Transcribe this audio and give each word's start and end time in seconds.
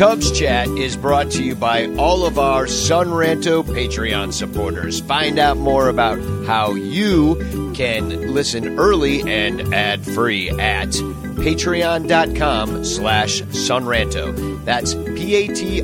Cubs 0.00 0.32
Chat 0.32 0.66
is 0.78 0.96
brought 0.96 1.30
to 1.32 1.44
you 1.44 1.54
by 1.54 1.84
all 1.96 2.24
of 2.24 2.38
our 2.38 2.64
Sonranto 2.64 3.62
Patreon 3.62 4.32
supporters. 4.32 5.02
Find 5.02 5.38
out 5.38 5.58
more 5.58 5.90
about 5.90 6.18
how 6.46 6.72
you 6.72 7.34
can 7.74 8.32
listen 8.32 8.78
early 8.78 9.20
and 9.30 9.74
ad-free 9.74 10.58
at 10.58 10.88
patreon.com 10.88 12.82
slash 12.82 13.42
sonranto. 13.42 14.64
That's 14.64 14.94
P-A-T-R-E-O-N 14.94 15.82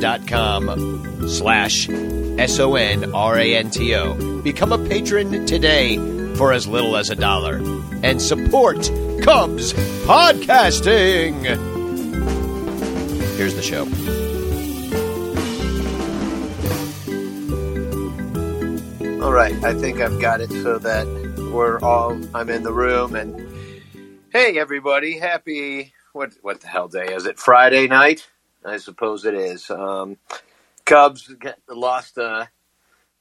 dot 0.00 0.26
com 0.26 1.28
slash 1.28 1.88
S-O-N-R-A-N-T-O. 2.38 2.82
Become 4.42 4.72
a 4.72 4.88
patron 4.88 5.46
today 5.46 6.34
for 6.34 6.52
as 6.52 6.66
little 6.66 6.96
as 6.96 7.10
a 7.10 7.14
dollar. 7.14 7.58
And 8.02 8.20
support 8.20 8.90
Cubs 9.22 9.72
Podcasting! 10.02 11.77
Here's 13.38 13.54
the 13.54 13.62
show. 13.62 13.84
All 19.22 19.32
right, 19.32 19.54
I 19.62 19.74
think 19.74 20.00
I've 20.00 20.20
got 20.20 20.40
it 20.40 20.50
so 20.50 20.78
that 20.78 21.06
we're 21.52 21.78
all 21.78 22.20
I'm 22.34 22.50
in 22.50 22.64
the 22.64 22.72
room 22.72 23.14
and 23.14 23.40
hey 24.32 24.58
everybody, 24.58 25.20
happy 25.20 25.92
what 26.12 26.32
what 26.42 26.62
the 26.62 26.66
hell 26.66 26.88
day 26.88 27.14
is 27.14 27.26
it? 27.26 27.38
Friday 27.38 27.86
night? 27.86 28.26
I 28.64 28.78
suppose 28.78 29.24
it 29.24 29.34
is. 29.34 29.70
Um, 29.70 30.16
Cubs 30.84 31.32
lost 31.68 32.18
a 32.18 32.48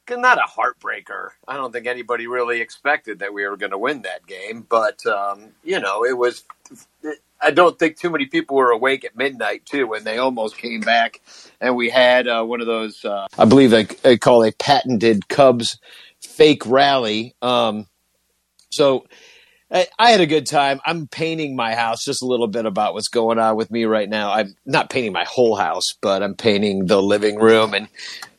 not 0.10 0.40
a 0.40 0.50
heartbreaker. 0.50 1.30
I 1.48 1.58
don't 1.58 1.72
think 1.72 1.86
anybody 1.86 2.26
really 2.26 2.60
expected 2.60 3.20
that 3.20 3.36
we 3.36 3.48
were 3.48 3.56
going 3.56 3.70
to 3.70 3.78
win 3.78 4.02
that 4.02 4.26
game, 4.26 4.66
but 4.68 5.06
um, 5.06 5.50
you 5.64 5.80
know, 5.80 6.04
it 6.04 6.18
was 6.18 6.44
I 7.42 7.52
don't 7.52 7.78
think 7.78 7.98
too 7.98 8.10
many 8.10 8.26
people 8.26 8.58
were 8.58 8.72
awake 8.72 9.06
at 9.06 9.16
midnight 9.16 9.66
too 9.66 9.88
when 9.88 10.04
they 10.04 10.18
almost 10.18 10.58
came 10.58 10.82
back, 10.82 11.22
and 11.62 11.76
we 11.76 11.90
had 11.90 12.28
uh, 12.28 12.44
one 12.44 12.62
of 12.62 12.68
those. 12.68 13.04
Uh, 13.06 13.28
I 13.38 13.46
believe 13.46 13.72
they, 13.72 13.84
they 13.84 14.18
call 14.18 14.44
a 14.44 14.52
patented 14.52 15.28
Cubs 15.28 15.78
fake 16.22 16.66
rally. 16.66 17.36
Um, 17.42 17.88
so 18.72 19.06
I, 19.72 19.88
I, 20.00 20.12
had 20.12 20.22
a 20.22 20.26
good 20.26 20.48
time. 20.48 20.80
I'm 20.86 21.08
painting 21.08 21.56
my 21.56 21.76
house. 21.76 22.04
Just 22.04 22.22
a 22.22 22.26
little 22.26 22.48
bit 22.48 22.66
about 22.66 22.94
what's 22.94 23.10
going 23.10 23.38
on 23.38 23.56
with 23.56 23.70
me 23.70 23.86
right 23.86 24.10
now. 24.10 24.32
I'm 24.32 24.56
not 24.66 24.90
painting 24.90 25.14
my 25.14 25.26
whole 25.26 25.56
house, 25.56 25.94
but 26.02 26.24
I'm 26.24 26.36
painting 26.36 26.86
the 26.86 27.02
living 27.02 27.38
room 27.38 27.74
and 27.74 27.88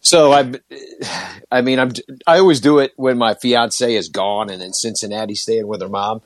so 0.08 0.32
I, 0.32 0.54
I 1.50 1.60
mean, 1.60 1.78
I'm 1.78 1.92
I 2.26 2.38
always 2.38 2.60
do 2.60 2.78
it 2.78 2.92
when 2.96 3.18
my 3.18 3.34
fiance 3.34 3.94
is 3.94 4.08
gone 4.08 4.50
and 4.50 4.62
in 4.62 4.72
Cincinnati 4.72 5.34
staying 5.34 5.66
with 5.66 5.82
her 5.82 5.88
mom, 5.88 6.22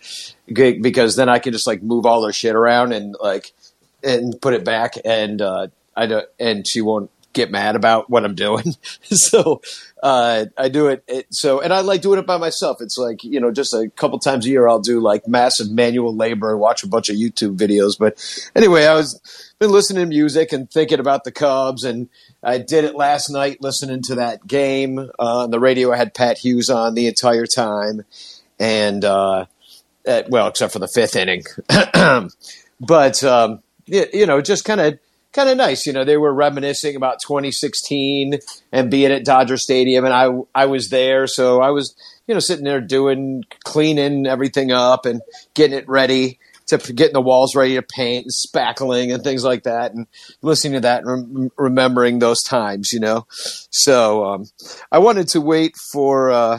because 0.47 1.17
then 1.17 1.29
I 1.29 1.41
can 1.41 1.53
just 1.53 1.67
like 1.67 1.83
move 1.83 2.07
all 2.07 2.25
her 2.25 2.33
shit 2.33 2.55
around 2.55 2.93
and 2.93 3.17
like 3.21 3.53
and 4.05 4.41
put 4.41 4.55
it 4.55 4.65
back, 4.65 4.95
and 5.05 5.43
uh, 5.43 5.69
I 5.97 6.07
don't, 6.07 6.29
and 6.39 6.67
she 6.67 6.81
won't 6.81 7.11
get 7.33 7.51
mad 7.51 7.77
about 7.77 8.09
what 8.09 8.25
I'm 8.25 8.35
doing. 8.35 8.75
so 9.03 9.63
uh, 10.03 10.47
I 10.59 10.69
do 10.69 10.89
it, 10.89 11.05
it, 11.07 11.27
So 11.33 11.61
and 11.61 11.73
I 11.73 11.81
like 11.81 12.03
doing 12.03 12.19
it 12.19 12.27
by 12.27 12.37
myself. 12.37 12.79
It's 12.81 12.99
like 12.99 13.23
you 13.23 13.39
know, 13.39 13.53
just 13.53 13.73
a 13.73 13.89
couple 13.89 14.19
times 14.19 14.45
a 14.45 14.49
year 14.49 14.67
I'll 14.67 14.81
do 14.81 15.01
like 15.01 15.29
massive 15.29 15.71
manual 15.71 16.15
labor 16.15 16.51
and 16.51 16.61
watch 16.61 16.83
a 16.83 16.89
bunch 16.89 17.09
of 17.09 17.15
YouTube 17.15 17.57
videos. 17.57 17.97
But 17.97 18.19
anyway, 18.57 18.87
I 18.87 18.95
was 18.95 19.21
been 19.61 19.71
listening 19.71 20.03
to 20.03 20.09
music 20.09 20.53
and 20.53 20.69
thinking 20.69 20.99
about 20.99 21.23
the 21.23 21.31
Cubs, 21.31 21.85
and 21.85 22.09
I 22.43 22.59
did 22.59 22.85
it 22.85 22.97
last 22.97 23.31
night 23.31 23.63
listening 23.63 24.03
to 24.03 24.17
that 24.17 24.45
game 24.45 24.99
uh, 24.99 25.09
on 25.19 25.53
the 25.53 25.61
radio. 25.61 25.93
I 25.93 25.97
had 25.97 26.15
Pat 26.15 26.37
Hughes 26.37 26.69
on 26.69 26.95
the 26.95 27.07
entire 27.07 27.47
time, 27.47 28.05
and 28.59 29.05
uh, 29.05 29.47
at, 30.05 30.29
well, 30.31 30.49
except 30.49 30.73
for 30.73 30.81
the 30.81 30.89
fifth 30.89 31.15
inning, 31.15 31.45
but 32.81 33.23
um, 33.23 33.63
you 33.87 34.27
know, 34.27 34.41
just 34.41 34.65
kind 34.65 34.81
of 34.81 34.99
kind 35.33 35.49
of 35.49 35.57
nice. 35.57 35.87
You 35.87 35.93
know, 35.93 36.05
they 36.05 36.17
were 36.17 36.33
reminiscing 36.33 36.97
about 36.97 37.21
2016 37.21 38.39
and 38.71 38.91
being 38.91 39.13
at 39.13 39.25
Dodger 39.25 39.57
Stadium, 39.57 40.05
and 40.05 40.15
I 40.15 40.31
I 40.55 40.67
was 40.67 40.91
there, 40.91 41.27
so 41.27 41.61
I 41.61 41.71
was 41.71 41.95
you 42.27 42.35
know 42.35 42.41
sitting 42.41 42.65
there 42.65 42.81
doing 42.81 43.45
cleaning 43.65 44.27
everything 44.27 44.73
up 44.73 45.07
and 45.07 45.21
getting 45.55 45.77
it 45.77 45.89
ready 45.89 46.39
to 46.67 46.79
getting 46.93 47.15
the 47.15 47.21
walls 47.21 47.55
ready 47.55 47.75
to 47.75 47.83
paint 47.83 48.27
and 48.27 48.33
spackling 48.33 49.13
and 49.13 49.25
things 49.25 49.45
like 49.45 49.65
that, 49.65 49.93
and 49.93 50.07
listening 50.43 50.75
to 50.75 50.81
that 50.81 51.05
and 51.05 51.11
rem- 51.11 51.53
remembering 51.57 52.19
those 52.19 52.43
times, 52.43 52.93
you 52.93 53.01
know. 53.01 53.27
So 53.31 54.25
um, 54.25 54.47
I 54.91 54.99
wanted 54.99 55.29
to 55.29 55.41
wait 55.41 55.77
for 55.77 56.31
uh, 56.31 56.59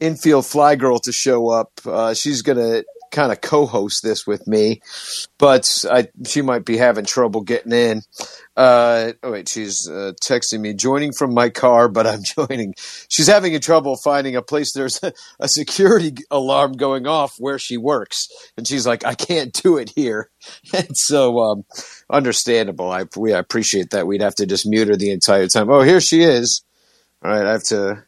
infield 0.00 0.46
fly 0.46 0.76
girl 0.76 0.98
to 1.00 1.12
show 1.12 1.48
up. 1.48 1.72
Uh, 1.84 2.14
she's 2.14 2.42
gonna 2.42 2.84
kind 3.16 3.32
of 3.32 3.40
co-host 3.40 4.02
this 4.02 4.26
with 4.26 4.46
me, 4.46 4.82
but 5.38 5.66
I, 5.90 6.08
she 6.26 6.42
might 6.42 6.66
be 6.66 6.76
having 6.76 7.06
trouble 7.06 7.40
getting 7.40 7.72
in. 7.72 8.02
Uh, 8.54 9.12
oh 9.22 9.32
wait, 9.32 9.48
she's 9.48 9.88
uh, 9.88 10.12
texting 10.22 10.60
me, 10.60 10.74
joining 10.74 11.12
from 11.12 11.32
my 11.32 11.48
car, 11.48 11.88
but 11.88 12.06
I'm 12.06 12.20
joining. 12.36 12.74
She's 13.08 13.26
having 13.26 13.54
a 13.54 13.58
trouble 13.58 13.96
finding 14.04 14.36
a 14.36 14.42
place. 14.42 14.72
There's 14.74 15.02
a, 15.02 15.12
a, 15.40 15.48
security 15.48 16.12
alarm 16.30 16.72
going 16.72 17.06
off 17.06 17.32
where 17.38 17.58
she 17.58 17.78
works, 17.78 18.28
and 18.58 18.68
she's 18.68 18.86
like, 18.86 19.04
I 19.06 19.14
can't 19.14 19.52
do 19.52 19.78
it 19.78 19.90
here. 19.96 20.30
And 20.72 20.88
so, 20.94 21.40
um, 21.40 21.64
understandable. 22.10 22.90
I 22.90 23.04
we 23.16 23.32
I 23.32 23.38
appreciate 23.38 23.90
that. 23.90 24.06
We'd 24.06 24.20
have 24.20 24.34
to 24.36 24.46
just 24.46 24.66
mute 24.66 24.88
her 24.88 24.96
the 24.96 25.10
entire 25.10 25.48
time. 25.48 25.70
Oh, 25.70 25.82
here 25.82 26.00
she 26.00 26.22
is. 26.22 26.62
All 27.24 27.30
right, 27.30 27.46
I 27.46 27.52
have 27.52 27.64
to 27.64 28.04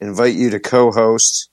invite 0.00 0.34
you 0.34 0.50
to 0.50 0.60
co-host. 0.60 1.50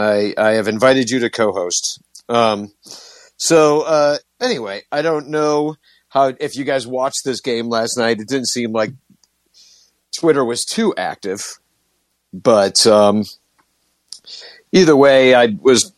I 0.00 0.34
I 0.36 0.50
have 0.52 0.68
invited 0.68 1.10
you 1.10 1.20
to 1.20 1.30
co-host. 1.30 2.02
Um, 2.28 2.72
so 3.36 3.82
uh, 3.82 4.18
anyway, 4.40 4.82
I 4.92 5.02
don't 5.02 5.28
know 5.28 5.76
how 6.08 6.32
if 6.40 6.56
you 6.56 6.64
guys 6.64 6.86
watched 6.86 7.24
this 7.24 7.40
game 7.40 7.68
last 7.68 7.96
night. 7.96 8.20
It 8.20 8.28
didn't 8.28 8.48
seem 8.48 8.72
like 8.72 8.90
Twitter 10.16 10.44
was 10.44 10.64
too 10.64 10.94
active, 10.96 11.58
but 12.32 12.86
um, 12.86 13.24
either 14.72 14.96
way, 14.96 15.34
I 15.34 15.56
was. 15.60 15.92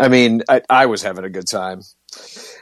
I 0.00 0.08
mean, 0.08 0.42
I, 0.48 0.62
I 0.68 0.86
was 0.86 1.02
having 1.02 1.24
a 1.24 1.30
good 1.30 1.48
time. 1.50 1.82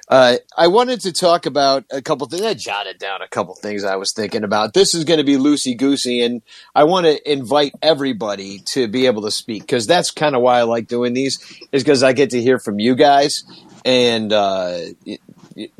Uh, 0.08 0.36
I 0.56 0.66
wanted 0.68 1.00
to 1.02 1.12
talk 1.12 1.46
about 1.46 1.84
a 1.90 2.02
couple 2.02 2.26
things. 2.26 2.42
I 2.42 2.54
jotted 2.54 2.98
down 2.98 3.22
a 3.22 3.28
couple 3.28 3.54
things 3.54 3.84
I 3.84 3.96
was 3.96 4.12
thinking 4.12 4.44
about. 4.44 4.74
This 4.74 4.94
is 4.94 5.04
going 5.04 5.18
to 5.18 5.24
be 5.24 5.36
loosey 5.36 5.76
goosey, 5.76 6.20
and 6.20 6.42
I 6.74 6.84
want 6.84 7.06
to 7.06 7.30
invite 7.30 7.72
everybody 7.80 8.60
to 8.72 8.86
be 8.86 9.06
able 9.06 9.22
to 9.22 9.30
speak 9.30 9.62
because 9.62 9.86
that's 9.86 10.10
kind 10.10 10.34
of 10.34 10.42
why 10.42 10.58
I 10.58 10.62
like 10.62 10.88
doing 10.88 11.14
these. 11.14 11.38
Is 11.72 11.82
because 11.82 12.02
I 12.02 12.12
get 12.12 12.30
to 12.30 12.42
hear 12.42 12.58
from 12.58 12.78
you 12.78 12.94
guys 12.94 13.44
and 13.86 14.30
uh, 14.30 14.78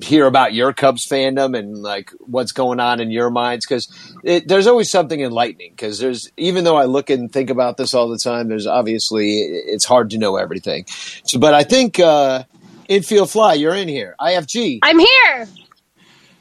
hear 0.01 0.27
about 0.27 0.55
your 0.55 0.73
Cubs 0.73 1.07
fandom 1.07 1.57
and 1.59 1.83
like 1.83 2.11
what's 2.21 2.53
going 2.53 2.81
on 2.81 3.01
in 3.01 3.11
your 3.11 3.29
minds 3.31 3.67
because 3.67 3.89
there's 4.23 4.67
always 4.67 4.91
something 4.91 5.21
enlightening. 5.21 5.73
Because 5.73 5.99
there's 5.99 6.31
even 6.39 6.65
though 6.65 6.77
I 6.77 6.87
look 6.87 7.11
and 7.11 7.31
think 7.31 7.51
about 7.51 7.77
this 7.77 7.93
all 7.93 8.09
the 8.09 8.19
time, 8.19 8.49
there's 8.49 8.67
obviously 8.67 9.41
it's 9.41 9.85
hard 9.85 10.09
to 10.11 10.19
know 10.19 10.37
everything. 10.37 10.87
So, 11.27 11.39
but 11.39 11.53
I 11.53 11.63
think. 11.63 12.01
Uh, 12.01 12.45
Infield 12.89 13.31
Fly, 13.31 13.55
you're 13.55 13.75
in 13.75 13.89
here. 13.89 14.15
IFG. 14.21 14.81
I'm 14.83 14.99
here. 14.99 15.49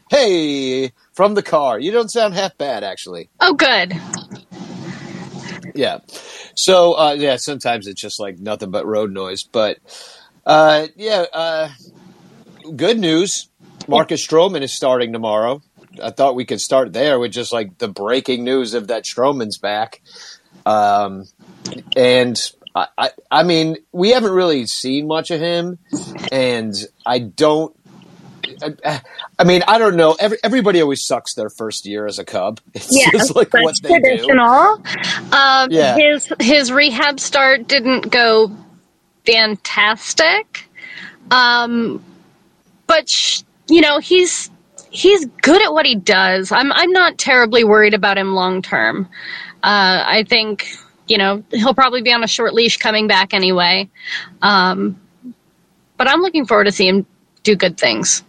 Hey, 0.09 0.91
from 1.13 1.33
the 1.33 1.43
car. 1.43 1.79
You 1.79 1.91
don't 1.91 2.09
sound 2.09 2.33
half 2.33 2.57
bad, 2.57 2.83
actually. 2.83 3.29
Oh, 3.39 3.53
good. 3.53 3.93
Yeah. 5.73 5.99
So, 6.55 6.93
uh, 6.93 7.15
yeah, 7.17 7.37
sometimes 7.37 7.87
it's 7.87 8.01
just 8.01 8.19
like 8.19 8.39
nothing 8.39 8.71
but 8.71 8.85
road 8.85 9.11
noise. 9.11 9.43
But, 9.43 9.79
uh, 10.45 10.87
yeah, 10.95 11.25
uh, 11.33 11.69
good 12.75 12.99
news. 12.99 13.49
Marcus 13.87 14.25
Stroman 14.25 14.61
is 14.61 14.75
starting 14.75 15.13
tomorrow. 15.13 15.61
I 16.01 16.11
thought 16.11 16.35
we 16.35 16.45
could 16.45 16.61
start 16.61 16.93
there 16.93 17.19
with 17.19 17.31
just 17.31 17.53
like 17.53 17.77
the 17.77 17.87
breaking 17.87 18.43
news 18.43 18.73
of 18.73 18.87
that 18.87 19.03
Stroman's 19.05 19.57
back. 19.57 20.01
Um, 20.65 21.25
and 21.95 22.39
I, 22.75 23.11
I, 23.29 23.43
mean, 23.43 23.77
we 23.91 24.11
haven't 24.11 24.31
really 24.31 24.65
seen 24.65 25.07
much 25.07 25.29
of 25.31 25.39
him, 25.39 25.77
and 26.31 26.73
I 27.05 27.19
don't. 27.19 27.75
I, 28.83 29.01
I 29.37 29.43
mean, 29.43 29.63
I 29.67 29.77
don't 29.77 29.95
know. 29.95 30.15
Every, 30.19 30.37
everybody 30.43 30.81
always 30.81 31.05
sucks 31.05 31.35
their 31.35 31.49
first 31.49 31.85
year 31.85 32.05
as 32.05 32.19
a 32.19 32.25
Cub. 32.25 32.59
It's 32.73 32.89
yeah, 32.91 33.11
just 33.11 33.35
like 33.35 33.53
what 33.53 33.75
they 33.81 33.89
traditional. 33.89 34.77
do. 34.77 34.89
Um, 35.31 35.71
yeah. 35.71 35.95
His 35.97 36.33
his 36.39 36.71
rehab 36.71 37.19
start 37.19 37.67
didn't 37.67 38.11
go 38.11 38.51
fantastic. 39.25 40.67
Um, 41.31 42.03
but 42.87 43.09
sh- 43.09 43.43
you 43.67 43.81
know 43.81 43.99
he's 43.99 44.49
he's 44.89 45.25
good 45.25 45.61
at 45.61 45.73
what 45.73 45.85
he 45.85 45.95
does. 45.95 46.51
I'm 46.51 46.71
I'm 46.71 46.91
not 46.91 47.17
terribly 47.17 47.63
worried 47.63 47.93
about 47.93 48.17
him 48.17 48.33
long 48.33 48.61
term. 48.61 49.07
Uh, 49.63 50.03
I 50.05 50.25
think 50.27 50.67
you 51.07 51.17
know 51.17 51.43
he'll 51.51 51.73
probably 51.73 52.01
be 52.01 52.11
on 52.11 52.23
a 52.23 52.27
short 52.27 52.53
leash 52.53 52.77
coming 52.77 53.07
back 53.07 53.33
anyway. 53.33 53.89
Um, 54.41 54.99
but 55.97 56.07
I'm 56.07 56.21
looking 56.21 56.45
forward 56.45 56.65
to 56.65 56.71
see 56.71 56.87
him 56.87 57.05
do 57.43 57.55
good 57.55 57.77
things. 57.77 58.23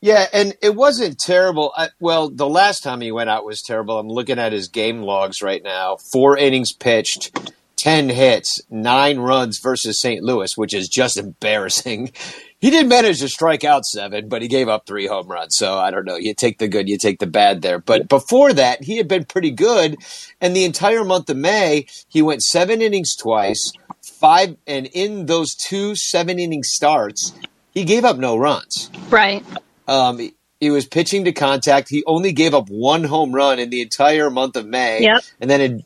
Yeah, 0.00 0.26
and 0.32 0.54
it 0.62 0.76
wasn't 0.76 1.18
terrible. 1.18 1.72
I, 1.76 1.88
well, 1.98 2.30
the 2.30 2.48
last 2.48 2.82
time 2.82 3.00
he 3.00 3.10
went 3.10 3.30
out 3.30 3.44
was 3.44 3.62
terrible. 3.62 3.98
I'm 3.98 4.08
looking 4.08 4.38
at 4.38 4.52
his 4.52 4.68
game 4.68 5.02
logs 5.02 5.42
right 5.42 5.62
now. 5.62 5.96
Four 5.96 6.38
innings 6.38 6.72
pitched, 6.72 7.36
10 7.76 8.08
hits, 8.08 8.60
nine 8.70 9.18
runs 9.18 9.58
versus 9.58 10.00
St. 10.00 10.22
Louis, 10.22 10.56
which 10.56 10.72
is 10.72 10.88
just 10.88 11.16
embarrassing. 11.18 12.12
He 12.60 12.70
did 12.70 12.88
manage 12.88 13.20
to 13.20 13.28
strike 13.28 13.62
out 13.62 13.84
seven, 13.84 14.28
but 14.28 14.42
he 14.42 14.48
gave 14.48 14.68
up 14.68 14.84
three 14.86 15.06
home 15.06 15.28
runs. 15.28 15.56
So 15.56 15.78
I 15.78 15.90
don't 15.90 16.04
know. 16.04 16.16
You 16.16 16.34
take 16.34 16.58
the 16.58 16.66
good, 16.66 16.88
you 16.88 16.98
take 16.98 17.20
the 17.20 17.26
bad 17.26 17.62
there. 17.62 17.78
But 17.78 18.08
before 18.08 18.52
that, 18.52 18.82
he 18.82 18.96
had 18.96 19.06
been 19.06 19.24
pretty 19.24 19.52
good. 19.52 19.96
And 20.40 20.56
the 20.56 20.64
entire 20.64 21.04
month 21.04 21.30
of 21.30 21.36
May, 21.36 21.86
he 22.08 22.20
went 22.20 22.42
seven 22.42 22.82
innings 22.82 23.14
twice, 23.14 23.72
five, 24.02 24.56
and 24.66 24.86
in 24.86 25.26
those 25.26 25.54
two 25.54 25.94
seven 25.94 26.40
inning 26.40 26.64
starts, 26.64 27.32
he 27.70 27.84
gave 27.84 28.04
up 28.04 28.18
no 28.18 28.36
runs. 28.36 28.90
Right. 29.08 29.44
Um, 29.86 30.30
he 30.60 30.70
was 30.70 30.86
pitching 30.86 31.24
to 31.24 31.32
contact. 31.32 31.88
He 31.88 32.02
only 32.06 32.32
gave 32.32 32.54
up 32.54 32.68
one 32.68 33.04
home 33.04 33.32
run 33.32 33.60
in 33.60 33.70
the 33.70 33.80
entire 33.80 34.30
month 34.30 34.56
of 34.56 34.66
May. 34.66 35.02
Yep. 35.02 35.22
And 35.40 35.48
then 35.48 35.60
in 35.60 35.84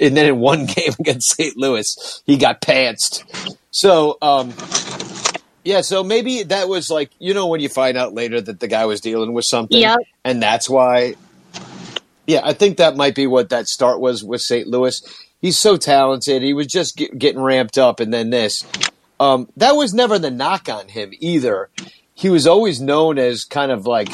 and 0.00 0.16
then 0.16 0.26
in 0.26 0.38
one 0.38 0.66
game 0.66 0.92
against 0.98 1.36
St. 1.36 1.56
Louis, 1.56 2.22
he 2.26 2.36
got 2.36 2.60
pantsed. 2.60 3.24
So 3.70 4.18
um, 4.22 4.52
yeah, 5.64 5.80
so 5.80 6.02
maybe 6.02 6.42
that 6.44 6.68
was 6.68 6.90
like 6.90 7.10
you 7.18 7.34
know 7.34 7.46
when 7.46 7.60
you 7.60 7.68
find 7.68 7.96
out 7.96 8.14
later 8.14 8.40
that 8.40 8.60
the 8.60 8.68
guy 8.68 8.86
was 8.86 9.00
dealing 9.00 9.32
with 9.32 9.44
something, 9.44 9.78
Yep. 9.80 9.98
and 10.24 10.42
that's 10.42 10.68
why. 10.68 11.14
Yeah, 12.26 12.40
I 12.44 12.52
think 12.52 12.76
that 12.76 12.96
might 12.96 13.16
be 13.16 13.26
what 13.26 13.48
that 13.50 13.66
start 13.68 13.98
was 14.00 14.22
with 14.22 14.40
St. 14.42 14.68
Louis. 14.68 15.02
He's 15.40 15.58
so 15.58 15.76
talented. 15.76 16.40
He 16.42 16.52
was 16.54 16.68
just 16.68 16.96
get, 16.96 17.18
getting 17.18 17.42
ramped 17.42 17.78
up, 17.78 17.98
and 17.98 18.14
then 18.14 18.30
this. 18.30 18.64
Um, 19.18 19.48
that 19.56 19.72
was 19.72 19.92
never 19.92 20.18
the 20.20 20.30
knock 20.30 20.68
on 20.68 20.88
him 20.88 21.10
either. 21.18 21.68
He 22.14 22.30
was 22.30 22.46
always 22.46 22.80
known 22.80 23.18
as 23.18 23.44
kind 23.44 23.72
of 23.72 23.86
like, 23.86 24.08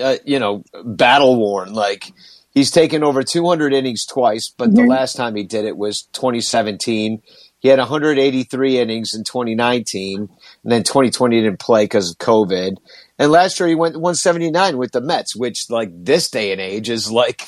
uh, 0.00 0.16
you 0.24 0.38
know, 0.38 0.62
battle 0.84 1.36
worn. 1.36 1.72
Like 1.74 2.12
he's 2.52 2.70
taken 2.70 3.02
over 3.02 3.22
200 3.22 3.72
innings 3.72 4.04
twice, 4.06 4.48
but 4.56 4.74
the 4.74 4.84
last 4.84 5.16
time 5.16 5.34
he 5.34 5.42
did 5.44 5.64
it 5.64 5.76
was 5.76 6.02
2017. 6.12 7.22
He 7.60 7.68
had 7.68 7.78
183 7.78 8.78
innings 8.78 9.14
in 9.14 9.24
2019, 9.24 10.18
and 10.18 10.28
then 10.64 10.82
2020 10.84 11.36
he 11.36 11.42
didn't 11.42 11.58
play 11.58 11.84
because 11.84 12.10
of 12.10 12.18
COVID. 12.18 12.76
And 13.18 13.32
last 13.32 13.58
year 13.58 13.68
he 13.68 13.74
went 13.74 13.94
179 13.94 14.78
with 14.78 14.92
the 14.92 15.00
Mets, 15.00 15.34
which 15.34 15.68
like 15.68 15.90
this 15.92 16.30
day 16.30 16.52
and 16.52 16.60
age 16.60 16.88
is 16.88 17.10
like 17.10 17.44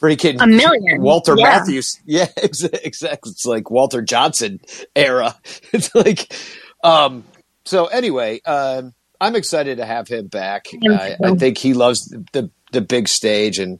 freaking 0.00 0.40
A 0.40 0.46
million. 0.46 1.02
Walter 1.02 1.34
Yeah. 1.36 1.44
Matthews. 1.44 1.98
Yeah, 2.06 2.28
exactly. 2.36 3.30
It's 3.32 3.44
like 3.44 3.70
Walter 3.70 4.02
Johnson 4.02 4.60
era. 4.94 5.34
It's 5.72 5.94
like, 5.94 6.32
um, 6.82 7.24
so 7.64 7.86
anyway, 7.86 8.40
um, 8.42 8.94
I'm 9.20 9.36
excited 9.36 9.78
to 9.78 9.84
have 9.84 10.08
him 10.08 10.28
back. 10.28 10.66
I, 10.88 11.16
I 11.22 11.34
think 11.34 11.58
he 11.58 11.74
loves 11.74 12.06
the, 12.06 12.24
the, 12.32 12.50
the 12.72 12.80
big 12.80 13.08
stage. 13.08 13.58
And 13.58 13.78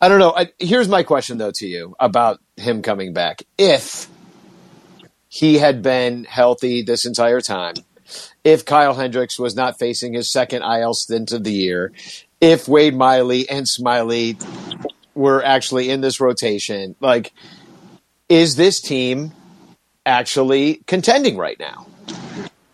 I 0.00 0.08
don't 0.08 0.18
know. 0.18 0.32
I, 0.36 0.52
here's 0.58 0.88
my 0.88 1.02
question 1.02 1.38
though 1.38 1.50
to 1.56 1.66
you 1.66 1.96
about 1.98 2.40
him 2.56 2.82
coming 2.82 3.12
back. 3.12 3.42
If 3.58 4.08
he 5.32 5.56
had 5.56 5.80
been 5.80 6.24
healthy 6.24 6.82
this 6.82 7.06
entire 7.06 7.40
time, 7.40 7.72
if 8.44 8.66
Kyle 8.66 8.92
Hendricks 8.92 9.38
was 9.38 9.56
not 9.56 9.78
facing 9.78 10.12
his 10.12 10.30
second 10.30 10.62
IL 10.62 10.92
stint 10.92 11.32
of 11.32 11.42
the 11.42 11.50
year, 11.50 11.90
if 12.42 12.68
Wade 12.68 12.94
Miley 12.94 13.48
and 13.48 13.64
Smyly 13.64 14.36
were 15.14 15.42
actually 15.42 15.88
in 15.88 16.02
this 16.02 16.20
rotation, 16.20 16.94
like, 17.00 17.32
is 18.28 18.56
this 18.56 18.78
team 18.78 19.32
actually 20.04 20.82
contending 20.86 21.38
right 21.38 21.58
now? 21.58 21.86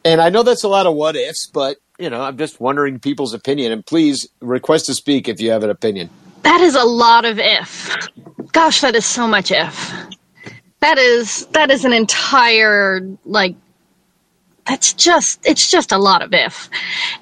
And 0.04 0.20
I 0.20 0.28
know 0.28 0.42
that's 0.42 0.64
a 0.64 0.68
lot 0.68 0.86
of 0.86 0.96
what 0.96 1.14
ifs, 1.14 1.46
but 1.46 1.76
you 1.96 2.10
know, 2.10 2.22
I'm 2.22 2.38
just 2.38 2.60
wondering 2.60 2.98
people's 2.98 3.34
opinion. 3.34 3.70
And 3.70 3.86
please 3.86 4.28
request 4.40 4.86
to 4.86 4.94
speak 4.94 5.28
if 5.28 5.40
you 5.40 5.52
have 5.52 5.62
an 5.62 5.70
opinion. 5.70 6.10
That 6.42 6.60
is 6.60 6.74
a 6.74 6.84
lot 6.84 7.24
of 7.24 7.38
if. 7.38 7.96
Gosh, 8.50 8.80
that 8.80 8.96
is 8.96 9.06
so 9.06 9.28
much 9.28 9.52
if. 9.52 10.17
That 10.80 10.98
is 10.98 11.46
that 11.52 11.70
is 11.70 11.84
an 11.84 11.92
entire 11.92 13.00
like 13.24 13.56
that's 14.66 14.94
just 14.94 15.40
it's 15.46 15.70
just 15.70 15.92
a 15.92 15.98
lot 15.98 16.22
of 16.22 16.30
if. 16.34 16.70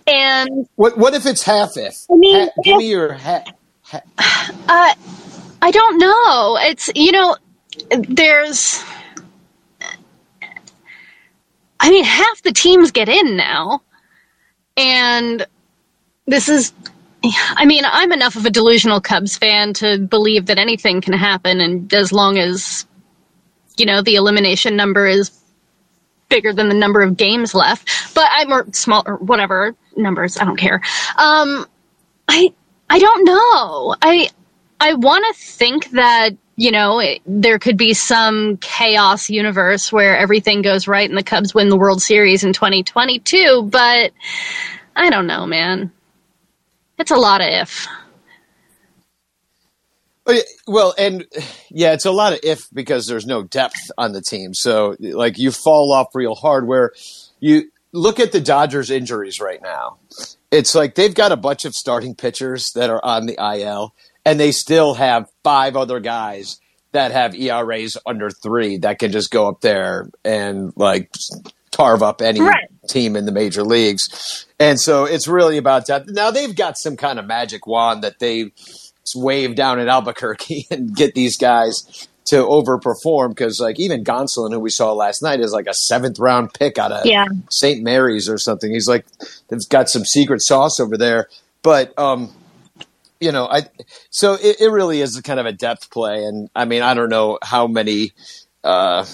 And 0.07 0.69
What 0.77 0.99
what 0.99 1.15
if 1.15 1.27
it's 1.27 1.45
half 1.45 1.77
if? 1.77 2.07
I 2.11 2.17
mean, 2.17 2.49
Ha- 2.49 2.51
give 2.63 2.77
me 2.77 2.89
your 2.91 3.15
ha- 3.15 3.45
ha- 3.83 4.03
uh 4.69 4.95
I 5.63 5.71
don't 5.73 5.99
know. 5.99 6.59
It's 6.61 6.91
you 6.95 7.13
know 7.13 7.37
there's 7.91 8.85
I 11.81 11.91
mean 11.91 12.05
half 12.05 12.43
the 12.43 12.53
teams 12.53 12.93
get 12.93 13.09
in 13.09 13.37
now. 13.37 13.83
And 14.77 15.47
this 16.27 16.49
is 16.49 16.73
I 17.25 17.67
mean, 17.67 17.85
I'm 17.87 18.13
enough 18.13 18.37
of 18.37 18.47
a 18.47 18.51
delusional 18.51 19.01
Cubs 19.01 19.37
fan 19.39 19.75
to 19.75 19.99
believe 19.99 20.47
that 20.47 20.59
anything 20.59 21.01
can 21.03 21.15
happen 21.15 21.61
and 21.61 21.93
as 21.95 22.13
long 22.13 22.39
as 22.39 22.87
you 23.77 23.87
know 23.87 24.03
the 24.03 24.15
elimination 24.17 24.77
number 24.77 25.07
is 25.07 25.31
bigger 26.29 26.53
than 26.53 26.69
the 26.69 26.75
number 26.75 27.03
of 27.03 27.17
games 27.17 27.55
left, 27.55 27.89
but 28.15 28.27
I'm 28.31 28.53
or 28.53 28.67
small 28.73 29.03
or 29.07 29.17
whatever 29.17 29.75
numbers, 29.97 30.37
I 30.39 30.45
don't 30.45 30.57
care. 30.57 30.81
Um 31.17 31.67
I 32.29 32.53
I 32.91 32.99
don't 32.99 33.25
know. 33.25 33.95
I 34.03 34.31
I 34.81 34.95
want 34.95 35.25
to 35.27 35.43
think 35.43 35.91
that 35.91 36.31
you 36.57 36.71
know 36.71 36.99
it, 37.01 37.21
there 37.27 37.59
could 37.59 37.77
be 37.77 37.95
some 37.95 38.57
chaos 38.59 39.31
universe 39.31 39.93
where 39.93 40.17
everything 40.17 40.63
goes 40.63 40.89
right 40.89 41.09
and 41.09 41.19
the 41.19 41.23
Cubs 41.23 41.55
win 41.55 41.69
the 41.69 41.77
World 41.77 42.03
Series 42.03 42.45
in 42.45 42.53
2022, 42.53 43.69
but 43.71 44.13
I 44.95 45.11
don't 45.11 45.27
know, 45.27 45.47
man. 45.47 45.93
It's 46.99 47.11
a 47.11 47.17
lot 47.17 47.41
of 47.41 47.49
if. 47.49 47.87
Oh, 50.27 50.41
Well, 50.67 50.95
and 50.99 51.25
yeah, 51.71 51.93
it's 51.93 52.05
a 52.05 52.11
lot 52.11 52.33
of 52.33 52.41
if 52.43 52.69
because 52.73 53.07
there's 53.07 53.27
no 53.27 53.43
depth 53.43 53.91
on 53.97 54.13
the 54.13 54.21
team. 54.23 54.55
So, 54.55 54.97
like, 55.01 55.39
you 55.39 55.51
fall 55.53 55.93
off 55.93 56.09
real 56.15 56.35
hard. 56.35 56.67
Where 56.67 56.93
you 57.41 57.71
look 57.93 58.19
at 58.21 58.33
the 58.33 58.41
Dodgers' 58.41 58.91
injuries 58.91 59.41
right 59.41 59.63
now, 59.63 59.99
it's 60.51 60.75
like 60.75 60.95
they've 60.95 61.15
got 61.15 61.33
a 61.33 61.37
bunch 61.37 61.65
of 61.65 61.75
starting 61.75 62.15
pitchers 62.15 62.71
that 62.75 62.91
are 62.91 63.05
on 63.05 63.27
the 63.27 63.37
IL, 63.39 63.95
and 64.25 64.39
they 64.41 64.53
still 64.53 64.95
have 64.95 65.31
five 65.45 65.77
other 65.77 66.01
guys 66.01 66.61
that 66.93 67.13
have 67.13 67.35
ERAs 67.35 67.97
under 68.07 68.31
three 68.31 68.79
that 68.79 68.99
can 68.99 69.13
just 69.13 69.31
go 69.31 69.49
up 69.49 69.61
there 69.61 70.09
and 70.25 70.73
like 70.77 71.13
carve 71.73 72.03
up 72.03 72.23
any 72.23 72.41
Right. 72.41 72.69
team 72.89 73.17
in 73.17 73.27
the 73.27 73.33
major 73.33 73.63
leagues. 73.63 74.47
And 74.59 74.81
so 74.81 75.05
it's 75.05 75.29
really 75.29 75.59
about 75.59 75.87
that. 75.89 76.09
Now 76.09 76.31
they've 76.31 76.55
got 76.57 76.79
some 76.79 76.97
kind 76.97 77.19
of 77.19 77.27
magic 77.27 77.67
wand 77.67 78.03
that 78.03 78.19
they 78.19 78.53
wave 79.15 79.55
down 79.55 79.79
in 79.79 79.89
Albuquerque 79.89 80.67
and 80.71 80.95
get 80.95 81.15
these 81.15 81.37
guys 81.37 82.09
to 82.27 82.37
overperform 82.37 83.29
because 83.29 83.61
like 83.61 83.79
even 83.79 84.03
Gonsolin, 84.03 84.53
who 84.53 84.59
we 84.59 84.71
saw 84.71 84.93
last 84.93 85.23
night, 85.23 85.41
is 85.41 85.53
like 85.53 85.67
a 85.69 85.75
seventh 85.75 86.19
round 86.19 86.53
pick 86.55 86.77
out 86.79 86.91
of 86.91 87.07
Yeah. 87.07 87.27
St. 87.51 87.83
Mary's 87.83 88.29
or 88.29 88.39
something. 88.39 88.73
He's 88.73 88.89
like 88.89 89.07
they've 89.49 89.69
got 89.69 89.89
some 89.89 90.05
secret 90.05 90.43
sauce 90.43 90.81
over 90.81 90.97
there. 90.97 91.29
But 91.63 91.97
um 91.99 92.33
you 93.21 93.33
know, 93.33 93.47
I 93.47 93.63
so 94.11 94.35
it, 94.35 94.61
it 94.61 94.71
really 94.71 95.01
is 95.01 95.21
kind 95.21 95.39
of 95.39 95.47
a 95.47 95.53
depth 95.53 95.91
play 95.91 96.25
and 96.25 96.51
I 96.55 96.65
mean 96.65 96.83
I 96.83 96.95
don't 96.95 97.11
know 97.11 97.39
how 97.43 97.67
many 97.69 98.13
uh 98.65 99.07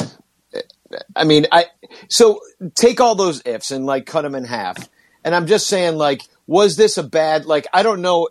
I 1.17 1.25
mean, 1.25 1.47
I 1.53 1.67
so 2.09 2.41
take 2.75 3.01
all 3.01 3.15
those 3.15 3.43
ifs 3.45 3.71
and 3.71 3.87
like 3.87 4.07
cut 4.07 4.23
them 4.23 4.35
in 4.35 4.45
half. 4.45 4.89
And 5.25 5.35
I'm 5.35 5.47
just 5.47 5.69
saying, 5.69 5.97
like, 5.97 6.23
was 6.47 6.77
this 6.77 6.99
a 6.99 7.03
bad? 7.03 7.47
Like, 7.47 7.67
I 7.73 7.83
don't 7.83 8.03
know. 8.03 8.29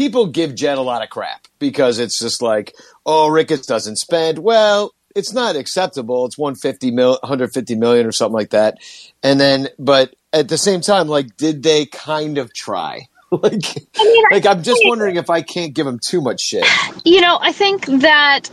People 0.00 0.28
give 0.28 0.54
Jed 0.54 0.78
a 0.78 0.80
lot 0.80 1.02
of 1.02 1.10
crap 1.10 1.46
because 1.58 1.98
it's 1.98 2.18
just 2.18 2.40
like, 2.40 2.74
oh, 3.04 3.28
Ricketts 3.28 3.66
doesn't 3.66 3.96
spend. 3.96 4.38
Well, 4.38 4.94
it's 5.14 5.34
not 5.34 5.56
acceptable. 5.56 6.24
It's 6.24 6.38
150 6.38 6.90
mil, 6.90 7.18
150 7.20 7.74
million 7.74 8.06
or 8.06 8.12
something 8.12 8.32
like 8.32 8.48
that. 8.48 8.78
And 9.22 9.38
then, 9.38 9.68
but 9.78 10.14
at 10.32 10.48
the 10.48 10.56
same 10.56 10.80
time, 10.80 11.06
like, 11.06 11.36
did 11.36 11.62
they 11.62 11.84
kind 11.84 12.38
of 12.38 12.54
try? 12.54 13.08
like, 13.30 13.60
mean, 13.98 14.24
like 14.30 14.46
I'm 14.46 14.62
just 14.62 14.80
wondering 14.86 15.16
if 15.16 15.28
I 15.28 15.42
can't 15.42 15.74
give 15.74 15.84
them 15.84 15.98
too 16.02 16.22
much 16.22 16.40
shit. 16.40 16.64
You 17.04 17.20
know, 17.20 17.38
I 17.38 17.52
think 17.52 17.84
that 17.84 18.48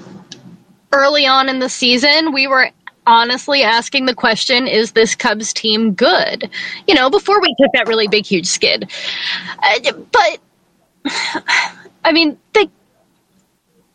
early 0.91 1.27
on 1.27 1.47
in 1.47 1.59
the 1.59 1.69
season, 1.69 2.33
we 2.33 2.47
were 2.47 2.71
honestly 3.05 3.63
asking 3.63 4.05
the 4.05 4.13
question 4.13 4.67
is 4.67 4.91
this 4.91 5.15
Cubs 5.15 5.53
team 5.53 5.93
good? 5.93 6.49
You 6.87 6.93
know, 6.95 7.09
before 7.09 7.39
we 7.39 7.55
took 7.57 7.71
that 7.71 7.87
really 7.87 8.09
big, 8.09 8.25
huge 8.25 8.47
skid. 8.47 8.91
Uh, 9.63 9.93
but, 10.11 10.39
I 12.03 12.11
mean, 12.11 12.37
they. 12.53 12.69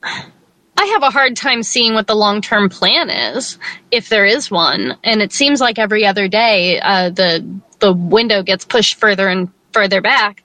I 0.03 0.87
have 0.87 1.03
a 1.03 1.11
hard 1.11 1.37
time 1.37 1.63
seeing 1.63 1.95
what 1.95 2.07
the 2.07 2.15
long 2.17 2.41
term 2.41 2.69
plan 2.69 3.09
is, 3.09 3.59
if 3.91 4.09
there 4.09 4.25
is 4.25 4.51
one. 4.51 4.97
And 5.05 5.23
it 5.23 5.33
seems 5.33 5.61
like 5.61 5.79
every 5.79 6.05
other 6.05 6.29
day, 6.29 6.81
uh, 6.81 7.11
the 7.11 7.47
the 7.79 7.93
window 7.93 8.43
gets 8.43 8.65
pushed 8.65 8.97
further 8.97 9.29
and 9.29 9.51
further 9.73 10.01
back. 10.01 10.43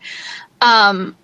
Um, 0.62 1.16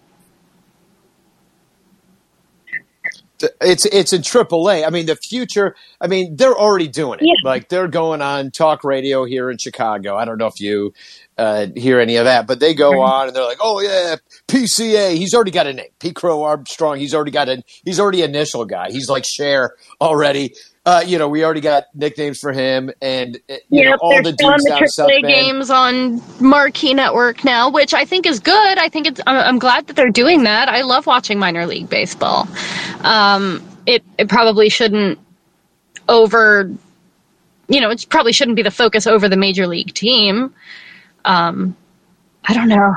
it's 3.61 3.85
it's 3.85 4.13
in 4.13 4.21
AAA. 4.21 4.85
I 4.85 4.89
mean, 4.89 5.05
the 5.05 5.15
future. 5.15 5.75
I 5.99 6.07
mean, 6.07 6.35
they're 6.35 6.57
already 6.57 6.87
doing 6.87 7.19
it. 7.19 7.25
Yeah. 7.25 7.33
Like 7.43 7.69
they're 7.69 7.87
going 7.87 8.21
on 8.21 8.51
talk 8.51 8.83
radio 8.83 9.25
here 9.25 9.49
in 9.51 9.57
Chicago. 9.57 10.15
I 10.15 10.25
don't 10.25 10.37
know 10.37 10.47
if 10.47 10.59
you 10.59 10.93
uh, 11.37 11.67
hear 11.75 11.99
any 11.99 12.17
of 12.17 12.25
that, 12.25 12.47
but 12.47 12.59
they 12.59 12.73
go 12.73 13.01
on 13.01 13.27
and 13.27 13.35
they're 13.35 13.43
like, 13.43 13.57
"Oh 13.61 13.81
yeah, 13.81 14.17
PCA. 14.47 15.15
He's 15.15 15.33
already 15.33 15.51
got 15.51 15.67
a 15.67 15.73
name. 15.73 15.87
P. 15.99 16.11
Crow 16.11 16.43
Armstrong. 16.43 16.99
He's 16.99 17.13
already 17.13 17.31
got 17.31 17.49
a. 17.49 17.63
He's 17.83 17.99
already 17.99 18.21
initial 18.21 18.65
guy. 18.65 18.91
He's 18.91 19.09
like 19.09 19.25
Share 19.25 19.75
already. 19.99 20.53
Uh, 20.85 21.01
you 21.05 21.17
know, 21.17 21.29
we 21.29 21.45
already 21.45 21.61
got 21.61 21.85
nicknames 21.95 22.39
for 22.39 22.51
him, 22.51 22.91
and 23.01 23.39
uh, 23.49 23.55
you 23.69 23.85
know 23.85 23.95
all 24.01 24.11
they're 24.11 24.23
the 24.23 24.33
dudes 24.33 24.63
the 24.65 24.69
down 24.69 24.87
South 24.89 25.07
Bend. 25.07 25.23
games 25.23 25.69
on 25.69 26.21
Marquee 26.41 26.93
Network 26.93 27.45
now, 27.45 27.69
which 27.69 27.93
I 27.93 28.03
think 28.03 28.25
is 28.25 28.39
good. 28.39 28.77
I 28.77 28.89
think 28.89 29.07
it's. 29.07 29.21
I'm, 29.25 29.37
I'm 29.37 29.59
glad 29.59 29.87
that 29.87 29.95
they're 29.95 30.09
doing 30.09 30.43
that. 30.43 30.67
I 30.67 30.81
love 30.81 31.07
watching 31.07 31.39
minor 31.39 31.65
league 31.65 31.89
baseball. 31.89 32.47
Um, 33.01 33.63
it 33.85 34.03
it 34.17 34.27
probably 34.27 34.69
shouldn't 34.69 35.19
over. 36.09 36.69
You 37.69 37.79
know, 37.79 37.89
it 37.89 38.05
probably 38.09 38.33
shouldn't 38.33 38.57
be 38.57 38.61
the 38.61 38.69
focus 38.69 39.07
over 39.07 39.29
the 39.29 39.37
major 39.37 39.67
league 39.67 39.93
team. 39.93 40.53
Um, 41.25 41.75
I 42.45 42.53
don't 42.53 42.67
know. 42.67 42.93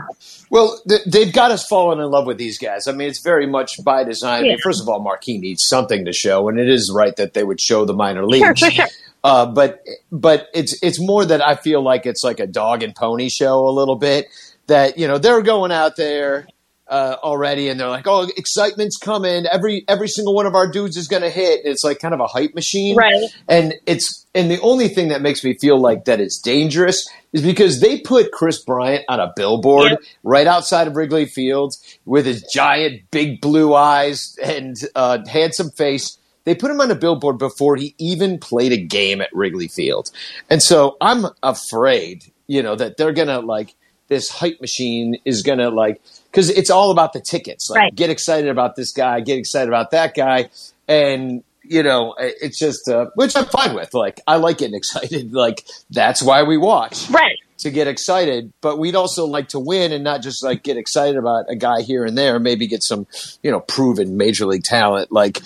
Well, 0.50 0.80
th- 0.88 1.02
they've 1.06 1.32
got 1.32 1.50
us 1.50 1.66
falling 1.66 1.98
in 2.00 2.10
love 2.10 2.26
with 2.26 2.36
these 2.38 2.58
guys. 2.58 2.86
I 2.88 2.92
mean, 2.92 3.08
it's 3.08 3.22
very 3.22 3.46
much 3.46 3.82
by 3.84 4.04
design. 4.04 4.40
I 4.40 4.48
mean, 4.48 4.58
first 4.62 4.80
of 4.82 4.88
all, 4.88 5.00
Marquee 5.00 5.38
needs 5.38 5.66
something 5.66 6.04
to 6.04 6.12
show, 6.12 6.48
and 6.48 6.58
it 6.58 6.68
is 6.68 6.92
right 6.94 7.14
that 7.16 7.34
they 7.34 7.44
would 7.44 7.60
show 7.60 7.84
the 7.84 7.94
minor 7.94 8.24
leagues. 8.26 8.44
Sure, 8.44 8.56
sure, 8.56 8.70
sure. 8.70 8.86
Uh, 9.24 9.46
but 9.46 9.82
but 10.12 10.48
it's 10.54 10.80
it's 10.82 11.00
more 11.00 11.24
that 11.24 11.44
I 11.44 11.56
feel 11.56 11.82
like 11.82 12.06
it's 12.06 12.22
like 12.22 12.38
a 12.40 12.46
dog 12.46 12.82
and 12.82 12.94
pony 12.94 13.28
show 13.28 13.68
a 13.68 13.70
little 13.70 13.96
bit. 13.96 14.26
That 14.68 14.98
you 14.98 15.06
know 15.08 15.18
they're 15.18 15.42
going 15.42 15.72
out 15.72 15.96
there 15.96 16.46
uh, 16.88 17.16
already, 17.22 17.68
and 17.68 17.78
they're 17.78 17.88
like, 17.88 18.06
"Oh, 18.06 18.28
excitement's 18.36 18.96
coming! 18.98 19.46
Every 19.46 19.84
every 19.88 20.08
single 20.08 20.34
one 20.34 20.46
of 20.46 20.54
our 20.54 20.68
dudes 20.70 20.96
is 20.96 21.08
going 21.08 21.22
to 21.22 21.30
hit." 21.30 21.60
It's 21.64 21.82
like 21.84 21.98
kind 22.00 22.14
of 22.14 22.20
a 22.20 22.26
hype 22.26 22.54
machine, 22.54 22.96
Right. 22.96 23.14
and 23.48 23.74
it's 23.86 24.25
and 24.36 24.50
the 24.50 24.60
only 24.60 24.88
thing 24.88 25.08
that 25.08 25.22
makes 25.22 25.42
me 25.42 25.54
feel 25.58 25.80
like 25.80 26.04
that 26.04 26.20
is 26.20 26.38
dangerous 26.38 27.08
is 27.32 27.42
because 27.42 27.80
they 27.80 27.98
put 28.00 28.30
Kris 28.30 28.62
Bryant 28.62 29.04
on 29.08 29.18
a 29.18 29.32
billboard 29.34 29.90
Yep. 29.90 30.00
right 30.22 30.46
outside 30.46 30.86
of 30.86 30.94
Wrigley 30.96 31.26
Field 31.26 31.74
with 32.04 32.26
his 32.26 32.42
giant 32.52 33.10
big 33.10 33.40
blue 33.40 33.74
eyes 33.74 34.36
and 34.44 34.76
uh, 34.94 35.18
handsome 35.28 35.70
face. 35.70 36.18
They 36.44 36.54
put 36.54 36.70
him 36.70 36.80
on 36.80 36.90
a 36.92 36.94
billboard 36.94 37.38
before 37.38 37.74
he 37.74 37.94
even 37.98 38.38
played 38.38 38.70
a 38.72 38.76
game 38.76 39.20
at 39.20 39.28
Wrigley 39.32 39.66
Field, 39.68 40.10
and 40.48 40.62
so 40.62 40.96
I'm 41.00 41.26
afraid, 41.42 42.22
you 42.46 42.62
know, 42.62 42.76
that 42.76 42.96
they're 42.96 43.12
gonna 43.12 43.40
like 43.40 43.74
this 44.08 44.30
hype 44.30 44.60
machine 44.60 45.16
is 45.24 45.42
gonna 45.42 45.70
like 45.70 46.00
because 46.30 46.48
it's 46.50 46.70
all 46.70 46.92
about 46.92 47.12
the 47.14 47.20
tickets. 47.20 47.68
Like, 47.68 47.78
Right. 47.78 47.94
get 47.96 48.10
excited 48.10 48.48
about 48.48 48.76
this 48.76 48.92
guy, 48.92 49.18
get 49.20 49.38
excited 49.38 49.68
about 49.68 49.90
that 49.90 50.14
guy, 50.14 50.48
and 50.86 51.42
you 51.68 51.82
know, 51.82 52.14
it's 52.18 52.58
just 52.58 52.88
uh, 52.88 53.06
which 53.14 53.36
I'm 53.36 53.46
fine 53.46 53.74
with. 53.74 53.94
Like, 53.94 54.20
I 54.26 54.36
like 54.36 54.58
getting 54.58 54.74
excited. 54.82 55.32
Like, 55.32 55.64
that's 55.90 56.22
why 56.22 56.42
we 56.42 56.56
watch 56.56 57.08
Right. 57.10 57.36
to 57.58 57.70
get 57.70 57.86
excited, 57.88 58.52
but 58.60 58.78
we'd 58.78 58.94
also 58.96 59.26
like 59.26 59.48
to 59.48 59.58
win 59.58 59.92
and 59.92 60.04
not 60.04 60.22
just 60.22 60.42
like 60.44 60.62
get 60.62 60.76
excited 60.76 61.16
about 61.16 61.46
a 61.48 61.56
guy 61.56 61.82
here 61.82 62.04
and 62.04 62.16
there. 62.16 62.38
Maybe 62.38 62.66
get 62.66 62.82
some, 62.82 63.06
you 63.42 63.50
know, 63.50 63.60
proven 63.60 64.16
major 64.16 64.46
league 64.46 64.64
talent 64.64 65.10
like 65.12 65.40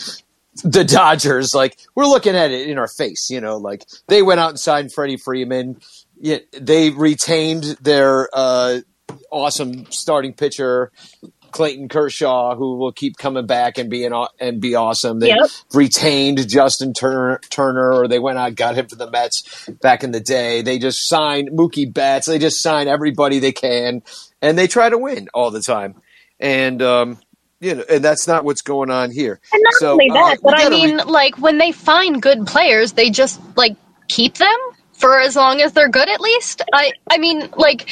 the 0.65 0.85
Dodgers. 0.85 1.55
Like 1.55 1.79
we're 1.95 2.07
looking 2.07 2.35
at 2.37 2.50
it 2.50 2.69
in 2.69 2.79
our 2.79 2.89
face. 2.89 3.31
You 3.31 3.41
know, 3.41 3.57
like 3.57 3.85
they 4.09 4.23
went 4.23 4.41
out 4.41 4.50
and 4.50 4.61
signed 4.61 4.93
Freddie 4.93 5.17
Freeman. 5.17 5.81
Yet 6.23 6.45
they 6.53 6.91
retained 6.91 7.65
their 7.81 8.29
uh, 8.35 8.81
awesome 9.31 9.87
starting 9.91 10.35
pitcher. 10.35 10.93
Clayton 11.52 11.88
Kershaw, 11.88 12.54
who 12.54 12.76
will 12.76 12.92
keep 12.92 13.16
coming 13.16 13.47
back 13.47 13.78
and 13.78 13.90
being 13.90 14.12
aw- 14.12 14.28
and 14.38 14.61
be 14.61 14.75
awesome. 14.75 15.19
They 15.21 15.28
Yep. 15.28 15.50
retained 15.75 16.49
Justin 16.49 16.92
Turner, 16.92 17.40
Turner, 17.50 17.92
or 17.92 18.09
they 18.09 18.19
went 18.19 18.38
out 18.38 18.49
and 18.49 18.57
got 18.57 18.75
him 18.75 18.88
for 18.88 18.97
the 18.97 19.11
Mets 19.11 19.69
back 19.83 20.02
in 20.04 20.12
the 20.12 20.21
day. 20.21 20.62
They 20.62 20.78
just 20.78 21.09
signed 21.09 21.50
Mookie 21.50 21.92
Betts. 21.92 22.26
They 22.26 22.38
just 22.38 22.62
sign 22.62 22.88
everybody 22.88 23.38
they 23.38 23.52
can, 23.52 24.02
and 24.42 24.59
they 24.59 24.66
try 24.66 24.88
to 24.88 24.99
win 24.99 25.28
all 25.35 25.50
the 25.50 25.61
time. 25.62 25.95
And 26.38 26.80
um, 26.83 27.19
you 27.61 27.75
know, 27.75 27.85
and 27.90 28.02
that's 28.02 28.26
not 28.26 28.45
what's 28.45 28.62
going 28.62 28.90
on 28.90 29.11
here. 29.11 29.38
And 29.52 29.62
not 29.62 29.75
So, 29.75 29.92
only 29.92 30.11
uh, 30.11 30.14
that, 30.14 30.38
we 30.42 30.50
but 30.50 30.54
I 30.54 30.62
gotta 30.64 30.75
re- 30.76 30.87
mean, 30.87 30.97
like 31.07 31.37
when 31.38 31.59
they 31.59 31.73
find 31.73 32.23
good 32.23 32.47
players, 32.47 32.92
they 32.92 33.11
just 33.11 33.40
like 33.57 33.76
keep 34.09 34.35
them 34.37 34.57
for 34.95 35.19
as 35.21 35.37
long 35.37 35.61
as 35.61 35.73
they're 35.73 35.88
good. 35.88 36.09
At 36.09 36.21
least, 36.21 36.62
I, 36.73 36.92
I 37.11 37.19
mean, 37.19 37.49
like, 37.57 37.88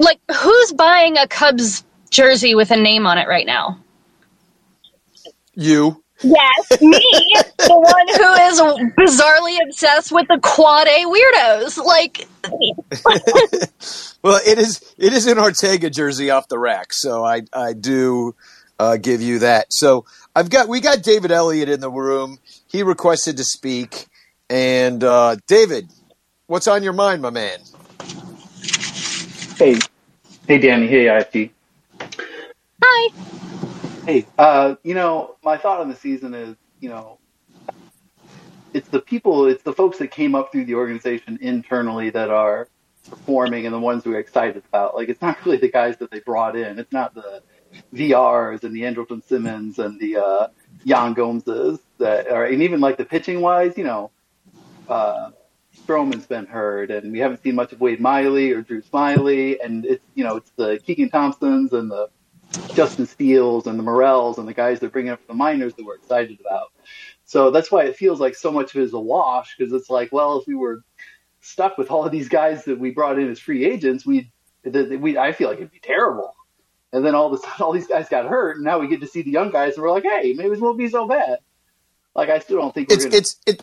like 0.00 0.18
who's 0.34 0.72
buying 0.72 1.16
a 1.16 1.28
Cubs 1.28 1.84
jersey 2.10 2.54
with 2.54 2.70
a 2.72 2.76
name 2.76 3.06
on 3.06 3.18
it 3.18 3.28
right 3.28 3.46
now? 3.46 3.78
you. 5.54 6.02
Yes, 6.22 6.82
me, 6.82 7.00
the 7.58 7.78
one 7.78 8.08
who 8.08 8.32
is 8.42 8.60
bizarrely 8.92 9.56
obsessed 9.66 10.12
with 10.12 10.28
the 10.28 10.38
quad 10.42 10.86
A 10.86 11.04
weirdos. 11.06 11.82
Like, 11.82 12.28
Well, 14.22 14.38
it 14.46 14.58
is 14.58 14.82
it 14.98 15.14
is 15.14 15.26
an 15.26 15.38
Ortega 15.38 15.88
jersey 15.88 16.28
off 16.30 16.48
the 16.48 16.58
rack, 16.58 16.92
so 16.92 17.24
I 17.24 17.42
I 17.54 17.72
do 17.72 18.34
uh, 18.78 18.98
give 18.98 19.22
you 19.22 19.38
that. 19.38 19.72
So 19.72 20.04
I've 20.36 20.50
got 20.50 20.68
we 20.68 20.80
got 20.80 21.02
David 21.02 21.32
Elliott 21.32 21.70
in 21.70 21.80
the 21.80 21.90
room. 21.90 22.38
He 22.66 22.82
requested 22.82 23.38
to 23.38 23.44
speak, 23.44 24.06
and 24.50 25.02
uh, 25.02 25.36
David, 25.46 25.88
what's 26.48 26.68
on 26.68 26.82
your 26.82 26.92
mind, 26.92 27.22
my 27.22 27.30
man? 27.30 27.60
Hey, 29.60 29.76
hey, 30.48 30.56
Danny. 30.56 30.86
Hey, 30.86 31.04
IFT. 31.04 31.50
hi, 32.82 33.08
Hey, 34.06 34.26
uh, 34.38 34.76
you 34.84 34.94
know, 34.94 35.36
my 35.44 35.58
thought 35.58 35.80
on 35.82 35.90
the 35.90 35.94
season 35.94 36.32
is, 36.32 36.56
you 36.80 36.88
know, 36.88 37.18
it's 38.72 38.88
the 38.88 39.02
people, 39.02 39.44
it's 39.44 39.62
the 39.62 39.74
folks 39.74 39.98
that 39.98 40.12
came 40.12 40.34
up 40.34 40.50
through 40.50 40.64
the 40.64 40.76
organization 40.76 41.38
internally 41.42 42.08
that 42.08 42.30
are 42.30 42.68
performing 43.10 43.66
and 43.66 43.74
the 43.74 43.78
ones 43.78 44.06
we're 44.06 44.18
excited 44.18 44.62
about. 44.70 44.94
Like, 44.94 45.10
it's 45.10 45.20
not 45.20 45.36
really 45.44 45.58
the 45.58 45.70
guys 45.70 45.98
that 45.98 46.10
they 46.10 46.20
brought 46.20 46.56
in. 46.56 46.78
It's 46.78 46.92
not 46.92 47.14
the 47.14 47.42
VRs 47.94 48.64
and 48.64 48.74
the 48.74 48.80
Andrelton 48.80 49.22
Simmons 49.22 49.78
and 49.78 50.00
the 50.00 50.16
uh, 50.16 50.46
Yan 50.84 51.14
Gomeses 51.14 51.80
that 51.98 52.28
are, 52.28 52.46
and 52.46 52.62
even 52.62 52.80
like 52.80 52.96
the 52.96 53.04
pitching 53.04 53.42
wise, 53.42 53.76
you 53.76 53.84
know, 53.84 54.10
uh, 54.88 55.32
Stroman's 55.76 56.26
been 56.26 56.46
hurt, 56.46 56.90
and 56.90 57.12
we 57.12 57.18
haven't 57.18 57.42
seen 57.42 57.54
much 57.54 57.72
of 57.72 57.80
Wade 57.80 58.00
Miley 58.00 58.52
or 58.52 58.62
Drew 58.62 58.82
Smyly, 58.82 59.56
and 59.62 59.84
it's 59.84 60.04
you 60.14 60.24
know 60.24 60.36
it's 60.36 60.50
the 60.56 60.78
Keegan 60.84 61.10
Thompsons 61.10 61.72
and 61.72 61.90
the 61.90 62.08
Justin 62.74 63.06
Steeles 63.06 63.66
and 63.66 63.78
the 63.78 63.82
Morels 63.82 64.38
and 64.38 64.48
the 64.48 64.54
guys 64.54 64.80
they're 64.80 64.90
bringing 64.90 65.12
up 65.12 65.20
from 65.24 65.36
the 65.36 65.38
minors 65.38 65.74
that 65.74 65.84
we're 65.84 65.94
excited 65.96 66.40
about. 66.40 66.72
So 67.24 67.50
that's 67.50 67.70
why 67.70 67.84
it 67.84 67.96
feels 67.96 68.20
like 68.20 68.34
so 68.34 68.50
much 68.50 68.74
of 68.74 68.80
it 68.80 68.84
is 68.84 68.92
a 68.92 69.00
wash 69.00 69.54
because 69.56 69.72
it's 69.72 69.88
like, 69.88 70.10
well, 70.12 70.38
if 70.38 70.46
we 70.46 70.54
were 70.54 70.82
stuck 71.40 71.78
with 71.78 71.90
all 71.90 72.04
of 72.04 72.12
these 72.12 72.28
guys 72.28 72.64
that 72.64 72.78
we 72.78 72.90
brought 72.90 73.18
in 73.18 73.30
as 73.30 73.38
free 73.38 73.64
agents, 73.64 74.04
we 74.04 74.32
we 74.64 75.16
I 75.16 75.32
feel 75.32 75.48
like 75.48 75.58
it'd 75.58 75.70
be 75.70 75.80
terrible. 75.80 76.34
And 76.92 77.06
then 77.06 77.14
all 77.14 77.26
of 77.26 77.32
a 77.34 77.38
sudden, 77.38 77.64
all 77.64 77.72
these 77.72 77.86
guys 77.86 78.08
got 78.08 78.26
hurt, 78.26 78.56
and 78.56 78.64
now 78.64 78.80
we 78.80 78.88
get 78.88 79.00
to 79.00 79.06
see 79.06 79.22
the 79.22 79.30
young 79.30 79.50
guys, 79.50 79.74
and 79.74 79.82
we're 79.82 79.92
like, 79.92 80.02
hey, 80.02 80.34
maybe 80.36 80.54
it 80.54 80.60
won't 80.60 80.78
be 80.78 80.88
so 80.88 81.06
bad. 81.06 81.38
Like 82.14 82.28
I 82.30 82.40
still 82.40 82.58
don't 82.60 82.74
think 82.74 82.90
we're 82.90 82.96
It's 82.96 83.04
gonna. 83.04 83.16
it's 83.16 83.36
it, 83.46 83.62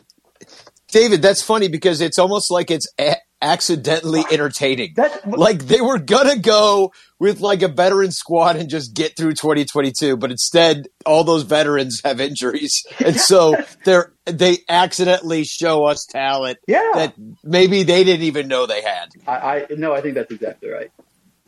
David. 0.98 1.22
That's 1.22 1.44
funny 1.44 1.68
because 1.68 2.02
it's 2.02 2.18
almost 2.18 2.50
like 2.50 2.72
it's 2.72 2.88
a- 3.00 3.18
accidentally 3.42 4.24
entertaining. 4.32 4.94
That's 4.96 5.26
like 5.28 5.66
they 5.66 5.80
were 5.80 6.00
gonna 6.00 6.40
go 6.40 6.92
with 7.20 7.40
like 7.40 7.62
a 7.62 7.68
veteran 7.68 8.12
squad 8.12 8.56
and 8.56 8.68
just 8.68 8.96
get 8.96 9.16
through 9.16 9.34
2022 9.34 10.18
but 10.18 10.32
instead 10.32 10.88
all 11.06 11.24
those 11.24 11.44
veterans 11.44 12.02
have 12.04 12.20
injuries 12.20 12.86
and 13.04 13.16
so 13.16 13.56
they're 13.86 14.12
they 14.26 14.58
accidentally 14.70 15.44
show 15.44 15.86
us 15.86 16.06
talent 16.06 16.58
yeah. 16.68 16.92
that 16.94 17.14
maybe 17.44 17.84
they 17.84 18.04
didn't 18.04 18.24
even 18.24 18.48
know 18.48 18.66
they 18.66 18.82
had 18.82 19.10
I, 19.28 19.32
I 19.32 19.66
no, 19.78 19.94
I 19.94 20.02
think 20.02 20.16
that's 20.16 20.32
exactly 20.32 20.70
right. 20.70 20.92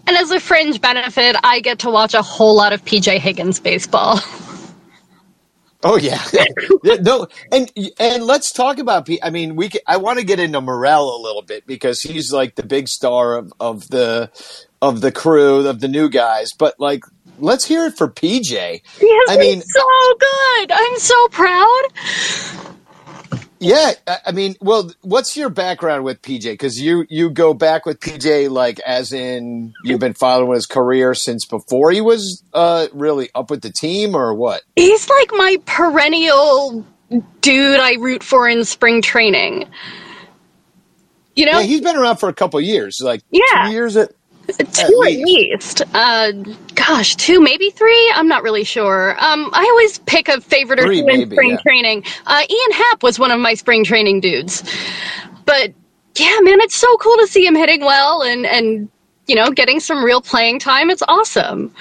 and 0.08 0.15
as 0.18 0.32
a 0.32 0.39
fringe 0.39 0.82
benefit, 0.82 1.36
I 1.44 1.60
get 1.60 1.79
to 1.79 1.89
watch 1.89 2.13
a 2.13 2.22
whole 2.22 2.56
lot 2.56 2.74
of 2.74 2.84
PJ 2.86 3.20
Higgins 3.20 3.60
baseball. 3.60 4.20
oh 5.83 5.95
yeah, 5.98 6.21
no 7.01 7.27
and 7.51 7.71
and 8.00 8.24
let's 8.25 8.51
talk 8.51 8.79
about 8.79 9.05
P- 9.05 9.21
i 9.24 9.29
mean 9.29 9.55
we 9.55 9.69
ca- 9.69 9.79
i 9.88 9.98
want 9.98 10.19
to 10.19 10.25
get 10.25 10.39
into 10.39 10.59
morel 10.62 11.15
a 11.15 11.21
little 11.21 11.41
bit 11.41 11.65
because 11.65 12.01
he's 12.01 12.33
like 12.33 12.55
the 12.55 12.63
big 12.65 12.88
star 12.88 13.36
of 13.38 13.53
of 13.59 13.88
the 13.89 14.29
of 14.81 15.01
the 15.01 15.12
crew 15.12 15.67
of 15.67 15.79
the 15.79 15.88
new 15.88 16.09
guys 16.09 16.51
but 16.53 16.77
like 16.79 17.03
let's 17.39 17.63
hear 17.65 17.86
it 17.86 17.98
for 17.98 18.09
pj 18.09 18.81
He 19.00 19.09
has 19.19 19.29
I 19.29 19.38
been 19.38 19.59
mean- 19.59 19.62
so 19.62 19.88
good. 20.19 20.71
I'm 20.71 20.98
so 21.00 21.27
proud. 21.29 21.83
Yeah, 23.61 23.91
I 24.25 24.31
mean, 24.31 24.55
well, 24.61 24.89
what's 25.01 25.35
your 25.35 25.49
background 25.49 26.05
with 26.05 26.21
PJ? 26.21 26.43
Because 26.53 26.79
you 26.79 27.05
you 27.09 27.29
go 27.29 27.53
back 27.53 27.85
with 27.85 27.99
PJ, 27.99 28.49
like 28.49 28.79
as 28.79 29.11
in 29.11 29.73
you've 29.83 29.99
been 29.99 30.13
following 30.13 30.53
his 30.53 30.65
career 30.65 31.13
since 31.13 31.45
before 31.45 31.91
he 31.91 31.99
was 31.99 32.41
uh, 32.53 32.87
really 32.93 33.29
up 33.35 33.49
with 33.49 33.61
the 33.61 33.71
team, 33.71 34.15
or 34.15 34.33
what? 34.33 34.61
He's 34.77 35.09
like 35.09 35.31
my 35.33 35.57
perennial 35.65 36.85
dude 37.41 37.79
I 37.81 37.95
root 37.95 38.23
for 38.23 38.47
in 38.47 38.63
spring 38.63 39.01
training. 39.01 39.67
You 41.35 41.45
know, 41.45 41.59
Yeah, 41.59 41.65
he's 41.65 41.81
been 41.81 41.95
around 41.97 42.17
for 42.17 42.29
a 42.29 42.33
couple 42.33 42.59
years, 42.61 42.99
like 43.01 43.21
Yeah. 43.31 43.65
two 43.65 43.71
years 43.71 43.97
at 43.97 44.11
two 44.58 44.63
at 44.84 44.89
least. 44.89 45.25
least. 45.25 45.82
Uh, 45.94 46.32
gosh, 46.75 47.15
two, 47.15 47.41
maybe 47.41 47.70
three. 47.70 48.12
I'm 48.15 48.27
not 48.27 48.44
really 48.44 48.63
sure. 48.63 49.12
Um, 49.24 49.50
I 49.53 49.63
always 49.63 50.00
pick 50.00 50.27
a 50.27 50.41
favorite 50.41 50.79
or 50.79 50.84
Three, 50.84 51.01
two 51.01 51.08
in 51.08 51.20
maybe, 51.20 51.36
spring 51.36 51.51
yeah. 51.51 51.62
training. 51.62 52.03
Uh, 52.25 52.44
Ian 52.50 52.72
Happ 52.72 53.03
was 53.03 53.20
one 53.20 53.32
of 53.32 53.39
my 53.39 53.53
spring 53.53 53.84
training 53.84 54.22
dudes, 54.22 54.63
but 55.46 55.74
yeah, 56.15 56.38
man, 56.41 56.60
it's 56.62 56.75
so 56.75 56.98
cool 56.98 57.18
to 57.18 57.27
see 57.27 57.46
him 57.46 57.56
hitting 57.56 57.82
well 57.82 58.24
and 58.24 58.46
and 58.46 58.89
you 59.27 59.36
know 59.36 59.51
getting 59.51 59.79
some 59.79 60.03
real 60.03 60.22
playing 60.22 60.60
time. 60.60 60.89
It's 60.89 61.03
awesome. 61.08 61.74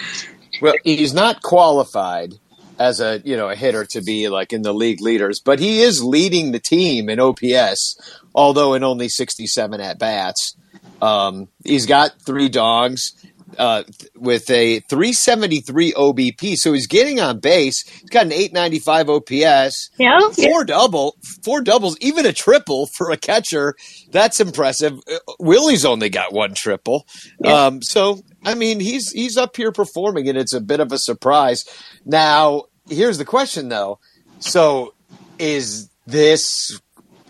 Well, 0.61 0.75
he's 0.85 1.15
not 1.15 1.43
qualified 1.43 2.35
as 2.79 3.01
a 3.01 3.21
you 3.25 3.37
know 3.37 3.49
a 3.49 3.55
hitter 3.57 3.85
to 3.85 4.03
be 4.03 4.29
like 4.29 4.53
in 4.53 4.63
the 4.63 4.73
league 4.73 5.01
leaders, 5.01 5.41
but 5.41 5.59
he 5.59 5.83
is 5.83 6.03
leading 6.03 6.53
the 6.53 6.61
team 6.61 7.09
in 7.09 7.21
OPS, 7.21 8.21
although 8.35 8.75
in 8.75 8.85
only 8.85 9.09
67 9.09 9.81
at 9.81 9.99
bats. 9.99 10.55
Um, 11.01 11.49
he's 11.65 11.87
got 11.87 12.21
three 12.23 12.49
dogs 12.49 13.13
uh, 13.57 13.85
with 14.17 14.51
a 14.51 14.81
373 14.81 15.93
OBP, 15.93 16.57
so 16.57 16.73
he's 16.73 16.87
getting 16.87 17.21
on 17.21 17.41
base. 17.41 17.87
He's 17.89 18.11
got 18.11 18.27
an 18.27 18.33
895 18.33 19.11
OPS. 19.11 19.91
Yeah, 19.99 20.21
yeah. 20.37 20.49
Four 20.49 20.65
double, 20.65 21.17
four 21.45 21.61
doubles, 21.61 21.97
even 22.01 22.27
a 22.27 22.33
triple 22.33 22.87
for 22.87 23.11
a 23.11 23.17
catcher. 23.17 23.75
That's 24.11 24.41
impressive. 24.41 24.99
Uh, 25.11 25.19
Willie's 25.39 25.85
only 25.85 26.11
got 26.11 26.33
one 26.33 26.55
triple. 26.55 27.07
Um, 27.45 27.83
so 27.83 28.23
I 28.45 28.55
mean, 28.55 28.81
he's 28.81 29.11
he's 29.11 29.37
up 29.37 29.57
here 29.57 29.73
performing, 29.73 30.29
and 30.29 30.39
it's 30.39 30.55
a 30.55 30.61
bit 30.61 30.81
of 30.81 30.93
a 30.93 30.99
surprise. 30.99 31.65
Now, 32.05 32.65
here's 32.89 33.19
the 33.19 33.25
question, 33.25 33.69
though. 33.69 33.99
So, 34.39 34.95
is 35.39 35.91
this 36.07 36.81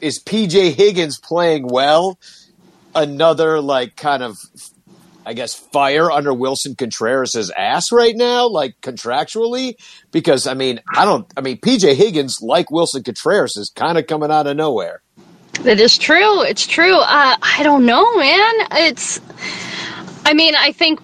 is 0.00 0.22
PJ 0.22 0.74
Higgins 0.74 1.18
playing 1.18 1.66
well? 1.68 2.18
Another 2.94 3.60
like 3.60 3.96
kind 3.96 4.22
of 4.22 4.38
I 5.28 5.34
guess 5.34 5.52
fire 5.52 6.10
under 6.10 6.32
Wilson 6.32 6.74
Contreras' 6.74 7.50
ass 7.50 7.92
right 7.92 8.16
now, 8.16 8.48
like 8.48 8.80
contractually, 8.80 9.74
because 10.10 10.46
I 10.46 10.54
mean, 10.54 10.80
I 10.96 11.04
don't. 11.04 11.30
I 11.36 11.42
mean, 11.42 11.58
PJ 11.58 11.96
Higgins, 11.96 12.40
like 12.40 12.70
Wilson 12.70 13.02
Contreras, 13.02 13.54
is 13.58 13.68
kind 13.68 13.98
of 13.98 14.06
coming 14.06 14.30
out 14.30 14.46
of 14.46 14.56
nowhere. 14.56 15.02
It 15.66 15.80
is 15.80 15.98
true. 15.98 16.42
It's 16.44 16.66
true. 16.66 16.96
Uh, 16.96 17.36
I 17.42 17.60
don't 17.62 17.84
know, 17.84 18.16
man. 18.16 18.54
It's. 18.72 19.20
I 20.24 20.32
mean, 20.32 20.54
I 20.54 20.72
think 20.72 20.98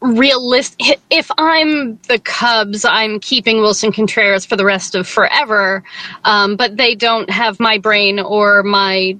realistic. 0.00 1.00
If 1.10 1.28
I'm 1.36 1.96
the 2.06 2.20
Cubs, 2.20 2.84
I'm 2.84 3.18
keeping 3.18 3.58
Wilson 3.58 3.90
Contreras 3.90 4.46
for 4.46 4.54
the 4.54 4.64
rest 4.64 4.94
of 4.94 5.08
forever. 5.08 5.82
Um, 6.24 6.54
but 6.54 6.76
they 6.76 6.94
don't 6.94 7.28
have 7.30 7.58
my 7.58 7.78
brain 7.78 8.20
or 8.20 8.62
my 8.62 9.16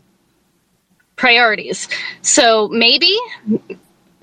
priorities. 1.17 1.89
So 2.23 2.69
maybe, 2.69 3.17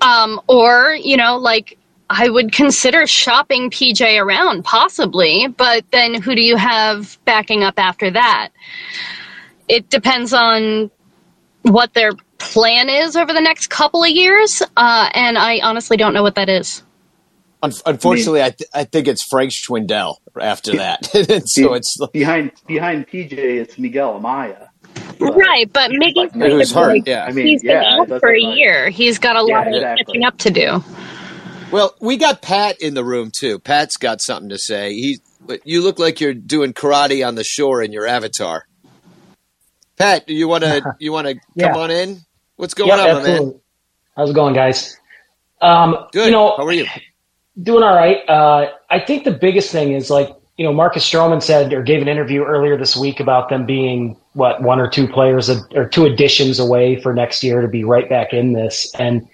um, 0.00 0.40
or 0.48 0.96
you 1.00 1.16
know, 1.16 1.36
like 1.36 1.78
I 2.10 2.28
would 2.28 2.52
consider 2.52 3.06
shopping 3.06 3.70
PJ 3.70 4.20
around, 4.20 4.64
possibly. 4.64 5.48
But 5.48 5.84
then, 5.90 6.20
who 6.20 6.34
do 6.34 6.42
you 6.42 6.56
have 6.56 7.18
backing 7.24 7.62
up 7.62 7.78
after 7.78 8.10
that? 8.10 8.50
it 9.68 9.88
depends 9.90 10.32
on 10.32 10.90
what 11.62 11.94
their 11.94 12.12
plan 12.38 12.88
is 12.88 13.16
over 13.16 13.32
the 13.32 13.40
next 13.40 13.68
couple 13.68 14.02
of 14.02 14.10
years, 14.10 14.62
uh, 14.76 15.10
and 15.14 15.38
I 15.38 15.60
honestly 15.60 15.96
don't 15.96 16.14
know 16.14 16.22
what 16.22 16.34
that 16.34 16.48
is. 16.48 16.82
Unfortunately, 17.86 18.42
I, 18.42 18.50
th- 18.50 18.68
I 18.74 18.84
think 18.84 19.08
it's 19.08 19.24
Frank 19.24 19.50
Schwindel 19.50 20.16
after 20.38 20.76
that. 20.76 21.06
so 21.46 21.72
it's 21.72 21.96
behind 22.12 22.52
behind 22.66 23.08
PJ. 23.08 23.32
It's 23.32 23.78
Miguel 23.78 24.20
Amaya. 24.20 24.63
Right, 25.20 25.72
but 25.72 25.90
Miggy's 25.92 26.32
who's 26.40 26.72
hurt. 26.72 27.02
Yeah. 27.06 27.24
I 27.26 27.32
mean, 27.32 27.46
he's 27.48 27.64
been 27.64 27.82
out 27.82 28.08
for 28.20 28.30
a 28.34 28.40
right. 28.40 28.56
year. 28.56 28.90
He's 28.90 29.18
got 29.18 29.36
a 29.36 29.42
Yeah, 29.44 29.54
lot 29.54 29.68
of 29.68 29.74
exactly. 29.74 29.96
catching 29.98 30.24
up 30.24 30.38
to 30.38 30.50
do. 30.50 30.84
Well, 31.70 31.94
we 32.00 32.16
got 32.16 32.42
Pat 32.42 32.80
in 32.80 32.94
the 32.94 33.04
room 33.04 33.30
too. 33.36 33.58
Pat's 33.60 33.96
got 33.98 34.22
something 34.22 34.50
to 34.50 34.58
say. 34.58 34.94
He, 34.94 35.20
but 35.40 35.60
you 35.64 35.82
look 35.82 35.98
like 35.98 36.20
you're 36.20 36.34
doing 36.34 36.72
karate 36.74 37.26
on 37.26 37.34
the 37.36 37.44
shore 37.44 37.82
in 37.82 37.92
your 37.92 38.06
avatar. 38.06 38.64
Pat, 39.98 40.26
do 40.26 40.34
you 40.34 40.48
want 40.48 40.64
to 40.64 40.86
you 40.98 41.12
want 41.12 41.28
to 41.28 41.40
Yeah. 41.54 41.68
come 41.68 41.76
on 41.76 41.90
in? 41.90 42.20
What's 42.56 42.74
going 42.74 42.90
Yeah, 42.90 42.96
on, 42.98 43.10
my 43.10 43.22
man? 43.22 43.54
How's 44.16 44.30
it 44.30 44.34
going, 44.34 44.54
guys? 44.54 44.96
Um, 45.60 45.96
Good. 46.12 46.26
You 46.26 46.32
know, 46.32 46.56
How 46.56 46.66
are 46.66 46.72
you? 46.72 46.86
doing 47.62 47.82
all 47.82 47.94
right. 47.94 48.18
Uh, 48.28 48.72
I 48.90 49.00
think 49.00 49.24
the 49.24 49.32
biggest 49.32 49.70
thing 49.72 49.92
is 49.92 50.10
like, 50.10 50.30
you 50.56 50.64
know, 50.64 50.72
Marcus 50.72 51.08
Stroman 51.08 51.42
said 51.42 51.72
or 51.72 51.82
gave 51.82 52.00
an 52.00 52.08
interview 52.08 52.44
earlier 52.44 52.76
this 52.76 52.96
week 52.96 53.18
about 53.18 53.48
them 53.48 53.66
being 53.66 54.16
what 54.34 54.62
one 54.62 54.80
or 54.80 54.88
two 54.88 55.08
players 55.08 55.50
or 55.74 55.88
two 55.88 56.04
additions 56.04 56.58
away 56.58 57.00
for 57.00 57.12
next 57.12 57.42
year 57.42 57.60
to 57.60 57.68
be 57.68 57.82
right 57.82 58.08
back 58.08 58.32
in 58.32 58.52
this, 58.52 58.92
and 58.98 59.26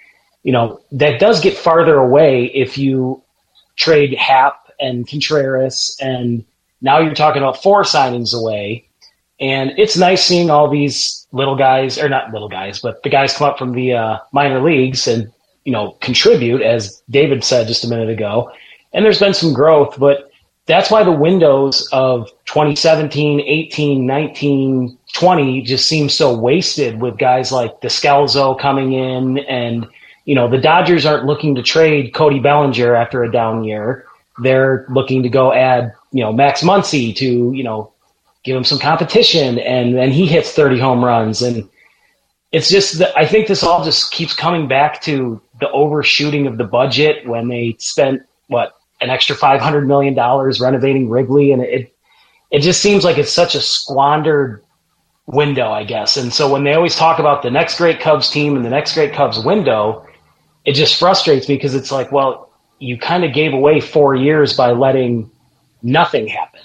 you 0.43 0.51
know 0.51 0.81
that 0.91 1.19
does 1.19 1.39
get 1.39 1.55
farther 1.55 1.97
away 1.97 2.45
if 2.45 2.77
you 2.77 3.21
trade 3.75 4.15
Happ 4.15 4.71
and 4.79 5.07
Contreras, 5.07 5.95
and 6.01 6.43
now 6.81 6.99
you're 6.99 7.13
talking 7.13 7.41
about 7.41 7.61
four 7.61 7.83
signings 7.83 8.33
away. 8.33 8.87
And 9.39 9.71
it's 9.77 9.97
nice 9.97 10.23
seeing 10.23 10.51
all 10.51 10.69
these 10.69 11.27
little 11.31 11.55
guys, 11.55 11.97
or 11.97 12.09
not 12.09 12.31
little 12.31 12.49
guys, 12.49 12.79
but 12.79 13.01
the 13.01 13.09
guys 13.09 13.33
come 13.33 13.49
up 13.49 13.57
from 13.57 13.73
the 13.73 13.93
uh, 13.93 14.19
minor 14.31 14.61
leagues 14.61 15.07
and 15.07 15.31
you 15.65 15.71
know 15.71 15.91
contribute, 16.01 16.63
as 16.63 17.03
David 17.11 17.43
said 17.43 17.67
just 17.67 17.83
a 17.83 17.87
minute 17.87 18.09
ago. 18.09 18.51
And 18.93 19.05
there's 19.05 19.19
been 19.19 19.35
some 19.35 19.53
growth, 19.53 19.97
but 19.99 20.30
that's 20.67 20.91
why 20.91 21.03
the 21.03 21.11
windows 21.11 21.87
of 21.91 22.29
2017, 22.45 23.41
18, 23.41 24.05
19, 24.05 24.97
20 25.13 25.61
just 25.63 25.87
seem 25.87 26.09
so 26.09 26.37
wasted 26.37 27.01
with 27.01 27.17
guys 27.17 27.51
like 27.51 27.81
Descalso 27.81 28.57
coming 28.59 28.93
in, 28.93 29.39
and 29.39 29.87
you 30.25 30.35
know 30.35 30.49
the 30.49 30.59
Dodgers 30.59 31.05
aren't 31.05 31.25
looking 31.25 31.55
to 31.55 31.63
trade 31.63 32.13
Cody 32.13 32.39
Bellinger 32.39 32.95
after 32.95 33.23
a 33.23 33.31
down 33.31 33.63
year. 33.63 34.05
They're 34.41 34.85
looking 34.89 35.23
to 35.23 35.29
go 35.29 35.51
add 35.51 35.93
you 36.11 36.23
know 36.23 36.31
Max 36.31 36.61
Muncy 36.61 37.15
to 37.15 37.51
you 37.53 37.63
know 37.63 37.91
give 38.43 38.55
him 38.55 38.63
some 38.63 38.79
competition, 38.79 39.59
and 39.59 39.95
then 39.95 40.11
he 40.11 40.25
hits 40.25 40.51
30 40.53 40.79
home 40.79 41.03
runs. 41.03 41.41
And 41.41 41.67
it's 42.51 42.69
just 42.69 42.99
that 42.99 43.17
I 43.17 43.25
think 43.25 43.47
this 43.47 43.63
all 43.63 43.83
just 43.83 44.11
keeps 44.11 44.33
coming 44.33 44.67
back 44.67 45.01
to 45.01 45.41
the 45.59 45.69
overshooting 45.71 46.47
of 46.47 46.57
the 46.57 46.63
budget 46.63 47.27
when 47.27 47.47
they 47.47 47.75
spent 47.79 48.21
what 48.47 48.73
an 49.01 49.09
extra 49.09 49.35
500 49.35 49.87
million 49.87 50.13
dollars 50.13 50.59
renovating 50.59 51.09
Wrigley, 51.09 51.51
and 51.51 51.61
it 51.61 51.93
it 52.51 52.59
just 52.59 52.81
seems 52.81 53.03
like 53.03 53.17
it's 53.17 53.31
such 53.31 53.55
a 53.55 53.61
squandered 53.61 54.63
window, 55.27 55.71
I 55.71 55.83
guess. 55.83 56.17
And 56.17 56.33
so 56.33 56.51
when 56.51 56.63
they 56.63 56.73
always 56.73 56.95
talk 56.95 57.19
about 57.19 57.41
the 57.41 57.51
next 57.51 57.77
great 57.77 57.99
Cubs 57.99 58.29
team 58.29 58.55
and 58.55 58.65
the 58.65 58.69
next 58.69 58.93
great 58.93 59.13
Cubs 59.13 59.43
window, 59.43 60.05
it 60.65 60.73
just 60.73 60.99
frustrates 60.99 61.47
me 61.47 61.55
because 61.55 61.75
it's 61.75 61.91
like, 61.91 62.11
well, 62.11 62.51
you 62.79 62.97
kind 62.97 63.23
of 63.23 63.33
gave 63.33 63.53
away 63.53 63.79
four 63.79 64.15
years 64.15 64.53
by 64.53 64.71
letting 64.71 65.29
nothing 65.81 66.27
happen 66.27 66.61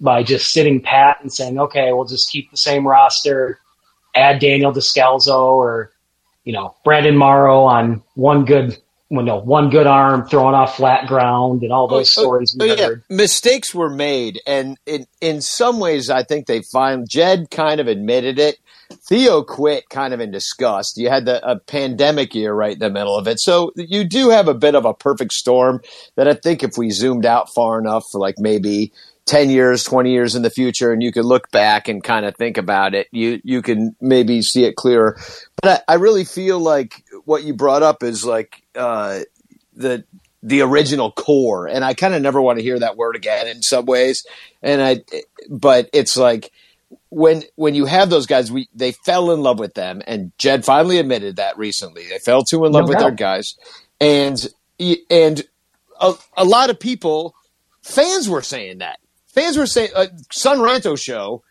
by 0.00 0.22
just 0.22 0.52
sitting 0.52 0.80
pat 0.80 1.18
and 1.20 1.32
saying, 1.32 1.58
okay, 1.58 1.92
we'll 1.92 2.06
just 2.06 2.30
keep 2.30 2.50
the 2.50 2.56
same 2.56 2.86
roster, 2.86 3.58
add 4.14 4.38
Daniel 4.38 4.72
Descalso 4.72 5.52
or, 5.52 5.92
you 6.44 6.52
know, 6.52 6.74
Brandon 6.84 7.16
Morrow 7.16 7.62
on 7.62 8.02
one 8.14 8.44
good, 8.44 8.78
well, 9.10 9.24
no, 9.24 9.38
one 9.38 9.70
good 9.70 9.88
arm 9.88 10.24
throwing 10.24 10.54
off 10.54 10.76
flat 10.76 11.08
ground 11.08 11.62
and 11.62 11.72
all 11.72 11.86
oh, 11.90 11.98
those 11.98 12.16
Oh, 12.16 12.22
oh, 12.22 12.24
stories 12.24 12.56
oh, 12.60 12.64
yeah. 12.64 12.90
Mistakes 13.08 13.74
were 13.74 13.90
made, 13.90 14.40
and 14.46 14.78
in 14.86 15.06
in 15.20 15.40
some 15.40 15.80
ways, 15.80 16.08
I 16.08 16.22
think 16.22 16.46
they 16.46 16.62
find 16.62 17.08
Jed 17.08 17.50
kind 17.50 17.80
of 17.80 17.88
admitted 17.88 18.38
it. 18.38 18.58
Theo 19.08 19.42
quit 19.42 19.88
kind 19.88 20.14
of 20.14 20.20
in 20.20 20.30
disgust. 20.30 20.96
You 20.96 21.10
had 21.10 21.24
the 21.24 21.44
a 21.48 21.58
pandemic 21.58 22.34
year 22.34 22.52
right 22.52 22.72
in 22.72 22.78
the 22.78 22.90
middle 22.90 23.16
of 23.16 23.26
it, 23.26 23.40
so 23.40 23.72
you 23.76 24.04
do 24.04 24.30
have 24.30 24.46
a 24.46 24.54
bit 24.54 24.76
of 24.76 24.84
a 24.84 24.94
perfect 24.94 25.32
storm. 25.32 25.80
That 26.14 26.28
I 26.28 26.34
think 26.34 26.62
if 26.62 26.78
we 26.78 26.90
zoomed 26.90 27.26
out 27.26 27.52
far 27.52 27.80
enough 27.80 28.04
for 28.12 28.20
like 28.20 28.36
maybe 28.38 28.92
10 29.26 29.48
years, 29.48 29.84
20 29.84 30.10
years 30.10 30.34
in 30.34 30.42
the 30.42 30.50
future, 30.50 30.92
and 30.92 31.02
you 31.02 31.12
could 31.12 31.24
look 31.24 31.50
back 31.52 31.86
and 31.86 32.02
kind 32.02 32.26
of 32.26 32.34
think 32.36 32.58
about 32.58 32.94
it, 32.94 33.06
you, 33.12 33.40
you 33.44 33.62
can 33.62 33.94
maybe 34.00 34.42
see 34.42 34.64
it 34.64 34.74
clearer. 34.74 35.16
But 35.62 35.84
I, 35.88 35.92
I 35.92 35.96
really 35.96 36.24
feel 36.24 36.58
like 36.58 37.04
what 37.26 37.44
you 37.44 37.54
brought 37.54 37.84
up 37.84 38.02
is 38.02 38.24
like, 38.24 38.62
uh, 38.76 39.20
the, 39.74 40.04
the 40.42 40.62
original 40.62 41.12
core. 41.12 41.66
And 41.66 41.84
I 41.84 41.94
kind 41.94 42.14
of 42.14 42.22
never 42.22 42.40
want 42.40 42.58
to 42.58 42.62
hear 42.64 42.78
that 42.78 42.96
word 42.96 43.16
again 43.16 43.46
in 43.46 43.62
some 43.62 43.86
ways. 43.86 44.24
And 44.62 44.82
I, 44.82 45.02
but 45.48 45.90
it's 45.92 46.16
like, 46.16 46.52
when 47.10 47.42
when 47.56 47.74
you 47.74 47.86
have 47.86 48.08
those 48.08 48.26
guys, 48.26 48.50
we 48.50 48.68
they 48.74 48.92
fell 48.92 49.32
in 49.32 49.42
love 49.42 49.58
with 49.58 49.74
them, 49.74 50.00
and 50.06 50.32
Jed 50.38 50.64
finally 50.64 50.98
admitted 50.98 51.36
that 51.36 51.58
recently. 51.58 52.06
They 52.08 52.18
fell 52.18 52.44
too 52.44 52.64
in 52.64 52.72
love 52.72 52.84
No 52.84 52.88
with 52.88 52.98
doubt. 52.98 53.02
their 53.02 53.10
guys, 53.16 53.56
and 54.00 54.46
and 55.10 55.42
a, 56.00 56.14
a 56.36 56.44
lot 56.44 56.70
of 56.70 56.80
people, 56.80 57.34
fans 57.82 58.28
were 58.28 58.42
saying 58.42 58.78
that. 58.78 58.98
Fans 59.26 59.56
were 59.56 59.66
saying, 59.66 59.90
uh, 59.94 60.06
Son 60.32 60.58
Ranto 60.58 60.98
show 60.98 61.42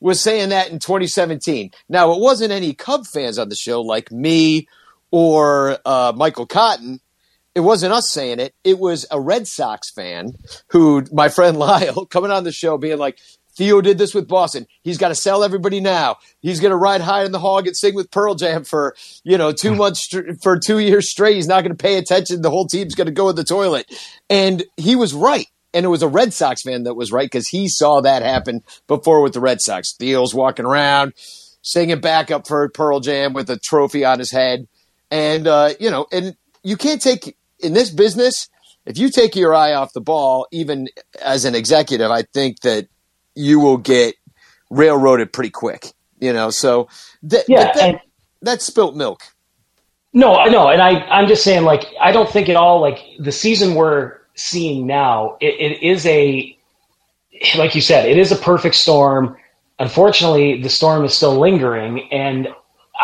was 0.00 0.20
saying 0.20 0.50
that 0.50 0.70
in 0.70 0.78
2017. 0.78 1.70
Now 1.88 2.12
it 2.12 2.20
wasn't 2.20 2.52
any 2.52 2.74
Cub 2.74 3.06
fans 3.06 3.38
on 3.38 3.48
the 3.48 3.56
show 3.56 3.80
like 3.80 4.12
me 4.12 4.68
or 5.14 5.78
uh, 5.84 6.12
Michael 6.16 6.44
Cotton. 6.44 6.98
It 7.54 7.60
wasn't 7.60 7.92
us 7.92 8.10
saying 8.10 8.40
it. 8.40 8.52
It 8.64 8.80
was 8.80 9.06
a 9.12 9.20
Red 9.20 9.46
Sox 9.46 9.92
fan 9.92 10.32
who, 10.70 11.04
my 11.12 11.28
friend 11.28 11.56
Lyle, 11.58 12.04
coming 12.04 12.32
on 12.32 12.42
the 12.42 12.50
show 12.50 12.78
being 12.78 12.98
like, 12.98 13.20
Theo 13.56 13.80
did 13.80 13.96
this 13.96 14.12
with 14.12 14.26
Boston. 14.26 14.66
He's 14.82 14.98
got 14.98 15.10
to 15.10 15.14
sell 15.14 15.44
everybody 15.44 15.78
now. 15.78 16.16
He's 16.40 16.58
going 16.58 16.72
to 16.72 16.76
ride 16.76 17.00
high 17.00 17.24
in 17.24 17.30
the 17.30 17.38
hog 17.38 17.68
and 17.68 17.76
sing 17.76 17.94
with 17.94 18.10
Pearl 18.10 18.34
Jam 18.34 18.64
for 18.64 18.96
you 19.22 19.38
know 19.38 19.52
two 19.52 19.72
months 19.76 20.08
for 20.42 20.58
two 20.58 20.80
years 20.80 21.08
straight. 21.08 21.36
He's 21.36 21.46
not 21.46 21.60
going 21.60 21.76
to 21.76 21.80
pay 21.80 21.96
attention. 21.96 22.42
The 22.42 22.50
whole 22.50 22.66
team's 22.66 22.96
going 22.96 23.06
to 23.06 23.12
go 23.12 23.28
in 23.28 23.36
the 23.36 23.44
toilet, 23.44 23.86
and 24.28 24.64
he 24.76 24.96
was 24.96 25.14
right. 25.14 25.46
And 25.72 25.84
it 25.86 25.90
was 25.90 26.02
a 26.02 26.08
Red 26.08 26.32
Sox 26.32 26.62
fan 26.62 26.82
that 26.84 26.94
was 26.94 27.12
right 27.12 27.26
because 27.26 27.46
he 27.46 27.68
saw 27.68 28.00
that 28.00 28.22
happen 28.22 28.64
before 28.88 29.22
with 29.22 29.34
the 29.34 29.40
Red 29.40 29.60
Sox. 29.60 29.94
Theo's 29.96 30.34
walking 30.34 30.66
around 30.66 31.12
singing 31.64 32.00
backup 32.00 32.46
for 32.46 32.68
Pearl 32.68 33.00
Jam 33.00 33.32
with 33.32 33.50
a 33.50 33.58
trophy 33.58 34.04
on 34.04 34.18
his 34.18 34.30
head, 34.30 34.68
and 35.14 35.46
uh, 35.46 35.70
you 35.78 35.90
know, 35.90 36.06
and 36.10 36.36
you 36.64 36.76
can't 36.76 37.00
take 37.00 37.36
in 37.60 37.72
this 37.72 37.90
business 37.90 38.48
if 38.86 38.98
you 38.98 39.10
take 39.10 39.34
your 39.36 39.54
eye 39.54 39.72
off 39.72 39.92
the 39.92 40.00
ball, 40.00 40.46
even 40.50 40.88
as 41.22 41.44
an 41.44 41.54
executive, 41.54 42.10
I 42.10 42.22
think 42.22 42.60
that 42.60 42.88
you 43.34 43.58
will 43.58 43.78
get 43.78 44.14
railroaded 44.70 45.32
pretty 45.32 45.50
quick. 45.50 45.92
You 46.20 46.32
know, 46.32 46.50
so 46.50 46.88
th- 47.28 47.44
Yeah, 47.48 47.64
that, 47.64 47.76
and- 47.76 48.00
that's 48.42 48.64
spilt 48.64 48.96
milk. 48.96 49.22
No, 50.12 50.36
I 50.36 50.48
know, 50.48 50.68
and 50.68 50.80
I 50.80 51.00
I'm 51.06 51.26
just 51.26 51.42
saying 51.42 51.64
like 51.64 51.86
I 52.00 52.12
don't 52.12 52.30
think 52.30 52.48
at 52.48 52.56
all 52.56 52.80
like 52.80 52.98
the 53.18 53.32
season 53.32 53.74
we're 53.74 54.18
seeing 54.34 54.86
now. 54.86 55.36
It, 55.40 55.54
it 55.58 55.82
is 55.82 56.06
a 56.06 56.56
like 57.56 57.74
you 57.74 57.80
said, 57.80 58.08
it 58.08 58.16
is 58.16 58.30
a 58.30 58.36
perfect 58.36 58.76
storm. 58.76 59.36
Unfortunately, 59.80 60.62
the 60.62 60.68
storm 60.68 61.04
is 61.04 61.14
still 61.14 61.36
lingering, 61.38 62.08
and 62.12 62.48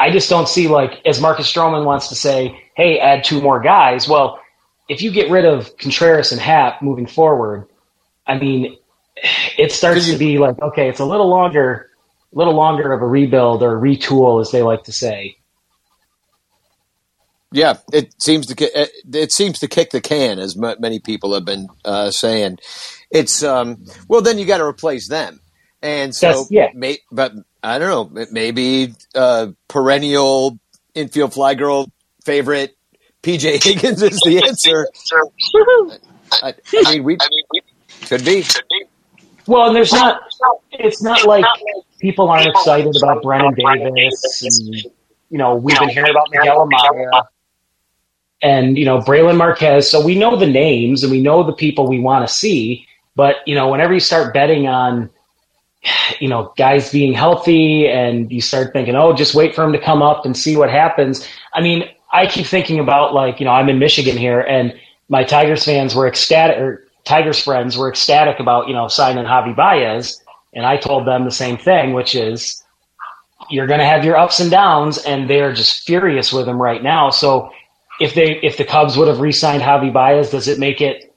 I 0.00 0.10
just 0.10 0.30
don't 0.30 0.48
see 0.48 0.66
like 0.66 1.04
as 1.04 1.20
Marcus 1.20 1.52
Stroman 1.52 1.84
wants 1.84 2.08
to 2.08 2.14
say, 2.14 2.58
"Hey, 2.74 2.98
add 2.98 3.22
two 3.22 3.42
more 3.42 3.60
guys." 3.60 4.08
Well, 4.08 4.40
if 4.88 5.02
you 5.02 5.12
get 5.12 5.30
rid 5.30 5.44
of 5.44 5.76
Contreras 5.76 6.32
and 6.32 6.40
Happ 6.40 6.80
moving 6.80 7.06
forward, 7.06 7.68
I 8.26 8.38
mean, 8.38 8.78
it 9.58 9.72
starts 9.72 10.10
to 10.10 10.16
be 10.16 10.38
like 10.38 10.60
okay, 10.62 10.88
it's 10.88 11.00
a 11.00 11.04
little 11.04 11.28
longer, 11.28 11.90
a 12.34 12.38
little 12.38 12.54
longer 12.54 12.92
of 12.92 13.02
a 13.02 13.06
rebuild 13.06 13.62
or 13.62 13.78
retool, 13.78 14.40
as 14.40 14.50
they 14.50 14.62
like 14.62 14.84
to 14.84 14.92
say. 14.92 15.36
Yeah, 17.52 17.74
it 17.92 18.14
seems 18.22 18.46
to 18.46 18.80
it, 18.80 18.90
it 19.12 19.32
seems 19.32 19.58
to 19.58 19.68
kick 19.68 19.90
the 19.90 20.00
can, 20.00 20.38
as 20.38 20.56
m- 20.56 20.76
many 20.78 21.00
people 21.00 21.34
have 21.34 21.44
been 21.44 21.68
uh, 21.84 22.10
saying. 22.10 22.58
It's 23.10 23.42
um, 23.42 23.84
well, 24.08 24.22
then 24.22 24.38
you 24.38 24.46
got 24.46 24.58
to 24.58 24.64
replace 24.64 25.08
them, 25.08 25.40
and 25.82 26.14
so 26.14 26.26
That's- 26.28 26.50
yeah. 26.50 26.68
may, 26.74 26.98
but 27.10 27.32
I 27.62 27.78
don't 27.78 28.14
know, 28.14 28.26
maybe 28.30 28.94
uh, 29.14 29.48
perennial 29.68 30.58
infield 30.94 31.34
fly 31.34 31.54
girl 31.54 31.90
favorite 32.24 32.76
PJ 33.22 33.62
Higgins 33.64 34.02
is 34.02 34.18
the 34.24 34.42
answer. 34.46 34.86
I, 36.42 36.54
I 36.86 36.92
mean, 36.94 37.04
we 37.04 37.18
could 38.02 38.24
be. 38.24 38.44
Well, 39.46 39.66
and 39.68 39.76
there's 39.76 39.92
not. 39.92 40.22
It's 40.72 41.02
not 41.02 41.26
like 41.26 41.44
people 42.00 42.28
aren't 42.30 42.46
excited 42.48 42.94
about 43.02 43.22
Brennen 43.22 43.54
Davis, 43.54 44.42
and 44.42 44.92
you 45.28 45.38
know 45.38 45.56
we've 45.56 45.78
been 45.78 45.88
hearing 45.88 46.10
about 46.10 46.28
Miguel 46.30 46.66
Amaya, 46.68 47.24
and 48.42 48.78
you 48.78 48.84
know 48.84 49.00
Brailyn 49.00 49.36
Marquez. 49.36 49.90
So 49.90 50.04
we 50.04 50.14
know 50.18 50.36
the 50.36 50.46
names 50.46 51.02
and 51.02 51.10
we 51.10 51.20
know 51.20 51.42
the 51.42 51.52
people 51.52 51.88
we 51.88 51.98
want 51.98 52.26
to 52.26 52.32
see. 52.32 52.86
But 53.16 53.36
you 53.46 53.54
know, 53.54 53.68
whenever 53.68 53.92
you 53.92 54.00
start 54.00 54.32
betting 54.32 54.66
on, 54.68 55.10
you 56.20 56.28
know, 56.28 56.52
guys 56.56 56.90
being 56.90 57.12
healthy, 57.12 57.88
and 57.88 58.30
you 58.30 58.40
start 58.40 58.72
thinking, 58.72 58.94
oh, 58.96 59.14
just 59.14 59.34
wait 59.34 59.54
for 59.54 59.64
him 59.64 59.72
to 59.72 59.80
come 59.80 60.02
up 60.02 60.24
and 60.24 60.36
see 60.36 60.56
what 60.56 60.70
happens. 60.70 61.26
I 61.54 61.60
mean, 61.60 61.84
I 62.12 62.26
keep 62.26 62.46
thinking 62.46 62.78
about 62.78 63.14
like 63.14 63.40
you 63.40 63.46
know 63.46 63.52
I'm 63.52 63.68
in 63.68 63.78
Michigan 63.78 64.16
here, 64.16 64.40
and 64.40 64.74
my 65.08 65.24
Tigers 65.24 65.64
fans 65.64 65.94
were 65.94 66.06
ecstatic, 66.06 66.58
or 66.58 66.86
Tigers 67.04 67.42
friends 67.42 67.76
were 67.76 67.88
ecstatic 67.88 68.40
about 68.40 68.68
you 68.68 68.74
know 68.74 68.88
signing 68.88 69.24
Javi 69.24 69.54
Baez, 69.54 70.22
and 70.52 70.66
I 70.66 70.76
told 70.76 71.06
them 71.06 71.24
the 71.24 71.30
same 71.30 71.56
thing, 71.56 71.92
which 71.92 72.14
is 72.14 72.62
you're 73.48 73.66
going 73.66 73.80
to 73.80 73.86
have 73.86 74.04
your 74.04 74.16
ups 74.16 74.40
and 74.40 74.50
downs, 74.50 74.98
and 74.98 75.28
they're 75.28 75.52
just 75.52 75.84
furious 75.84 76.32
with 76.32 76.48
him 76.48 76.60
right 76.60 76.82
now. 76.82 77.10
So 77.10 77.50
if 78.00 78.14
they 78.14 78.38
if 78.42 78.56
the 78.56 78.64
Cubs 78.64 78.96
would 78.96 79.08
have 79.08 79.20
re-signed 79.20 79.62
Javi 79.62 79.92
Baez, 79.92 80.30
does 80.30 80.48
it 80.48 80.58
make 80.58 80.80
it? 80.80 81.09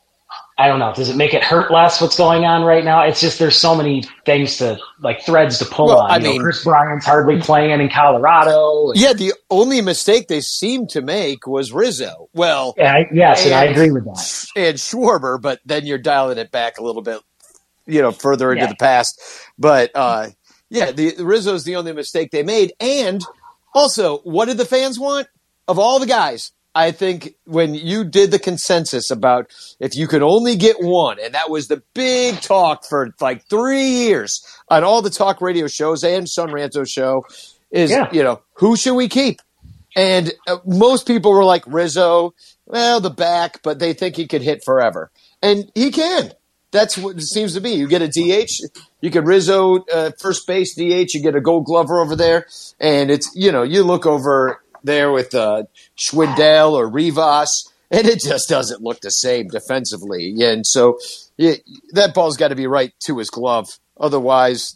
I 0.57 0.67
don't 0.67 0.77
know. 0.77 0.93
Does 0.93 1.09
it 1.09 1.15
make 1.15 1.33
it 1.33 1.43
hurt 1.43 1.71
less 1.71 1.99
what's 1.99 2.15
going 2.15 2.45
on 2.45 2.63
right 2.63 2.83
now? 2.85 3.01
It's 3.03 3.19
just 3.19 3.39
there's 3.39 3.55
so 3.55 3.73
many 3.75 4.03
things 4.25 4.57
to 4.57 4.77
like 5.01 5.23
threads 5.25 5.57
to 5.59 5.65
pull 5.65 5.87
Well, 5.87 6.01
on. 6.01 6.11
I 6.11 6.17
You 6.17 6.23
know, 6.23 6.29
mean- 6.33 6.41
Kris 6.43 6.63
Bryant's 6.63 7.05
hardly 7.07 7.39
playing 7.41 7.79
in 7.79 7.89
Colorado. 7.89 8.91
and- 8.91 8.99
Yeah, 8.99 9.13
the 9.13 9.33
only 9.49 9.81
mistake 9.81 10.27
they 10.27 10.41
seemed 10.41 10.89
to 10.91 11.01
make 11.01 11.47
was 11.47 11.71
Rizzo. 11.71 12.29
Well, 12.35 12.75
Yeah, 12.77 12.93
I, 12.93 13.09
yes, 13.11 13.45
and 13.45 13.55
I 13.55 13.63
agree 13.65 13.89
with 13.89 14.05
that. 14.05 14.45
and 14.55 14.77
Schwarber, 14.77 15.41
but 15.41 15.59
then 15.65 15.87
you're 15.87 15.97
dialing 15.97 16.37
it 16.37 16.51
back 16.51 16.77
a 16.77 16.83
little 16.83 17.01
bit, 17.01 17.19
you 17.87 18.01
know, 18.03 18.11
further 18.11 18.51
into 18.51 18.65
Yeah. 18.65 18.69
the 18.69 18.75
past. 18.75 19.19
But 19.57 19.89
uh, 19.95 20.27
yeah, 20.69 20.91
the 20.91 21.15
Rizzo's 21.17 21.63
the 21.63 21.77
only 21.77 21.93
mistake 21.93 22.29
they 22.31 22.43
made. 22.43 22.73
And 22.79 23.23
also, 23.73 24.19
what 24.19 24.45
did 24.45 24.57
the 24.57 24.65
fans 24.65 24.99
want 24.99 25.27
of 25.67 25.79
all 25.79 25.97
the 25.99 26.05
guys? 26.05 26.51
I 26.75 26.91
think 26.91 27.35
when 27.45 27.75
you 27.75 28.03
did 28.03 28.31
the 28.31 28.39
consensus 28.39 29.11
about 29.11 29.51
if 29.79 29.95
you 29.95 30.07
could 30.07 30.23
only 30.23 30.55
get 30.55 30.77
one, 30.79 31.17
and 31.23 31.33
that 31.35 31.49
was 31.49 31.67
the 31.67 31.83
big 31.93 32.41
talk 32.41 32.83
for 32.85 33.13
like 33.21 33.45
three 33.49 33.83
years 33.87 34.41
on 34.69 34.83
all 34.83 35.01
the 35.01 35.09
talk 35.11 35.39
radio 35.41 35.67
shows 35.67 36.03
and 36.03 36.27
Son 36.27 36.49
Ranto 36.49 36.87
show, 36.87 37.25
is 37.71 37.91
Yeah. 37.91 38.09
you 38.11 38.23
know 38.23 38.41
who 38.55 38.75
should 38.75 38.95
we 38.95 39.07
keep? 39.07 39.39
And 39.95 40.33
uh, 40.47 40.57
most 40.65 41.05
people 41.05 41.31
were 41.31 41.43
like 41.45 41.63
Rizzo, 41.67 42.33
well, 42.65 42.99
the 42.99 43.11
back, 43.11 43.61
but 43.61 43.77
they 43.77 43.93
think 43.93 44.15
he 44.15 44.27
could 44.27 44.41
hit 44.41 44.63
forever. 44.65 45.11
And 45.43 45.71
he 45.75 45.91
can. 45.91 46.31
That's 46.71 46.97
what 46.97 47.17
it 47.17 47.21
seems 47.21 47.53
to 47.53 47.61
be. 47.61 47.71
You 47.71 47.87
get 47.87 48.01
a 48.01 48.07
DH, 48.07 48.49
you 49.01 49.11
get 49.11 49.23
Rizzo, 49.25 49.85
uh, 49.93 50.09
first 50.19 50.47
base 50.47 50.73
DH, 50.73 51.13
you 51.13 51.21
get 51.21 51.35
a 51.35 51.41
gold 51.41 51.65
glover 51.65 51.99
over 51.99 52.15
there. 52.15 52.47
And 52.79 53.11
it's, 53.11 53.29
you 53.35 53.51
know, 53.51 53.61
you 53.61 53.83
look 53.83 54.07
over 54.07 54.62
there 54.83 55.11
with 55.11 55.33
uh, 55.33 55.63
Schwindel 55.97 56.73
or 56.73 56.89
Rivas, 56.89 57.71
and 57.91 58.07
it 58.07 58.21
just 58.21 58.49
doesn't 58.49 58.81
look 58.81 59.01
the 59.01 59.09
same 59.09 59.47
defensively. 59.47 60.35
And 60.41 60.65
so 60.65 60.99
yeah, 61.37 61.55
that 61.93 62.13
ball's 62.13 62.37
got 62.37 62.49
to 62.49 62.55
be 62.55 62.67
right 62.67 62.93
to 63.05 63.17
his 63.17 63.29
glove. 63.29 63.67
Otherwise, 63.99 64.75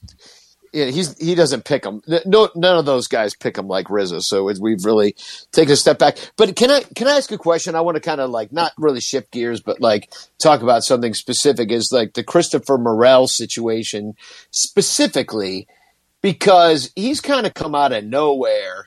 yeah, 0.74 0.86
he's 0.86 1.18
he 1.18 1.34
doesn't 1.36 1.66
pick 1.66 1.84
them. 1.84 2.02
No, 2.26 2.50
none 2.56 2.78
of 2.78 2.86
those 2.86 3.08
guys 3.08 3.36
pick 3.36 3.58
him 3.58 3.68
like 3.68 3.90
Rizzo. 3.90 4.20
So 4.20 4.50
it, 4.50 4.60
we've 4.60 4.86
really 4.86 5.16
taken 5.52 5.74
a 5.74 5.76
step 5.76 5.98
back. 5.98 6.18
But 6.36 6.56
can 6.56 6.70
I 6.70 6.82
can 6.82 7.08
I 7.08 7.18
ask 7.18 7.32
a 7.32 7.38
question? 7.38 7.76
I 7.76 7.82
want 7.82 7.96
to 7.96 8.02
kind 8.02 8.22
of 8.22 8.30
like 8.30 8.52
not 8.52 8.74
really 8.78 9.00
shift 9.00 9.32
gears, 9.32 9.62
but 9.62 9.82
like 9.82 10.12
talk 10.40 10.62
about 10.62 10.84
something 10.84 11.14
specific. 11.14 11.72
Is 11.72 11.90
like 11.92 12.14
the 12.14 12.24
Christopher 12.24 12.78
Morel 12.78 13.28
situation 13.28 14.16
specifically 14.52 15.68
because 16.22 16.92
he's 16.96 17.22
kind 17.22 17.46
of 17.46 17.54
come 17.54 17.74
out 17.74 17.94
of 17.94 18.04
nowhere. 18.04 18.87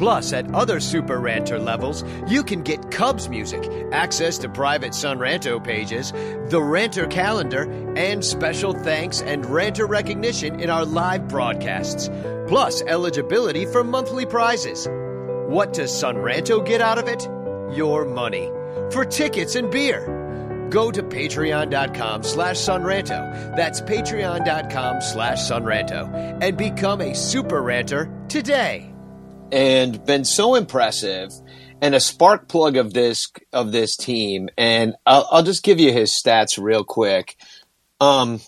Plus, 0.00 0.32
at 0.32 0.54
other 0.54 0.80
Super 0.80 1.20
Ranter 1.20 1.58
levels, 1.58 2.04
you 2.26 2.42
can 2.42 2.62
get 2.62 2.90
Cubs 2.90 3.28
music, 3.28 3.70
access 3.92 4.38
to 4.38 4.48
private 4.48 4.94
Son 4.94 5.18
Ranto 5.18 5.62
pages, 5.62 6.12
the 6.48 6.62
Ranter 6.62 7.06
calendar, 7.06 7.70
and 7.98 8.24
special 8.24 8.72
thanks 8.72 9.20
and 9.20 9.44
Ranter 9.44 9.84
recognition 9.84 10.58
in 10.58 10.70
our 10.70 10.86
live 10.86 11.28
broadcasts. 11.28 12.08
Plus, 12.48 12.80
eligibility 12.80 13.66
for 13.66 13.84
monthly 13.84 14.24
prizes. 14.24 14.88
What 15.50 15.74
does 15.74 15.92
Son 15.92 16.16
Ranto 16.16 16.64
get 16.64 16.80
out 16.80 16.96
of 16.96 17.06
it? 17.06 17.28
Your 17.76 18.06
money. 18.06 18.50
For 18.90 19.04
tickets 19.04 19.54
and 19.54 19.70
beer 19.70 20.16
go 20.70 20.90
to 20.90 21.02
patreon.com 21.02 22.22
slash 22.22 22.56
sonranto. 22.56 23.54
That's 23.54 23.82
patreon.com 23.82 25.02
slash 25.02 25.40
sonranto. 25.40 26.38
And 26.40 26.56
become 26.56 27.02
a 27.02 27.14
super 27.14 27.60
ranter 27.60 28.10
today. 28.28 28.89
And 29.52 30.04
been 30.04 30.24
so 30.24 30.54
impressive 30.54 31.30
and 31.80 31.94
a 31.94 32.00
spark 32.00 32.48
plug 32.48 32.76
of 32.76 32.92
this 32.92 33.30
of 33.52 33.72
this 33.72 33.96
team. 33.96 34.48
And 34.56 34.94
I'll, 35.06 35.26
I'll 35.30 35.42
just 35.42 35.62
give 35.62 35.80
you 35.80 35.92
his 35.92 36.10
stats 36.10 36.62
real 36.62 36.84
quick. 36.84 37.36
Um, 38.00 38.40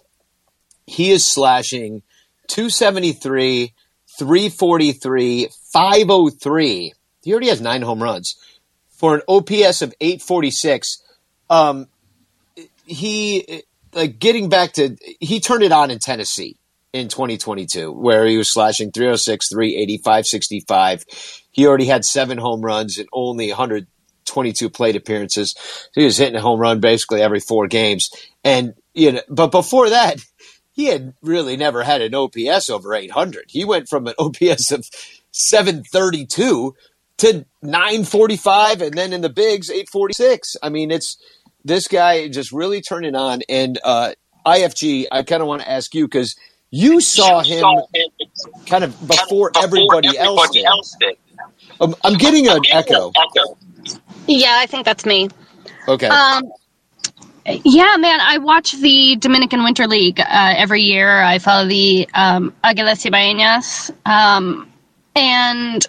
he 0.87 1.11
is 1.11 1.31
slashing 1.31 2.03
273, 2.49 3.75
343, 4.19 5.49
503. 5.73 6.93
He 7.23 7.31
already 7.33 7.49
has 7.49 7.61
nine 7.61 7.83
home 7.83 8.03
runs 8.03 8.37
for 8.91 9.15
an 9.15 9.23
OPS 9.29 9.83
of 9.83 9.95
846. 10.01 11.03
Um, 11.49 11.89
he 12.87 13.63
like 13.95 14.19
getting 14.19 14.49
back 14.49 14.73
to 14.73 14.97
he 15.21 15.41
turned 15.41 15.63
it 15.63 15.73
on 15.73 15.91
in 15.91 15.99
Tennessee 15.99 16.57
in 16.93 17.09
2022 17.09 17.91
where 17.91 18.27
he 18.27 18.37
was 18.37 18.53
slashing 18.53 18.93
306 18.93 19.49
385 19.49 20.27
65 20.27 21.05
he 21.51 21.67
already 21.67 21.87
had 21.87 22.05
seven 22.05 22.39
home 22.39 22.61
runs 22.61 22.99
and 22.99 23.09
only 23.13 23.49
122 23.49 24.71
plate 24.71 24.97
appearances. 24.97 25.55
He 25.95 26.05
was 26.05 26.17
hitting 26.17 26.37
a 26.37 26.41
home 26.41 26.61
run 26.61 26.81
basically 26.81 27.23
every 27.23 27.41
four 27.41 27.67
games. 27.67 28.11
And 28.45 28.75
you 28.95 29.13
know 29.13 29.23
but 29.29 29.51
before 29.51 29.89
that 29.91 30.25
he 30.73 30.87
had 30.87 31.15
really 31.23 31.57
never 31.57 31.83
had 31.83 32.03
an 32.03 32.15
ops 32.15 32.69
over 32.69 32.95
800 32.95 33.47
he 33.49 33.65
went 33.65 33.89
from 33.89 34.07
an 34.07 34.15
ops 34.19 34.71
of 34.71 34.87
732 35.31 36.75
to 37.19 37.47
945 37.63 38.83
and 38.83 38.95
then 38.95 39.13
in 39.13 39.21
the 39.23 39.31
bigs 39.31 39.71
846 39.71 40.57
i 40.63 40.69
mean 40.69 40.91
it's 40.91 41.17
this 41.65 41.89
guy 41.89 42.29
just 42.29 42.53
really 42.53 42.81
turning 42.81 43.15
on. 43.15 43.41
And 43.49 43.79
uh 43.83 44.13
ifg 44.45 45.07
i 45.11 45.23
kind 45.23 45.41
of 45.41 45.49
want 45.49 45.63
to 45.63 45.71
ask 45.71 45.95
you 45.95 46.07
because 46.07 46.37
you 46.73 47.01
saw 47.01 47.43
him 47.43 47.65
kind 48.67 48.83
of 48.83 49.07
before 49.07 49.53
everybody 49.63 50.19
else 50.19 50.49
did. 50.51 50.67
Um, 51.81 51.95
I'm 52.03 52.15
getting 52.15 52.49
an 52.49 52.63
echo. 52.71 53.13
Yeah, 54.27 54.57
I 54.59 54.67
think 54.67 54.85
that's 54.85 55.05
me. 55.05 55.29
Okay. 55.87 56.07
Um, 56.07 56.51
yeah, 57.47 57.97
man, 57.99 58.21
I 58.21 58.39
watch 58.39 58.73
the 58.73 59.17
Dominican 59.17 59.65
Winter 59.65 59.87
League 59.87 60.19
uh, 60.19 60.25
every 60.57 60.81
year. 60.83 61.23
I 61.23 61.39
follow 61.39 61.69
the 61.69 62.09
um, 62.15 62.55
Aguilas 62.65 63.05
Cibaeñas, 63.05 63.91
um, 64.07 64.73
and 65.15 65.87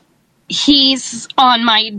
he's 0.49 1.27
on 1.37 1.63
my 1.63 1.91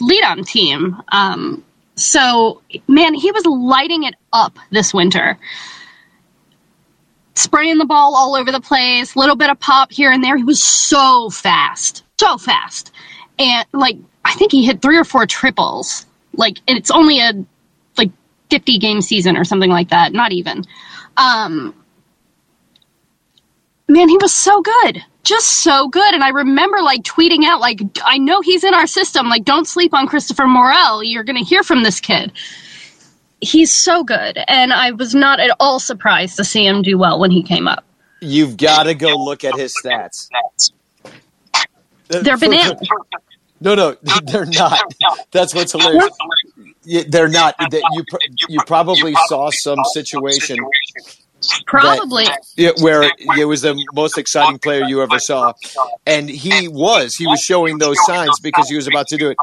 lead-on 0.00 0.44
team. 0.44 1.00
Um, 1.12 1.64
so, 1.94 2.60
man, 2.88 3.14
he 3.14 3.30
was 3.30 3.46
lighting 3.46 4.02
it 4.02 4.14
up 4.32 4.58
this 4.70 4.92
winter. 4.92 5.38
Spraying 7.36 7.78
the 7.78 7.84
ball 7.84 8.16
all 8.16 8.34
over 8.34 8.50
the 8.50 8.60
place, 8.60 9.14
little 9.14 9.36
bit 9.36 9.50
of 9.50 9.60
pop 9.60 9.92
here 9.92 10.10
and 10.10 10.24
there. 10.24 10.36
He 10.36 10.44
was 10.44 10.62
so 10.62 11.30
fast, 11.30 12.02
so 12.18 12.38
fast, 12.38 12.92
and 13.38 13.66
like 13.72 13.96
I 14.26 14.34
think 14.34 14.50
he 14.50 14.64
hit 14.64 14.82
three 14.82 14.98
or 14.98 15.04
four 15.04 15.24
triples. 15.24 16.04
Like, 16.34 16.58
it's 16.66 16.90
only 16.90 17.20
a 17.20 17.32
like 17.96 18.10
50 18.50 18.78
game 18.78 19.00
season 19.00 19.36
or 19.36 19.44
something 19.44 19.70
like 19.70 19.90
that. 19.90 20.12
Not 20.12 20.32
even. 20.32 20.64
Um, 21.16 21.72
man, 23.88 24.08
he 24.08 24.18
was 24.20 24.34
so 24.34 24.60
good. 24.62 25.02
Just 25.22 25.62
so 25.62 25.88
good. 25.88 26.12
And 26.12 26.24
I 26.24 26.30
remember 26.30 26.82
like 26.82 27.02
tweeting 27.02 27.44
out, 27.44 27.60
like, 27.60 27.80
I 28.04 28.18
know 28.18 28.40
he's 28.40 28.64
in 28.64 28.74
our 28.74 28.88
system. 28.88 29.28
Like, 29.28 29.44
don't 29.44 29.66
sleep 29.66 29.94
on 29.94 30.08
Christopher 30.08 30.48
Morel. 30.48 31.04
You're 31.04 31.24
going 31.24 31.38
to 31.38 31.48
hear 31.48 31.62
from 31.62 31.84
this 31.84 32.00
kid. 32.00 32.32
He's 33.40 33.72
so 33.72 34.02
good. 34.04 34.38
And 34.48 34.72
I 34.72 34.92
was 34.92 35.14
not 35.14 35.40
at 35.40 35.54
all 35.60 35.78
surprised 35.78 36.36
to 36.36 36.44
see 36.44 36.66
him 36.66 36.82
do 36.82 36.98
well 36.98 37.18
when 37.18 37.30
he 37.30 37.42
came 37.42 37.68
up. 37.68 37.84
You've 38.20 38.56
got 38.56 38.84
to 38.84 38.94
go 38.94 39.16
look 39.16 39.44
at 39.44 39.54
his 39.56 39.74
stats. 39.84 40.28
They're 42.08 42.38
bananas. 42.38 42.88
No, 43.60 43.74
no, 43.74 43.96
they're 44.24 44.46
not. 44.46 44.80
That's 45.32 45.54
what's 45.54 45.72
hilarious. 45.72 46.16
They're 47.08 47.28
not. 47.28 47.54
You 47.70 48.04
you 48.48 48.60
probably 48.66 49.14
saw 49.28 49.50
some 49.50 49.78
situation 49.92 50.58
Probably. 51.66 52.26
yeah, 52.56 52.70
where 52.80 53.02
it 53.36 53.46
was 53.46 53.62
the 53.62 53.80
most 53.94 54.18
exciting 54.18 54.58
player 54.58 54.84
you 54.84 55.02
ever 55.02 55.18
saw, 55.18 55.52
and 56.06 56.28
he 56.28 56.68
was. 56.68 57.14
He 57.14 57.26
was 57.26 57.40
showing 57.40 57.78
those 57.78 57.96
signs 58.06 58.40
because 58.42 58.68
he 58.68 58.76
was 58.76 58.86
about 58.86 59.06
to 59.08 59.16
do 59.16 59.30
it. 59.30 59.36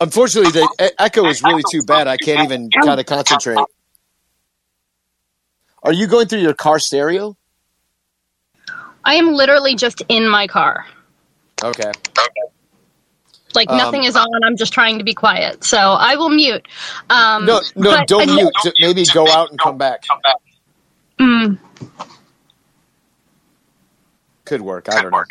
Unfortunately, 0.00 0.50
the 0.52 0.68
e- 0.84 0.94
echo 0.98 1.24
is 1.26 1.42
really 1.42 1.62
too 1.70 1.82
bad. 1.82 2.06
I 2.06 2.16
can't 2.16 2.44
even 2.44 2.70
kind 2.70 3.00
of 3.00 3.06
concentrate. 3.06 3.58
Are 5.82 5.92
you 5.92 6.06
going 6.06 6.26
through 6.28 6.40
your 6.40 6.54
car 6.54 6.78
stereo? 6.78 7.36
I 9.04 9.14
am 9.14 9.32
literally 9.32 9.74
just 9.76 10.02
in 10.08 10.28
my 10.28 10.46
car. 10.48 10.84
Okay. 11.62 11.92
Like 13.54 13.70
Um, 13.70 13.78
nothing 13.78 14.04
is 14.04 14.16
on. 14.16 14.26
I'm 14.44 14.56
just 14.56 14.72
trying 14.72 14.98
to 14.98 15.04
be 15.04 15.14
quiet. 15.14 15.64
So 15.64 15.78
I 15.78 16.16
will 16.16 16.28
mute. 16.28 16.66
Um, 17.08 17.46
No, 17.46 17.60
no, 17.76 17.90
but- 17.92 18.08
don't 18.08 18.26
mute. 18.34 18.52
Ju- 18.62 18.72
Maybe 18.80 19.04
go 19.14 19.26
out 19.28 19.50
and 19.50 19.58
come 19.58 19.78
back. 19.78 20.04
Mm, 21.18 21.58
Could 24.44 24.60
work. 24.60 24.88
I 24.90 25.00
don't 25.02 25.10
know. 25.10 25.24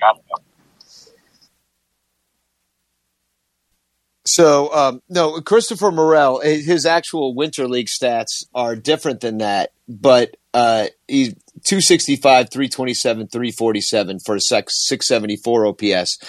So 4.25 4.73
um, 4.73 5.01
no, 5.07 5.39
Christopher 5.41 5.91
Morel, 5.91 6.41
eh, 6.43 6.57
his 6.57 6.85
actual 6.85 7.35
winter 7.35 7.67
league 7.67 7.87
stats 7.87 8.43
are 8.55 8.75
different 8.75 9.21
than 9.21 9.37
that, 9.37 9.71
but 9.87 10.35
uh, 10.53 10.87
he's 11.07 11.33
265, 11.63 12.49
327, 12.49 13.27
347 13.27 14.19
for 14.25 14.35
a 14.35 14.41
sec- 14.41 14.69
674 14.69 15.67
OPS, 15.67 16.19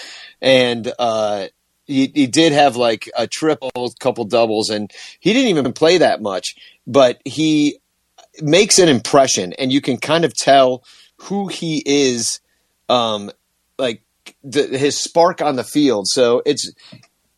and 0.41 0.91
uh, 0.99 1.47
he, 1.87 2.11
he 2.13 2.27
did 2.27 2.53
have 2.53 2.75
like 2.75 3.09
a 3.17 3.25
triple, 3.25 3.71
couple 3.99 4.25
doubles, 4.25 4.69
and 4.69 4.91
he 5.19 5.33
didn't 5.33 5.49
even 5.49 5.73
play 5.73 5.97
that 5.97 6.21
much, 6.21 6.55
but 6.85 7.19
he 7.25 7.79
makes 8.41 8.77
an 8.77 8.89
impression, 8.89 9.53
and 9.53 9.71
you 9.71 9.81
can 9.81 9.97
kind 9.97 10.23
of 10.23 10.35
tell 10.35 10.83
who 11.15 11.47
he 11.47 11.81
is, 11.85 12.41
um, 12.89 13.31
like 13.79 14.03
the, 14.43 14.67
his 14.67 14.95
spark 14.97 15.41
on 15.41 15.55
the 15.55 15.63
field. 15.63 16.07
So 16.07 16.43
it's 16.45 16.71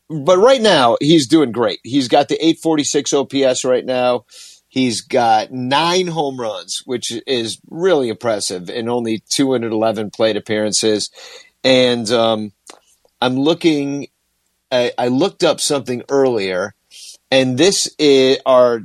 but 0.10 0.38
right 0.38 0.62
now 0.62 0.98
he's 1.00 1.28
doing 1.28 1.52
great. 1.52 1.80
He's 1.84 2.08
got 2.08 2.28
the 2.28 2.36
846 2.36 3.14
OPS 3.14 3.64
right 3.64 3.86
now. 3.86 4.26
He's 4.68 5.02
got 5.02 5.52
nine 5.52 6.08
home 6.08 6.40
runs, 6.40 6.82
which 6.86 7.12
is 7.26 7.60
really 7.70 8.10
impressive, 8.10 8.70
in 8.70 8.88
only 8.88 9.24
211 9.30 10.12
plate 10.12 10.38
appearances. 10.38 11.10
And 11.64 12.10
um, 12.12 12.52
I'm 13.22 13.36
looking. 13.36 14.08
I, 14.72 14.92
I 14.98 15.08
looked 15.08 15.44
up 15.44 15.60
something 15.60 16.04
earlier, 16.10 16.76
and 17.32 17.58
this 17.58 17.90
is, 17.98 18.38
are 18.46 18.82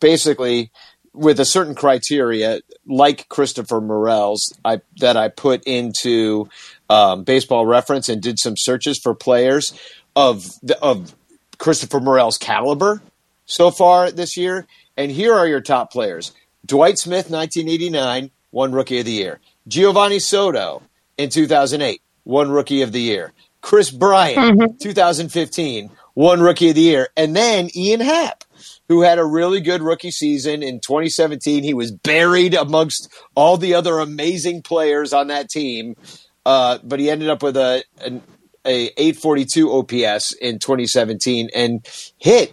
basically 0.00 0.70
with 1.12 1.40
a 1.40 1.44
certain 1.44 1.74
criteria, 1.74 2.60
like 2.86 3.28
Christopher 3.28 3.80
Morel's, 3.80 4.54
I, 4.64 4.80
that 4.98 5.16
I 5.16 5.28
put 5.28 5.62
into 5.64 6.48
um, 6.88 7.24
Baseball 7.24 7.66
Reference 7.66 8.08
and 8.08 8.22
did 8.22 8.38
some 8.38 8.54
searches 8.56 8.98
for 9.02 9.14
players 9.14 9.72
of 10.16 10.44
the, 10.62 10.76
of 10.82 11.14
Christopher 11.58 12.00
Morel's 12.00 12.38
caliber 12.38 13.02
so 13.44 13.70
far 13.70 14.10
this 14.10 14.36
year. 14.36 14.66
And 14.96 15.12
here 15.12 15.34
are 15.34 15.46
your 15.46 15.60
top 15.60 15.92
players: 15.92 16.32
Dwight 16.64 16.98
Smith, 16.98 17.30
1989, 17.30 18.30
won 18.50 18.72
Rookie 18.72 18.98
of 18.98 19.04
the 19.04 19.12
Year. 19.12 19.38
Geovany 19.68 20.20
Soto 20.20 20.82
in 21.18 21.28
2008, 21.28 22.00
won 22.24 22.50
Rookie 22.50 22.82
of 22.82 22.92
the 22.92 23.00
Year. 23.00 23.32
Kris 23.60 23.90
Bryant, 23.90 24.80
2015, 24.80 25.90
won 26.14 26.40
Rookie 26.40 26.68
of 26.68 26.76
the 26.76 26.82
Year, 26.82 27.08
and 27.16 27.34
then 27.34 27.68
Ian 27.76 28.00
Happ, 28.00 28.44
who 28.88 29.02
had 29.02 29.18
a 29.18 29.24
really 29.24 29.60
good 29.60 29.82
rookie 29.82 30.12
season 30.12 30.62
in 30.62 30.78
2017. 30.78 31.64
He 31.64 31.74
was 31.74 31.90
buried 31.90 32.54
amongst 32.54 33.12
all 33.34 33.56
the 33.56 33.74
other 33.74 33.98
amazing 33.98 34.62
players 34.62 35.12
on 35.12 35.26
that 35.28 35.50
team, 35.50 35.96
uh, 36.44 36.78
but 36.84 37.00
he 37.00 37.10
ended 37.10 37.28
up 37.28 37.42
with 37.42 37.56
a 37.56 37.82
an 38.02 38.22
a 38.66 38.86
842 38.96 39.72
OPS 39.72 40.32
in 40.34 40.58
2017 40.58 41.50
and 41.54 41.86
hit 42.18 42.52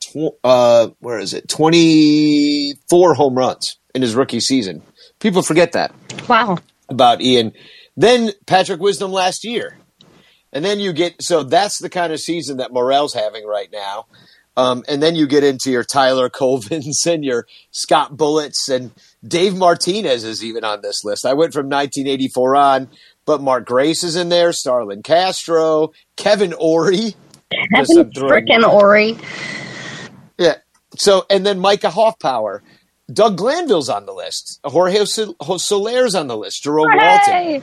tw- 0.00 0.36
uh 0.44 0.88
where 1.00 1.18
is 1.18 1.34
it 1.34 1.48
24 1.48 3.14
home 3.14 3.34
runs 3.34 3.78
in 3.94 4.02
his 4.02 4.14
rookie 4.14 4.40
season. 4.40 4.82
People 5.18 5.42
forget 5.42 5.72
that 5.72 5.94
wow. 6.28 6.58
about 6.88 7.20
Ian. 7.20 7.52
Then 7.96 8.30
Patrick 8.46 8.80
Wisdom 8.80 9.12
last 9.12 9.44
year. 9.44 9.76
And 10.52 10.64
then 10.64 10.80
you 10.80 10.92
get 10.92 11.22
so 11.22 11.42
that's 11.42 11.78
the 11.78 11.90
kind 11.90 12.12
of 12.12 12.20
season 12.20 12.56
that 12.56 12.72
Morel's 12.72 13.14
having 13.14 13.46
right 13.46 13.70
now. 13.72 14.06
Um, 14.56 14.82
and 14.88 15.02
then 15.02 15.14
you 15.14 15.26
get 15.26 15.44
into 15.44 15.70
your 15.70 15.84
Tyler 15.84 16.28
Colvins 16.30 17.06
and 17.06 17.24
your 17.24 17.46
Scott 17.70 18.16
Bulletts 18.16 18.68
and 18.68 18.90
Dave 19.26 19.56
Martinez 19.56 20.24
is 20.24 20.42
even 20.42 20.64
on 20.64 20.82
this 20.82 21.04
list. 21.04 21.24
I 21.24 21.34
went 21.34 21.52
from 21.52 21.66
1984 21.66 22.56
on, 22.56 22.90
but 23.30 23.40
Mark 23.40 23.64
Grace 23.64 24.02
is 24.02 24.16
in 24.16 24.28
there, 24.28 24.52
Starlin 24.52 25.04
Castro, 25.04 25.92
Kevin 26.16 26.50
Orie. 26.50 27.14
Kevin 27.72 28.10
freaking 28.10 28.64
Orie. 28.64 29.16
Yeah. 30.36 30.56
So, 30.96 31.26
and 31.30 31.46
then 31.46 31.60
Micah 31.60 31.90
Hoffpauir. 31.90 32.58
Doug 33.12 33.36
Glanville's 33.36 33.88
on 33.88 34.04
the 34.04 34.12
list. 34.12 34.58
Jorge 34.64 35.04
Soler's 35.04 36.16
on 36.16 36.26
the 36.26 36.36
list. 36.36 36.64
Jerome 36.64 36.88
Walton. 36.92 37.62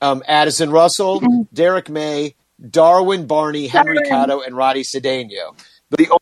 Um, 0.00 0.22
Addison 0.28 0.70
Russell, 0.70 1.20
Derrick 1.52 1.88
May, 1.88 2.36
Darwin 2.70 3.26
Barney, 3.26 3.66
Henry 3.66 3.98
Cotto, 4.08 4.46
and 4.46 4.56
Ronny 4.56 4.82
Cedeno. 4.82 5.58
But 5.90 5.98
the 5.98 6.16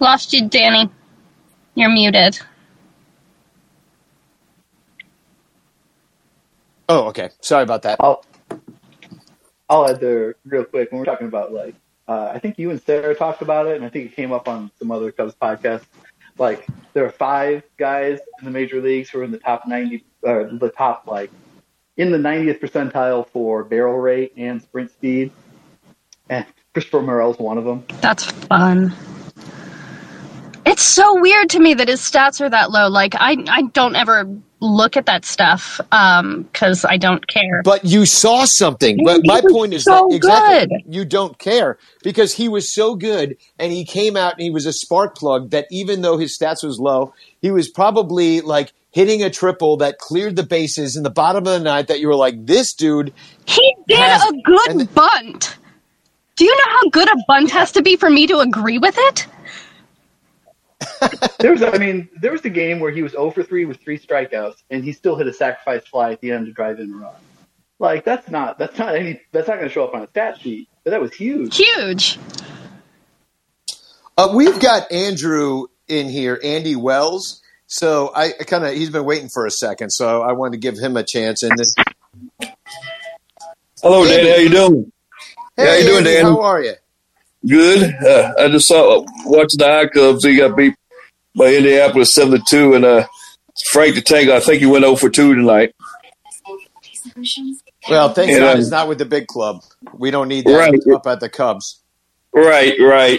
Lost 0.00 0.32
you, 0.32 0.48
Danny. 0.48 0.90
You're 1.74 1.90
muted. 1.90 2.40
Oh, 6.88 7.08
okay. 7.08 7.30
Sorry 7.40 7.62
about 7.62 7.82
that. 7.82 7.96
I'll, 8.00 8.24
I'll 9.68 9.88
add 9.88 10.00
there 10.00 10.36
real 10.44 10.64
quick 10.64 10.90
when 10.90 10.98
we're 10.98 11.04
talking 11.04 11.28
about 11.28 11.52
like 11.52 11.74
uh, 12.08 12.30
I 12.34 12.38
think 12.38 12.58
you 12.58 12.70
and 12.70 12.82
Sarah 12.82 13.14
talked 13.14 13.42
about 13.42 13.66
it, 13.66 13.76
and 13.76 13.84
I 13.84 13.88
think 13.88 14.06
it 14.06 14.16
came 14.16 14.32
up 14.32 14.48
on 14.48 14.70
some 14.78 14.90
other 14.90 15.12
Cubs 15.12 15.34
podcasts. 15.40 15.86
Like 16.38 16.66
there 16.92 17.04
are 17.06 17.10
five 17.10 17.62
guys 17.76 18.18
in 18.38 18.44
the 18.44 18.50
major 18.50 18.80
leagues 18.80 19.10
who 19.10 19.20
are 19.20 19.24
in 19.24 19.30
the 19.30 19.38
top 19.38 19.66
ninety, 19.66 20.04
or 20.22 20.50
the 20.52 20.70
top 20.70 21.06
like 21.06 21.30
in 21.96 22.10
the 22.10 22.18
90th 22.18 22.58
percentile 22.60 23.28
for 23.28 23.64
barrel 23.64 23.98
rate 23.98 24.32
and 24.36 24.62
sprint 24.62 24.90
speed, 24.90 25.30
and 26.28 26.46
Christopher 26.72 27.02
Morel's 27.02 27.38
one 27.38 27.58
of 27.58 27.64
them. 27.64 27.84
That's 28.00 28.24
fun. 28.24 28.94
It's 30.64 30.82
so 30.82 31.20
weird 31.20 31.50
to 31.50 31.58
me 31.60 31.74
that 31.74 31.88
his 31.88 32.00
stats 32.00 32.40
are 32.40 32.48
that 32.48 32.70
low. 32.70 32.88
Like 32.88 33.14
I, 33.14 33.36
I 33.48 33.62
don't 33.62 33.94
ever 33.94 34.28
look 34.62 34.96
at 34.96 35.06
that 35.06 35.24
stuff 35.24 35.80
because 35.90 36.84
um, 36.84 36.90
I 36.90 36.96
don't 36.96 37.26
care. 37.26 37.62
But 37.62 37.84
you 37.84 38.06
saw 38.06 38.44
something. 38.44 38.98
He, 38.98 39.04
but 39.04 39.20
my 39.24 39.40
point 39.40 39.74
is 39.74 39.84
so 39.84 40.08
that 40.08 40.16
exactly 40.16 40.82
good. 40.82 40.94
you 40.94 41.04
don't 41.04 41.38
care 41.38 41.78
because 42.02 42.34
he 42.34 42.48
was 42.48 42.72
so 42.72 42.94
good 42.94 43.36
and 43.58 43.72
he 43.72 43.84
came 43.84 44.16
out 44.16 44.34
and 44.34 44.42
he 44.42 44.50
was 44.50 44.64
a 44.64 44.72
spark 44.72 45.16
plug 45.16 45.50
that 45.50 45.66
even 45.70 46.02
though 46.02 46.16
his 46.16 46.38
stats 46.38 46.64
was 46.64 46.78
low, 46.78 47.12
he 47.40 47.50
was 47.50 47.68
probably 47.68 48.40
like 48.40 48.72
hitting 48.90 49.22
a 49.22 49.30
triple 49.30 49.78
that 49.78 49.98
cleared 49.98 50.36
the 50.36 50.42
bases 50.42 50.96
in 50.96 51.02
the 51.02 51.10
bottom 51.10 51.46
of 51.46 51.52
the 51.52 51.60
ninth 51.60 51.88
that 51.88 52.00
you 52.00 52.06
were 52.08 52.14
like, 52.14 52.46
this 52.46 52.72
dude. 52.72 53.12
He 53.46 53.74
did 53.88 53.98
has- 53.98 54.22
a 54.22 54.32
good 54.44 54.78
th- 54.78 54.94
bunt. 54.94 55.56
Do 56.36 56.44
you 56.46 56.56
know 56.56 56.72
how 56.72 56.88
good 56.90 57.08
a 57.08 57.16
bunt 57.28 57.50
has 57.50 57.72
to 57.72 57.82
be 57.82 57.96
for 57.96 58.08
me 58.08 58.26
to 58.28 58.38
agree 58.38 58.78
with 58.78 58.94
it? 58.96 59.26
There 61.38 61.50
was, 61.52 61.62
I 61.62 61.76
mean, 61.78 62.08
there 62.20 62.32
was 62.32 62.42
the 62.42 62.50
game 62.50 62.78
where 62.80 62.90
he 62.92 63.02
was 63.02 63.12
0 63.12 63.30
for 63.32 63.42
3 63.42 63.64
with 63.64 63.80
three 63.80 63.98
strikeouts, 63.98 64.62
and 64.70 64.84
he 64.84 64.92
still 64.92 65.16
hit 65.16 65.26
a 65.26 65.32
sacrifice 65.32 65.84
fly 65.86 66.12
at 66.12 66.20
the 66.20 66.30
end 66.32 66.46
to 66.46 66.52
drive 66.52 66.78
in 66.80 66.92
a 66.92 66.96
run. 66.96 67.14
Like 67.78 68.04
that's 68.04 68.30
not 68.30 68.58
that's 68.60 68.78
not 68.78 68.94
any 68.94 69.20
that's 69.32 69.48
not 69.48 69.56
going 69.56 69.66
to 69.68 69.72
show 69.72 69.84
up 69.84 69.92
on 69.94 70.02
a 70.02 70.08
stat 70.08 70.38
sheet, 70.40 70.68
but 70.84 70.90
that 70.92 71.00
was 71.00 71.12
huge. 71.12 71.56
Huge. 71.56 72.18
Uh, 74.16 74.32
we've 74.34 74.60
got 74.60 74.92
Andrew 74.92 75.64
in 75.88 76.08
here, 76.08 76.38
Andy 76.44 76.76
Wells. 76.76 77.42
So 77.66 78.12
I, 78.14 78.26
I 78.38 78.44
kind 78.44 78.64
of 78.64 78.74
he's 78.74 78.90
been 78.90 79.04
waiting 79.04 79.28
for 79.32 79.46
a 79.46 79.50
second, 79.50 79.90
so 79.90 80.22
I 80.22 80.32
wanted 80.32 80.52
to 80.52 80.58
give 80.58 80.78
him 80.78 80.96
a 80.96 81.02
chance. 81.02 81.42
And 81.42 81.52
then, 81.58 82.52
Hello, 83.82 84.04
Hey. 84.04 84.22
Danny. 84.22 84.30
How 84.30 84.36
you 84.36 84.48
doing? 84.50 84.92
hey, 85.56 85.66
How 85.66 85.74
you 85.74 85.84
doing, 85.84 85.98
Andy, 86.06 86.12
Dan? 86.14 86.24
How 86.26 86.40
are 86.42 86.62
you? 86.62 86.74
Good. 87.46 87.94
Uh, 88.04 88.32
I 88.38 88.48
just 88.48 88.68
saw 88.68 89.04
watched 89.24 89.58
the 89.58 89.66
I-Cubs. 89.68 90.24
He 90.24 90.36
got 90.36 90.56
beat 90.56 90.74
by 91.36 91.54
Indianapolis 91.54 92.14
seven 92.14 92.38
to 92.38 92.44
two, 92.48 92.74
and 92.74 92.84
uh, 92.84 93.06
Frank 93.70 93.94
the 93.96 94.00
Tank. 94.02 94.28
I 94.30 94.40
think 94.40 94.60
he 94.60 94.66
went 94.66 94.84
zero 94.84 94.96
for 94.96 95.10
two 95.10 95.34
tonight. 95.34 95.74
Well, 97.88 98.12
thank. 98.12 98.30
God 98.38 98.58
it's 98.58 98.70
not 98.70 98.88
with 98.88 98.98
the 98.98 99.04
big 99.04 99.26
club. 99.26 99.62
We 99.94 100.10
don't 100.10 100.28
need 100.28 100.44
that 100.46 100.52
Right. 100.56 100.80
up 100.94 101.06
at 101.06 101.20
the 101.20 101.28
Cubs. 101.28 101.80
Right, 102.32 102.74
right, 102.80 103.18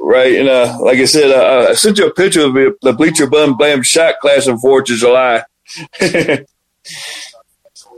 right. 0.00 0.34
And 0.34 0.48
uh, 0.48 0.76
like 0.80 0.98
I 0.98 1.04
said, 1.04 1.30
uh, 1.30 1.68
I 1.70 1.74
sent 1.74 1.98
you 1.98 2.06
a 2.06 2.12
picture 2.12 2.42
of 2.44 2.54
the 2.54 2.76
the 2.82 2.92
Bleacher 2.92 3.28
Bum 3.28 3.56
Blam 3.56 3.82
shot 3.82 4.16
class 4.20 4.48
on 4.48 4.58
Fourth 4.58 4.90
of 4.90 4.96
July. 4.96 5.44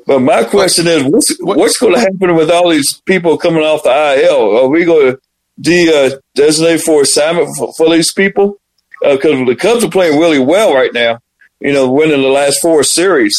but 0.09 0.21
my 0.21 0.45
question 0.45 0.89
is, 0.89 1.05
what's 1.05 1.37
what's 1.41 1.79
going 1.79 1.95
to 1.95 2.01
happen 2.01 2.37
with 2.37 2.51
all 2.51 2.71
these 2.71 3.01
people 3.07 3.39
coming 3.39 3.65
off 3.65 3.85
the 3.85 3.91
IL? 4.25 4.59
Are 4.59 4.69
we 4.69 4.87
going 4.87 5.13
to 5.15 5.21
de 5.61 5.91
uh, 5.95 6.19
designate 6.37 6.83
for 6.83 7.03
assignment 7.03 7.51
for, 7.59 7.75
for 7.75 7.91
these 7.91 8.15
people? 8.15 8.59
Because 9.03 9.47
the 9.49 9.57
Cubs 9.57 9.85
are 9.85 9.91
playing 9.91 10.21
really 10.21 10.41
well 10.41 10.75
right 10.75 10.95
now. 10.95 11.21
You 11.61 11.75
know, 11.75 11.93
winning 11.93 12.23
the 12.23 12.29
last 12.29 12.61
four 12.63 12.85
series. 12.85 13.37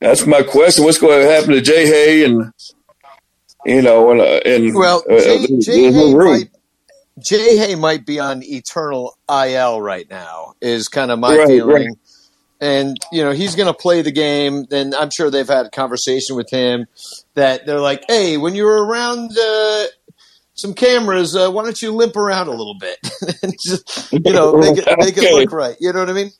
That's 0.00 0.26
my 0.26 0.42
question. 0.44 0.84
What's 0.84 0.98
going 0.98 1.22
to 1.22 1.32
happen 1.32 1.50
to 1.52 1.62
J-Hey 1.62 2.24
and 2.24 2.52
you 3.66 3.82
know 3.82 4.12
and 4.12 4.20
uh, 4.22 4.40
and 4.46 4.74
Well, 4.74 5.06
uh, 5.10 5.16
Jay, 5.16 5.48
Jay, 5.58 5.90
Hay 5.92 6.14
might, 6.16 6.50
J-Hey 7.20 7.74
might 7.76 8.06
be 8.06 8.20
on 8.20 8.42
eternal 8.44 9.18
IL 9.30 9.80
right 9.82 10.08
now. 10.10 10.54
Is 10.62 10.88
kind 10.88 11.10
of 11.12 11.18
my 11.20 11.38
Right, 11.38 11.48
feeling. 11.48 11.88
right. 11.88 11.88
And 12.60 12.98
you 13.10 13.22
know 13.24 13.32
he's 13.32 13.54
going 13.56 13.68
to 13.68 13.74
play 13.74 14.02
the 14.02 14.12
game. 14.12 14.66
Then 14.68 14.94
I'm 14.94 15.10
sure 15.10 15.30
they've 15.30 15.48
had 15.48 15.66
a 15.66 15.70
conversation 15.70 16.36
with 16.36 16.50
him 16.50 16.86
that 17.34 17.64
they're 17.64 17.80
like, 17.80 18.04
"Hey, 18.06 18.36
when 18.36 18.54
you're 18.54 18.84
around 18.84 19.30
uh, 19.38 19.84
some 20.52 20.74
cameras, 20.74 21.34
uh, 21.34 21.50
why 21.50 21.64
don't 21.64 21.80
you 21.80 21.90
limp 21.92 22.16
around 22.16 22.48
a 22.48 22.50
little 22.50 22.76
bit? 22.78 22.98
and 23.42 23.54
just, 23.64 24.12
you 24.12 24.32
know, 24.32 24.52
make 24.58 24.76
it 24.76 24.84
make 24.98 25.16
it 25.16 25.32
look 25.34 25.52
right. 25.52 25.76
You 25.80 25.92
know 25.94 26.00
what 26.00 26.10
I 26.10 26.12
mean? 26.12 26.30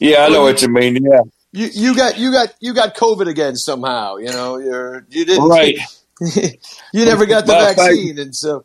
Yeah, 0.00 0.24
I 0.24 0.28
know 0.28 0.42
what 0.42 0.60
you 0.60 0.68
mean. 0.68 0.96
Yeah, 1.04 1.20
You 1.52 1.68
you 1.72 1.94
got 1.96 2.18
you 2.18 2.32
got 2.32 2.54
you 2.58 2.74
got 2.74 2.96
COVID 2.96 3.28
again 3.28 3.54
somehow. 3.54 4.16
You 4.16 4.30
know, 4.32 4.56
you're 4.58 5.06
you 5.08 5.24
didn't 5.24 5.48
right, 5.48 5.78
you 6.92 7.04
never 7.04 7.26
got 7.26 7.46
the 7.46 7.52
Matter 7.52 7.70
of 7.70 7.76
fact- 7.76 7.78
vaccine, 7.78 8.18
and 8.18 8.34
so 8.34 8.64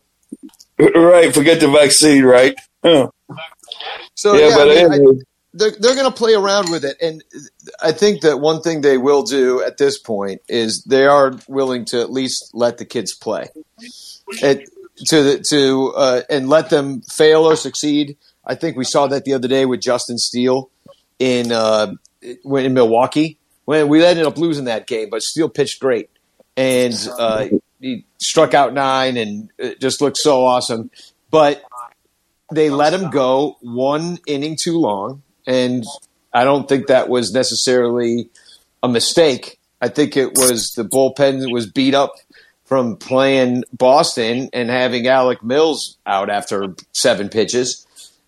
right. 0.78 1.32
Forget 1.32 1.60
the 1.60 1.68
vaccine, 1.68 2.24
right? 2.24 2.56
Huh. 2.84 3.10
so 4.14 4.34
yeah, 4.34 4.48
yeah, 4.48 4.56
but 4.56 4.68
I 4.70 4.74
mean, 4.74 4.78
I- 4.90 4.94
anyway, 4.96 5.14
they're 5.54 5.70
they're 5.70 5.94
going 5.94 6.10
to 6.10 6.16
play 6.16 6.34
around 6.34 6.70
with 6.70 6.84
it, 6.84 6.96
and 7.00 7.22
I 7.80 7.92
think 7.92 8.22
that 8.22 8.40
one 8.40 8.60
thing 8.60 8.80
they 8.80 8.98
will 8.98 9.22
do 9.22 9.62
at 9.62 9.78
this 9.78 9.98
point 9.98 10.42
is 10.48 10.84
they 10.84 11.06
are 11.06 11.38
willing 11.48 11.84
to 11.86 12.00
at 12.00 12.10
least 12.10 12.50
let 12.52 12.78
the 12.78 12.84
kids 12.84 13.14
play, 13.14 13.48
it, 14.28 14.68
to 15.06 15.22
the, 15.22 15.44
to 15.50 15.92
uh, 15.96 16.22
and 16.28 16.48
let 16.48 16.70
them 16.70 17.02
fail 17.02 17.44
or 17.44 17.56
succeed. 17.56 18.16
I 18.44 18.56
think 18.56 18.76
we 18.76 18.84
saw 18.84 19.06
that 19.06 19.24
the 19.24 19.32
other 19.32 19.48
day 19.48 19.64
with 19.64 19.80
Justin 19.80 20.18
Steele 20.18 20.70
in 21.18 21.52
uh, 21.52 21.94
in 22.20 22.74
Milwaukee. 22.74 23.38
When 23.64 23.88
we 23.88 24.04
ended 24.04 24.26
up 24.26 24.36
losing 24.36 24.66
that 24.66 24.86
game, 24.86 25.08
but 25.08 25.22
Steele 25.22 25.48
pitched 25.48 25.80
great. 25.80 26.10
And 26.56 26.94
uh, 27.18 27.46
he 27.80 28.04
struck 28.18 28.54
out 28.54 28.74
nine 28.74 29.16
and 29.16 29.50
it 29.58 29.80
just 29.80 30.00
looked 30.00 30.18
so 30.18 30.44
awesome, 30.44 30.90
but 31.30 31.64
they 32.52 32.70
let 32.70 32.92
him 32.92 33.10
go 33.10 33.56
one 33.60 34.18
inning 34.26 34.56
too 34.60 34.78
long 34.78 35.22
and 35.46 35.84
I 36.32 36.44
don't 36.44 36.68
think 36.68 36.88
that 36.88 37.08
was 37.08 37.32
necessarily 37.32 38.28
a 38.82 38.88
mistake. 38.88 39.58
I 39.80 39.88
think 39.88 40.16
it 40.16 40.36
was 40.36 40.72
the 40.74 40.84
bullpen 40.84 41.52
was 41.52 41.66
beat 41.66 41.94
up 41.94 42.14
from 42.64 42.96
playing 42.96 43.64
Boston 43.72 44.48
and 44.52 44.70
having 44.70 45.06
Alec 45.06 45.42
Mills 45.42 45.98
out 46.06 46.30
after 46.30 46.74
seven 46.92 47.28
pitches 47.28 47.86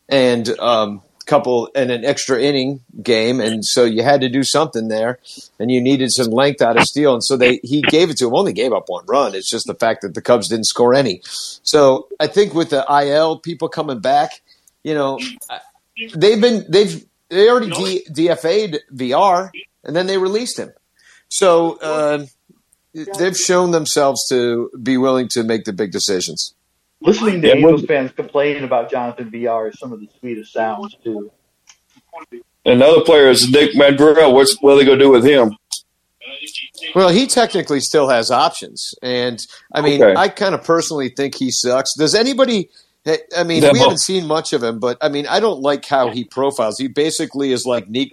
and 0.09 0.49
um, 0.61 1.03
couple 1.27 1.69
and 1.75 1.91
an 1.91 2.05
extra 2.05 2.41
inning 2.41 2.81
game, 3.03 3.41
and 3.41 3.65
so 3.65 3.85
you 3.85 4.03
had 4.03 4.21
to 4.21 4.29
do 4.29 4.43
something 4.43 4.89
there, 4.89 5.19
and 5.59 5.71
you 5.71 5.81
needed 5.81 6.13
some 6.13 6.29
length 6.29 6.63
out 6.63 6.79
of 6.79 6.85
Steele, 6.85 7.15
and 7.15 7.25
so 7.25 7.37
they 7.37 7.61
he 7.63 7.83
gave 7.83 8.09
it 8.09 8.17
to 8.19 8.29
him. 8.29 8.35
Only 8.35 8.53
gave 8.53 8.73
up 8.73 8.85
one 8.87 9.05
run. 9.07 9.35
It's 9.35 9.51
just 9.51 9.67
the 9.67 9.75
fact 9.75 10.03
that 10.03 10.15
the 10.15 10.23
Cubs 10.23 10.49
didn't 10.49 10.67
score 10.67 10.95
any. 10.95 11.21
So 11.25 12.09
I 12.19 12.29
think 12.29 12.55
with 12.55 12.71
the 12.71 12.85
IL 12.89 13.41
people 13.41 13.69
coming 13.69 13.99
back, 13.99 14.41
you 14.85 14.95
know, 14.95 15.19
they've 16.15 16.41
been 16.41 16.65
they've 16.69 17.05
they 17.29 17.49
already 17.49 17.71
D, 17.71 18.07
DFA'd 18.11 18.81
Villar, 18.91 19.51
and 19.85 19.97
then 19.97 20.07
they 20.07 20.19
released 20.19 20.59
him. 20.59 20.73
So 21.29 21.79
uh, 21.81 22.27
they've 23.19 23.37
shown 23.37 23.73
themselves 23.73 24.29
to 24.29 24.71
be 24.83 24.97
willing 24.97 25.29
to 25.31 25.43
make 25.43 25.65
the 25.65 25.73
big 25.73 25.91
decisions. 25.91 26.55
Listening 27.01 27.43
to 27.43 27.49
Yeah, 27.49 27.55
Angels 27.55 27.85
fans 27.85 28.13
complain 28.13 28.65
about 28.65 28.91
Jonathan 28.91 29.31
Villar 29.31 29.69
is 29.69 29.79
some 29.79 29.93
of 29.93 30.01
the 30.01 30.09
sweetest 30.21 30.53
sounds 30.53 30.97
too. 31.03 31.31
another 32.65 33.01
player 33.03 33.29
is 33.29 33.51
Nick 33.51 33.75
Madrigal. 33.75 34.35
What's 34.35 34.57
what 34.61 34.73
are 34.73 34.77
they 34.77 34.85
going 34.85 34.99
to 34.99 35.05
do 35.05 35.11
with 35.11 35.25
him? 35.25 35.57
Well, 36.95 37.09
he 37.09 37.27
technically 37.27 37.81
still 37.81 38.09
has 38.09 38.31
options, 38.31 38.95
and 39.03 39.41
I 39.75 39.81
mean, 39.81 40.03
Okay. 40.03 40.19
I 40.19 40.29
kind 40.29 40.55
of 40.55 40.65
personally 40.65 41.09
think 41.09 41.35
he 41.35 41.51
sucks. 41.51 41.95
Does 41.97 42.15
anybody 42.15 42.59
Hey, 42.59 42.69
I 43.37 43.45
mean, 43.45 43.63
Yeah, 43.63 43.73
we 43.73 43.79
haven't 43.79 44.01
seen 44.01 44.27
much 44.27 44.53
of 44.53 44.63
him, 44.63 44.79
but 44.81 44.99
I 45.01 45.09
mean, 45.09 45.27
I 45.29 45.39
don't 45.41 45.61
like 45.61 45.85
how 45.85 46.11
he 46.11 46.25
profiles. 46.25 46.77
He 46.79 46.89
basically 46.89 47.53
is 47.53 47.65
like 47.65 47.89
Nick, 47.89 48.13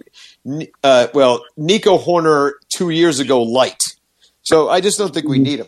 uh, 0.84 1.08
well, 1.14 1.44
Nico 1.56 1.98
Hoerner 1.98 2.52
two 2.74 2.90
years 2.90 3.18
ago 3.18 3.42
light. 3.42 3.82
So 4.42 4.68
I 4.68 4.80
just 4.80 4.98
don't 4.98 5.12
think 5.12 5.26
we 5.28 5.38
need 5.38 5.60
him. 5.60 5.66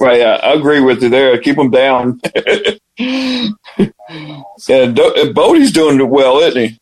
Right, 0.00 0.20
yeah, 0.20 0.40
I 0.42 0.54
agree 0.54 0.80
with 0.80 1.02
you 1.02 1.10
there. 1.10 1.38
Keep 1.38 1.58
him 1.58 1.70
down. 1.70 2.20
and 2.98 3.54
Do- 4.96 5.32
Bote's 5.34 5.70
doing 5.70 6.08
well, 6.08 6.38
isn't 6.38 6.60
he? 6.60 6.78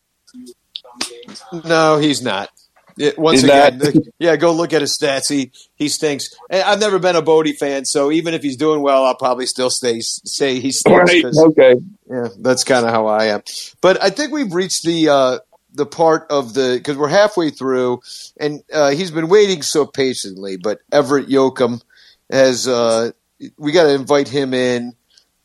No, 1.65 1.97
he's 1.97 2.21
not. 2.21 2.49
It, 2.97 3.17
once 3.19 3.41
He's 3.41 3.43
again, 3.43 3.77
not? 3.77 3.93
yeah, 4.19 4.35
go 4.37 4.51
look 4.53 4.73
at 4.73 4.81
his 4.81 4.97
stats. 4.99 5.29
He 5.29 5.51
he 5.75 5.87
stinks. 5.87 6.29
And 6.49 6.63
I've 6.63 6.79
never 6.79 6.97
been 6.99 7.15
a 7.15 7.21
Bote 7.21 7.47
fan, 7.59 7.85
so 7.85 8.11
even 8.11 8.33
if 8.33 8.41
he's 8.41 8.57
doing 8.57 8.81
well, 8.81 9.05
I'll 9.05 9.15
probably 9.15 9.45
still 9.45 9.69
stay 9.69 9.99
say 10.01 10.59
he 10.59 10.71
stinks. 10.71 11.11
Right, 11.11 11.23
'cause- 11.23 11.37
okay. 11.37 11.75
Yeah, 12.09 12.29
that's 12.39 12.63
kind 12.63 12.85
of 12.85 12.91
how 12.91 13.05
I 13.07 13.25
am. 13.25 13.41
But 13.81 14.01
I 14.01 14.09
think 14.09 14.31
we've 14.31 14.53
reached 14.53 14.83
the 14.83 15.09
uh, 15.09 15.39
the 15.73 15.85
part 15.85 16.25
of 16.31 16.53
the 16.55 16.75
because 16.77 16.97
we're 16.97 17.07
halfway 17.09 17.49
through, 17.51 18.01
and 18.39 18.63
uh, 18.73 18.91
he's 18.91 19.11
been 19.11 19.27
waiting 19.27 19.61
so 19.61 19.85
patiently. 19.85 20.57
But 20.57 20.79
Everett 20.91 21.27
Yoakum 21.27 21.81
has 22.31 22.67
uh, 22.67 23.11
we 23.57 23.71
got 23.73 23.83
to 23.83 23.93
invite 23.93 24.27
him 24.27 24.53
in 24.55 24.95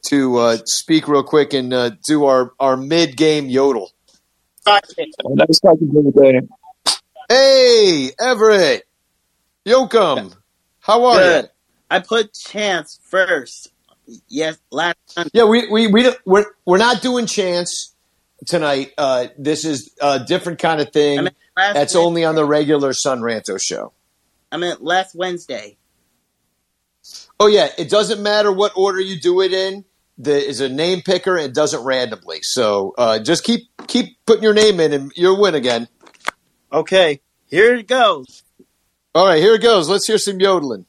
to 0.08 0.38
uh, 0.38 0.56
speak 0.64 1.06
real 1.06 1.22
quick 1.22 1.52
and 1.52 1.74
uh, 1.74 1.90
do 2.06 2.24
our 2.24 2.52
our 2.58 2.76
mid 2.78 3.16
game 3.16 3.50
yodel. 3.50 3.90
Nice 4.66 5.58
talking 5.60 5.90
to 5.90 5.94
you, 6.02 6.12
Danny. 6.16 6.48
Hey, 7.28 8.10
Everett 8.20 8.82
Yoakum, 9.66 10.34
how 10.80 11.04
are 11.06 11.16
Good. 11.18 11.44
you? 11.44 11.50
I 11.90 12.00
put 12.00 12.32
chance 12.34 12.98
first. 13.04 13.72
Yes, 14.28 14.58
last 14.70 14.96
time. 15.14 15.28
Yeah, 15.32 15.44
we 15.44 15.68
we 15.68 15.86
we 15.86 16.10
we're 16.24 16.46
we're 16.66 16.78
not 16.78 17.02
doing 17.02 17.26
chance 17.26 17.94
tonight. 18.46 18.92
Uh, 18.98 19.28
this 19.38 19.64
is 19.64 19.94
a 20.00 20.20
different 20.24 20.58
kind 20.58 20.80
of 20.80 20.92
thing. 20.92 21.20
I 21.20 21.22
last 21.22 21.34
That's 21.56 21.74
Wednesday. 21.94 21.98
only 21.98 22.24
on 22.24 22.34
the 22.34 22.44
regular 22.44 22.92
Son 22.92 23.20
Ranto 23.20 23.60
show. 23.60 23.92
I 24.50 24.56
meant 24.56 24.82
last 24.82 25.14
Wednesday. 25.14 25.76
Oh 27.38 27.46
yeah, 27.46 27.68
it 27.78 27.88
doesn't 27.88 28.22
matter 28.22 28.52
what 28.52 28.72
order 28.76 29.00
you 29.00 29.18
do 29.20 29.40
it 29.40 29.52
in. 29.52 29.84
There 30.18 30.38
is 30.38 30.60
a 30.60 30.68
name 30.68 31.00
picker 31.02 31.36
and 31.36 31.54
does 31.54 31.72
it 31.74 31.80
randomly. 31.80 32.40
So 32.42 32.94
uh, 32.98 33.18
just 33.18 33.44
keep 33.44 33.68
keep 33.86 34.16
putting 34.26 34.42
your 34.42 34.54
name 34.54 34.80
in 34.80 34.92
and 34.92 35.12
you'll 35.16 35.40
win 35.40 35.54
again. 35.54 35.88
Okay, 36.72 37.20
here 37.50 37.74
it 37.74 37.86
goes. 37.86 38.44
All 39.14 39.26
right, 39.26 39.38
here 39.38 39.56
it 39.56 39.62
goes. 39.62 39.90
Let's 39.90 40.06
hear 40.06 40.16
some 40.16 40.40
yodeling. 40.40 40.86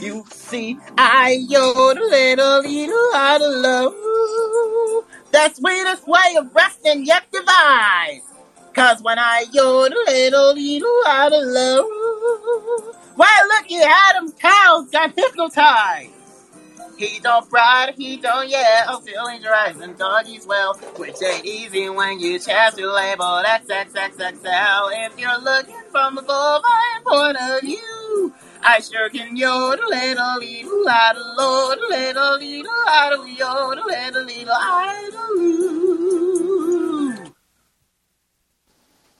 You 0.00 0.24
see, 0.28 0.78
I 0.98 1.38
yodel 1.48 2.10
little, 2.10 2.60
little 2.62 3.14
out 3.14 3.40
of 3.40 3.52
love. 3.54 3.94
The 5.30 5.52
sweetest 5.54 6.08
way 6.08 6.34
of 6.38 6.52
resting 6.52 7.06
yet 7.06 7.22
devised. 7.30 8.24
Cause 8.74 9.00
when 9.00 9.18
I 9.18 9.44
yodel 9.52 9.96
little, 10.06 10.54
little 10.54 11.02
out 11.06 11.32
of 11.32 11.42
love. 11.44 11.84
Why, 13.14 13.54
look, 13.54 13.70
you 13.70 13.80
had 13.80 14.18
him 14.18 14.32
cows 14.32 14.90
got 14.90 15.14
hypnotized. 15.14 16.15
He 16.96 17.20
don't 17.20 17.48
pride, 17.48 17.94
he 17.96 18.16
don't 18.16 18.48
yell, 18.48 19.00
feeling 19.00 19.42
dries 19.42 19.76
and 19.76 19.98
doggies 19.98 20.46
well, 20.46 20.74
which 20.96 21.22
ain't 21.22 21.44
easy 21.44 21.88
when 21.90 22.18
you 22.18 22.38
chance 22.38 22.74
to 22.76 22.90
label 22.90 23.42
XXXXL. 23.44 25.06
If 25.06 25.18
you're 25.18 25.40
looking 25.40 25.82
from 25.90 26.16
a 26.18 26.22
bovine 26.22 27.02
point 27.04 27.36
of 27.38 27.60
view, 27.60 28.32
I 28.62 28.80
sure 28.80 29.10
can 29.10 29.36
yodel 29.36 29.88
little 29.88 30.38
little 30.38 30.88
idle 30.88 31.34
lord 31.38 31.78
little 31.88 32.38
little 32.38 32.72
idle 32.88 33.28
yodel 33.28 33.86
little 33.86 34.24
little 34.24 34.54
idle. 34.58 35.76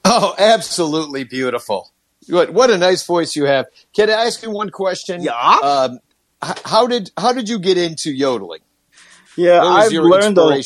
Oh, 0.05 0.35
absolutely 0.39 1.25
beautiful. 1.25 1.91
What 2.29 2.51
what 2.51 2.71
a 2.71 2.79
nice 2.79 3.05
voice 3.05 3.37
you 3.37 3.45
have. 3.45 3.67
Can 3.95 4.09
I 4.09 4.27
ask 4.27 4.43
you 4.43 4.51
one 4.51 4.71
question? 4.71 5.23
Yeah. 5.23 5.33
Um, 5.35 6.01
how 6.43 6.87
did 6.87 7.11
how 7.17 7.33
did 7.33 7.49
you 7.49 7.59
get 7.59 7.79
into 7.79 8.11
yodeling? 8.11 8.61
Yeah, 9.37 9.63
I've 9.63 9.93
learned 9.93 10.39
a? 10.39 10.63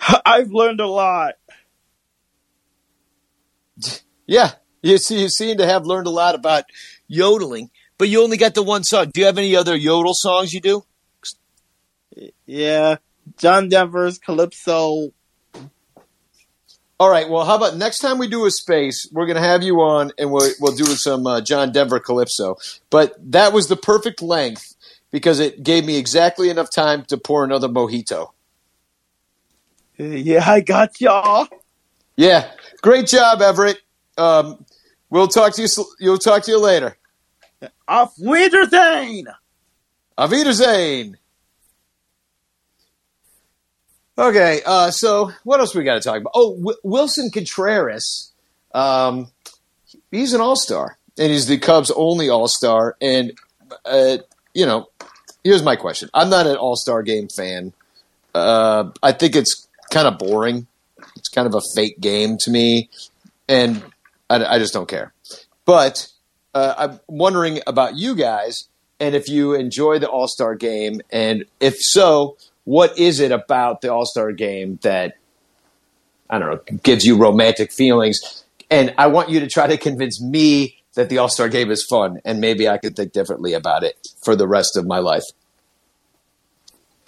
I've 0.26 0.50
learned 0.50 0.80
a 0.80 0.86
lot. 0.88 1.34
Yeah, 4.26 4.52
you 4.80 4.96
see, 4.98 5.22
you 5.22 5.28
seem 5.28 5.58
to 5.58 5.66
have 5.66 5.84
learned 5.84 6.06
a 6.06 6.10
lot 6.10 6.36
about 6.36 6.62
yodeling, 7.08 7.68
but 7.98 8.08
you 8.08 8.22
only 8.22 8.36
got 8.36 8.54
the 8.54 8.62
one 8.62 8.84
song. 8.84 9.10
Do 9.12 9.18
you 9.18 9.26
have 9.26 9.38
any 9.38 9.56
other 9.56 9.74
yodel 9.74 10.14
songs 10.14 10.52
you 10.52 10.60
do? 10.60 10.84
Yeah, 12.46 12.98
John 13.38 13.68
Denver's 13.68 14.18
Calypso. 14.18 15.12
All 17.00 17.10
right. 17.10 17.28
Well, 17.28 17.44
how 17.44 17.56
about 17.56 17.76
next 17.76 17.98
time 17.98 18.18
we 18.18 18.28
do 18.28 18.46
a 18.46 18.52
space, 18.52 19.08
we're 19.10 19.26
going 19.26 19.34
to 19.34 19.42
have 19.42 19.64
you 19.64 19.80
on, 19.80 20.12
and 20.16 20.30
we'll 20.30 20.48
we'll 20.60 20.76
do 20.76 20.84
some 20.84 21.26
uh, 21.26 21.40
John 21.40 21.72
Denver 21.72 21.98
calypso. 21.98 22.56
But 22.90 23.16
that 23.32 23.52
was 23.52 23.66
the 23.66 23.76
perfect 23.76 24.22
length 24.22 24.76
because 25.10 25.40
it 25.40 25.62
gave 25.62 25.84
me 25.84 25.96
exactly 25.96 26.50
enough 26.50 26.70
time 26.70 27.04
to 27.06 27.16
pour 27.16 27.44
another 27.44 27.68
mojito. 27.68 28.30
Yeah, 29.98 30.48
I 30.48 30.60
got 30.60 31.00
y'all. 31.00 31.46
Yeah, 32.16 32.50
great 32.82 33.06
job, 33.06 33.42
Everett. 33.42 33.78
Um, 34.16 34.64
we'll 35.10 35.28
talk 35.28 35.54
to 35.54 35.62
you. 35.62 35.68
You'll 35.98 36.18
talk 36.18 36.42
to 36.44 36.50
you 36.50 36.58
later. 36.58 36.96
Auf 37.86 38.14
Wiedersehen. 38.18 39.26
Auf 40.16 40.30
Wiedersehen. 40.30 41.16
Okay, 44.18 44.60
uh, 44.66 44.90
so 44.90 45.32
what 45.44 45.60
else 45.60 45.74
we 45.74 45.82
got 45.82 45.94
to 45.94 46.00
talk 46.00 46.18
about? 46.20 46.32
Oh, 46.34 46.54
w- 46.56 46.76
Willson 46.84 47.30
Contreras. 47.32 48.32
Um, 48.74 49.28
he's 50.10 50.34
an 50.34 50.42
all 50.42 50.56
star, 50.56 50.98
and 51.18 51.32
he's 51.32 51.46
the 51.46 51.56
Cubs' 51.56 51.90
only 51.90 52.28
all 52.28 52.46
star. 52.46 52.96
And, 53.00 53.32
uh, 53.86 54.18
you 54.52 54.66
know, 54.66 54.88
here's 55.44 55.62
my 55.62 55.76
question 55.76 56.10
I'm 56.14 56.30
not 56.30 56.46
an 56.46 56.56
all 56.56 56.76
star 56.76 57.02
game 57.02 57.28
fan. 57.28 57.72
Uh, 58.34 58.90
I 59.02 59.12
think 59.12 59.36
it's 59.36 59.68
kind 59.90 60.06
of 60.06 60.18
boring. 60.18 60.66
It's 61.16 61.28
kind 61.28 61.46
of 61.46 61.54
a 61.54 61.60
fake 61.74 62.00
game 62.00 62.36
to 62.38 62.50
me, 62.50 62.88
and 63.48 63.82
I, 64.28 64.44
I 64.44 64.58
just 64.58 64.72
don't 64.72 64.88
care. 64.88 65.12
But 65.64 66.08
uh, 66.54 66.74
I'm 66.76 67.00
wondering 67.08 67.60
about 67.66 67.96
you 67.96 68.14
guys 68.14 68.68
and 69.00 69.14
if 69.14 69.28
you 69.28 69.54
enjoy 69.54 69.98
the 69.98 70.08
All 70.08 70.28
Star 70.28 70.54
game, 70.54 71.00
and 71.10 71.46
if 71.58 71.76
so, 71.80 72.36
what 72.64 72.96
is 72.98 73.18
it 73.18 73.32
about 73.32 73.80
the 73.80 73.92
All 73.92 74.04
Star 74.04 74.30
game 74.30 74.78
that 74.82 75.16
I 76.28 76.38
don't 76.38 76.50
know 76.50 76.78
gives 76.82 77.04
you 77.04 77.16
romantic 77.16 77.72
feelings? 77.72 78.44
And 78.70 78.94
I 78.98 79.08
want 79.08 79.30
you 79.30 79.40
to 79.40 79.48
try 79.48 79.66
to 79.66 79.78
convince 79.78 80.20
me 80.20 80.76
that 80.94 81.08
the 81.08 81.18
All 81.18 81.28
Star 81.28 81.48
game 81.48 81.70
is 81.70 81.84
fun, 81.84 82.20
and 82.24 82.40
maybe 82.40 82.68
I 82.68 82.78
could 82.78 82.96
think 82.96 83.12
differently 83.12 83.52
about 83.52 83.82
it 83.84 84.08
for 84.22 84.34
the 84.34 84.46
rest 84.46 84.76
of 84.76 84.86
my 84.86 84.98
life. 84.98 85.24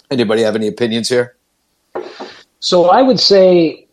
Anybody 0.09 0.41
have 0.41 0.55
any 0.55 0.67
opinions 0.67 1.09
here? 1.09 1.35
So 2.59 2.85
I 2.85 3.01
would 3.01 3.19
say 3.19 3.87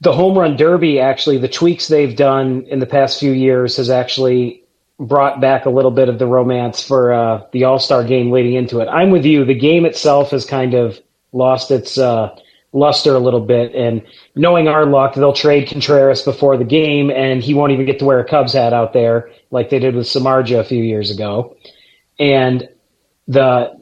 the 0.00 0.12
home 0.12 0.38
run 0.38 0.56
derby, 0.56 1.00
actually, 1.00 1.38
the 1.38 1.48
tweaks 1.48 1.88
they've 1.88 2.16
done 2.16 2.62
in 2.68 2.78
the 2.78 2.86
past 2.86 3.18
few 3.18 3.32
years 3.32 3.76
has 3.76 3.90
actually 3.90 4.62
brought 4.98 5.40
back 5.40 5.64
a 5.66 5.70
little 5.70 5.90
bit 5.90 6.08
of 6.08 6.18
the 6.18 6.26
romance 6.26 6.86
for 6.86 7.12
uh, 7.12 7.42
the 7.52 7.64
All 7.64 7.78
Star 7.78 8.04
game 8.04 8.30
leading 8.30 8.54
into 8.54 8.80
it. 8.80 8.86
I'm 8.86 9.10
with 9.10 9.24
you. 9.24 9.44
The 9.44 9.54
game 9.54 9.84
itself 9.84 10.30
has 10.30 10.44
kind 10.44 10.74
of 10.74 11.00
lost 11.32 11.70
its 11.70 11.98
uh, 11.98 12.36
luster 12.72 13.14
a 13.14 13.18
little 13.18 13.40
bit, 13.40 13.74
and 13.74 14.02
knowing 14.34 14.68
our 14.68 14.86
luck, 14.86 15.14
they'll 15.14 15.32
trade 15.32 15.68
Contreras 15.68 16.22
before 16.22 16.56
the 16.56 16.64
game, 16.64 17.10
and 17.10 17.42
he 17.42 17.54
won't 17.54 17.72
even 17.72 17.86
get 17.86 17.98
to 17.98 18.04
wear 18.04 18.20
a 18.20 18.24
Cubs 18.24 18.52
hat 18.52 18.72
out 18.72 18.92
there 18.92 19.30
like 19.50 19.70
they 19.70 19.78
did 19.78 19.94
with 19.94 20.06
Samardzija 20.06 20.60
a 20.60 20.64
few 20.64 20.82
years 20.82 21.10
ago. 21.10 21.56
And 22.18 22.68
the 23.28 23.78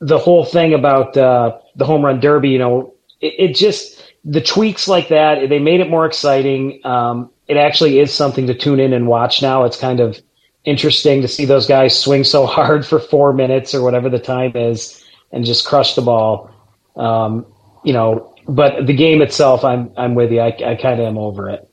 the 0.00 0.18
whole 0.18 0.44
thing 0.44 0.74
about 0.74 1.16
uh, 1.16 1.58
the 1.74 1.84
home 1.84 2.04
run 2.04 2.20
derby, 2.20 2.50
you 2.50 2.58
know, 2.58 2.94
it, 3.20 3.34
it 3.38 3.54
just 3.54 4.04
the 4.24 4.40
tweaks 4.40 4.88
like 4.88 5.08
that 5.08 5.48
they 5.48 5.58
made 5.58 5.80
it 5.80 5.90
more 5.90 6.06
exciting. 6.06 6.80
Um, 6.84 7.30
it 7.48 7.56
actually 7.56 7.98
is 7.98 8.12
something 8.12 8.46
to 8.46 8.54
tune 8.54 8.78
in 8.78 8.92
and 8.92 9.06
watch 9.06 9.42
now. 9.42 9.64
It's 9.64 9.78
kind 9.78 10.00
of 10.00 10.20
interesting 10.64 11.22
to 11.22 11.28
see 11.28 11.44
those 11.46 11.66
guys 11.66 11.98
swing 11.98 12.24
so 12.24 12.46
hard 12.46 12.86
for 12.90 12.98
four 12.98 13.32
minutes 13.32 13.74
or 13.74 13.82
whatever 13.82 14.08
the 14.08 14.18
time 14.18 14.52
is 14.54 15.04
and 15.32 15.44
just 15.44 15.66
crush 15.66 15.94
the 15.94 16.02
ball. 16.02 16.50
Um, 16.96 17.46
you 17.88 17.94
know, 17.94 18.34
but 18.46 18.86
the 18.86 18.92
game 18.92 19.22
itself, 19.22 19.64
I'm 19.64 19.90
I'm 19.96 20.14
with 20.14 20.30
you. 20.30 20.40
I, 20.40 20.48
I 20.48 20.74
kind 20.74 21.00
of 21.00 21.06
am 21.06 21.16
over 21.16 21.48
it. 21.48 21.66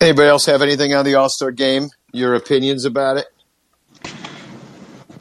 Anybody 0.00 0.28
else 0.28 0.46
have 0.46 0.62
anything 0.62 0.94
on 0.94 1.04
the 1.04 1.16
All 1.16 1.28
Star 1.28 1.50
game? 1.50 1.88
Your 2.12 2.36
opinions 2.36 2.84
about 2.84 3.16
it? 3.16 3.26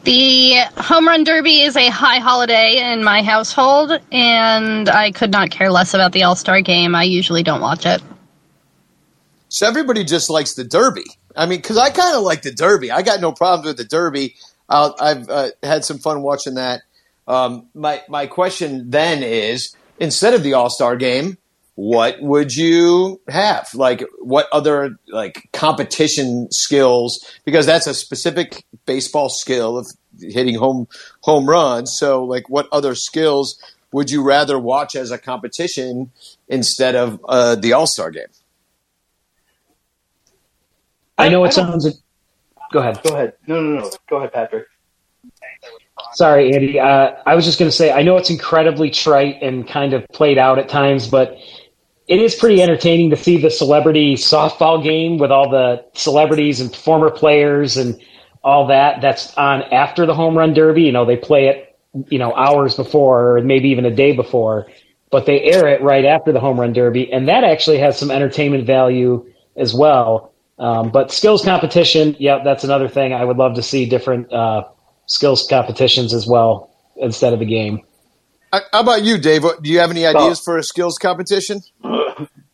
The 0.04 0.58
home 0.78 1.08
run 1.08 1.24
derby 1.24 1.62
is 1.62 1.76
a 1.76 1.90
high 1.90 2.20
holiday 2.20 2.94
in 2.94 3.04
my 3.04 3.24
household, 3.24 4.00
and 4.12 4.88
I 4.88 5.12
could 5.12 5.32
not 5.32 5.50
care 5.50 5.72
less 5.72 5.96
about 5.96 6.12
the 6.12 6.22
All 6.22 6.36
Star 6.36 6.62
game. 6.62 6.94
I 6.94 7.06
usually 7.06 7.42
don't 7.42 7.60
watch 7.60 7.88
it. 7.88 8.04
So 9.50 9.68
everybody 9.68 10.04
just 10.04 10.30
likes 10.30 10.54
the 10.54 10.64
Derby. 10.64 11.06
I 11.36 11.48
mean, 11.48 11.58
because 11.58 11.78
I 11.78 11.90
kind 11.90 12.16
of 12.16 12.22
like 12.22 12.44
the 12.44 12.54
Derby. 12.54 12.92
I 12.92 13.02
got 13.02 13.20
no 13.20 13.32
problems 13.32 13.66
with 13.66 13.78
the 13.78 13.84
Derby. 13.84 14.36
I'll, 14.70 14.96
I've 15.00 15.28
uh, 15.28 15.50
had 15.64 15.86
some 15.86 15.98
fun 15.98 16.22
watching 16.22 16.54
that. 16.54 16.82
Um, 17.28 17.68
my 17.74 18.02
my 18.08 18.28
question 18.28 18.90
then 18.90 19.24
is, 19.24 19.76
instead 20.00 20.34
of 20.34 20.44
the 20.44 20.54
All 20.54 20.70
Star 20.70 20.96
game, 20.96 21.38
what 21.76 22.22
would 22.22 22.56
you 22.56 23.22
have? 23.28 23.68
Like, 23.74 24.04
what 24.20 24.48
other 24.52 24.98
like 25.10 25.50
competition 25.54 26.48
skills? 26.52 27.20
Because 27.46 27.66
that's 27.66 27.86
a 27.88 27.94
specific 27.94 28.64
baseball 28.86 29.30
skill 29.30 29.78
of 29.78 29.88
hitting 30.20 30.56
home 30.56 30.88
home 31.22 31.48
runs. 31.50 31.96
So, 31.98 32.24
like, 32.24 32.50
what 32.50 32.68
other 32.72 32.96
skills 32.96 33.62
would 33.92 34.10
you 34.10 34.24
rather 34.24 34.58
watch 34.58 34.96
as 34.96 35.12
a 35.12 35.18
competition 35.18 36.12
instead 36.48 36.96
of 36.96 37.20
uh, 37.28 37.56
the 37.56 37.74
All 37.74 37.88
Star 37.88 38.10
game? 38.12 38.28
I 41.18 41.30
know 41.30 41.44
it 41.46 41.52
don't- 41.54 41.82
sounds. 41.82 42.02
Go 42.72 42.80
ahead. 42.80 43.00
Go 43.04 43.14
ahead. 43.16 43.34
No, 43.48 43.62
no, 43.62 43.80
no. 43.82 43.92
Go 44.10 44.18
ahead, 44.18 44.34
Patrick. 44.34 44.68
Sorry, 46.14 46.54
Andy. 46.54 46.80
Uh, 46.80 47.12
I 47.26 47.36
was 47.36 47.46
just 47.46 47.60
going 47.60 47.70
to 47.70 47.76
say, 47.76 47.92
I 47.92 48.02
know 48.02 48.18
it's 48.18 48.30
incredibly 48.30 48.90
trite 48.90 49.42
and 49.42 49.68
kind 49.68 49.94
of 49.94 50.08
played 50.10 50.38
out 50.38 50.58
at 50.58 50.70
times, 50.70 51.08
but 51.08 51.38
it 52.08 52.20
is 52.22 52.36
pretty 52.36 52.62
entertaining 52.62 53.10
to 53.10 53.16
see 53.16 53.38
the 53.38 53.50
celebrity 53.50 54.16
softball 54.16 54.82
game 54.84 55.18
with 55.18 55.32
all 55.32 55.50
the 55.50 55.86
celebrities 55.94 56.60
and 56.60 56.74
former 56.74 57.12
players 57.12 57.78
and 57.78 58.00
all 58.44 58.68
that. 58.68 59.02
That's 59.02 59.36
on 59.38 59.64
after 59.64 60.06
the 60.06 60.14
home 60.14 60.38
run 60.38 60.54
derby. 60.54 60.84
You 60.84 60.92
know, 60.92 61.06
they 61.06 61.18
play 61.18 61.48
it, 61.48 61.78
you 62.10 62.18
know, 62.18 62.34
hours 62.34 62.76
before 62.76 63.38
or 63.38 63.42
maybe 63.42 63.70
even 63.70 63.86
a 63.86 63.94
day 63.94 64.14
before, 64.14 64.68
but 65.12 65.26
they 65.26 65.42
air 65.42 65.68
it 65.68 65.82
right 65.82 66.06
after 66.06 66.32
the 66.32 66.40
home 66.40 66.60
run 66.60 66.74
derby, 66.74 67.12
and 67.12 67.28
that 67.28 67.44
actually 67.44 67.78
has 67.80 68.00
some 68.00 68.10
entertainment 68.10 68.66
value 68.66 69.26
as 69.56 69.74
well. 69.74 70.34
Um, 70.60 70.90
but 70.90 71.12
skills 71.12 71.44
competition, 71.44 72.16
yeah, 72.20 72.42
that's 72.44 72.64
another 72.64 72.88
thing. 72.88 73.14
I 73.14 73.24
would 73.24 73.38
love 73.38 73.56
to 73.56 73.64
see 73.64 73.86
different 73.86 74.32
uh, 74.32 74.64
skills 75.08 75.48
competitions 75.50 76.14
as 76.14 76.28
well 76.28 76.72
instead 76.98 77.34
of 77.34 77.40
the 77.40 77.46
game. 77.46 77.82
Uh, 78.52 78.62
How 78.72 78.82
about 78.82 79.04
you, 79.04 79.18
Dave? 79.18 79.42
Do 79.62 79.70
you 79.70 79.80
have 79.80 79.90
any 79.90 80.06
ideas 80.06 80.40
for 80.40 80.58
a 80.58 80.64
skills 80.64 80.98
competition? 80.98 81.62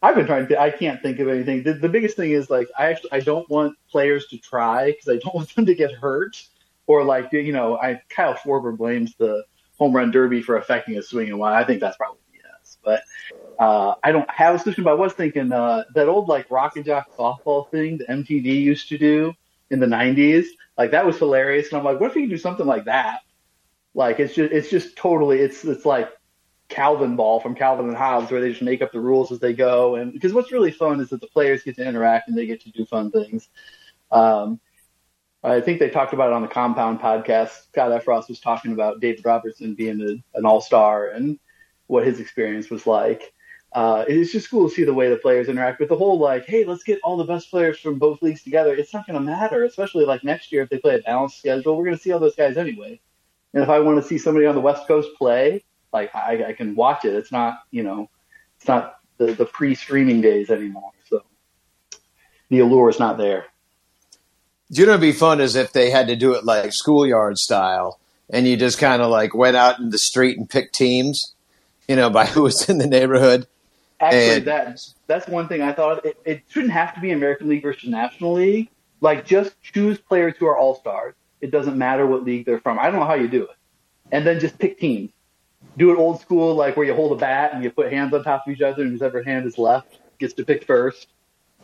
I've 0.01 0.15
been 0.15 0.25
trying 0.25 0.47
to. 0.47 0.59
I 0.59 0.69
can't 0.69 1.01
think 1.01 1.19
of 1.19 1.29
anything. 1.29 1.63
The, 1.63 1.73
the 1.73 1.87
biggest 1.87 2.17
thing 2.17 2.31
is 2.31 2.49
like 2.49 2.67
I 2.77 2.87
actually 2.87 3.11
I 3.13 3.19
don't 3.21 3.49
want 3.49 3.77
players 3.89 4.25
to 4.27 4.37
try 4.37 4.87
because 4.87 5.07
I 5.07 5.17
don't 5.17 5.35
want 5.35 5.55
them 5.55 5.65
to 5.65 5.75
get 5.75 5.91
hurt 5.93 6.41
or 6.87 7.03
like 7.03 7.31
you 7.31 7.53
know 7.53 7.77
I 7.77 8.01
Kyle 8.09 8.33
Schwarber 8.33 8.75
blames 8.75 9.15
the 9.15 9.45
home 9.77 9.95
run 9.95 10.11
derby 10.11 10.41
for 10.41 10.57
affecting 10.57 10.95
his 10.95 11.09
swing 11.09 11.29
and 11.29 11.39
why 11.39 11.59
I 11.59 11.63
think 11.63 11.79
that's 11.79 11.97
probably 11.97 12.19
yes, 12.33 12.77
but 12.83 13.03
uh, 13.59 13.95
I 14.03 14.11
don't 14.11 14.29
have 14.29 14.55
a 14.55 14.59
solution. 14.59 14.83
But 14.83 14.91
I 14.91 14.95
was 14.95 15.13
thinking 15.13 15.51
uh, 15.53 15.85
that 15.93 16.09
old 16.09 16.27
like 16.27 16.51
rock 16.51 16.75
and 16.75 16.85
jock 16.85 17.15
softball 17.15 17.69
thing 17.69 17.99
that 17.99 18.09
MTV 18.09 18.43
used 18.43 18.89
to 18.89 18.97
do 18.97 19.33
in 19.73 19.79
the 19.79 19.87
'90s, 19.87 20.45
like 20.77 20.91
that 20.91 21.05
was 21.05 21.17
hilarious. 21.17 21.69
And 21.69 21.77
I'm 21.77 21.83
like, 21.83 21.99
what 21.99 22.09
if 22.09 22.15
we 22.15 22.21
could 22.21 22.29
do 22.29 22.37
something 22.37 22.65
like 22.65 22.85
that? 22.85 23.21
Like 23.93 24.19
it's 24.19 24.33
just 24.33 24.51
it's 24.53 24.69
just 24.69 24.95
totally 24.95 25.39
it's 25.39 25.65
it's 25.65 25.85
like 25.85 26.09
Calvin 26.69 27.15
ball 27.15 27.39
from 27.39 27.55
Calvin 27.55 27.87
and 27.87 27.97
Hobbes, 27.97 28.31
where 28.31 28.41
they 28.41 28.49
just 28.49 28.61
make 28.61 28.81
up 28.81 28.91
the 28.91 28.99
rules 28.99 29.31
as 29.31 29.39
they 29.39 29.53
go. 29.53 29.95
And 29.95 30.13
because 30.13 30.33
what's 30.33 30.51
really 30.51 30.71
fun 30.71 30.99
is 30.99 31.09
that 31.09 31.21
the 31.21 31.27
players 31.27 31.63
get 31.63 31.75
to 31.75 31.87
interact 31.87 32.27
and 32.29 32.37
they 32.37 32.45
get 32.45 32.61
to 32.61 32.71
do 32.71 32.85
fun 32.85 33.11
things. 33.11 33.49
Um, 34.11 34.59
I 35.43 35.59
think 35.59 35.79
they 35.79 35.89
talked 35.89 36.13
about 36.13 36.29
it 36.29 36.33
on 36.33 36.41
the 36.41 36.47
Compound 36.47 36.99
podcast. 37.01 37.67
Scott 37.67 37.91
Effross 37.91 38.29
was 38.29 38.39
talking 38.39 38.71
about 38.71 39.01
David 39.01 39.25
Robertson 39.25 39.75
being 39.75 40.01
a, 40.01 40.37
an 40.37 40.45
all 40.45 40.61
star 40.61 41.07
and 41.07 41.37
what 41.87 42.07
his 42.07 42.19
experience 42.19 42.69
was 42.69 42.87
like. 42.87 43.32
Uh, 43.73 44.05
it's 44.07 44.31
just 44.31 44.51
cool 44.51 44.69
to 44.69 44.75
see 44.75 44.83
the 44.83 44.93
way 44.93 45.09
the 45.09 45.17
players 45.17 45.49
interact. 45.49 45.79
But 45.79 45.89
the 45.89 45.97
whole 45.97 46.19
like, 46.19 46.45
hey, 46.45 46.63
let's 46.63 46.83
get 46.83 46.99
all 47.03 47.17
the 47.17 47.23
best 47.23 47.49
players 47.49 47.79
from 47.79 47.97
both 47.97 48.21
leagues 48.21 48.43
together. 48.43 48.75
It's 48.75 48.93
not 48.93 49.07
going 49.07 49.17
to 49.17 49.25
matter, 49.25 49.63
especially 49.63 50.05
like 50.05 50.23
next 50.23 50.51
year 50.51 50.61
if 50.61 50.69
they 50.69 50.77
play 50.77 50.95
a 50.95 50.99
balanced 50.99 51.39
schedule. 51.39 51.75
We're 51.75 51.85
going 51.85 51.97
to 51.97 52.01
see 52.01 52.11
all 52.11 52.19
those 52.19 52.35
guys 52.35 52.57
anyway. 52.57 52.99
And 53.53 53.63
if 53.63 53.69
I 53.69 53.79
want 53.79 54.01
to 54.01 54.07
see 54.07 54.17
somebody 54.17 54.45
on 54.45 54.55
the 54.55 54.61
West 54.61 54.87
Coast 54.87 55.09
play, 55.17 55.63
like 55.91 56.13
I, 56.15 56.45
I 56.49 56.53
can 56.53 56.75
watch 56.75 57.05
it. 57.05 57.13
It's 57.13 57.31
not, 57.31 57.59
you 57.71 57.83
know, 57.83 58.09
it's 58.57 58.67
not 58.67 58.97
the, 59.17 59.33
the 59.33 59.45
pre-streaming 59.45 60.21
days 60.21 60.49
anymore. 60.49 60.91
So 61.09 61.23
the 62.49 62.59
allure 62.59 62.89
is 62.89 62.99
not 62.99 63.17
there. 63.17 63.45
Do 64.71 64.81
you 64.81 64.87
know 64.87 64.93
what'd 64.93 65.01
be 65.01 65.11
fun 65.11 65.39
is 65.39 65.55
if 65.55 65.71
they 65.71 65.89
had 65.89 66.07
to 66.07 66.15
do 66.15 66.33
it 66.33 66.45
like 66.45 66.73
schoolyard 66.73 67.37
style, 67.37 67.99
and 68.29 68.47
you 68.47 68.57
just 68.57 68.79
kind 68.79 69.01
of 69.01 69.11
like 69.11 69.35
went 69.35 69.55
out 69.55 69.79
in 69.79 69.89
the 69.89 69.99
street 69.99 70.37
and 70.37 70.49
picked 70.49 70.73
teams, 70.73 71.33
you 71.87 71.95
know, 71.95 72.09
by 72.09 72.25
who 72.27 72.43
was 72.43 72.67
in 72.69 72.77
the 72.77 72.87
neighborhood. 72.87 73.47
Actually, 74.03 74.37
And- 74.37 74.45
that 74.45 74.79
that's 75.07 75.27
one 75.27 75.47
thing 75.47 75.61
I 75.61 75.73
thought. 75.73 76.05
It, 76.05 76.17
it 76.25 76.43
shouldn't 76.49 76.73
have 76.73 76.93
to 76.95 77.01
be 77.01 77.11
American 77.11 77.49
League 77.49 77.63
versus 77.63 77.89
National 77.89 78.33
League. 78.33 78.69
Like, 79.01 79.25
just 79.25 79.61
choose 79.61 79.97
players 79.97 80.35
who 80.37 80.45
are 80.45 80.57
all 80.57 80.75
stars. 80.75 81.13
It 81.41 81.51
doesn't 81.51 81.77
matter 81.77 82.05
what 82.07 82.23
league 82.23 82.45
they're 82.45 82.59
from. 82.59 82.79
I 82.79 82.83
don't 82.83 82.99
know 82.99 83.05
how 83.05 83.15
you 83.15 83.27
do 83.27 83.43
it, 83.43 83.57
and 84.11 84.25
then 84.25 84.39
just 84.39 84.57
pick 84.57 84.79
teams. 84.79 85.11
Do 85.77 85.91
it 85.91 85.97
old 85.97 86.21
school, 86.21 86.55
like 86.55 86.77
where 86.77 86.85
you 86.85 86.93
hold 86.93 87.11
a 87.11 87.15
bat 87.15 87.51
and 87.53 87.63
you 87.63 87.69
put 87.71 87.91
hands 87.91 88.13
on 88.13 88.23
top 88.23 88.47
of 88.47 88.53
each 88.53 88.61
other, 88.61 88.83
and 88.83 88.97
whoever 88.97 89.23
hand 89.23 89.45
is 89.45 89.57
left 89.57 89.99
gets 90.19 90.33
to 90.35 90.45
pick 90.45 90.65
first. 90.65 91.07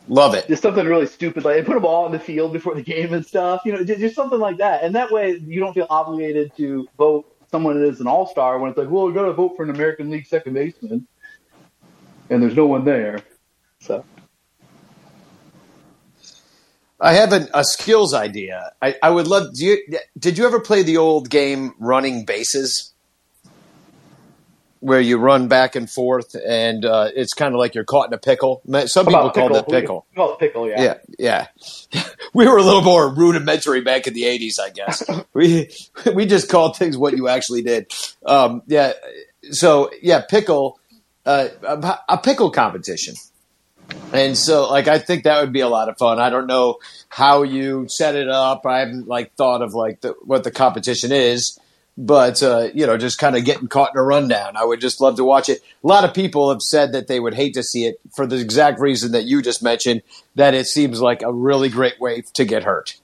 Love 0.08 0.34
it. 0.34 0.48
Just 0.48 0.62
something 0.62 0.86
really 0.86 1.06
stupid, 1.06 1.44
like 1.44 1.56
they 1.56 1.62
put 1.62 1.74
them 1.74 1.84
all 1.84 2.04
on 2.06 2.12
the 2.12 2.18
field 2.18 2.52
before 2.52 2.74
the 2.74 2.82
game 2.82 3.12
and 3.14 3.24
stuff. 3.24 3.62
You 3.64 3.72
know, 3.72 3.84
just, 3.84 4.00
just 4.00 4.14
something 4.14 4.38
like 4.38 4.56
that. 4.58 4.82
And 4.82 4.94
that 4.94 5.10
way, 5.10 5.36
you 5.36 5.60
don't 5.60 5.74
feel 5.74 5.86
obligated 5.88 6.54
to 6.56 6.88
vote 6.98 7.26
someone 7.50 7.82
as 7.82 8.00
an 8.00 8.06
all 8.06 8.26
star 8.26 8.58
when 8.58 8.70
it's 8.70 8.78
like, 8.78 8.90
well, 8.90 9.06
we 9.06 9.12
got 9.12 9.26
to 9.26 9.32
vote 9.32 9.56
for 9.56 9.62
an 9.62 9.70
American 9.70 10.10
League 10.10 10.26
second 10.26 10.54
baseman, 10.54 11.06
and 12.30 12.42
there's 12.42 12.56
no 12.56 12.66
one 12.66 12.84
there. 12.84 13.20
So 13.80 14.04
I 17.00 17.14
have 17.14 17.32
an, 17.32 17.48
a 17.54 17.64
skills 17.64 18.14
idea. 18.14 18.72
I, 18.80 18.94
I 19.02 19.10
would 19.10 19.26
love. 19.26 19.54
Do 19.54 19.64
you, 19.64 19.78
did 20.18 20.36
you 20.38 20.46
ever 20.46 20.60
play 20.60 20.82
the 20.82 20.98
old 20.98 21.30
game 21.30 21.74
running 21.78 22.24
bases, 22.24 22.92
where 24.80 25.00
you 25.00 25.16
run 25.18 25.48
back 25.48 25.76
and 25.76 25.90
forth, 25.90 26.36
and 26.46 26.84
uh, 26.84 27.08
it's 27.14 27.32
kind 27.32 27.54
of 27.54 27.58
like 27.58 27.74
you're 27.74 27.84
caught 27.84 28.08
in 28.08 28.12
a 28.12 28.18
pickle? 28.18 28.62
Some 28.86 29.06
people 29.06 29.30
called 29.30 29.56
it 29.56 29.68
pickle. 29.68 30.06
call 30.14 30.34
it 30.34 30.38
pickle, 30.38 30.68
yeah. 30.68 30.82
Yeah, 31.18 31.46
yeah. 31.92 32.02
We 32.32 32.46
were 32.46 32.58
a 32.58 32.62
little 32.62 32.82
more 32.82 33.12
rudimentary 33.12 33.80
back 33.80 34.06
in 34.06 34.14
the 34.14 34.22
'80s, 34.22 34.60
I 34.60 34.70
guess. 34.70 35.02
we 35.32 35.68
we 36.14 36.26
just 36.26 36.48
called 36.48 36.76
things 36.76 36.96
what 36.96 37.16
you 37.16 37.28
actually 37.28 37.62
did. 37.62 37.90
Um, 38.24 38.62
yeah. 38.66 38.92
So 39.50 39.90
yeah, 40.00 40.20
pickle, 40.20 40.79
uh, 41.30 41.48
a, 42.08 42.14
a 42.14 42.18
pickle 42.18 42.50
competition. 42.50 43.14
And 44.12 44.36
so, 44.36 44.70
like, 44.70 44.88
I 44.88 44.98
think 44.98 45.24
that 45.24 45.40
would 45.40 45.52
be 45.52 45.60
a 45.60 45.68
lot 45.68 45.88
of 45.88 45.98
fun. 45.98 46.20
I 46.20 46.30
don't 46.30 46.46
know 46.46 46.78
how 47.08 47.42
you 47.42 47.86
set 47.88 48.14
it 48.14 48.28
up. 48.28 48.66
I 48.66 48.80
haven't 48.80 49.08
like 49.08 49.34
thought 49.34 49.62
of 49.62 49.74
like 49.74 50.00
the, 50.00 50.14
what 50.22 50.44
the 50.44 50.50
competition 50.50 51.10
is, 51.12 51.58
but 51.96 52.42
uh, 52.42 52.68
you 52.72 52.86
know, 52.86 52.96
just 52.96 53.18
kind 53.18 53.36
of 53.36 53.44
getting 53.44 53.68
caught 53.68 53.90
in 53.94 53.98
a 53.98 54.02
rundown. 54.02 54.56
I 54.56 54.64
would 54.64 54.80
just 54.80 55.00
love 55.00 55.16
to 55.16 55.24
watch 55.24 55.48
it. 55.48 55.60
A 55.82 55.86
lot 55.86 56.04
of 56.04 56.14
people 56.14 56.50
have 56.50 56.62
said 56.62 56.92
that 56.92 57.08
they 57.08 57.20
would 57.20 57.34
hate 57.34 57.54
to 57.54 57.62
see 57.62 57.86
it 57.86 58.00
for 58.14 58.26
the 58.26 58.36
exact 58.36 58.80
reason 58.80 59.12
that 59.12 59.24
you 59.24 59.42
just 59.42 59.62
mentioned. 59.62 60.02
That 60.36 60.54
it 60.54 60.66
seems 60.66 61.00
like 61.00 61.22
a 61.22 61.32
really 61.32 61.68
great 61.68 62.00
way 62.00 62.22
to 62.34 62.44
get 62.44 62.64
hurt. 62.64 62.96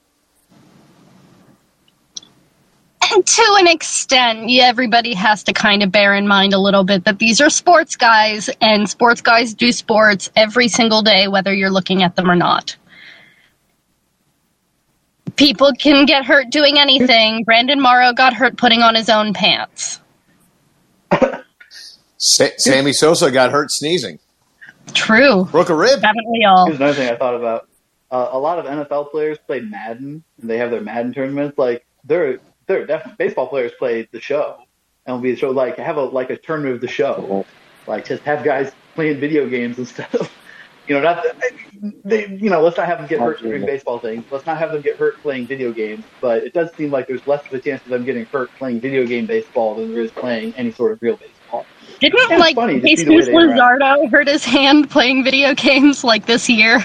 And 2.96 2.96
to 3.11 3.57
an 3.59 3.67
extent, 3.67 4.51
everybody 4.51 5.15
has 5.15 5.43
to 5.45 5.53
kind 5.53 5.83
of 5.83 5.91
bear 5.93 6.15
in 6.15 6.27
mind 6.27 6.53
a 6.53 6.59
little 6.59 6.85
bit 6.85 7.05
that 7.05 7.19
these 7.19 7.41
are 7.41 7.51
sports 7.51 7.97
guys, 7.97 8.49
and 8.61 8.89
sports 8.89 9.21
guys 9.21 9.55
do 9.55 9.73
sports 9.73 10.31
every 10.37 10.69
single 10.69 11.03
day, 11.03 11.29
whether 11.29 11.53
you're 11.53 11.71
looking 11.71 12.03
at 12.03 12.17
them 12.17 12.31
or 12.31 12.35
not. 12.37 12.77
People 15.37 15.73
can 15.79 16.07
get 16.07 16.25
hurt 16.25 16.51
doing 16.51 16.79
anything. 16.79 17.45
Brandon 17.45 17.81
Morrow 17.81 18.13
got 18.13 18.33
hurt 18.33 18.57
putting 18.57 18.81
on 18.81 18.95
his 18.95 19.11
own 19.11 19.35
pants. 19.35 20.01
Sa- 22.19 22.47
Sammy 22.57 22.93
Sosa 22.93 23.31
got 23.31 23.51
hurt 23.51 23.71
sneezing, 23.71 24.19
True. 24.95 25.45
broke 25.47 25.69
a 25.69 25.75
rib. 25.75 26.01
Haven't 26.03 26.31
we 26.31 26.45
all? 26.45 26.67
Here's 26.67 26.79
another 26.79 26.95
thing 26.95 27.11
I 27.11 27.17
thought 27.17 27.35
about. 27.35 27.69
Uh, 28.11 28.29
a 28.33 28.39
lot 28.39 28.59
of 28.59 28.65
NFL 28.65 29.11
players 29.11 29.37
play 29.47 29.61
Madden, 29.61 30.25
and 30.41 30.51
they 30.51 30.57
have 30.59 30.71
their 30.71 30.81
Madden 30.81 31.13
tournaments. 31.13 31.59
Like 31.59 31.85
they're 32.05 32.39
they're 32.67 32.87
definitely 32.87 33.25
baseball 33.25 33.49
players 33.49 33.73
play 33.79 34.09
the 34.13 34.21
show, 34.21 34.59
and 35.07 35.23
the 35.23 35.37
show 35.37 35.51
like 35.51 35.77
have 35.79 35.97
a 35.97 36.03
like 36.03 36.31
a 36.31 36.37
tournament 36.37 36.75
of 36.75 36.81
the 36.81 36.89
show, 36.89 37.45
like 37.87 38.05
just 38.05 38.23
have 38.23 38.45
guys 38.45 38.73
playing 38.95 39.21
video 39.21 39.49
games 39.49 39.79
and 39.79 39.89
stuff. 39.89 40.33
You 40.89 40.95
know, 40.95 41.03
not 41.03 41.25
they, 42.05 42.29
you 42.29 42.49
know, 42.49 42.63
let's 42.63 42.77
not 42.77 42.87
have 42.87 42.99
them 42.99 43.09
get 43.09 43.19
hurt 43.19 43.41
during 43.41 43.67
baseball 43.67 43.99
things. 43.99 44.25
Let's 44.31 44.47
not 44.47 44.59
have 44.59 44.71
them 44.71 44.83
get 44.83 44.97
hurt 44.97 45.21
playing 45.21 45.49
video 45.49 45.73
games. 45.73 46.05
But 46.21 46.45
it 46.45 46.55
does 46.55 46.73
seem 46.77 46.93
like 46.93 47.09
there's 47.09 47.27
less 47.27 47.45
of 47.45 47.53
a 47.53 47.59
chance 47.59 47.83
of 47.83 47.89
them 47.89 48.05
getting 48.05 48.25
hurt 48.27 48.51
playing 48.57 48.81
video 48.81 49.05
game 49.05 49.27
baseball 49.27 49.75
than 49.75 49.93
there 49.93 50.03
is 50.03 50.13
playing 50.13 50.55
any 50.55 50.71
sort 50.71 50.93
of 50.93 51.03
real 51.03 51.17
baseball. 51.17 51.67
Didn't 52.01 52.39
like 52.39 52.55
funny 52.55 52.81
Jesus. 52.81 53.29
Luzardo 53.29 54.09
hurt 54.11 54.29
his 54.29 54.45
hand 54.45 54.89
playing 54.89 55.25
video 55.25 55.55
games 55.55 56.05
like 56.05 56.27
this 56.27 56.49
year? 56.49 56.85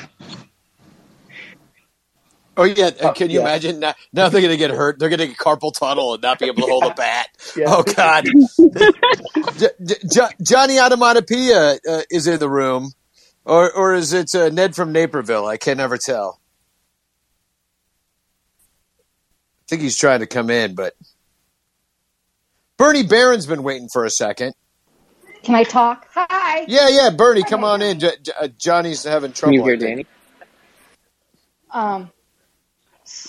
Oh 2.57 2.63
yeah, 2.63 2.91
uh, 3.01 3.13
can 3.13 3.29
you 3.29 3.37
yeah. 3.37 3.43
imagine? 3.43 3.79
Now, 3.79 3.93
now 4.11 4.29
they're 4.29 4.41
going 4.41 4.51
to 4.51 4.57
get 4.57 4.71
hurt. 4.71 4.99
They're 4.99 5.09
going 5.09 5.19
to 5.19 5.27
get 5.27 5.37
carpal 5.37 5.73
tunnel 5.73 6.13
and 6.15 6.21
not 6.21 6.37
be 6.37 6.47
able 6.47 6.63
to 6.63 6.67
hold 6.67 6.83
a 6.83 6.93
bat. 6.95 7.27
Yeah. 7.55 7.65
Oh 7.67 7.83
God! 7.83 8.25
J- 9.57 9.69
J- 9.85 9.95
J- 10.11 10.35
Johnny 10.43 10.77
Onomatopoeia 10.77 11.79
uh, 11.89 12.01
is 12.11 12.27
in 12.27 12.39
the 12.39 12.49
room, 12.49 12.91
or 13.45 13.71
or 13.71 13.93
is 13.93 14.11
it 14.11 14.35
uh, 14.35 14.49
Ned 14.49 14.75
from 14.75 14.91
Naperville? 14.91 15.47
I 15.47 15.57
can 15.57 15.77
never 15.77 15.97
tell. 15.97 16.41
I 19.61 19.63
think 19.69 19.81
he's 19.81 19.97
trying 19.97 20.19
to 20.19 20.27
come 20.27 20.49
in, 20.49 20.75
but 20.75 20.93
Bernie 22.77 23.03
Barron's 23.03 23.45
been 23.45 23.63
waiting 23.63 23.87
for 23.93 24.03
a 24.03 24.09
second. 24.09 24.53
Can 25.43 25.55
I 25.55 25.63
talk? 25.63 26.07
Hi. 26.13 26.65
Yeah, 26.67 26.89
yeah, 26.89 27.09
Bernie, 27.09 27.43
come 27.43 27.63
on 27.63 27.81
in. 27.81 27.99
J- 27.99 28.17
J- 28.21 28.33
uh, 28.39 28.47
Johnny's 28.49 29.03
having 29.03 29.31
trouble. 29.31 29.55
you 29.55 29.63
hear 29.63 29.77
Danny? 29.77 30.05
Um, 31.71 32.11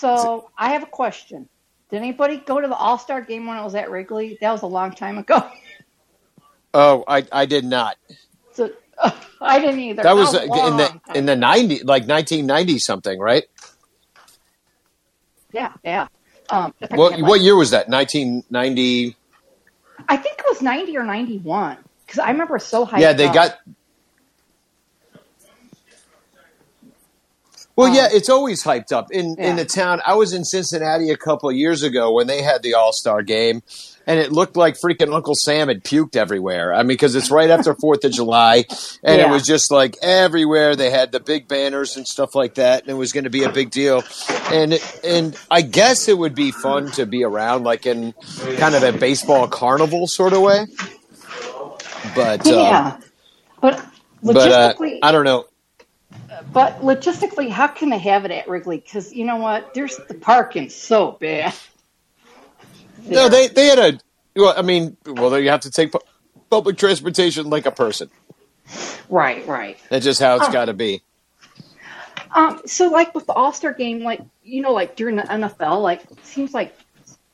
so 0.07 0.49
I 0.57 0.69
have 0.73 0.83
a 0.83 0.87
question. 0.87 1.47
Did 1.89 1.97
anybody 1.97 2.37
go 2.37 2.59
to 2.59 2.67
the 2.67 2.75
All 2.75 2.97
Star 2.97 3.21
game 3.21 3.45
when 3.45 3.57
it 3.57 3.63
was 3.63 3.75
at 3.75 3.89
Wrigley? 3.91 4.37
That 4.41 4.51
was 4.51 4.61
a 4.63 4.67
long 4.67 4.91
time 4.93 5.17
ago. 5.17 5.47
Oh, 6.75 7.03
I 7.07 7.23
I 7.31 7.45
did 7.45 7.65
not. 7.65 7.97
So 8.53 8.71
I 9.41 9.59
didn't 9.59 9.79
either. 9.79 10.01
That 10.01 10.15
was 10.15 10.33
a 10.33 10.39
uh, 10.49 10.67
in 10.69 10.77
the 10.77 10.87
time. 10.87 11.01
in 11.13 11.25
the 11.27 11.35
ninety 11.35 11.83
like 11.83 12.07
nineteen 12.07 12.47
ninety 12.47 12.79
something, 12.79 13.19
right? 13.19 13.43
yeah, 15.53 15.73
yeah. 15.83 16.07
Um, 16.49 16.73
I 16.89 16.95
What 16.95 17.11
can't 17.11 17.21
what 17.23 17.31
like- 17.33 17.41
year 17.41 17.55
was 17.55 17.71
that? 17.71 17.89
Nineteen 17.89 18.43
ninety. 18.49 19.15
I 20.09 20.17
think 20.17 20.39
it 20.39 20.45
was 20.47 20.61
ninety 20.63 20.97
or 20.97 21.03
ninety 21.03 21.37
one 21.37 21.77
because 22.05 22.19
I 22.19 22.31
remember 22.31 22.57
so 22.59 22.85
high. 22.85 22.99
Yeah, 22.99 23.13
they 23.13 23.27
up. 23.27 23.33
got. 23.35 23.59
Well, 27.75 27.87
Um, 27.87 27.95
yeah, 27.95 28.07
it's 28.11 28.29
always 28.29 28.63
hyped 28.63 28.91
up 28.91 29.11
in 29.11 29.35
in 29.39 29.55
the 29.55 29.65
town. 29.65 30.01
I 30.05 30.13
was 30.13 30.33
in 30.33 30.45
Cincinnati 30.45 31.09
a 31.09 31.17
couple 31.17 31.49
of 31.49 31.55
years 31.55 31.81
ago 31.81 32.11
when 32.13 32.27
they 32.27 32.43
had 32.43 32.61
the 32.61 32.75
All 32.75 32.93
Star 32.93 33.23
game, 33.23 33.63
and 34.05 34.19
it 34.19 34.31
looked 34.31 34.55
like 34.55 34.75
freaking 34.79 35.11
Uncle 35.11 35.33
Sam 35.33 35.69
had 35.69 35.83
puked 35.83 36.15
everywhere. 36.15 36.71
I 36.71 36.79
mean, 36.83 36.89
because 36.89 37.15
it's 37.15 37.31
right 37.31 37.49
after 37.49 37.73
Fourth 37.81 38.03
of 38.03 38.11
July, 38.11 38.65
and 39.03 39.19
it 39.19 39.29
was 39.29 39.43
just 39.47 39.71
like 39.71 39.97
everywhere. 40.03 40.75
They 40.75 40.91
had 40.91 41.11
the 41.11 41.19
big 41.19 41.47
banners 41.47 41.97
and 41.97 42.07
stuff 42.07 42.35
like 42.35 42.55
that, 42.55 42.83
and 42.83 42.91
it 42.91 42.93
was 42.95 43.11
going 43.11 43.23
to 43.23 43.31
be 43.31 43.43
a 43.43 43.49
big 43.51 43.71
deal. 43.71 44.03
And 44.51 44.79
and 45.03 45.35
I 45.49 45.63
guess 45.63 46.07
it 46.07 46.17
would 46.17 46.35
be 46.35 46.51
fun 46.51 46.91
to 46.91 47.07
be 47.07 47.23
around, 47.23 47.63
like 47.63 47.87
in 47.87 48.13
kind 48.57 48.75
of 48.75 48.83
a 48.83 48.91
baseball 48.91 49.47
carnival 49.47 50.05
sort 50.05 50.33
of 50.33 50.41
way. 50.41 50.67
But 52.15 52.45
uh, 52.45 52.51
yeah, 52.51 52.97
but 53.61 53.83
but 54.21 54.51
uh, 54.51 54.73
I 55.01 55.11
don't 55.11 55.25
know. 55.25 55.45
But 56.51 56.79
logistically, 56.81 57.49
how 57.49 57.67
can 57.67 57.89
they 57.89 57.97
have 57.99 58.25
it 58.25 58.31
at 58.31 58.47
Wrigley? 58.47 58.77
Because 58.77 59.13
you 59.13 59.25
know 59.25 59.37
what? 59.37 59.73
There's 59.73 59.97
the 60.07 60.13
parking's 60.13 60.75
so 60.75 61.13
bad. 61.13 61.53
No, 63.05 63.29
they 63.29 63.47
they 63.47 63.67
had 63.67 63.79
a. 63.79 63.99
Well, 64.35 64.53
I 64.57 64.61
mean, 64.61 64.97
well, 65.05 65.37
you 65.39 65.49
have 65.49 65.61
to 65.61 65.71
take 65.71 65.93
public 66.49 66.77
transportation 66.77 67.49
like 67.49 67.65
a 67.65 67.71
person. 67.71 68.09
Right, 69.09 69.45
right. 69.47 69.77
That's 69.89 70.05
just 70.05 70.19
how 70.19 70.35
it's 70.37 70.47
Oh. 70.47 70.51
got 70.51 70.65
to 70.65 70.73
be. 70.73 71.01
Um, 72.35 72.61
so 72.65 72.87
like 72.89 73.13
with 73.13 73.27
the 73.27 73.33
All 73.33 73.53
Star 73.53 73.73
game, 73.73 74.03
like 74.03 74.21
you 74.43 74.61
know, 74.61 74.71
like 74.73 74.95
during 74.95 75.15
the 75.17 75.23
NFL, 75.23 75.81
like 75.81 76.03
it 76.09 76.25
seems 76.25 76.53
like 76.53 76.75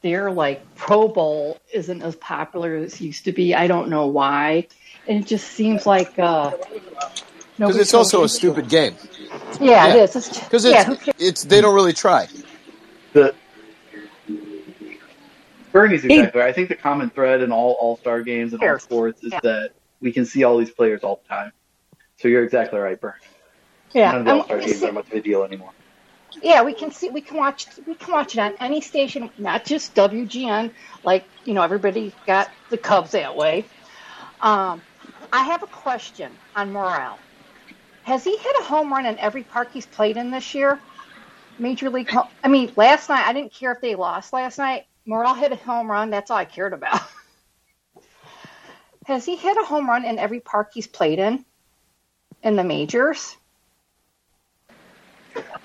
their 0.02 0.32
like 0.32 0.64
Pro 0.76 1.08
Bowl 1.08 1.60
isn't 1.74 2.02
as 2.02 2.16
popular 2.18 2.76
as 2.76 2.96
it 2.96 3.02
used 3.02 3.26
to 3.26 3.32
be. 3.32 3.54
I 3.56 3.68
don't 3.68 3.90
know 3.90 4.08
why. 4.08 4.68
And 5.08 5.24
it 5.24 5.28
just 5.28 5.48
seems 5.52 5.86
like 5.86 6.18
uh 6.20 6.52
Because 7.60 7.78
it's 7.78 7.94
also 7.94 8.20
a 8.20 8.22
into 8.24 8.34
stupid 8.34 8.70
game. 8.70 8.96
Yeah, 9.60 9.88
Yeah. 9.88 9.94
it 9.96 9.96
is. 10.04 10.16
It's, 10.16 10.40
Because 10.40 10.66
yeah, 10.66 10.90
it's 10.92 11.06
who 11.06 11.12
it's 11.20 11.44
they 11.44 11.62
don't 11.62 11.76
really 11.76 11.94
try. 11.94 12.28
The 13.14 13.36
Bernie's 15.72 16.04
exactly 16.06 16.40
right. 16.42 16.50
I 16.50 16.54
think 16.54 16.70
the 16.70 16.76
common 16.76 17.10
thread 17.10 17.42
in 17.42 17.52
all 17.52 17.74
All 17.80 17.98
Star 17.98 18.24
games 18.24 18.54
and 18.54 18.64
all 18.64 18.80
sports 18.80 19.24
is 19.24 19.32
Yeah. 19.34 19.40
that 19.44 19.72
we 20.02 20.12
can 20.12 20.26
see 20.26 20.44
all 20.44 20.58
these 20.58 20.72
players 20.72 21.04
all 21.04 21.22
the 21.22 21.28
time. 21.36 21.52
So 22.18 22.28
you're 22.28 22.44
exactly 22.44 22.80
right, 22.80 23.00
Bernie. 23.00 23.16
Yeah, 23.94 24.12
None 24.12 24.20
of 24.22 24.26
the 24.26 24.32
I 24.32 24.34
All 24.38 24.44
Star 24.46 24.58
mean, 24.58 24.68
games 24.68 24.84
are 24.84 24.92
much 24.92 25.08
of 25.08 25.14
a 25.14 25.22
deal 25.22 25.44
anymore. 25.44 25.72
yeah, 26.42 26.64
we 26.64 26.74
can 26.74 26.92
see, 26.92 27.10
we 27.10 27.22
can 27.22 27.38
watch, 27.38 27.68
we 27.86 27.96
can 27.96 28.14
watch 28.14 28.36
it 28.36 28.40
on 28.40 28.54
any 28.60 28.82
station, 28.82 29.30
not 29.38 29.66
just 29.66 29.94
WGN. 29.96 30.72
Like 31.04 31.26
you 31.46 31.54
know, 31.54 31.62
everybody 31.62 32.14
got 32.26 32.50
the 32.70 32.78
Cubs 32.78 33.12
that 33.12 33.36
way. 33.36 33.66
Um, 34.42 34.82
I 35.34 35.44
have 35.44 35.62
a 35.64 35.68
question 35.68 36.32
on 36.56 36.72
Morel. 36.74 37.20
Has 38.04 38.24
he 38.24 38.36
hit 38.38 38.56
a 38.60 38.64
home 38.64 38.92
run 38.92 39.06
in 39.06 39.18
every 39.20 39.44
park 39.44 39.72
he's 39.74 39.86
played 39.86 40.18
in 40.18 40.32
this 40.32 40.54
year? 40.56 40.80
Major 41.58 41.90
League. 41.90 42.10
Ho- 42.10 42.30
I 42.44 42.48
mean, 42.48 42.72
last 42.76 43.10
night 43.10 43.28
I 43.28 43.34
didn't 43.34 43.54
care 43.54 43.72
if 43.72 43.82
they 43.82 43.96
lost 43.96 44.34
last 44.34 44.58
night. 44.58 44.86
Morel 45.06 45.34
hit 45.36 45.52
a 45.52 45.56
home 45.56 45.90
run. 45.90 46.10
That's 46.10 46.32
all 46.32 46.38
I 46.38 46.46
cared 46.46 46.74
about. 46.74 47.02
Has 49.06 49.26
he 49.26 49.36
hit 49.36 49.58
a 49.58 49.66
home 49.66 49.88
run 49.88 50.06
in 50.06 50.20
every 50.20 50.40
park 50.40 50.72
he's 50.74 50.88
played 50.88 51.20
in? 51.20 51.46
In 52.44 52.56
the 52.56 52.64
majors? 52.64 53.36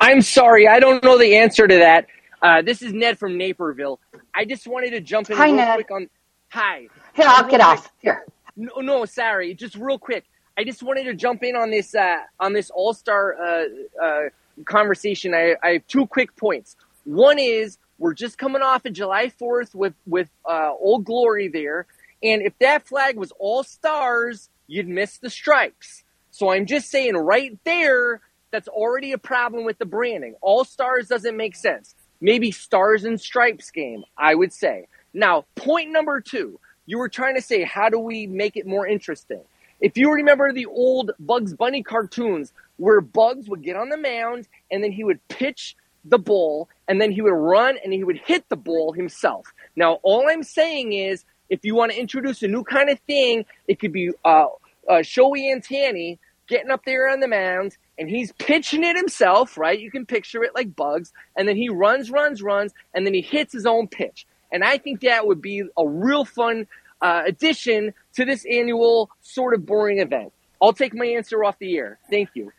I'm 0.01 0.23
sorry, 0.23 0.69
I 0.69 0.81
don't 0.81 1.03
know 1.05 1.19
the 1.19 1.37
answer 1.37 1.67
to 1.69 1.77
that. 1.77 2.07
Uh, 2.43 2.63
this 2.63 2.83
is 2.83 2.93
Ned 2.93 3.19
from 3.19 3.39
Naperville. 3.39 4.01
I 4.35 4.45
just 4.45 4.67
wanted 4.67 4.91
to 4.91 5.01
jump 5.01 5.31
in 5.31 5.37
Hi, 5.39 5.47
real 5.47 5.57
Ned. 5.57 5.69
quick 5.75 5.91
on. 5.91 6.09
Hi. 6.51 6.89
Here, 7.15 7.27
I'll 7.29 7.45
Real 7.45 7.51
get 7.51 7.61
quick. 7.61 7.79
off. 7.79 7.93
Here. 8.01 8.25
No, 8.57 8.81
no, 8.81 9.05
sorry. 9.05 9.55
Just 9.55 9.77
real 9.77 9.99
quick. 9.99 10.25
I 10.57 10.65
just 10.65 10.83
wanted 10.83 11.05
to 11.05 11.15
jump 11.15 11.43
in 11.43 11.57
on 11.57 11.71
this 11.71 11.95
uh, 11.95 12.19
on 12.39 12.53
this 12.53 12.71
All 12.71 12.95
Star 12.95 13.35
uh, 13.35 13.65
uh, 14.03 14.21
conversation. 14.65 15.35
I, 15.35 15.57
I 15.63 15.71
have 15.75 15.87
two 15.87 16.07
quick 16.07 16.37
points. 16.37 16.77
One 17.05 17.39
is 17.39 17.79
we're 17.99 18.15
just 18.15 18.39
coming 18.39 18.63
off 18.63 18.85
of 18.85 18.93
July 18.93 19.31
Fourth 19.31 19.75
with 19.75 19.95
with 20.07 20.29
uh, 20.49 20.71
Old 20.79 21.05
Glory 21.05 21.49
there, 21.49 21.87
and 22.23 22.43
if 22.43 22.57
that 22.61 22.87
flag 22.87 23.17
was 23.17 23.33
all 23.39 23.65
stars, 23.65 24.49
you'd 24.67 24.89
miss 24.89 25.19
the 25.19 25.31
stripes. 25.31 26.05
So 26.31 26.51
I'm 26.51 26.67
just 26.67 26.91
saying 26.91 27.17
right 27.17 27.57
there, 27.65 28.21
that's 28.51 28.69
already 28.69 29.13
a 29.13 29.19
problem 29.19 29.65
with 29.65 29.79
the 29.79 29.85
branding. 29.85 30.35
All 30.41 30.65
stars 30.65 31.09
doesn't 31.09 31.37
make 31.37 31.57
sense. 31.57 31.95
Maybe 32.21 32.51
stars 32.51 33.05
and 33.05 33.21
stripes 33.21 33.71
game, 33.71 34.05
I 34.17 34.35
would 34.35 34.53
say. 34.53 34.87
Now, 35.13 35.45
point 35.55 35.91
number 35.91 36.21
two, 36.21 36.59
you 36.87 36.99
were 36.99 37.09
trying 37.09 37.35
to 37.35 37.43
say, 37.43 37.63
how 37.63 37.89
do 37.89 37.99
we 37.99 38.27
make 38.27 38.57
it 38.57 38.67
more 38.67 38.87
interesting? 38.87 39.43
If 39.85 39.99
you 39.99 40.11
remember 40.11 40.51
the 40.51 40.65
old 40.65 41.11
Bugs 41.21 41.53
Bunny 41.53 41.83
cartoons 41.83 42.55
where 42.79 43.03
Bugs 43.03 43.51
would 43.51 43.63
get 43.63 43.77
on 43.77 43.91
the 43.91 43.99
mound 43.99 44.49
and 44.71 44.83
then 44.83 44.93
he 44.93 45.05
would 45.05 45.21
pitch 45.29 45.77
the 46.07 46.17
ball 46.17 46.71
and 46.89 47.03
then 47.03 47.13
he 47.13 47.21
would 47.21 47.35
run 47.35 47.77
and 47.85 47.93
he 47.93 48.03
would 48.03 48.17
hit 48.17 48.49
the 48.49 48.57
ball 48.57 48.95
himself. 48.95 49.53
Now, 49.77 49.99
all 50.03 50.27
I'm 50.27 50.43
saying 50.43 50.95
is 50.95 51.27
if 51.51 51.67
you 51.67 51.75
want 51.75 51.93
to 51.93 52.01
introduce 52.01 52.43
a 52.43 52.49
new 52.49 52.65
kind 52.65 52.89
of 52.89 52.99
thing, 53.01 53.45
it 53.69 53.79
could 53.79 53.93
be 53.93 54.11
uh, 54.25 54.47
uh, 54.89 55.03
Shohei 55.03 56.19
getting 56.49 56.71
up 56.71 56.87
there 56.87 57.11
on 57.11 57.21
the 57.21 57.29
mound 57.29 57.77
and 57.99 58.09
he's 58.09 58.33
pitching 58.33 58.85
it 58.85 58.97
himself, 58.97 59.59
right? 59.59 59.79
You 59.79 59.91
can 59.91 60.07
picture 60.07 60.43
it 60.45 60.55
like 60.55 60.75
Bugs, 60.75 61.13
and 61.37 61.47
then 61.47 61.57
he 61.57 61.69
runs, 61.69 62.11
runs, 62.11 62.43
runs, 62.43 62.73
and 62.95 63.05
then 63.05 63.13
he 63.13 63.21
hits 63.21 63.53
his 63.53 63.67
own 63.67 63.89
pitch. 63.89 64.27
And 64.51 64.65
I 64.65 64.79
think 64.79 65.01
that 65.01 65.27
would 65.27 65.43
be 65.43 65.63
a 65.77 65.87
real 65.87 66.25
fun 66.25 66.69
uh, 67.05 67.23
addition 67.27 67.93
to 68.15 68.25
this 68.25 68.47
annual 68.51 69.11
sort 69.21 69.55
of 69.55 69.67
boring 69.67 69.99
event. 69.99 70.33
I'll 70.63 70.73
take 70.73 70.95
my 70.95 71.05
answer 71.05 71.45
off 71.45 71.59
the 71.59 71.77
air. 71.77 71.99
Thank 72.11 72.31
you. 72.35 72.51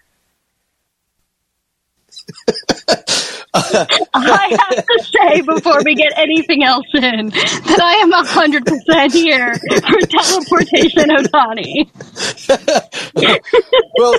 I 3.55 4.57
have 4.59 4.85
to 4.85 5.03
say 5.03 5.41
before 5.41 5.81
we 5.83 5.95
get 5.95 6.11
anything 6.17 6.63
else 6.63 6.85
in 6.93 7.29
that 7.29 7.79
I 7.81 7.93
am 7.95 8.11
hundred 8.11 8.65
percent 8.65 9.13
here 9.13 9.55
for 9.55 9.99
teleportation 10.07 11.09
Ohtani. 11.09 11.89
well, 13.97 14.15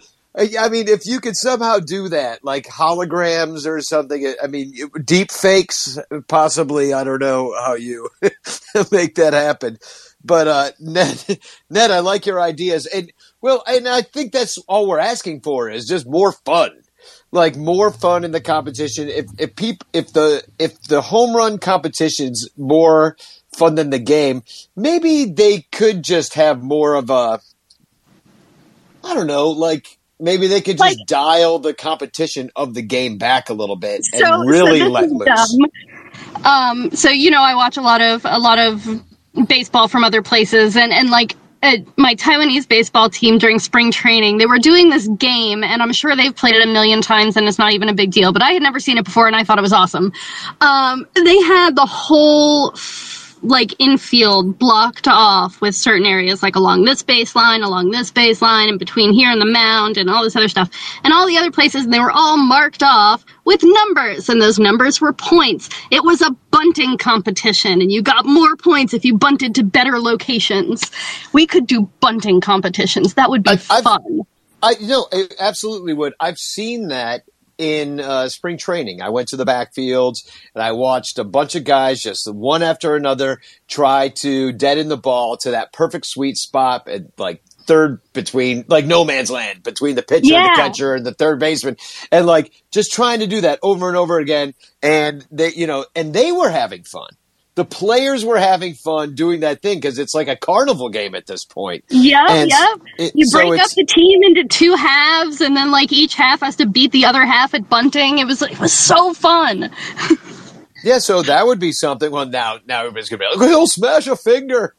I 0.36 0.68
mean, 0.68 0.86
if 0.88 1.06
you 1.06 1.20
could 1.20 1.36
somehow 1.36 1.78
do 1.80 2.08
that, 2.08 2.44
like 2.44 2.66
holograms 2.66 3.66
or 3.66 3.80
something, 3.80 4.32
I 4.42 4.46
mean, 4.46 4.74
deep 5.04 5.32
fakes, 5.32 5.98
possibly. 6.28 6.92
I 6.92 7.02
don't 7.02 7.20
know 7.20 7.52
how 7.58 7.74
you 7.74 8.08
make 8.92 9.16
that 9.16 9.32
happen. 9.32 9.78
But 10.24 10.48
uh, 10.48 10.70
Ned, 10.78 11.40
Ned, 11.70 11.90
I 11.90 12.00
like 12.00 12.26
your 12.26 12.40
ideas, 12.40 12.86
and 12.86 13.12
well, 13.40 13.64
and 13.66 13.88
I 13.88 14.02
think 14.02 14.32
that's 14.32 14.58
all 14.68 14.86
we're 14.86 14.98
asking 14.98 15.40
for 15.40 15.68
is 15.68 15.86
just 15.86 16.06
more 16.06 16.32
fun, 16.32 16.70
like 17.32 17.56
more 17.56 17.90
fun 17.90 18.22
in 18.22 18.30
the 18.30 18.40
competition. 18.40 19.08
If 19.08 19.26
if 19.38 19.56
peop, 19.56 19.82
if 19.92 20.12
the 20.12 20.44
if 20.58 20.80
the 20.82 21.00
home 21.00 21.34
run 21.34 21.58
competition's 21.58 22.48
more 22.56 23.16
fun 23.56 23.74
than 23.74 23.90
the 23.90 23.98
game, 23.98 24.42
maybe 24.76 25.24
they 25.24 25.62
could 25.72 26.04
just 26.04 26.34
have 26.34 26.62
more 26.62 26.94
of 26.94 27.10
a 27.10 27.40
I 29.02 29.14
don't 29.14 29.26
know, 29.26 29.48
like 29.48 29.98
maybe 30.20 30.46
they 30.46 30.60
could 30.60 30.78
just 30.78 30.98
Like- 30.98 31.06
dial 31.06 31.58
the 31.58 31.74
competition 31.74 32.50
of 32.56 32.74
the 32.74 32.82
game 32.82 33.18
back 33.18 33.48
a 33.50 33.54
little 33.54 33.76
bit 33.76 34.02
and 34.12 34.20
So, 34.20 34.38
really 34.40 34.80
so 34.80 34.88
let 34.88 35.10
loose. 35.10 35.26
dumb. 35.26 36.44
Um, 36.44 36.90
so 36.92 37.10
you 37.10 37.30
know, 37.30 37.42
I 37.42 37.54
watch 37.54 37.76
a 37.76 37.82
lot 37.82 38.00
of 38.00 38.22
a 38.24 38.38
lot 38.38 38.58
of 38.58 39.02
baseball 39.46 39.88
from 39.88 40.04
other 40.04 40.22
places, 40.22 40.76
and 40.76 40.92
and 40.92 41.10
like 41.10 41.36
uh, 41.62 41.76
my 41.96 42.14
Taiwanese 42.14 42.66
baseball 42.66 43.10
team 43.10 43.36
during 43.38 43.58
spring 43.58 43.92
training, 43.92 44.38
they 44.38 44.46
were 44.46 44.58
doing 44.58 44.88
this 44.90 45.06
game, 45.18 45.62
and 45.62 45.82
I'm 45.82 45.92
sure 45.92 46.16
they've 46.16 46.34
played 46.34 46.54
it 46.54 46.66
a 46.66 46.70
million 46.72 47.02
times, 47.02 47.36
and 47.36 47.46
it's 47.46 47.58
not 47.58 47.72
even 47.72 47.88
a 47.88 47.94
big 47.94 48.10
deal. 48.10 48.32
But 48.32 48.42
I 48.42 48.52
had 48.52 48.62
never 48.62 48.80
seen 48.80 48.96
it 48.98 49.04
before, 49.04 49.26
and 49.26 49.36
I 49.36 49.44
thought 49.44 49.58
it 49.58 49.62
was 49.62 49.72
awesome. 49.72 50.12
Um, 50.62 51.06
they 51.14 51.38
had 51.42 51.76
the 51.76 51.86
whole 51.86 52.74
like 53.42 53.74
infield 53.78 54.58
blocked 54.58 55.08
off 55.08 55.60
with 55.60 55.74
certain 55.74 56.06
areas 56.06 56.42
like 56.42 56.56
along 56.56 56.84
this 56.84 57.02
baseline, 57.02 57.64
along 57.64 57.90
this 57.90 58.10
baseline, 58.10 58.68
and 58.68 58.78
between 58.78 59.12
here 59.12 59.30
and 59.30 59.40
the 59.40 59.46
mound 59.46 59.96
and 59.96 60.10
all 60.10 60.22
this 60.22 60.36
other 60.36 60.48
stuff. 60.48 60.70
And 61.04 61.12
all 61.12 61.26
the 61.26 61.36
other 61.36 61.50
places, 61.50 61.84
and 61.84 61.92
they 61.92 62.00
were 62.00 62.10
all 62.10 62.36
marked 62.36 62.82
off 62.82 63.24
with 63.44 63.62
numbers, 63.62 64.28
and 64.28 64.40
those 64.40 64.58
numbers 64.58 65.00
were 65.00 65.12
points. 65.12 65.68
It 65.90 66.04
was 66.04 66.20
a 66.20 66.30
bunting 66.50 66.98
competition 66.98 67.80
and 67.80 67.90
you 67.92 68.02
got 68.02 68.26
more 68.26 68.56
points 68.56 68.92
if 68.92 69.04
you 69.04 69.16
bunted 69.16 69.54
to 69.54 69.64
better 69.64 69.98
locations. 69.98 70.90
We 71.32 71.46
could 71.46 71.66
do 71.66 71.88
bunting 72.00 72.40
competitions. 72.40 73.14
That 73.14 73.30
would 73.30 73.42
be 73.42 73.56
fun. 73.56 74.22
I 74.62 74.72
you 74.78 74.88
know 74.88 75.06
it 75.10 75.34
absolutely 75.38 75.94
would. 75.94 76.14
I've 76.20 76.38
seen 76.38 76.88
that 76.88 77.22
in 77.60 78.00
uh, 78.00 78.28
spring 78.28 78.56
training. 78.56 79.02
I 79.02 79.10
went 79.10 79.28
to 79.28 79.36
the 79.36 79.44
backfields 79.44 80.28
and 80.54 80.62
I 80.64 80.72
watched 80.72 81.18
a 81.18 81.24
bunch 81.24 81.54
of 81.54 81.64
guys 81.64 82.02
just 82.02 82.26
one 82.32 82.62
after 82.62 82.96
another 82.96 83.40
try 83.68 84.08
to 84.08 84.52
dead 84.52 84.78
in 84.78 84.88
the 84.88 84.96
ball 84.96 85.36
to 85.38 85.50
that 85.52 85.72
perfect 85.72 86.06
sweet 86.06 86.36
spot 86.38 86.88
at 86.88 87.02
like 87.18 87.42
third 87.66 88.00
between 88.14 88.64
like 88.68 88.86
no 88.86 89.04
man's 89.04 89.30
land 89.30 89.62
between 89.62 89.94
the 89.94 90.02
pitcher, 90.02 90.32
Yeah. 90.32 90.54
the 90.56 90.62
catcher, 90.62 90.94
and 90.94 91.04
the 91.04 91.12
third 91.14 91.38
baseman, 91.38 91.76
and 92.10 92.26
like 92.26 92.50
just 92.72 92.92
trying 92.92 93.20
to 93.20 93.26
do 93.26 93.42
that 93.42 93.58
over 93.62 93.88
and 93.88 93.96
over 93.96 94.18
again. 94.18 94.54
And 94.82 95.24
they, 95.30 95.52
you 95.52 95.66
know, 95.66 95.84
and 95.94 96.14
they 96.14 96.32
were 96.32 96.50
having 96.50 96.82
fun. 96.84 97.10
The 97.60 97.66
players 97.66 98.24
were 98.24 98.38
having 98.38 98.72
fun 98.72 99.14
doing 99.14 99.40
that 99.40 99.60
thing 99.60 99.76
because 99.76 99.98
it's 99.98 100.14
like 100.14 100.28
a 100.28 100.36
carnival 100.36 100.88
game 100.88 101.14
at 101.14 101.26
this 101.26 101.44
point. 101.44 101.84
Yep, 101.90 102.30
And 102.30 102.48
yep. 102.48 102.80
it- 102.96 103.12
you 103.14 103.26
so 103.26 103.38
break 103.38 103.60
up 103.60 103.68
the 103.72 103.84
team 103.84 104.22
into 104.22 104.44
two 104.44 104.74
halves, 104.76 105.42
and 105.42 105.54
then 105.54 105.70
like 105.70 105.92
each 105.92 106.14
half 106.14 106.40
has 106.40 106.56
to 106.56 106.64
beat 106.64 106.90
the 106.92 107.04
other 107.04 107.26
half 107.26 107.52
at 107.52 107.68
bunting. 107.68 108.16
It 108.16 108.26
was 108.26 108.40
it 108.40 108.58
was 108.58 108.72
so 108.72 109.12
fun. 109.12 109.70
Yeah, 110.82 110.96
so 111.00 111.20
that 111.20 111.44
would 111.44 111.60
be 111.60 111.72
something. 111.72 112.10
Well, 112.10 112.24
now 112.24 112.60
now 112.66 112.80
everybody's 112.80 113.10
gonna 113.10 113.18
be 113.18 113.26
like, 113.38 113.46
he'll 113.50 113.66
smash 113.66 114.06
a 114.06 114.16
finger. 114.16 114.74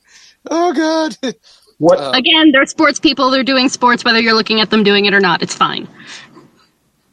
Oh 0.50 0.74
God. 0.74 1.16
What 1.78 2.18
Again, 2.18 2.52
they're 2.52 2.66
sports 2.66 3.00
people. 3.00 3.30
They're 3.30 3.44
doing 3.44 3.70
sports, 3.70 4.04
whether 4.04 4.20
you're 4.20 4.34
looking 4.34 4.60
at 4.60 4.72
them 4.72 4.84
doing 4.84 5.06
it 5.06 5.14
or 5.14 5.20
not. 5.20 5.44
It's 5.44 5.54
fine. 5.54 5.88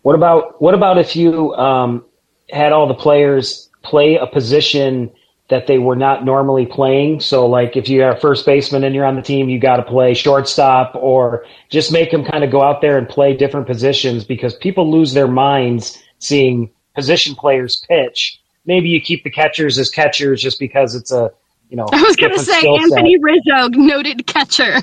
What 0.00 0.14
about 0.14 0.62
what 0.62 0.72
about 0.72 0.96
if 0.96 1.14
you 1.14 1.54
um, 1.54 2.06
had 2.48 2.72
all 2.72 2.86
the 2.86 2.94
players 2.94 3.68
play 3.82 4.16
a 4.16 4.26
position 4.26 5.10
that 5.48 5.66
they 5.66 5.78
were 5.78 5.96
not 5.96 6.24
normally 6.24 6.66
playing? 6.66 7.20
So, 7.20 7.46
like 7.46 7.76
if 7.76 7.88
you 7.88 8.02
are 8.02 8.12
a 8.16 8.20
first 8.20 8.44
baseman 8.46 8.84
and 8.84 8.94
you're 8.94 9.04
on 9.06 9.16
the 9.16 9.22
team, 9.22 9.48
you 9.48 9.58
got 9.58 9.76
to 9.76 9.82
play 9.82 10.14
shortstop, 10.14 10.94
or 10.94 11.44
just 11.68 11.92
make 11.92 12.10
them 12.10 12.24
kind 12.24 12.44
of 12.44 12.50
go 12.50 12.62
out 12.62 12.80
there 12.80 12.98
and 12.98 13.08
play 13.08 13.36
different 13.36 13.66
positions 13.66 14.24
because 14.24 14.54
people 14.54 14.90
lose 14.90 15.12
their 15.14 15.28
minds 15.28 16.02
seeing 16.18 16.70
position 16.94 17.34
players 17.34 17.84
pitch. 17.88 18.40
Maybe 18.66 18.88
you 18.88 19.00
keep 19.00 19.24
the 19.24 19.30
catchers 19.30 19.78
as 19.78 19.88
catchers 19.88 20.42
just 20.42 20.58
because 20.58 20.94
it's 20.94 21.10
a 21.12 21.30
you 21.70 21.76
know. 21.76 21.86
I 21.92 22.02
was 22.02 22.16
going 22.16 22.32
to 22.32 22.38
say 22.38 22.58
skill 22.58 22.78
set. 22.78 22.98
Anthony 22.98 23.18
Rizzo, 23.18 23.68
noted 23.68 24.26
catcher. 24.26 24.78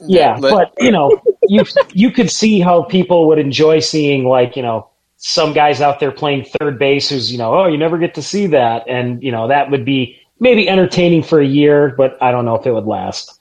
Yeah, 0.00 0.38
But- 0.40 0.50
but 0.76 0.82
you 0.84 0.90
know, 0.92 1.20
you 1.48 1.64
you 1.92 2.10
could 2.12 2.30
see 2.30 2.60
how 2.60 2.82
people 2.82 3.26
would 3.28 3.38
enjoy 3.38 3.80
seeing 3.80 4.24
like 4.24 4.56
you 4.56 4.62
know 4.62 4.88
some 5.18 5.52
guys 5.52 5.80
out 5.80 6.00
there 6.00 6.12
playing 6.12 6.44
third 6.58 6.78
base 6.78 7.08
who's 7.10 7.30
you 7.30 7.38
know 7.38 7.52
oh 7.54 7.66
you 7.66 7.76
never 7.76 7.98
get 7.98 8.14
to 8.14 8.22
see 8.22 8.46
that 8.46 8.88
and 8.88 9.22
you 9.22 9.32
know 9.32 9.48
that 9.48 9.70
would 9.70 9.84
be 9.84 10.16
maybe 10.40 10.68
entertaining 10.68 11.22
for 11.22 11.40
a 11.40 11.46
year, 11.46 11.94
but 11.96 12.16
I 12.22 12.30
don't 12.30 12.44
know 12.44 12.54
if 12.54 12.66
it 12.66 12.72
would 12.72 12.86
last. 12.86 13.40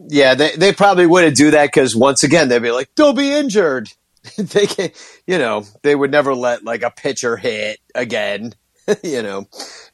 Yeah, 0.00 0.34
they 0.34 0.54
they 0.56 0.72
probably 0.72 1.06
wouldn't 1.06 1.36
do 1.36 1.50
that 1.50 1.66
because 1.66 1.96
once 1.96 2.22
again 2.22 2.48
they'd 2.48 2.62
be 2.62 2.70
like, 2.70 2.94
"Don't 2.94 3.16
be 3.16 3.32
injured." 3.32 3.88
they 4.36 4.66
can, 4.66 4.90
you 5.26 5.38
know, 5.38 5.64
they 5.82 5.94
would 5.94 6.10
never 6.10 6.34
let 6.34 6.64
like 6.64 6.82
a 6.82 6.90
pitcher 6.90 7.36
hit 7.36 7.78
again, 7.94 8.54
you 9.02 9.22
know, 9.22 9.46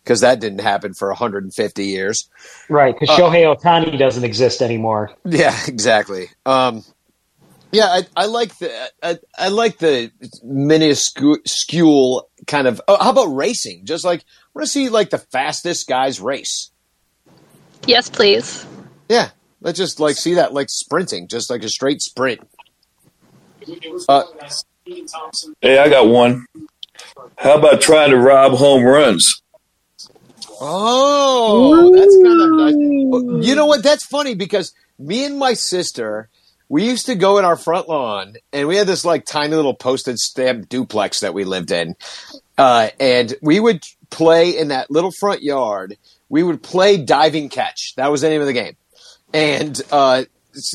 because 0.02 0.20
that 0.20 0.40
didn't 0.40 0.60
happen 0.60 0.92
for 0.92 1.08
150 1.08 1.86
years. 1.86 2.28
Right, 2.68 2.94
because 2.98 3.16
Uh, 3.16 3.20
Shohei 3.20 3.56
Ohtani 3.56 3.98
doesn't 3.98 4.24
exist 4.24 4.60
anymore. 4.60 5.10
Yeah, 5.24 5.58
exactly. 5.68 6.28
Um, 6.44 6.84
yeah, 7.74 7.86
I, 7.86 8.02
I 8.16 8.26
like 8.26 8.56
the 8.58 8.90
I, 9.02 9.18
I 9.38 9.48
like 9.48 9.78
the 9.78 10.10
minuscule 10.42 12.28
kind 12.46 12.66
of. 12.66 12.80
Oh, 12.88 13.02
how 13.02 13.10
about 13.10 13.34
racing? 13.34 13.84
Just 13.84 14.04
like 14.04 14.20
I 14.20 14.24
want 14.54 14.66
to 14.66 14.70
see 14.70 14.88
like 14.88 15.10
the 15.10 15.18
fastest 15.18 15.88
guys 15.88 16.20
race. 16.20 16.70
Yes, 17.86 18.08
please. 18.08 18.66
Yeah, 19.08 19.30
let's 19.60 19.78
just 19.78 20.00
like 20.00 20.16
see 20.16 20.34
that 20.34 20.54
like 20.54 20.68
sprinting, 20.70 21.28
just 21.28 21.50
like 21.50 21.62
a 21.62 21.68
straight 21.68 22.00
sprint. 22.00 22.40
Uh, 24.08 24.24
Hey, 25.62 25.78
I 25.78 25.88
got 25.88 26.08
one. 26.08 26.44
How 27.38 27.58
about 27.58 27.80
trying 27.80 28.10
to 28.10 28.18
rob 28.18 28.52
home 28.52 28.84
runs? 28.84 29.40
Oh, 30.60 31.90
that's 31.94 32.14
kind 32.22 32.40
of 32.42 32.50
nice. 33.38 33.46
You 33.48 33.54
know 33.54 33.66
what? 33.66 33.82
That's 33.82 34.04
funny 34.06 34.34
because 34.34 34.74
me 34.98 35.24
and 35.24 35.38
my 35.38 35.54
sister, 35.54 36.28
we 36.74 36.88
used 36.88 37.06
to 37.06 37.14
go 37.14 37.38
in 37.38 37.44
our 37.44 37.56
front 37.56 37.88
lawn, 37.88 38.34
and 38.52 38.66
we 38.66 38.74
had 38.74 38.88
this 38.88 39.04
like 39.04 39.24
tiny 39.24 39.54
little 39.54 39.76
postage 39.76 40.18
stamp 40.18 40.68
duplex 40.68 41.20
that 41.20 41.32
we 41.32 41.44
lived 41.44 41.70
in, 41.70 41.94
uh, 42.58 42.88
and 42.98 43.32
we 43.40 43.60
would 43.60 43.84
play 44.10 44.58
in 44.58 44.66
that 44.68 44.90
little 44.90 45.12
front 45.12 45.40
yard. 45.40 45.96
We 46.28 46.42
would 46.42 46.64
play 46.64 46.96
diving 46.96 47.48
catch. 47.48 47.94
That 47.94 48.10
was 48.10 48.22
the 48.22 48.28
name 48.28 48.40
of 48.40 48.48
the 48.48 48.52
game, 48.52 48.74
and 49.32 49.80
uh, 49.92 50.24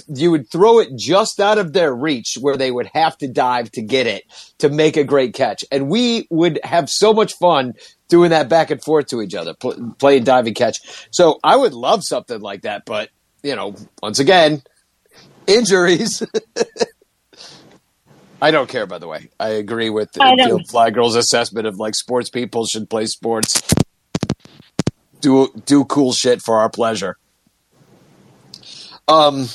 you 0.08 0.32
would 0.32 0.50
throw 0.50 0.80
it 0.80 0.96
just 0.96 1.42
out 1.42 1.58
of 1.58 1.74
their 1.74 1.94
reach 1.94 2.38
where 2.40 2.56
they 2.56 2.72
would 2.72 2.88
have 2.94 3.18
to 3.18 3.28
dive 3.28 3.70
to 3.72 3.82
get 3.82 4.08
it 4.08 4.24
to 4.60 4.70
make 4.70 4.96
a 4.96 5.04
great 5.04 5.34
catch. 5.34 5.66
And 5.70 5.90
we 5.90 6.28
would 6.30 6.62
have 6.64 6.90
so 6.90 7.14
much 7.14 7.34
fun 7.34 7.74
doing 8.08 8.30
that 8.30 8.48
back 8.48 8.72
and 8.72 8.82
forth 8.82 9.08
to 9.08 9.22
each 9.22 9.36
other, 9.36 9.54
pl- 9.54 9.98
playing 10.00 10.24
diving 10.24 10.54
catch. 10.54 10.78
So 11.12 11.42
I 11.44 11.58
would 11.58 11.74
love 11.74 12.06
something 12.06 12.40
like 12.40 12.62
that, 12.62 12.86
but 12.86 13.10
you 13.44 13.54
know, 13.54 13.76
once 14.02 14.20
again, 14.20 14.62
injuries. 15.50 16.24
I 18.42 18.52
don't 18.52 18.70
care, 18.70 18.86
by 18.86 19.00
the 19.00 19.08
way. 19.08 19.30
I 19.40 19.50
agree 19.50 19.90
with 19.90 20.12
don't- 20.14 20.70
Fly 20.70 20.92
Girl's 20.92 21.16
assessment 21.16 21.68
of 21.68 21.78
like 21.78 21.96
sports 21.96 22.30
people 22.30 22.66
should 22.66 22.90
play 22.90 23.06
sports, 23.06 23.62
do 25.20 25.50
do 25.66 25.84
cool 25.86 26.14
shit 26.14 26.42
for 26.42 26.60
our 26.60 26.70
pleasure. 26.70 27.18
Um, 29.08 29.48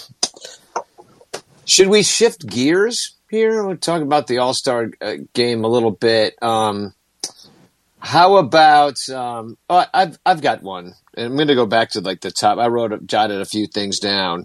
should 1.65 1.89
we 1.89 2.03
shift 2.03 2.47
gears 2.47 3.15
here? 3.31 3.65
We'll 3.65 3.77
talk 3.77 4.03
about 4.03 4.27
the 4.27 4.39
All 4.39 4.53
Star 4.53 4.91
uh, 5.01 5.15
game 5.33 5.65
a 5.65 5.69
little 5.69 5.93
bit. 5.93 6.35
Um, 6.43 6.93
how 8.01 8.37
about 8.37 8.97
um, 9.09 9.57
oh, 9.71 9.87
I've 9.95 10.19
I've 10.27 10.43
got 10.43 10.63
one. 10.63 10.93
I'm 11.17 11.37
going 11.37 11.49
to 11.49 11.55
go 11.55 11.67
back 11.67 11.91
to 11.91 12.01
like 12.01 12.21
the 12.21 12.31
top. 12.31 12.59
I 12.59 12.67
wrote 12.67 13.07
jotted 13.07 13.41
a 13.41 13.47
few 13.47 13.67
things 13.67 13.99
down, 13.99 14.45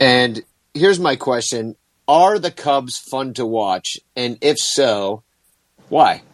and 0.00 0.42
here's 0.74 1.00
my 1.00 1.16
question: 1.16 1.76
Are 2.06 2.38
the 2.38 2.50
Cubs 2.50 2.98
fun 2.98 3.34
to 3.34 3.44
watch? 3.46 3.98
And 4.16 4.38
if 4.40 4.58
so, 4.58 5.22
why? 5.88 6.22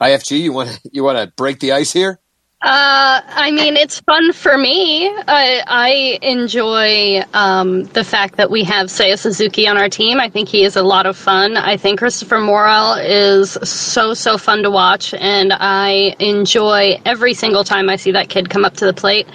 IFG, 0.00 0.40
you 0.40 0.52
want 0.52 0.70
to 0.70 0.80
you 0.92 1.04
want 1.04 1.18
to 1.18 1.32
break 1.36 1.60
the 1.60 1.72
ice 1.72 1.92
here? 1.92 2.18
Uh, 2.62 3.20
I 3.26 3.50
mean, 3.50 3.76
it's 3.76 3.98
fun 3.98 4.32
for 4.32 4.56
me. 4.56 5.08
I, 5.08 5.64
I 5.66 6.18
enjoy 6.22 7.22
um, 7.34 7.82
the 7.86 8.04
fact 8.04 8.36
that 8.36 8.52
we 8.52 8.62
have 8.62 8.86
Seiya 8.86 9.18
Suzuki 9.18 9.66
on 9.66 9.76
our 9.76 9.88
team. 9.88 10.20
I 10.20 10.28
think 10.28 10.48
he 10.48 10.62
is 10.62 10.76
a 10.76 10.82
lot 10.84 11.04
of 11.06 11.16
fun. 11.16 11.56
I 11.56 11.76
think 11.76 11.98
Christopher 11.98 12.38
Morel 12.38 12.94
is 12.94 13.58
so, 13.64 14.14
so 14.14 14.38
fun 14.38 14.62
to 14.62 14.70
watch, 14.70 15.12
and 15.14 15.52
I 15.52 16.14
enjoy 16.20 17.00
every 17.04 17.34
single 17.34 17.64
time 17.64 17.90
I 17.90 17.96
see 17.96 18.12
that 18.12 18.28
kid 18.28 18.48
come 18.48 18.64
up 18.64 18.74
to 18.74 18.84
the 18.86 18.94
plate. 18.94 19.26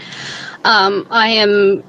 Um, 0.64 1.06
I 1.12 1.28
am 1.28 1.84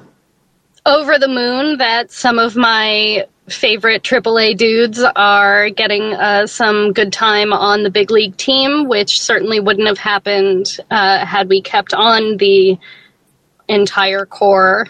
over 0.85 1.17
the 1.17 1.29
moon 1.29 1.77
that 1.77 2.11
some 2.11 2.37
of 2.37 2.57
my 2.57 3.25
favorite 3.49 4.03
AAA 4.03 4.57
dudes 4.57 5.03
are 5.15 5.69
getting 5.69 6.13
uh, 6.13 6.47
some 6.47 6.93
good 6.93 7.13
time 7.13 7.53
on 7.53 7.83
the 7.83 7.89
big 7.89 8.11
league 8.11 8.37
team, 8.37 8.87
which 8.87 9.21
certainly 9.21 9.59
wouldn't 9.59 9.87
have 9.87 9.97
happened 9.97 10.77
uh, 10.91 11.25
had 11.25 11.49
we 11.49 11.61
kept 11.61 11.93
on 11.93 12.37
the 12.37 12.77
entire 13.67 14.25
core. 14.25 14.87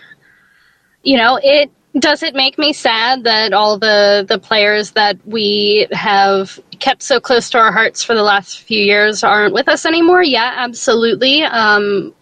You 1.04 1.18
know, 1.18 1.40
it 1.42 1.72
does 1.98 2.22
it 2.24 2.36
make 2.36 2.58
me 2.58 2.72
sad 2.72 3.24
that 3.24 3.54
all 3.54 3.78
the 3.78 4.26
the 4.28 4.38
players 4.38 4.92
that 4.92 5.18
we 5.26 5.88
have 5.92 6.60
kept 6.80 7.02
so 7.02 7.20
close 7.20 7.50
to 7.50 7.58
our 7.58 7.72
hearts 7.72 8.04
for 8.04 8.14
the 8.14 8.24
last 8.24 8.62
few 8.62 8.82
years 8.82 9.24
aren't 9.24 9.54
with 9.54 9.68
us 9.68 9.86
anymore? 9.86 10.24
Yeah, 10.24 10.54
absolutely. 10.56 11.44
Um, 11.44 12.14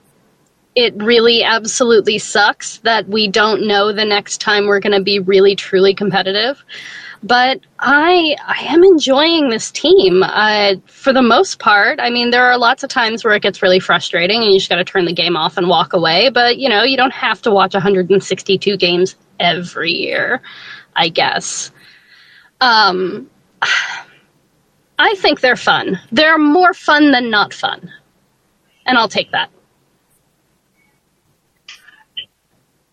it 0.78 0.93
really 0.97 1.43
absolutely 1.43 2.19
sucks 2.19 2.78
that 2.80 3.09
we 3.09 3.28
don't 3.28 3.65
know 3.65 3.91
the 3.91 4.05
next 4.05 4.39
time 4.39 4.67
we're 4.67 4.80
going 4.80 4.93
to 4.93 5.01
be 5.01 5.17
really 5.17 5.55
truly 5.55 5.95
competitive. 5.95 6.63
But 7.23 7.61
I 7.80 8.36
I 8.45 8.63
am 8.65 8.84
enjoying 8.84 9.49
this 9.49 9.71
team 9.71 10.21
uh, 10.21 10.75
for 10.86 11.11
the 11.13 11.23
most 11.23 11.57
part. 11.57 11.99
I 11.99 12.11
mean, 12.11 12.30
there 12.30 12.45
are 12.45 12.59
lots 12.59 12.84
of 12.84 12.91
times 12.91 13.23
where 13.23 13.34
it 13.34 13.41
gets 13.41 13.63
really 13.63 13.80
frustrating 13.80 14.43
and 14.43 14.51
you 14.51 14.59
just 14.59 14.69
got 14.69 14.75
to 14.75 14.84
turn 14.84 15.05
the 15.05 15.13
game 15.13 15.36
off 15.36 15.57
and 15.57 15.67
walk 15.67 15.93
away. 15.93 16.30
But 16.30 16.59
you 16.59 16.69
know, 16.69 16.84
you 16.84 16.95
don't 16.95 17.13
have 17.13 17.41
to 17.41 17.51
watch 17.51 17.73
162 17.73 18.78
games 18.78 19.15
every 19.39 19.91
year, 19.91 20.43
I 20.95 21.09
guess. 21.09 21.71
Um, 22.61 23.28
I 24.99 25.15
think 25.15 25.41
they're 25.41 25.55
fun. 25.55 25.99
They're 26.11 26.38
more 26.38 26.75
fun 26.75 27.11
than 27.11 27.32
not 27.32 27.51
fun, 27.51 27.91
and 28.86 28.95
I'll 28.95 29.09
take 29.09 29.32
that. 29.32 29.49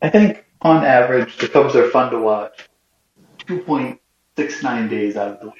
I 0.04 0.10
think 0.10 0.44
on 0.60 0.84
average 0.84 1.38
the 1.38 1.48
Cubs 1.48 1.74
are 1.74 1.88
fun 1.90 2.10
to 2.10 2.18
watch. 2.18 2.68
2.69 3.46 4.90
days 4.90 5.16
out 5.16 5.28
of 5.28 5.40
the 5.40 5.46
week. 5.46 5.54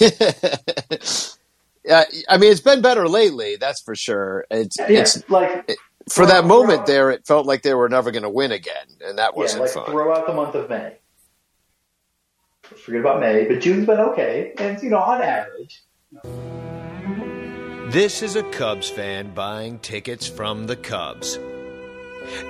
yeah, 1.84 2.04
I 2.28 2.36
mean, 2.38 2.50
it's 2.50 2.60
been 2.60 2.82
better 2.82 3.08
lately. 3.08 3.54
That's 3.56 3.80
for 3.80 3.94
sure. 3.94 4.44
It's, 4.50 4.76
Yeah, 4.78 4.86
it's 5.00 5.28
like 5.30 5.64
it- 5.68 5.78
for 6.12 6.26
that 6.26 6.44
moment 6.44 6.86
there. 6.86 7.10
It 7.10 7.24
felt 7.28 7.46
like 7.46 7.62
they 7.62 7.74
were 7.74 7.88
never 7.88 8.10
going 8.10 8.24
to 8.24 8.28
win 8.30 8.50
again, 8.50 8.86
and 9.04 9.18
that 9.18 9.36
wasn't 9.36 9.62
like 9.62 9.70
fun. 9.70 9.86
throw 9.86 10.12
out 10.12 10.26
the 10.26 10.32
month 10.32 10.56
of 10.56 10.68
May. 10.68 10.96
Forget 12.62 13.00
about 13.02 13.20
May, 13.20 13.44
but 13.46 13.60
June's 13.60 13.86
been 13.86 14.00
okay, 14.00 14.52
and 14.58 14.82
you 14.82 14.90
know, 14.90 14.98
on 14.98 15.22
average, 15.22 15.80
This 17.92 18.20
is 18.22 18.34
a 18.34 18.42
Cubs 18.50 18.90
fan 18.90 19.32
buying 19.32 19.78
tickets 19.78 20.26
from 20.26 20.66
the 20.66 20.74
Cubs. 20.74 21.38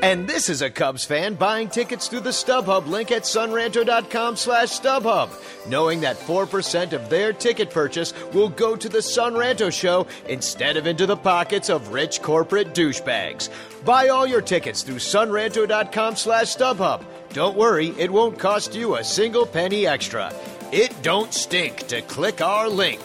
And 0.02 0.28
this 0.28 0.48
is 0.48 0.62
a 0.62 0.70
Cubs 0.70 1.04
fan 1.04 1.34
buying 1.34 1.68
tickets 1.68 2.08
through 2.08 2.20
the 2.20 2.30
StubHub 2.30 2.86
link 2.86 3.12
at 3.12 3.22
sonranto.com 3.22 4.36
slash 4.36 4.80
StubHub, 4.80 5.30
knowing 5.68 6.00
that 6.00 6.18
4% 6.18 6.92
of 6.92 7.08
their 7.08 7.32
ticket 7.32 7.70
purchase 7.70 8.12
will 8.32 8.48
go 8.48 8.76
to 8.76 8.88
the 8.88 8.98
Sonranto 8.98 9.72
show 9.72 10.06
instead 10.28 10.76
of 10.76 10.86
into 10.86 11.06
the 11.06 11.16
pockets 11.16 11.68
of 11.68 11.92
rich 11.92 12.22
corporate 12.22 12.74
douchebags. 12.74 13.48
Buy 13.84 14.08
all 14.08 14.26
your 14.26 14.42
tickets 14.42 14.82
through 14.82 14.96
sonranto.com 14.96 16.16
slash 16.16 16.56
StubHub. 16.56 17.04
Don't 17.32 17.56
worry, 17.56 17.88
it 17.98 18.10
won't 18.10 18.38
cost 18.38 18.74
you 18.74 18.96
a 18.96 19.04
single 19.04 19.46
penny 19.46 19.86
extra. 19.86 20.32
It 20.72 20.94
don't 21.02 21.32
stink 21.32 21.86
to 21.88 22.02
click 22.02 22.40
our 22.40 22.68
link. 22.68 23.00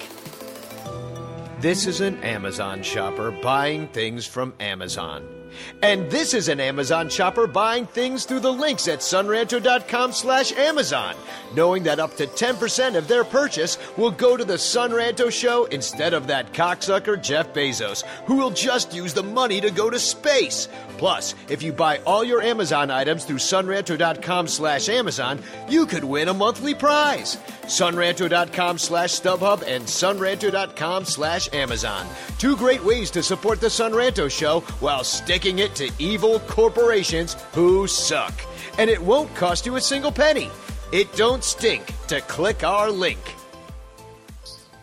This 1.59 1.87
is 1.87 2.01
an 2.01 2.21
Amazon 2.23 2.83
shopper 2.83 3.31
buying 3.31 3.87
things 3.87 4.27
from 4.27 4.53
Amazon. 4.59 5.36
And 5.81 6.09
this 6.09 6.33
is 6.33 6.47
an 6.49 6.59
Amazon 6.59 7.09
shopper 7.09 7.47
buying 7.47 7.85
things 7.85 8.25
through 8.25 8.39
the 8.41 8.51
links 8.51 8.87
at 8.87 8.99
sonranto.com 8.99 10.11
slash 10.11 10.51
Amazon, 10.53 11.15
knowing 11.55 11.83
that 11.83 11.99
up 11.99 12.15
to 12.17 12.27
10% 12.27 12.95
of 12.95 13.07
their 13.07 13.23
purchase 13.23 13.77
will 13.97 14.11
go 14.11 14.37
to 14.37 14.45
the 14.45 14.55
Sonranto 14.55 15.31
show 15.31 15.65
instead 15.65 16.13
of 16.13 16.27
that 16.27 16.53
cocksucker 16.53 17.21
Jeff 17.21 17.53
Bezos, 17.53 18.03
who 18.25 18.35
will 18.35 18.51
just 18.51 18.93
use 18.93 19.13
the 19.13 19.23
money 19.23 19.61
to 19.61 19.71
go 19.71 19.89
to 19.89 19.99
space. 19.99 20.67
Plus, 20.97 21.35
if 21.49 21.61
you 21.61 21.71
buy 21.71 21.99
all 21.99 22.23
your 22.23 22.41
Amazon 22.41 22.89
items 22.89 23.23
through 23.23 23.37
sonranto.com 23.37 24.47
slash 24.47 24.89
Amazon, 24.89 25.39
you 25.69 25.85
could 25.85 26.03
win 26.03 26.27
a 26.27 26.33
monthly 26.33 26.73
prize. 26.73 27.35
Sonranto.com 27.63 28.77
slash 28.77 29.11
StubHub 29.11 29.63
and 29.67 29.83
sonranto.com 29.83 31.05
slash 31.05 31.53
Amazon. 31.53 32.07
Two 32.39 32.55
great 32.57 32.83
ways 32.83 33.11
to 33.11 33.21
support 33.21 33.61
the 33.61 33.67
Sonranto 33.67 34.29
show 34.31 34.61
while 34.79 35.03
sticking 35.03 35.59
it 35.59 35.75
to 35.75 35.91
evil 35.99 36.39
corporations 36.41 37.35
who 37.53 37.87
suck. 37.87 38.33
And 38.79 38.89
it 38.89 39.01
won't 39.01 39.33
cost 39.35 39.65
you 39.65 39.75
a 39.75 39.81
single 39.81 40.11
penny. 40.11 40.49
It 40.91 41.11
don't 41.15 41.43
stink 41.43 41.93
to 42.07 42.21
click 42.21 42.63
our 42.63 42.89
link. 42.89 43.19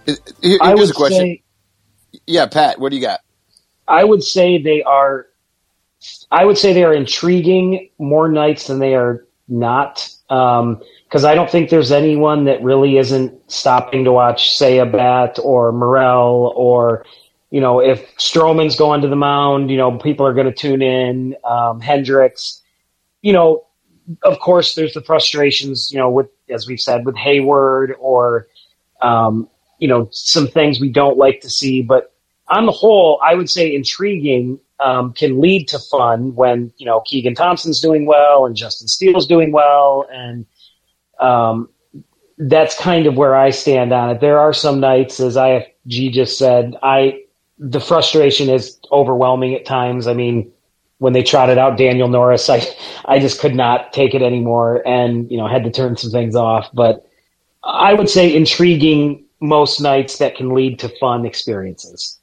Uh, 0.06 0.12
here- 0.12 0.16
Here's 0.42 0.60
I 0.60 0.72
a 0.72 0.76
would 0.76 0.94
question. 0.94 1.18
say 1.20 1.42
yeah, 2.26 2.46
Pat, 2.46 2.78
what 2.78 2.90
do 2.90 2.96
you 2.96 3.02
got? 3.02 3.20
I 3.88 4.04
would 4.04 4.22
say 4.22 4.62
they 4.62 4.82
are. 4.82 5.26
I 6.30 6.44
would 6.44 6.58
say 6.58 6.72
they 6.72 6.84
are 6.84 6.94
intriguing 6.94 7.90
more 7.98 8.28
nights 8.28 8.66
than 8.66 8.78
they 8.78 8.94
are 8.94 9.26
not. 9.48 10.08
Because 10.28 11.24
I 11.24 11.34
don't 11.34 11.50
think 11.50 11.70
there's 11.70 11.92
anyone 11.92 12.44
that 12.44 12.62
really 12.62 12.96
isn't 12.98 13.32
stopping 13.50 14.04
to 14.04 14.12
watch, 14.12 14.56
say, 14.56 14.78
a 14.78 14.86
bat 14.86 15.38
or 15.42 15.70
Morel 15.70 16.52
or, 16.56 17.04
you 17.50 17.60
know, 17.60 17.78
if 17.80 18.16
Stroman's 18.16 18.74
going 18.74 19.02
to 19.02 19.08
the 19.08 19.16
mound, 19.16 19.70
you 19.70 19.76
know, 19.76 19.96
people 19.98 20.26
are 20.26 20.34
going 20.34 20.46
to 20.46 20.52
tune 20.52 20.82
in. 20.82 21.36
Um, 21.44 21.80
Hendricks, 21.80 22.62
you 23.22 23.32
know, 23.32 23.64
of 24.22 24.40
course, 24.40 24.74
there's 24.74 24.94
the 24.94 25.02
frustrations, 25.02 25.90
you 25.92 25.98
know, 25.98 26.10
with 26.10 26.28
as 26.48 26.66
we've 26.66 26.80
said 26.80 27.06
with 27.06 27.16
Hayward 27.16 27.94
or, 28.00 28.48
um, 29.00 29.48
you 29.78 29.88
know, 29.88 30.08
some 30.10 30.48
things 30.48 30.80
we 30.80 30.88
don't 30.88 31.16
like 31.16 31.40
to 31.42 31.50
see, 31.50 31.82
but 31.82 32.12
on 32.48 32.66
the 32.66 32.72
whole, 32.72 33.20
I 33.24 33.34
would 33.34 33.50
say 33.50 33.74
intriguing 33.74 34.58
um, 34.80 35.12
can 35.12 35.40
lead 35.40 35.68
to 35.68 35.78
fun 35.78 36.34
when 36.34 36.72
you 36.76 36.86
know 36.86 37.00
Keegan 37.00 37.34
Thompson's 37.34 37.80
doing 37.80 38.06
well 38.06 38.46
and 38.46 38.56
Justin 38.56 38.88
Steele's 38.88 39.26
doing 39.26 39.52
well, 39.52 40.06
and 40.12 40.46
um, 41.20 41.68
that's 42.38 42.78
kind 42.78 43.06
of 43.06 43.16
where 43.16 43.34
I 43.34 43.50
stand 43.50 43.92
on 43.92 44.10
it. 44.10 44.20
There 44.20 44.38
are 44.38 44.52
some 44.52 44.80
nights, 44.80 45.20
as 45.20 45.36
IFG 45.36 46.12
just 46.12 46.38
said, 46.38 46.76
I 46.82 47.22
the 47.58 47.80
frustration 47.80 48.48
is 48.48 48.78
overwhelming 48.90 49.54
at 49.54 49.64
times. 49.64 50.06
I 50.06 50.14
mean, 50.14 50.50
when 50.98 51.12
they 51.12 51.22
trotted 51.22 51.58
out 51.58 51.78
Daniel 51.78 52.08
Norris, 52.08 52.50
I 52.50 52.62
I 53.04 53.18
just 53.18 53.40
could 53.40 53.54
not 53.54 53.92
take 53.92 54.14
it 54.14 54.22
anymore, 54.22 54.86
and 54.86 55.30
you 55.30 55.36
know 55.36 55.46
had 55.46 55.64
to 55.64 55.70
turn 55.70 55.96
some 55.96 56.10
things 56.10 56.34
off. 56.34 56.68
But 56.72 57.06
I 57.62 57.94
would 57.94 58.10
say 58.10 58.34
intriguing 58.34 59.24
most 59.40 59.80
nights 59.80 60.18
that 60.18 60.36
can 60.36 60.54
lead 60.54 60.78
to 60.80 60.88
fun 61.00 61.24
experiences. 61.26 62.18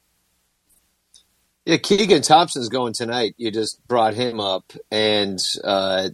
Yeah, 1.64 1.76
Keegan 1.76 2.22
Thompson's 2.22 2.68
going 2.68 2.92
tonight. 2.92 3.34
You 3.36 3.52
just 3.52 3.86
brought 3.86 4.14
him 4.14 4.40
up, 4.40 4.72
and 4.90 5.38
uh, 5.62 6.08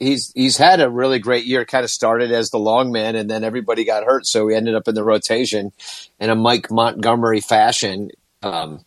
he's 0.00 0.32
he's 0.34 0.56
had 0.56 0.80
a 0.80 0.90
really 0.90 1.20
great 1.20 1.44
year. 1.44 1.64
Kind 1.64 1.84
of 1.84 1.90
started 1.90 2.32
as 2.32 2.50
the 2.50 2.58
long 2.58 2.90
man, 2.90 3.14
and 3.14 3.30
then 3.30 3.44
everybody 3.44 3.84
got 3.84 4.04
hurt, 4.04 4.26
so 4.26 4.48
he 4.48 4.56
ended 4.56 4.74
up 4.74 4.88
in 4.88 4.96
the 4.96 5.04
rotation 5.04 5.72
in 6.18 6.30
a 6.30 6.34
Mike 6.34 6.70
Montgomery 6.70 7.40
fashion. 7.40 8.10
Um, 8.42 8.84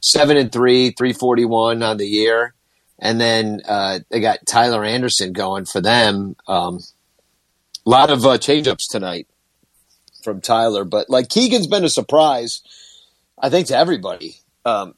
seven 0.00 0.36
and 0.36 0.52
three, 0.52 0.90
three 0.90 1.14
forty 1.14 1.46
one 1.46 1.82
on 1.82 1.96
the 1.96 2.06
year, 2.06 2.52
and 2.98 3.18
then 3.18 3.62
uh, 3.66 4.00
they 4.10 4.20
got 4.20 4.40
Tyler 4.46 4.84
Anderson 4.84 5.32
going 5.32 5.64
for 5.64 5.80
them. 5.80 6.36
Um, 6.46 6.80
a 7.86 7.90
lot 7.90 8.10
of 8.10 8.26
uh, 8.26 8.36
changeups 8.36 8.90
tonight 8.90 9.28
from 10.22 10.42
Tyler, 10.42 10.84
but 10.84 11.08
like 11.08 11.30
Keegan's 11.30 11.66
been 11.66 11.84
a 11.84 11.90
surprise, 11.90 12.60
I 13.38 13.48
think, 13.48 13.68
to 13.68 13.78
everybody. 13.78 14.36
Um, 14.66 14.94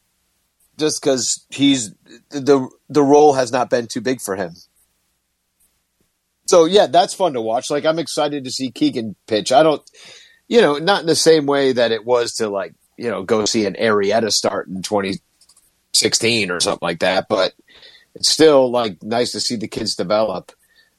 just 0.79 1.03
because 1.03 1.47
he's 1.51 1.95
the 2.31 2.69
the 2.89 3.03
role 3.03 3.35
has 3.35 3.53
not 3.53 3.71
been 3.71 3.87
too 3.87 4.01
big 4.01 4.21
for 4.21 4.37
him. 4.37 4.55
So 6.47 6.65
yeah, 6.65 6.87
that's 6.87 7.15
fun 7.15 7.33
to 7.33 7.41
watch. 7.41 7.71
Like 7.71 7.85
I'm 7.85 7.99
excited 7.99 8.45
to 8.45 8.51
see 8.51 8.71
Keegan 8.71 9.17
pitch. 9.27 9.53
I 9.53 9.63
don't, 9.63 9.83
you 10.49 10.61
know, 10.61 10.79
not 10.79 11.01
in 11.01 11.07
the 11.07 11.17
same 11.17 11.47
way 11.47 11.73
that 11.73 11.93
it 11.93 12.05
was 12.05 12.35
to 12.35 12.49
like 12.49 12.75
you 12.97 13.11
know 13.11 13.23
go 13.23 13.45
see 13.45 13.67
an 13.67 13.75
Arrieta 13.75 14.31
start 14.31 14.69
in 14.69 14.83
2016 14.83 16.51
or 16.51 16.61
something 16.61 16.87
like 16.87 17.01
that. 17.01 17.27
But 17.29 17.55
it's 18.15 18.31
still 18.31 18.71
like 18.71 19.03
nice 19.03 19.33
to 19.33 19.41
see 19.41 19.57
the 19.57 19.69
kids 19.69 19.95
develop. 19.95 20.53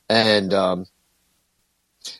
And 0.09 0.53
um, 0.53 0.85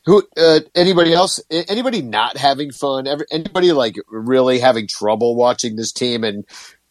who 0.06 0.24
uh, 0.38 0.62
anybody 0.76 1.14
else? 1.14 1.40
Anybody 1.50 2.02
not 2.02 2.38
having 2.38 2.72
fun? 2.72 3.08
Anybody 3.32 3.72
like 3.72 3.96
really 4.08 4.60
having 4.60 4.88
trouble 4.88 5.36
watching 5.36 5.76
this 5.76 5.92
team 5.92 6.24
and 6.24 6.46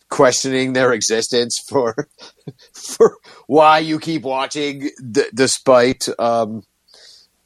questioning 0.08 0.72
their 0.72 0.92
existence 0.92 1.58
for 1.68 2.08
for 2.72 3.16
why 3.46 3.78
you 3.78 3.98
keep 3.98 4.22
watching 4.22 4.90
d- 5.10 5.24
despite 5.34 6.08
um, 6.18 6.62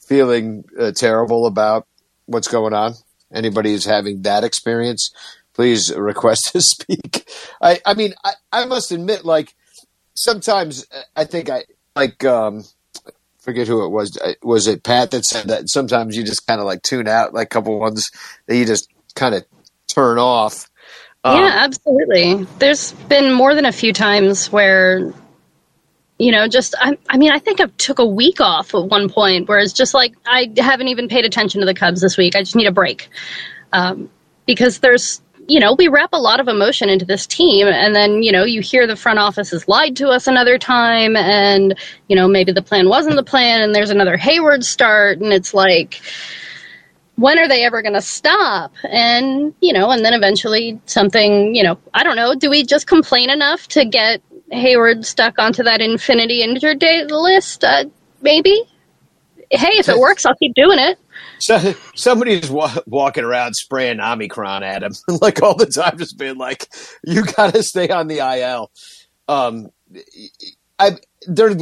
feeling 0.06 0.64
uh, 0.78 0.92
terrible 0.92 1.46
about 1.46 1.86
what's 2.26 2.48
going 2.48 2.74
on. 2.74 2.94
Anybody 3.32 3.72
who's 3.72 3.84
having 3.84 4.22
that 4.22 4.42
experience, 4.44 5.10
please 5.54 5.94
request 5.96 6.50
to 6.52 6.60
speak. 6.62 7.28
I, 7.60 7.80
I 7.86 7.94
mean, 7.94 8.14
I, 8.24 8.32
I 8.52 8.64
must 8.64 8.92
admit, 8.92 9.24
like 9.24 9.54
sometimes 10.14 10.86
I 11.16 11.24
think 11.24 11.48
I 11.48 11.64
like 11.94 12.24
um, 12.24 12.64
forget 13.38 13.68
who 13.68 13.84
it 13.84 13.90
was. 13.90 14.18
Was 14.42 14.66
it 14.66 14.82
Pat 14.82 15.10
that 15.12 15.24
said 15.24 15.48
that 15.48 15.68
sometimes 15.68 16.16
you 16.16 16.24
just 16.24 16.46
kind 16.46 16.60
of 16.60 16.66
like 16.66 16.82
tune 16.82 17.08
out, 17.08 17.34
like 17.34 17.46
a 17.46 17.50
couple 17.50 17.78
ones 17.78 18.10
that 18.46 18.56
you 18.56 18.64
just 18.64 18.88
kind 19.14 19.34
of 19.34 19.44
turn 19.86 20.18
off. 20.18 20.69
Um, 21.24 21.36
yeah, 21.36 21.52
absolutely. 21.54 22.44
There's 22.58 22.92
been 22.92 23.32
more 23.32 23.54
than 23.54 23.66
a 23.66 23.72
few 23.72 23.92
times 23.92 24.50
where, 24.50 25.12
you 26.18 26.32
know, 26.32 26.48
just 26.48 26.74
I, 26.80 26.96
I 27.08 27.18
mean, 27.18 27.30
I 27.32 27.38
think 27.38 27.60
I 27.60 27.66
took 27.76 27.98
a 27.98 28.06
week 28.06 28.40
off 28.40 28.74
at 28.74 28.86
one 28.86 29.10
point 29.10 29.48
where 29.48 29.58
it's 29.58 29.72
just 29.74 29.92
like 29.92 30.14
I 30.26 30.50
haven't 30.56 30.88
even 30.88 31.08
paid 31.08 31.24
attention 31.24 31.60
to 31.60 31.66
the 31.66 31.74
Cubs 31.74 32.00
this 32.00 32.16
week. 32.16 32.36
I 32.36 32.40
just 32.40 32.56
need 32.56 32.66
a 32.66 32.72
break 32.72 33.10
um, 33.72 34.10
because 34.46 34.78
there's, 34.78 35.20
you 35.46 35.60
know, 35.60 35.74
we 35.74 35.88
wrap 35.88 36.10
a 36.12 36.18
lot 36.18 36.40
of 36.40 36.48
emotion 36.48 36.88
into 36.88 37.04
this 37.04 37.26
team, 37.26 37.66
and 37.66 37.94
then 37.94 38.22
you 38.22 38.32
know 38.32 38.44
you 38.44 38.62
hear 38.62 38.86
the 38.86 38.96
front 38.96 39.18
office 39.18 39.50
has 39.50 39.66
lied 39.68 39.96
to 39.96 40.08
us 40.08 40.26
another 40.26 40.58
time, 40.58 41.16
and 41.16 41.76
you 42.08 42.16
know 42.16 42.28
maybe 42.28 42.52
the 42.52 42.62
plan 42.62 42.88
wasn't 42.88 43.16
the 43.16 43.24
plan, 43.24 43.60
and 43.60 43.74
there's 43.74 43.90
another 43.90 44.16
Hayward 44.16 44.64
start, 44.64 45.18
and 45.18 45.32
it's 45.32 45.52
like 45.52 46.00
when 47.20 47.38
are 47.38 47.48
they 47.48 47.64
ever 47.64 47.82
going 47.82 47.94
to 47.94 48.02
stop? 48.02 48.72
And, 48.84 49.54
you 49.60 49.72
know, 49.72 49.90
and 49.90 50.04
then 50.04 50.14
eventually 50.14 50.80
something, 50.86 51.54
you 51.54 51.62
know, 51.62 51.78
I 51.94 52.02
don't 52.02 52.16
know, 52.16 52.34
do 52.34 52.48
we 52.48 52.64
just 52.64 52.86
complain 52.86 53.30
enough 53.30 53.68
to 53.68 53.84
get 53.84 54.22
Hayward 54.50 55.04
stuck 55.04 55.38
onto 55.38 55.62
that 55.62 55.80
infinity 55.80 56.42
injured 56.42 56.78
day 56.78 57.04
list? 57.04 57.62
Uh, 57.62 57.84
maybe. 58.22 58.62
Hey, 59.50 59.72
if 59.78 59.88
it 59.88 59.98
works, 59.98 60.24
I'll 60.24 60.36
keep 60.36 60.54
doing 60.54 60.78
it. 60.78 60.98
So 61.40 61.74
somebody's 61.94 62.50
wa- 62.50 62.82
walking 62.86 63.24
around 63.24 63.54
spraying 63.54 64.00
Omicron 64.00 64.62
at 64.62 64.82
him 64.82 64.92
like 65.20 65.42
all 65.42 65.56
the 65.56 65.66
time, 65.66 65.98
just 65.98 66.18
being 66.18 66.36
like, 66.36 66.68
"You 67.02 67.24
got 67.24 67.54
to 67.54 67.62
stay 67.62 67.88
on 67.88 68.06
the 68.06 68.18
IL." 68.18 68.70
Um, 69.26 69.70
I 70.78 70.98
there 71.26 71.56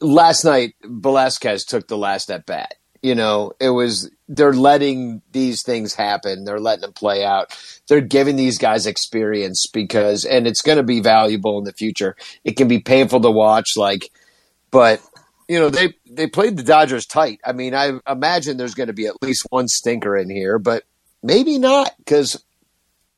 last 0.00 0.44
night, 0.44 0.74
Velazquez 0.84 1.64
took 1.64 1.88
the 1.88 1.96
last 1.96 2.30
at 2.30 2.46
bat, 2.46 2.74
You 3.02 3.14
know, 3.14 3.52
it 3.60 3.70
was 3.70 4.10
they're 4.32 4.54
letting 4.54 5.20
these 5.32 5.62
things 5.62 5.94
happen. 5.94 6.44
They're 6.44 6.58
letting 6.58 6.80
them 6.80 6.94
play 6.94 7.22
out. 7.22 7.56
They're 7.86 8.00
giving 8.00 8.36
these 8.36 8.58
guys 8.58 8.86
experience 8.86 9.66
because, 9.66 10.24
and 10.24 10.46
it's 10.46 10.62
going 10.62 10.78
to 10.78 10.82
be 10.82 11.00
valuable 11.00 11.58
in 11.58 11.64
the 11.64 11.72
future. 11.72 12.16
It 12.42 12.56
can 12.56 12.66
be 12.66 12.78
painful 12.78 13.20
to 13.20 13.30
watch, 13.30 13.76
like, 13.76 14.10
but 14.70 15.02
you 15.48 15.58
know 15.58 15.68
they 15.68 15.92
they 16.10 16.26
played 16.26 16.56
the 16.56 16.62
Dodgers 16.62 17.04
tight. 17.04 17.40
I 17.44 17.52
mean, 17.52 17.74
I 17.74 17.98
imagine 18.08 18.56
there's 18.56 18.74
going 18.74 18.86
to 18.86 18.94
be 18.94 19.06
at 19.06 19.22
least 19.22 19.46
one 19.50 19.68
stinker 19.68 20.16
in 20.16 20.30
here, 20.30 20.58
but 20.58 20.84
maybe 21.22 21.58
not 21.58 21.92
because 21.98 22.42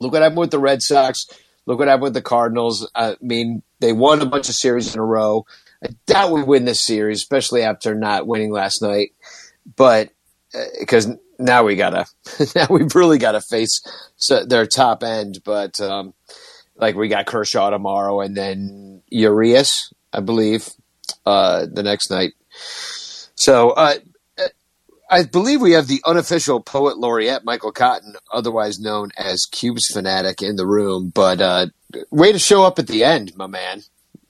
look 0.01 0.13
what 0.13 0.23
happened 0.23 0.39
with 0.39 0.51
the 0.51 0.59
Red 0.59 0.83
Sox. 0.83 1.27
Look 1.67 1.79
what 1.79 1.87
happened 1.87 2.03
with 2.03 2.15
the 2.15 2.23
Cardinals. 2.23 2.91
I 2.95 3.17
mean, 3.21 3.63
they 3.79 3.93
won 3.93 4.21
a 4.21 4.27
bunch 4.27 4.49
of 4.49 4.55
series 4.57 4.93
in 4.93 5.01
a 5.01 5.05
row. 5.05 5.47
I 5.83 5.89
doubt 6.07 6.33
we 6.33 6.43
win 6.43 6.65
this 6.65 6.85
series, 6.85 7.19
especially 7.19 7.63
after 7.63 7.95
not 7.95 8.27
winning 8.27 8.51
last 8.51 8.83
night. 8.83 9.13
But 9.77 10.11
because 10.79 11.09
now 11.39 11.65
we 11.65 11.77
gotta, 11.77 12.07
now 12.55 12.67
we've 12.71 12.95
really 12.95 13.19
got 13.19 13.33
to 13.33 13.41
face 13.41 13.81
their 14.29 14.67
top 14.67 15.03
end. 15.03 15.39
But 15.45 15.81
um, 15.81 16.15
like 16.77 16.97
we 16.97 17.09
got 17.09 17.27
Kershaw 17.27 17.71
tomorrow, 17.71 18.21
and 18.21 18.37
then 18.37 19.03
Urias, 19.11 19.93
I 20.13 20.21
believe, 20.21 20.69
uh, 21.27 21.67
the 21.71 21.83
next 21.83 22.11
night. 22.11 22.33
So 23.35 23.71
uh, 23.71 23.95
I 25.11 25.25
believe 25.25 25.61
we 25.61 25.73
have 25.73 25.87
the 25.87 26.03
unofficial 26.05 26.61
poet 26.61 26.99
laureate, 26.99 27.45
Michael 27.45 27.73
Cotton, 27.73 28.17
otherwise 28.33 28.81
known 28.81 29.11
as 29.17 29.47
Cubes 29.47 29.87
Fanatic, 29.87 30.43
in 30.43 30.57
the 30.57 30.67
room. 30.67 31.13
But 31.15 31.41
uh, 31.41 31.67
way 32.11 32.33
to 32.33 32.39
show 32.39 32.65
up 32.65 32.79
at 32.79 32.87
the 32.87 33.05
end, 33.05 33.37
my 33.37 33.47
man. 33.47 33.83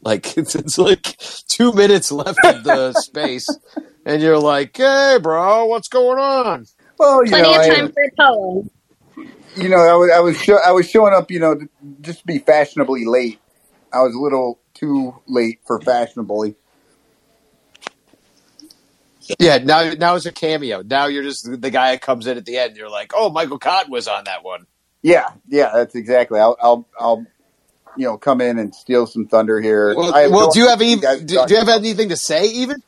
Like 0.03 0.37
it's, 0.37 0.55
it's 0.55 0.79
like 0.79 1.17
two 1.49 1.73
minutes 1.73 2.13
left 2.13 2.39
of 2.45 2.65
the 2.65 2.93
space, 3.01 3.47
and 4.05 4.23
you're 4.23 4.39
like, 4.39 4.77
"Hey, 4.77 5.19
bro, 5.21 5.67
what's 5.67 5.89
going 5.89 6.19
on?" 6.19 6.67
Well, 6.99 7.25
you 7.25 7.31
Plenty 7.31 7.51
know, 7.51 7.61
of 7.61 7.61
I, 7.61 7.75
time 7.75 7.93
for 7.93 8.03
a 8.03 8.11
poem. 8.17 8.71
you 9.57 9.69
know, 9.69 9.77
I 9.77 9.95
was 9.95 10.11
I 10.11 10.21
was 10.21 10.41
show, 10.41 10.59
I 10.65 10.73
was 10.73 10.89
showing 10.89 11.15
up, 11.15 11.31
you 11.31 11.41
know, 11.41 11.61
just 12.01 12.21
to 12.21 12.27
be 12.27 12.39
fashionably 12.39 13.05
late. 13.05 13.41
I 13.93 14.03
was 14.03 14.15
a 14.15 14.19
little 14.19 14.61
too 14.75 15.15
late 15.27 15.61
for 15.67 15.81
fashionably. 15.81 16.57
Yeah, 19.39 19.59
now 19.59 19.93
now 19.95 20.17
it's 20.17 20.27
a 20.27 20.33
cameo. 20.33 20.83
Now 20.83 21.07
you're 21.07 21.23
just 21.23 21.49
the 21.61 21.71
guy 21.71 21.93
that 21.93 22.03
comes 22.03 22.27
in 22.27 22.37
at 22.37 22.45
the 22.45 22.59
end. 22.59 22.71
And 22.71 22.77
you're 22.77 22.91
like, 22.91 23.13
"Oh, 23.15 23.31
Michael 23.31 23.59
Cotton 23.59 23.91
was 23.91 24.07
on 24.07 24.25
that 24.25 24.45
one." 24.45 24.67
Yeah, 25.03 25.29
yeah, 25.49 25.71
that's 25.75 25.95
exactly. 25.95 26.39
I'll 26.39 26.57
I'll 26.61 26.89
I'll 26.99 27.27
you 27.97 28.05
know 28.07 28.19
come 28.19 28.41
in 28.41 28.59
and 28.59 28.75
steal 28.75 29.07
some 29.07 29.27
thunder 29.27 29.61
here. 29.61 29.95
Well, 29.97 30.15
I 30.15 30.27
well 30.27 30.51
do 30.51 30.61
you 30.61 30.69
have 30.69 30.83
even, 30.83 31.03
what 31.03 31.21
you 31.21 31.27
guys 31.27 31.27
do, 31.27 31.47
do 31.47 31.55
you 31.55 31.61
have 31.61 31.69
anything 31.69 32.11
to 32.11 32.17
say? 32.17 32.47
Even 32.49 32.83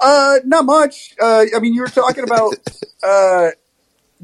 Uh, 0.00 0.38
not 0.44 0.64
much. 0.64 1.14
Uh, 1.20 1.46
I 1.54 1.58
mean, 1.60 1.74
you 1.74 1.80
were 1.80 1.88
talking 1.88 2.24
about 2.24 2.54
uh, 3.02 3.50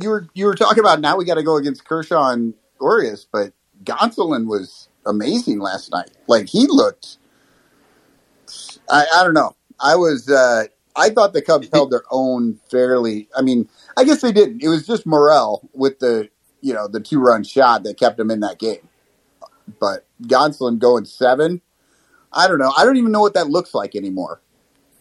you 0.01 0.09
were 0.09 0.29
you 0.35 0.47
were 0.47 0.55
talking 0.55 0.81
about 0.81 1.01
now 1.01 1.17
we 1.17 1.25
got 1.25 1.35
to 1.35 1.43
go 1.43 1.57
against 1.57 1.85
Kershaw 1.85 2.31
and 2.31 2.55
Urias, 2.81 3.27
but 3.31 3.53
Gonsolin 3.85 4.47
was 4.47 4.89
amazing 5.07 5.61
last 5.61 5.91
night. 5.93 6.11
Like 6.27 6.49
he 6.49 6.67
looked. 6.67 7.19
I 8.89 9.07
I 9.15 9.25
don't 9.25 9.35
know. 9.35 9.57
I 9.79 9.97
was. 9.97 10.29
Uh, 10.29 10.65
I 10.97 11.11
thought 11.11 11.33
the 11.33 11.43
Cubs 11.43 11.69
held 11.73 11.91
their 11.91 12.03
own 12.11 12.59
fairly. 12.71 13.29
I 13.37 13.43
mean, 13.43 13.69
I 13.97 14.05
guess 14.05 14.21
they 14.21 14.33
didn't. 14.33 14.63
It 14.63 14.69
was 14.69 14.87
just 14.87 15.07
Morel 15.07 15.69
with 15.73 15.99
the 16.01 16.29
you 16.61 16.75
know 16.75 16.89
the 16.89 17.01
two 17.01 17.21
run 17.21 17.45
shot 17.45 17.85
that 17.85 17.99
kept 17.99 18.19
him 18.19 18.31
in 18.31 18.41
that 18.41 18.59
game. 18.59 18.89
But 19.79 20.07
Gonsolin 20.23 20.79
going 20.79 21.05
seven. 21.05 21.63
I 22.33 22.49
don't 22.49 22.59
know. 22.59 22.73
I 22.77 22.85
don't 22.85 22.97
even 22.97 23.13
know 23.13 23.21
what 23.21 23.35
that 23.35 23.49
looks 23.49 23.75
like 23.75 23.97
anymore. 23.97 24.41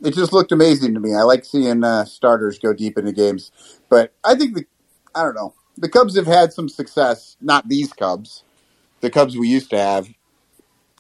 It 0.02 0.14
just 0.14 0.32
looked 0.34 0.52
amazing 0.52 0.94
to 0.94 1.00
me. 1.00 1.14
I 1.14 1.24
like 1.24 1.46
seeing 1.46 1.84
uh, 1.84 2.06
starters 2.06 2.60
go 2.60 2.74
deep 2.74 2.98
into 2.98 3.12
games, 3.12 3.52
but 3.90 4.14
I 4.24 4.36
think 4.36 4.56
the 4.56 4.66
I 5.14 5.24
don't 5.24 5.36
know. 5.36 5.54
The 5.78 5.90
Cubs 5.90 6.16
have 6.16 6.28
had 6.28 6.54
some 6.54 6.70
success. 6.70 7.38
Not 7.42 7.68
these 7.68 7.94
Cubs, 7.94 8.44
the 9.02 9.10
Cubs 9.10 9.38
we 9.38 9.48
used 9.48 9.70
to 9.72 9.78
have. 9.78 10.08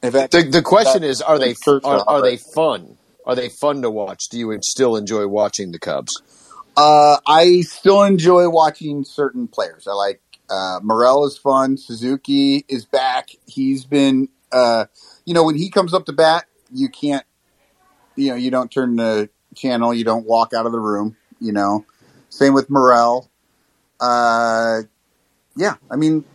Had 0.01 0.13
the 0.13 0.47
the 0.49 0.61
question 0.61 1.03
is, 1.03 1.21
are 1.21 1.37
they 1.37 1.55
are, 1.83 2.03
are 2.07 2.21
they 2.21 2.37
fun? 2.37 2.97
Are 3.25 3.35
they 3.35 3.49
fun 3.49 3.81
to 3.81 3.91
watch? 3.91 4.29
Do 4.29 4.39
you 4.39 4.57
still 4.61 4.95
enjoy 4.95 5.27
watching 5.27 5.71
the 5.71 5.79
Cubs? 5.79 6.21
Uh, 6.75 7.17
I 7.27 7.61
still 7.61 8.03
enjoy 8.03 8.49
watching 8.49 9.03
certain 9.03 9.47
players. 9.47 9.87
I 9.87 9.93
like 9.93 10.21
uh, 10.49 10.79
Morel 10.81 11.25
is 11.25 11.37
fun. 11.37 11.77
Suzuki 11.77 12.65
is 12.67 12.85
back. 12.85 13.29
He's 13.45 13.85
been, 13.85 14.29
uh, 14.51 14.85
you 15.25 15.33
know, 15.33 15.43
when 15.43 15.55
he 15.55 15.69
comes 15.69 15.93
up 15.93 16.05
to 16.05 16.13
bat, 16.13 16.45
you 16.73 16.89
can't, 16.89 17.25
you 18.19 18.29
know, 18.31 18.35
you 18.35 18.51
don't 18.51 18.71
turn 18.71 18.97
the 18.97 19.29
channel. 19.55 19.93
You 19.93 20.03
don't 20.03 20.25
walk 20.25 20.53
out 20.53 20.65
of 20.65 20.71
the 20.71 20.79
room. 20.79 21.17
You 21.39 21.53
know, 21.53 21.85
same 22.29 22.53
with 22.53 22.69
Morel. 22.69 23.29
Uh, 23.99 24.81
yeah, 25.55 25.75
I 25.91 25.95
mean, 25.95 26.25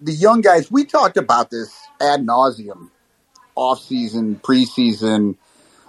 the 0.00 0.12
young 0.12 0.40
guys. 0.40 0.70
We 0.70 0.84
talked 0.84 1.16
about 1.16 1.50
this 1.50 1.72
ad 2.00 2.26
nauseum, 2.26 2.90
off 3.54 3.80
season, 3.82 4.36
preseason, 4.36 5.36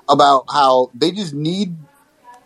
about 0.10 0.46
how 0.52 0.92
they 0.94 1.12
just 1.12 1.34
need 1.34 1.76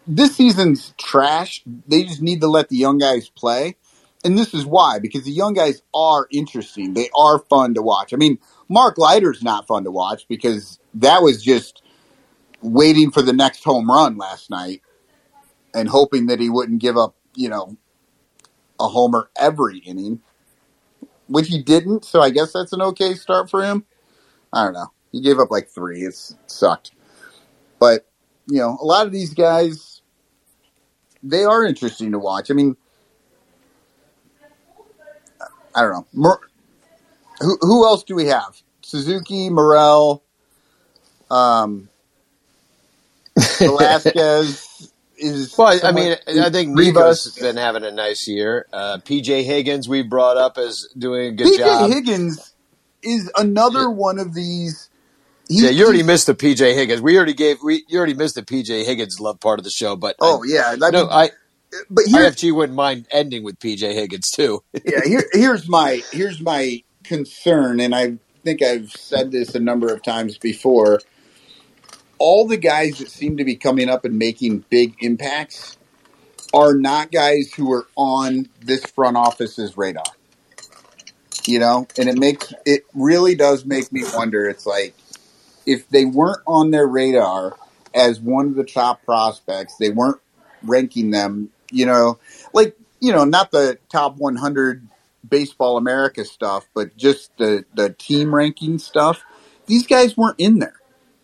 this 0.07 0.35
season's 0.35 0.93
trash. 0.97 1.63
They 1.87 2.03
just 2.03 2.21
need 2.21 2.41
to 2.41 2.47
let 2.47 2.69
the 2.69 2.77
young 2.77 2.97
guys 2.97 3.29
play. 3.29 3.75
And 4.23 4.37
this 4.37 4.53
is 4.53 4.65
why, 4.65 4.99
because 4.99 5.23
the 5.25 5.31
young 5.31 5.53
guys 5.53 5.81
are 5.93 6.27
interesting. 6.31 6.93
They 6.93 7.09
are 7.15 7.39
fun 7.39 7.75
to 7.75 7.81
watch. 7.81 8.13
I 8.13 8.17
mean, 8.17 8.39
Mark 8.67 8.97
Leiter's 8.97 9.43
not 9.43 9.67
fun 9.67 9.83
to 9.83 9.91
watch 9.91 10.27
because 10.27 10.79
that 10.95 11.21
was 11.21 11.43
just 11.43 11.83
waiting 12.61 13.11
for 13.11 13.21
the 13.21 13.33
next 13.33 13.63
home 13.63 13.89
run 13.89 14.17
last 14.17 14.49
night 14.49 14.81
and 15.73 15.89
hoping 15.89 16.27
that 16.27 16.39
he 16.39 16.49
wouldn't 16.49 16.81
give 16.81 16.97
up, 16.97 17.15
you 17.35 17.49
know, 17.49 17.77
a 18.79 18.87
homer 18.87 19.29
every 19.37 19.79
inning, 19.79 20.21
which 21.27 21.47
he 21.47 21.61
didn't. 21.61 22.05
So 22.05 22.21
I 22.21 22.29
guess 22.29 22.53
that's 22.53 22.73
an 22.73 22.81
okay 22.81 23.13
start 23.15 23.49
for 23.49 23.63
him. 23.63 23.85
I 24.53 24.63
don't 24.63 24.73
know. 24.73 24.91
He 25.11 25.21
gave 25.21 25.39
up 25.39 25.51
like 25.51 25.69
three. 25.69 26.01
It's 26.01 26.31
it 26.31 26.51
sucked. 26.51 26.91
But, 27.79 28.07
you 28.47 28.57
know, 28.59 28.77
a 28.81 28.85
lot 28.85 29.05
of 29.05 29.11
these 29.11 29.33
guys, 29.33 30.01
they 31.23 31.43
are 31.43 31.65
interesting 31.65 32.11
to 32.11 32.19
watch. 32.19 32.49
I 32.49 32.53
mean, 32.53 32.75
I 35.75 35.81
don't 35.81 36.07
know. 36.13 36.37
Who, 37.39 37.57
who 37.61 37.85
else 37.85 38.03
do 38.03 38.15
we 38.15 38.25
have? 38.27 38.61
Suzuki, 38.81 39.49
Morel, 39.49 40.23
um, 41.29 41.89
Velazquez 43.63 44.93
is. 45.17 45.55
Well, 45.57 45.79
I 45.83 45.91
mean, 45.93 46.17
I 46.27 46.49
think 46.51 46.71
Rivas. 46.73 47.31
Nico's 47.31 47.37
been 47.39 47.57
having 47.57 47.83
a 47.83 47.91
nice 47.91 48.27
year. 48.27 48.67
Uh, 48.73 48.99
PJ 48.99 49.45
Higgins, 49.45 49.89
we 49.89 50.03
brought 50.03 50.37
up 50.37 50.57
as 50.57 50.87
doing 50.97 51.27
a 51.29 51.33
good 51.33 51.51
PJ 51.51 51.53
job. 51.53 51.91
PJ 51.91 51.93
Higgins 51.93 52.55
is 53.03 53.31
another 53.37 53.89
one 53.89 54.19
of 54.19 54.33
these. 54.35 54.89
he- 55.49 55.67
yeah, 55.67 55.71
you 55.71 55.83
already 55.85 56.03
missed 56.03 56.27
the 56.27 56.35
PJ 56.35 56.75
Higgins. 56.75 57.01
We 57.01 57.17
already 57.17 57.33
gave 57.35 57.57
we 57.63 57.85
you 57.89 57.97
already 57.97 58.15
missed 58.15 58.35
the 58.35 58.43
PJ 58.43 58.85
Higgins 58.85 59.19
love 59.19 59.39
part 59.39 59.59
of 59.59 59.65
the 59.65 59.71
show, 59.71 59.95
but 59.95 60.17
Oh 60.19 60.43
I, 60.43 60.45
yeah, 60.45 60.75
I 60.81 60.91
no, 60.91 61.07
mean, 61.07 61.09
I 61.09 61.31
but 61.89 62.05
here, 62.07 62.31
IFG 62.31 62.53
wouldn't 62.55 62.75
mind 62.77 63.07
ending 63.11 63.43
with 63.43 63.59
PJ 63.59 63.93
Higgins 63.93 64.31
too. 64.31 64.61
yeah, 64.85 65.01
here, 65.05 65.25
here's 65.33 65.69
my 65.69 66.03
here's 66.11 66.41
my 66.41 66.83
concern, 67.03 67.79
and 67.81 67.95
I 67.95 68.17
think 68.43 68.61
I've 68.63 68.91
said 68.91 69.31
this 69.31 69.55
a 69.55 69.59
number 69.61 69.93
of 69.93 70.03
times 70.03 70.37
before. 70.37 71.01
All 72.19 72.47
the 72.47 72.57
guys 72.57 72.99
that 72.99 73.09
seem 73.09 73.37
to 73.37 73.43
be 73.43 73.55
coming 73.55 73.89
up 73.89 74.05
and 74.05 74.17
making 74.17 74.65
big 74.69 74.95
impacts 74.99 75.77
are 76.53 76.73
not 76.73 77.11
guys 77.11 77.53
who 77.53 77.71
are 77.71 77.87
on 77.95 78.49
this 78.61 78.85
front 78.85 79.17
office's 79.17 79.77
radar. 79.77 80.03
You 81.45 81.59
know, 81.59 81.87
and 81.97 82.09
it 82.09 82.17
makes 82.17 82.53
it 82.65 82.85
really 82.93 83.35
does 83.35 83.65
make 83.65 83.91
me 83.91 84.03
wonder. 84.13 84.49
It's 84.49 84.65
like 84.65 84.93
if 85.65 85.87
they 85.89 86.05
weren't 86.05 86.41
on 86.45 86.71
their 86.71 86.87
radar 86.87 87.57
as 87.93 88.19
one 88.19 88.47
of 88.47 88.55
the 88.55 88.65
top 88.65 89.03
prospects, 89.05 89.75
they 89.77 89.89
weren't 89.89 90.19
ranking 90.63 91.11
them. 91.11 91.49
You 91.71 91.85
know, 91.85 92.19
like 92.53 92.75
you 92.99 93.11
know, 93.13 93.23
not 93.23 93.51
the 93.51 93.77
top 93.89 94.17
100 94.17 94.87
baseball 95.27 95.77
America 95.77 96.25
stuff, 96.25 96.67
but 96.73 96.95
just 96.97 97.35
the 97.37 97.65
the 97.73 97.91
team 97.91 98.33
ranking 98.33 98.79
stuff. 98.79 99.23
These 99.67 99.87
guys 99.87 100.15
weren't 100.15 100.39
in 100.39 100.59
there, 100.59 100.79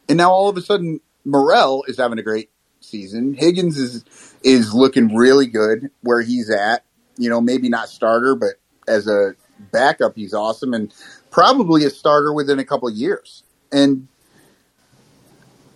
and 0.10 0.18
now 0.18 0.32
all 0.32 0.50
of 0.50 0.58
a 0.58 0.62
sudden, 0.62 1.00
Morel 1.26 1.84
is 1.88 1.98
having 1.98 2.20
a 2.20 2.24
great 2.24 2.50
season. 2.82 3.34
Higgins 3.34 3.78
is 3.78 4.06
is 4.44 4.74
looking 4.74 5.16
really 5.16 5.48
good 5.48 5.90
where 6.02 6.22
he's 6.22 6.50
at. 6.50 6.84
You 7.18 7.30
know, 7.30 7.42
maybe 7.42 7.70
not 7.70 7.90
starter, 7.90 8.36
but 8.36 8.56
as 8.88 9.08
a 9.08 9.36
backup, 9.72 10.16
he's 10.16 10.34
awesome, 10.34 10.74
and 10.74 10.94
probably 11.32 11.86
a 11.86 11.90
starter 11.90 12.34
within 12.34 12.60
a 12.60 12.66
couple 12.66 12.88
of 12.88 12.96
years. 12.96 13.44
And 13.72 14.08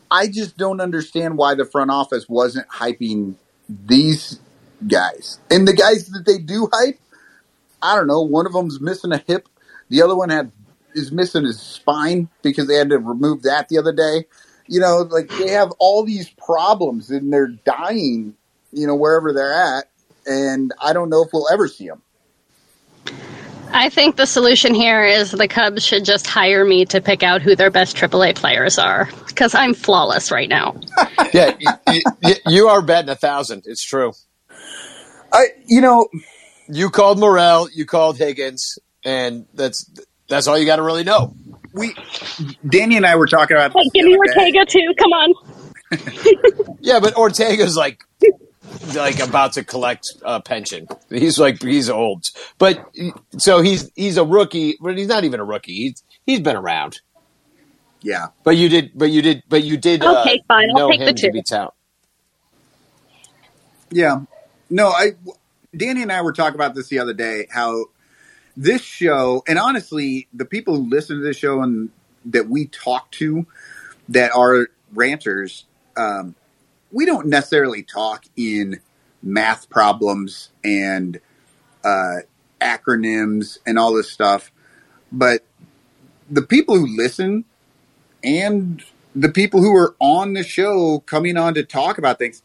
I 0.10 0.28
just 0.28 0.58
don't 0.58 0.82
understand 0.82 1.38
why 1.38 1.56
the 1.56 1.66
front 1.66 1.92
office 1.92 2.28
wasn't 2.28 2.68
hyping 2.70 3.36
these 3.70 4.40
guys. 4.88 5.40
And 5.52 5.68
the 5.68 5.74
guys 5.74 6.08
that 6.10 6.26
they 6.26 6.38
do 6.38 6.70
hype, 6.72 7.00
I 7.82 7.96
don't 7.96 8.08
know. 8.08 8.22
One 8.22 8.46
of 8.46 8.54
them's 8.54 8.80
missing 8.80 9.12
a 9.12 9.18
hip. 9.18 9.48
The 9.90 10.02
other 10.02 10.16
one 10.16 10.30
had 10.30 10.52
is 10.98 11.12
missing 11.12 11.46
his 11.46 11.62
spine 11.62 12.30
because 12.42 12.68
they 12.68 12.76
had 12.76 12.90
to 12.90 12.98
remove 12.98 13.44
that 13.44 13.70
the 13.70 13.78
other 13.78 13.94
day. 13.94 14.26
You 14.68 14.82
know, 14.82 15.08
like 15.10 15.30
they 15.30 15.52
have 15.52 15.72
all 15.80 16.04
these 16.04 16.30
problems 16.30 17.10
and 17.10 17.32
they're 17.32 17.48
dying 17.48 18.36
you 18.72 18.88
know, 18.88 18.96
wherever 18.96 19.34
they're 19.34 19.54
at. 19.54 19.90
And 20.26 20.74
I 20.82 20.94
don't 20.94 21.10
know 21.10 21.24
if 21.24 21.30
we'll 21.34 21.50
ever 21.52 21.68
see 21.68 21.88
them. 21.88 22.02
I 23.72 23.90
think 23.90 24.16
the 24.16 24.26
solution 24.26 24.74
here 24.74 25.04
is 25.04 25.32
the 25.32 25.48
Cubs 25.48 25.86
should 25.86 26.06
just 26.06 26.26
hire 26.26 26.64
me 26.64 26.86
to 26.86 27.02
pick 27.02 27.22
out 27.22 27.42
who 27.42 27.56
their 27.56 27.70
best 27.70 27.98
AAA 27.98 28.36
players 28.36 28.78
are 28.78 29.10
because 29.28 29.54
I'm 29.54 29.74
flawless 29.74 30.32
right 30.32 30.48
now. 30.48 30.80
yeah, 31.34 31.56
you, 31.60 32.02
you, 32.24 32.36
you 32.48 32.68
are 32.70 32.82
betting 32.82 33.10
a 33.10 33.16
thousand. 33.16 33.64
It's 33.66 33.84
true. 33.84 34.14
I, 35.34 35.48
you 35.66 35.82
know, 35.82 36.08
you 36.70 36.90
called 36.90 37.20
Morel, 37.20 37.70
you 37.74 37.86
called 37.86 38.18
Higgins, 38.18 38.80
and 39.04 39.46
that's 39.54 39.90
that's 40.28 40.48
all 40.48 40.58
you 40.58 40.66
got 40.66 40.78
to 40.78 40.84
really 40.84 41.04
know. 41.04 41.34
We, 41.74 41.94
Danny 42.68 42.98
and 42.98 43.06
I 43.06 43.16
were 43.16 43.28
talking 43.28 43.56
about. 43.56 43.74
Hey, 43.74 43.90
give 43.94 44.06
me 44.06 44.18
Ortega 44.18 44.66
too. 44.66 44.94
Come 44.98 45.12
on. 45.14 46.78
yeah, 46.80 47.00
but 47.00 47.18
Ortega's 47.18 47.76
like 47.78 48.04
like 48.96 49.20
about 49.20 49.54
to 49.54 49.64
collect 49.64 50.14
a 50.24 50.42
pension. 50.42 50.88
He's 51.10 51.40
like 51.40 51.62
he's 51.62 51.90
old, 51.90 52.30
but 52.58 52.90
so 53.38 53.62
he's 53.62 53.92
he's 53.96 54.18
a 54.18 54.26
rookie, 54.26 54.78
but 54.82 54.98
he's 54.98 55.08
not 55.08 55.24
even 55.24 55.40
a 55.40 55.46
rookie. 55.46 55.76
He's 55.76 56.04
he's 56.26 56.40
been 56.40 56.56
around. 56.56 57.02
Yeah, 58.02 58.28
but 58.44 58.58
you 58.58 58.70
did, 58.70 58.92
but 58.96 59.12
you 59.12 59.22
did, 59.22 59.44
but 59.50 59.64
you 59.64 59.78
did. 59.78 60.04
Okay, 60.04 60.40
uh, 60.40 60.44
fine. 60.48 60.70
I'll 60.76 60.90
take 60.90 61.02
the 61.02 61.14
two. 61.14 61.32
be 61.32 61.42
tout. 61.42 61.74
Yeah. 63.90 64.22
No, 64.70 64.90
I 64.90 65.14
Danny 65.76 66.02
and 66.02 66.12
I 66.12 66.22
were 66.22 66.34
talking 66.34 66.56
about 66.56 66.76
this 66.76 66.88
the 66.88 67.00
other 67.00 67.14
day 67.14 67.48
how 67.50 67.86
this 68.58 68.84
show 68.84 69.44
and 69.48 69.60
honestly 69.60 70.28
the 70.34 70.46
people 70.46 70.76
who 70.78 70.90
listen 70.90 71.20
to 71.20 71.24
this 71.24 71.38
show 71.38 71.62
and 71.62 71.92
that 72.26 72.50
we 72.50 72.68
talk 72.68 73.12
to 73.12 73.48
that 74.10 74.32
are 74.36 74.68
ranters 74.94 75.66
um, 75.98 76.36
we 76.92 77.06
don't 77.06 77.28
necessarily 77.28 77.84
talk 77.84 78.26
in 78.38 78.82
math 79.24 79.70
problems 79.70 80.50
and 80.64 81.20
uh, 81.86 82.18
acronyms 82.62 83.60
and 83.68 83.80
all 83.80 83.94
this 83.94 84.12
stuff 84.12 84.52
but 85.12 85.44
the 86.30 86.42
people 86.42 86.78
who 86.78 86.88
listen 86.98 87.46
and 88.24 88.84
the 89.16 89.30
people 89.30 89.62
who 89.62 89.76
are 89.76 89.96
on 90.00 90.34
the 90.34 90.44
show 90.44 91.00
coming 91.02 91.38
on 91.38 91.54
to 91.56 91.64
talk 91.64 91.98
about 91.98 92.20
things 92.20 92.44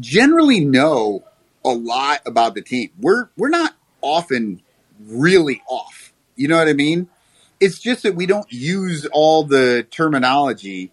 generally 0.00 0.60
know 0.60 1.24
a 1.64 1.70
lot 1.70 2.20
about 2.26 2.54
the 2.54 2.62
team. 2.62 2.90
We're 3.00 3.28
we're 3.36 3.48
not 3.48 3.74
often 4.00 4.62
really 5.06 5.62
off. 5.68 6.12
You 6.34 6.48
know 6.48 6.58
what 6.58 6.68
I 6.68 6.72
mean? 6.72 7.08
It's 7.60 7.78
just 7.78 8.02
that 8.02 8.14
we 8.14 8.26
don't 8.26 8.50
use 8.52 9.06
all 9.12 9.44
the 9.44 9.86
terminology, 9.90 10.92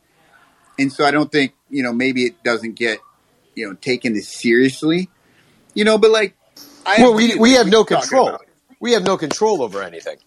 and 0.80 0.92
so 0.92 1.06
I 1.06 1.12
don't 1.12 1.32
think 1.32 1.54
you 1.70 1.84
know 1.84 1.92
maybe 1.92 2.24
it 2.26 2.42
doesn't 2.44 2.76
get 2.76 3.00
you 3.56 3.68
know 3.68 3.76
taken 3.76 4.16
as 4.16 4.28
seriously. 4.28 5.10
You 5.74 5.84
know, 5.84 5.98
but 5.98 6.12
like, 6.12 6.36
I 6.86 7.02
well, 7.02 7.14
we 7.14 7.36
we 7.36 7.54
have 7.54 7.68
no 7.68 7.84
control. 7.84 8.38
We 8.80 8.94
have 8.94 9.04
no 9.04 9.18
control 9.18 9.62
over 9.62 9.82
anything. 9.82 10.18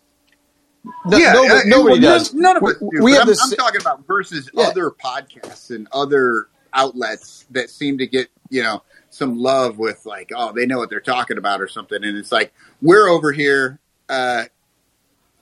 No, 1.04 1.18
yeah, 1.18 1.32
nobody, 1.32 1.54
uh, 1.54 1.62
nobody 1.64 2.00
well, 2.00 2.18
does. 2.18 2.34
None, 2.34 2.42
none 2.42 2.56
of 2.58 2.62
us 2.64 2.78
do. 2.78 2.90
we 3.02 3.12
have 3.12 3.22
I'm, 3.22 3.26
this. 3.28 3.42
I'm 3.42 3.50
talking 3.56 3.80
about 3.80 4.06
versus 4.06 4.50
Yeah. 4.52 4.64
other 4.66 4.90
podcasts 4.90 5.70
and 5.70 5.88
other 5.92 6.48
outlets 6.72 7.44
that 7.50 7.70
seem 7.70 7.98
to 7.98 8.06
get 8.06 8.28
you 8.50 8.62
know 8.62 8.82
some 9.16 9.38
love 9.38 9.78
with 9.78 10.04
like, 10.06 10.30
oh, 10.34 10.52
they 10.52 10.66
know 10.66 10.78
what 10.78 10.90
they're 10.90 11.00
talking 11.00 11.38
about 11.38 11.60
or 11.60 11.68
something, 11.68 12.04
and 12.04 12.16
it's 12.16 12.32
like 12.32 12.52
we're 12.80 13.08
over 13.08 13.32
here. 13.32 13.78
Uh, 14.08 14.44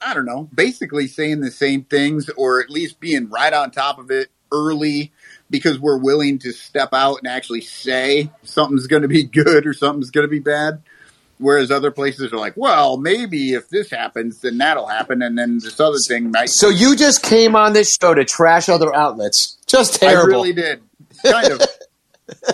I 0.01 0.13
don't 0.13 0.25
know, 0.25 0.49
basically 0.53 1.07
saying 1.07 1.41
the 1.41 1.51
same 1.51 1.83
things 1.83 2.29
or 2.29 2.61
at 2.61 2.69
least 2.69 2.99
being 2.99 3.29
right 3.29 3.53
on 3.53 3.71
top 3.71 3.97
of 3.97 4.11
it 4.11 4.29
early 4.51 5.11
because 5.49 5.79
we're 5.79 5.97
willing 5.97 6.39
to 6.39 6.51
step 6.51 6.89
out 6.93 7.17
and 7.19 7.27
actually 7.27 7.61
say 7.61 8.29
something's 8.43 8.87
going 8.87 9.01
to 9.01 9.07
be 9.07 9.23
good 9.43 9.65
or 9.65 9.73
something's 9.73 10.11
going 10.11 10.25
to 10.25 10.31
be 10.31 10.39
bad. 10.39 10.81
Whereas 11.37 11.69
other 11.69 11.91
places 11.91 12.31
are 12.31 12.37
like, 12.37 12.53
well, 12.55 12.95
maybe 12.97 13.53
if 13.53 13.67
this 13.67 13.89
happens, 13.89 14.39
then 14.39 14.57
that'll 14.57 14.87
happen, 14.87 15.21
and 15.21 15.37
then 15.37 15.59
this 15.61 15.81
other 15.81 15.97
thing 16.07 16.31
might. 16.31 16.47
So 16.49 16.69
you 16.69 16.95
just 16.95 17.23
came 17.23 17.57
on 17.57 17.73
this 17.73 17.91
show 18.01 18.13
to 18.13 18.23
trash 18.23 18.69
other 18.69 18.95
outlets. 18.95 19.57
Just 19.67 19.99
terrible. 19.99 20.33
I 20.33 20.37
really 20.37 20.53
did, 20.53 20.81
kind 21.25 21.51
of. 21.51 21.61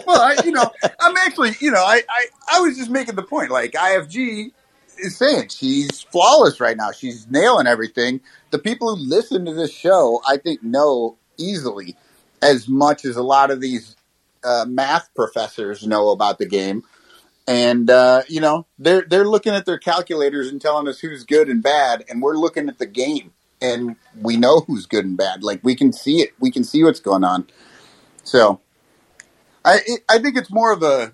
well, 0.05 0.21
I, 0.21 0.37
you 0.43 0.51
know, 0.51 0.69
I'm 0.99 1.17
actually, 1.17 1.51
you 1.59 1.71
know, 1.71 1.83
I, 1.83 2.01
I, 2.09 2.25
I 2.53 2.59
was 2.61 2.77
just 2.77 2.89
making 2.89 3.15
the 3.15 3.23
point. 3.23 3.51
Like 3.51 3.71
IFG 3.73 4.51
is 4.97 5.17
saying, 5.17 5.49
she's 5.49 6.01
flawless 6.01 6.59
right 6.59 6.77
now. 6.77 6.91
She's 6.91 7.29
nailing 7.29 7.67
everything. 7.67 8.21
The 8.51 8.59
people 8.59 8.95
who 8.95 9.03
listen 9.03 9.45
to 9.45 9.53
this 9.53 9.73
show, 9.73 10.21
I 10.27 10.37
think, 10.37 10.63
know 10.63 11.17
easily 11.37 11.95
as 12.41 12.67
much 12.67 13.05
as 13.05 13.15
a 13.15 13.23
lot 13.23 13.51
of 13.51 13.61
these 13.61 13.95
uh, 14.43 14.65
math 14.67 15.13
professors 15.15 15.85
know 15.85 16.09
about 16.09 16.37
the 16.37 16.45
game. 16.45 16.83
And 17.47 17.89
uh, 17.89 18.21
you 18.27 18.39
know, 18.39 18.65
they're 18.77 19.01
they're 19.01 19.27
looking 19.27 19.53
at 19.53 19.65
their 19.65 19.79
calculators 19.79 20.49
and 20.49 20.61
telling 20.61 20.87
us 20.87 20.99
who's 20.99 21.23
good 21.23 21.49
and 21.49 21.61
bad, 21.61 22.05
and 22.07 22.21
we're 22.21 22.37
looking 22.37 22.69
at 22.69 22.77
the 22.77 22.85
game, 22.85 23.33
and 23.61 23.95
we 24.21 24.37
know 24.37 24.61
who's 24.61 24.85
good 24.85 25.05
and 25.05 25.17
bad. 25.17 25.43
Like 25.43 25.59
we 25.63 25.75
can 25.75 25.91
see 25.91 26.21
it, 26.21 26.33
we 26.39 26.51
can 26.51 26.63
see 26.63 26.83
what's 26.83 26.99
going 26.99 27.23
on. 27.23 27.47
So, 28.23 28.61
I 29.63 29.79
I 30.09 30.19
think 30.19 30.37
it's 30.37 30.51
more 30.51 30.71
of 30.71 30.83
a, 30.83 31.11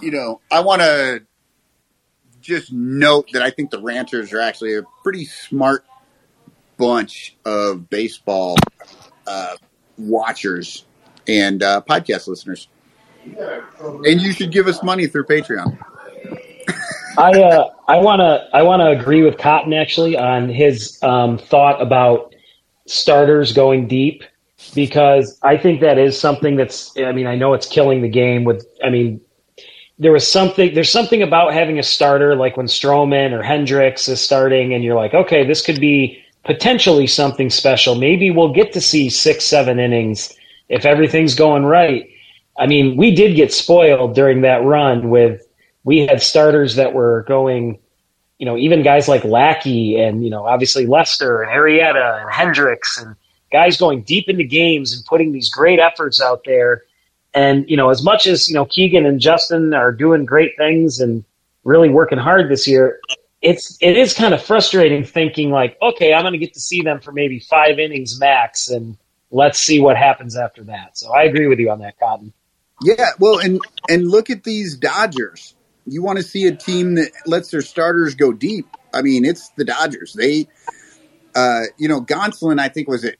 you 0.00 0.10
know, 0.10 0.40
I 0.50 0.60
want 0.60 0.82
to 0.82 1.22
just 2.40 2.72
note 2.72 3.30
that 3.32 3.42
I 3.42 3.50
think 3.50 3.70
the 3.70 3.80
Ranters 3.80 4.32
are 4.32 4.40
actually 4.40 4.76
a 4.76 4.82
pretty 5.02 5.24
smart 5.24 5.84
bunch 6.76 7.36
of 7.44 7.90
baseball 7.90 8.56
uh, 9.26 9.56
watchers 9.96 10.84
and 11.26 11.62
uh, 11.62 11.82
podcast 11.88 12.28
listeners. 12.28 12.68
And 13.26 14.20
you 14.20 14.32
should 14.32 14.52
give 14.52 14.66
us 14.66 14.82
money 14.82 15.06
through 15.06 15.24
Patreon. 15.24 15.78
I 17.18 17.42
uh, 17.42 17.70
I 17.88 17.98
want 17.98 18.20
to 18.20 18.48
I 18.54 18.62
want 18.62 18.80
to 18.80 18.88
agree 18.88 19.22
with 19.22 19.38
Cotton 19.38 19.72
actually 19.72 20.16
on 20.16 20.48
his 20.48 21.02
um, 21.02 21.36
thought 21.36 21.82
about 21.82 22.34
starters 22.86 23.52
going 23.52 23.88
deep 23.88 24.22
because 24.74 25.38
I 25.42 25.56
think 25.56 25.80
that 25.80 25.98
is 25.98 26.18
something 26.18 26.56
that's 26.56 26.96
I 26.98 27.12
mean 27.12 27.26
I 27.26 27.36
know 27.36 27.54
it's 27.54 27.66
killing 27.66 28.02
the 28.02 28.08
game 28.08 28.44
with 28.44 28.66
I 28.84 28.90
mean 28.90 29.20
there 29.98 30.12
was 30.12 30.30
something 30.30 30.74
there's 30.74 30.90
something 30.90 31.22
about 31.22 31.52
having 31.52 31.78
a 31.78 31.82
starter 31.82 32.34
like 32.34 32.56
when 32.56 32.66
Stroman 32.66 33.32
or 33.32 33.42
Hendricks 33.42 34.08
is 34.08 34.20
starting 34.20 34.74
and 34.74 34.82
you're 34.82 34.96
like 34.96 35.14
okay 35.14 35.46
this 35.46 35.62
could 35.62 35.80
be 35.80 36.22
potentially 36.44 37.06
something 37.06 37.50
special. 37.50 37.94
Maybe 37.94 38.30
we'll 38.30 38.52
get 38.52 38.72
to 38.72 38.80
see 38.80 39.10
six 39.10 39.44
seven 39.44 39.78
innings 39.78 40.32
if 40.68 40.84
everything's 40.84 41.34
going 41.34 41.64
right. 41.64 42.08
I 42.58 42.66
mean 42.66 42.96
we 42.96 43.14
did 43.14 43.36
get 43.36 43.52
spoiled 43.52 44.14
during 44.14 44.40
that 44.42 44.64
run 44.64 45.08
with 45.08 45.42
we 45.84 46.06
had 46.06 46.20
starters 46.20 46.74
that 46.74 46.92
were 46.92 47.24
going, 47.28 47.78
you 48.38 48.44
know, 48.44 48.56
even 48.56 48.82
guys 48.82 49.08
like 49.08 49.24
Lackey 49.24 49.98
and, 49.98 50.22
you 50.22 50.30
know, 50.30 50.44
obviously 50.44 50.84
Lester 50.86 51.40
and 51.42 51.50
Arrieta 51.50 52.20
and 52.20 52.30
Hendricks 52.30 53.00
and 53.00 53.16
guys 53.50 53.76
going 53.76 54.02
deep 54.02 54.28
into 54.28 54.44
games 54.44 54.94
and 54.94 55.04
putting 55.04 55.32
these 55.32 55.50
great 55.50 55.78
efforts 55.78 56.20
out 56.20 56.42
there. 56.44 56.82
And, 57.34 57.68
you 57.68 57.76
know, 57.76 57.90
as 57.90 58.02
much 58.02 58.26
as, 58.26 58.48
you 58.48 58.54
know, 58.54 58.64
Keegan 58.64 59.06
and 59.06 59.20
Justin 59.20 59.74
are 59.74 59.92
doing 59.92 60.24
great 60.24 60.52
things 60.56 61.00
and 61.00 61.24
really 61.64 61.88
working 61.88 62.18
hard 62.18 62.50
this 62.50 62.66
year, 62.66 63.00
it's 63.40 63.78
it 63.80 63.96
is 63.96 64.14
kind 64.14 64.34
of 64.34 64.42
frustrating 64.42 65.04
thinking 65.04 65.50
like, 65.50 65.76
okay, 65.80 66.12
I'm 66.12 66.22
going 66.22 66.32
to 66.32 66.38
get 66.38 66.54
to 66.54 66.60
see 66.60 66.82
them 66.82 67.00
for 67.00 67.12
maybe 67.12 67.38
five 67.38 67.78
innings 67.78 68.18
max, 68.18 68.68
and 68.68 68.96
let's 69.30 69.60
see 69.60 69.80
what 69.80 69.96
happens 69.96 70.36
after 70.36 70.64
that. 70.64 70.98
So 70.98 71.12
I 71.12 71.22
agree 71.24 71.46
with 71.46 71.58
you 71.58 71.70
on 71.70 71.80
that, 71.80 71.98
Cotton. 71.98 72.32
Yeah, 72.82 73.10
well, 73.18 73.38
and 73.38 73.60
and 73.88 74.08
look 74.08 74.30
at 74.30 74.44
these 74.44 74.76
Dodgers. 74.76 75.54
You 75.86 76.02
want 76.02 76.18
to 76.18 76.24
see 76.24 76.46
a 76.46 76.54
team 76.54 76.96
that 76.96 77.12
lets 77.26 77.50
their 77.50 77.62
starters 77.62 78.14
go 78.14 78.32
deep. 78.32 78.66
I 78.92 79.02
mean, 79.02 79.24
it's 79.24 79.48
the 79.50 79.64
Dodgers. 79.64 80.12
They, 80.12 80.48
uh, 81.34 81.62
you 81.78 81.88
know, 81.88 82.00
Gonsolin, 82.02 82.58
I 82.60 82.68
think 82.68 82.88
was 82.88 83.04
it. 83.04 83.18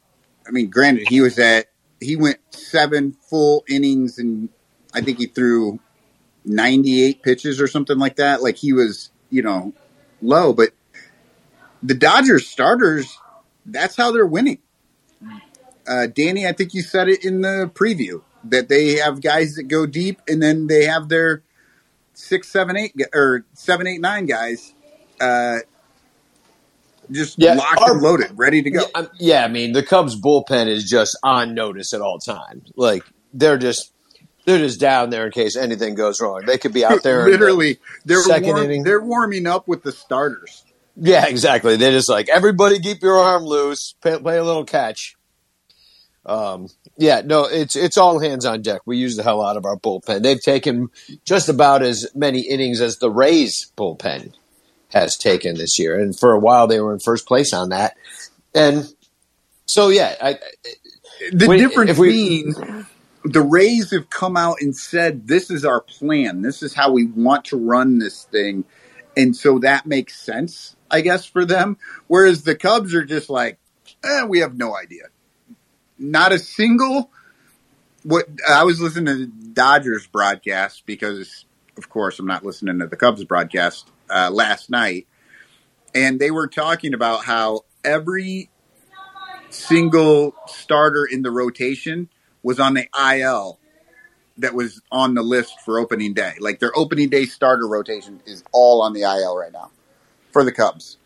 I 0.48 0.50
mean, 0.50 0.70
granted, 0.70 1.08
he 1.08 1.20
was 1.20 1.38
at 1.38 1.66
he 2.00 2.16
went 2.16 2.38
seven 2.50 3.12
full 3.12 3.64
innings, 3.68 4.18
and 4.18 4.48
I 4.94 5.02
think 5.02 5.18
he 5.18 5.26
threw 5.26 5.78
ninety 6.44 7.04
eight 7.04 7.22
pitches 7.22 7.60
or 7.60 7.68
something 7.68 7.98
like 7.98 8.16
that. 8.16 8.42
Like 8.42 8.56
he 8.56 8.72
was, 8.72 9.10
you 9.30 9.42
know, 9.42 9.74
low. 10.22 10.52
But 10.52 10.70
the 11.82 11.94
Dodgers 11.94 12.46
starters, 12.46 13.18
that's 13.66 13.96
how 13.96 14.10
they're 14.10 14.26
winning. 14.26 14.58
Uh, 15.86 16.06
Danny, 16.06 16.46
I 16.46 16.52
think 16.52 16.74
you 16.74 16.82
said 16.82 17.08
it 17.08 17.24
in 17.24 17.40
the 17.42 17.70
preview 17.74 18.22
that 18.44 18.68
they 18.68 18.96
have 18.96 19.20
guys 19.20 19.54
that 19.54 19.64
go 19.64 19.86
deep, 19.86 20.20
and 20.28 20.42
then 20.42 20.66
they 20.66 20.84
have 20.84 21.08
their 21.08 21.42
six, 22.14 22.48
seven, 22.48 22.76
eight, 22.76 22.94
or 23.14 23.44
seven, 23.54 23.86
eight, 23.86 24.00
nine 24.00 24.26
guys, 24.26 24.74
uh, 25.20 25.58
just 27.10 27.38
Yeah, 27.38 27.54
locked 27.54 27.80
our- 27.80 27.92
and 27.92 28.02
loaded, 28.02 28.30
ready 28.36 28.62
to 28.62 28.70
go. 28.70 28.80
Yeah, 28.80 28.86
I'm- 28.94 29.08
yeah, 29.18 29.44
I 29.44 29.48
mean 29.48 29.72
the 29.72 29.82
Cubs 29.82 30.20
bullpen 30.20 30.68
is 30.68 30.88
just 30.88 31.16
on 31.22 31.54
notice 31.54 31.92
at 31.92 32.00
all 32.00 32.18
times. 32.18 32.70
Like 32.76 33.02
they're 33.34 33.58
just 33.58 33.92
they're 34.44 34.58
just 34.58 34.80
down 34.80 35.10
there 35.10 35.26
in 35.26 35.32
case 35.32 35.56
anything 35.56 35.94
goes 35.94 36.20
wrong. 36.20 36.42
They 36.46 36.56
could 36.58 36.72
be 36.72 36.84
out 36.84 37.02
there 37.02 37.20
in 37.20 37.24
the 37.26 37.30
Literally, 37.32 37.78
they're 38.06 38.22
second 38.22 38.48
warm- 38.48 38.64
inning. 38.64 38.82
they're 38.82 39.00
warming 39.02 39.46
up 39.46 39.68
with 39.68 39.82
the 39.82 39.92
starters. 39.92 40.64
Yeah, 41.00 41.26
exactly. 41.26 41.76
They're 41.76 41.92
just 41.92 42.08
like 42.08 42.28
everybody 42.28 42.78
keep 42.80 43.02
your 43.02 43.18
arm 43.18 43.44
loose, 43.44 43.94
play, 44.00 44.18
play 44.18 44.38
a 44.38 44.44
little 44.44 44.64
catch. 44.64 45.16
Um, 46.26 46.68
yeah, 46.98 47.22
no, 47.24 47.44
it's 47.44 47.76
it's 47.76 47.96
all 47.96 48.18
hands 48.18 48.44
on 48.44 48.60
deck. 48.62 48.82
We 48.84 48.98
use 48.98 49.16
the 49.16 49.22
hell 49.22 49.40
out 49.42 49.56
of 49.56 49.64
our 49.64 49.76
bullpen. 49.78 50.22
They've 50.22 50.40
taken 50.40 50.88
just 51.24 51.48
about 51.48 51.82
as 51.82 52.06
many 52.14 52.40
innings 52.40 52.80
as 52.80 52.98
the 52.98 53.10
Rays 53.10 53.70
bullpen 53.78 54.32
has 54.90 55.16
taken 55.16 55.56
this 55.56 55.78
year, 55.78 55.98
and 55.98 56.18
for 56.18 56.32
a 56.32 56.38
while 56.38 56.66
they 56.66 56.80
were 56.80 56.92
in 56.92 56.98
first 56.98 57.26
place 57.26 57.52
on 57.52 57.70
that. 57.70 57.96
And 58.54 58.86
so, 59.66 59.88
yeah, 59.88 60.14
I, 60.20 60.38
The 61.32 61.46
we- 61.48 61.58
difference 61.58 61.90
if 61.92 61.98
we- 61.98 62.08
being 62.08 62.54
the 63.24 63.42
Rays 63.42 63.90
have 63.90 64.08
come 64.08 64.36
out 64.36 64.56
and 64.60 64.74
said, 64.74 65.26
this 65.26 65.50
is 65.50 65.64
our 65.64 65.80
plan. 65.80 66.40
This 66.42 66.62
is 66.62 66.72
how 66.72 66.92
we 66.92 67.06
want 67.06 67.46
to 67.46 67.56
run 67.58 67.98
this 67.98 68.24
thing. 68.24 68.64
And 69.16 69.36
so 69.36 69.58
that 69.58 69.84
makes 69.86 70.18
sense, 70.18 70.76
I 70.90 71.00
guess, 71.02 71.26
for 71.26 71.44
them. 71.44 71.76
Whereas 72.06 72.44
the 72.44 72.54
Cubs 72.54 72.94
are 72.94 73.04
just 73.04 73.28
like, 73.28 73.58
eh, 74.04 74.22
we 74.24 74.38
have 74.38 74.56
no 74.56 74.74
idea. 74.76 75.04
Not 75.98 76.32
a 76.32 76.38
single. 76.38 77.10
What 78.04 78.26
I 78.48 78.62
was 78.62 78.80
listening 78.80 79.06
to 79.06 79.16
the 79.26 79.26
Dodgers 79.26 80.06
broadcast 80.06 80.84
because, 80.86 81.44
of 81.76 81.90
course, 81.90 82.18
I'm 82.20 82.26
not 82.26 82.44
listening 82.44 82.78
to 82.78 82.86
the 82.86 82.96
Cubs 82.96 83.24
broadcast 83.24 83.90
uh, 84.10 84.30
last 84.32 84.70
night, 84.70 85.06
and 85.94 86.20
they 86.20 86.30
were 86.30 86.48
talking 86.48 86.94
about 86.94 87.24
how 87.24 87.62
every 87.84 88.50
single 89.50 90.34
starter 90.46 91.06
in 91.06 91.22
the 91.22 91.30
rotation 91.30 92.08
was 92.42 92.60
on 92.60 92.74
the 92.74 92.88
IL 93.16 93.58
that 94.38 94.54
was 94.54 94.82
on 94.92 95.14
the 95.14 95.22
list 95.22 95.60
for 95.64 95.78
opening 95.78 96.14
day. 96.14 96.34
Like 96.40 96.60
their 96.60 96.76
opening 96.76 97.10
day 97.10 97.26
starter 97.26 97.68
rotation 97.68 98.22
is 98.26 98.44
all 98.52 98.82
on 98.82 98.94
the 98.94 99.02
IL 99.02 99.36
right 99.36 99.52
now 99.52 99.70
for 100.32 100.44
the 100.44 100.52
Cubs. 100.52 100.98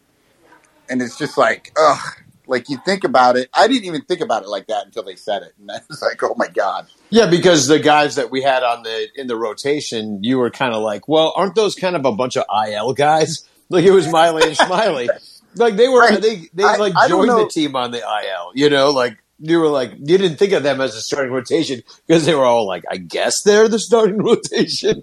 And 0.91 1.03
it's 1.03 1.19
just 1.19 1.39
like, 1.39 1.73
ugh. 1.79 1.99
Like 2.47 2.69
you 2.69 2.79
think 2.85 3.05
about 3.05 3.37
it. 3.37 3.49
I 3.55 3.69
didn't 3.69 3.85
even 3.85 4.03
think 4.03 4.21
about 4.21 4.43
it 4.43 4.49
like 4.49 4.67
that 4.67 4.85
until 4.87 5.03
they 5.05 5.15
said 5.17 5.43
it. 5.43 5.55
And 5.61 5.71
I 5.71 5.79
was 5.89 6.03
like, 6.03 6.23
oh 6.23 6.35
my 6.37 6.49
God. 6.49 6.87
Yeah, 7.11 7.27
because 7.27 7.69
the 7.69 7.79
guys 7.79 8.17
that 8.17 8.31
we 8.31 8.43
had 8.43 8.63
on 8.63 8.83
the 8.83 9.09
in 9.15 9.27
the 9.29 9.37
rotation, 9.37 10.23
you 10.25 10.39
were 10.39 10.51
kind 10.51 10.75
of 10.75 10.83
like, 10.83 11.07
well, 11.09 11.33
aren't 11.37 11.55
those 11.55 11.75
kind 11.75 11.95
of 11.97 12.05
a 12.05 12.13
bunch 12.13 12.37
of 12.37 12.45
IL 12.69 12.93
guys? 12.95 13.49
Like 13.69 13.85
it 13.87 13.91
was 13.93 14.07
Miley 14.13 14.43
and 14.49 14.57
Smyly. 14.57 15.09
Like 15.55 15.77
they 15.77 15.89
were, 15.89 16.01
Right. 16.01 16.21
they 16.21 16.43
they 16.53 16.65
I- 16.65 16.77
like 16.77 16.95
joined 17.09 17.31
the 17.31 17.49
team 17.53 17.75
on 17.77 17.91
the 17.91 17.99
IL. 18.01 18.53
You 18.55 18.69
know, 18.71 18.91
like 18.91 19.17
you 19.39 19.59
were 19.61 19.69
like 19.69 19.93
you 19.93 20.19
didn't 20.19 20.37
think 20.37 20.53
of 20.53 20.63
them 20.63 20.81
as 20.81 20.95
a 20.95 21.01
starting 21.01 21.33
rotation 21.33 21.83
because 22.07 22.27
they 22.27 22.35
were 22.35 22.45
all 22.45 22.67
like, 22.67 22.85
I 22.91 22.97
guess 22.99 23.43
they're 23.45 23.69
the 23.69 23.79
starting 23.79 24.19
rotation. 24.23 25.03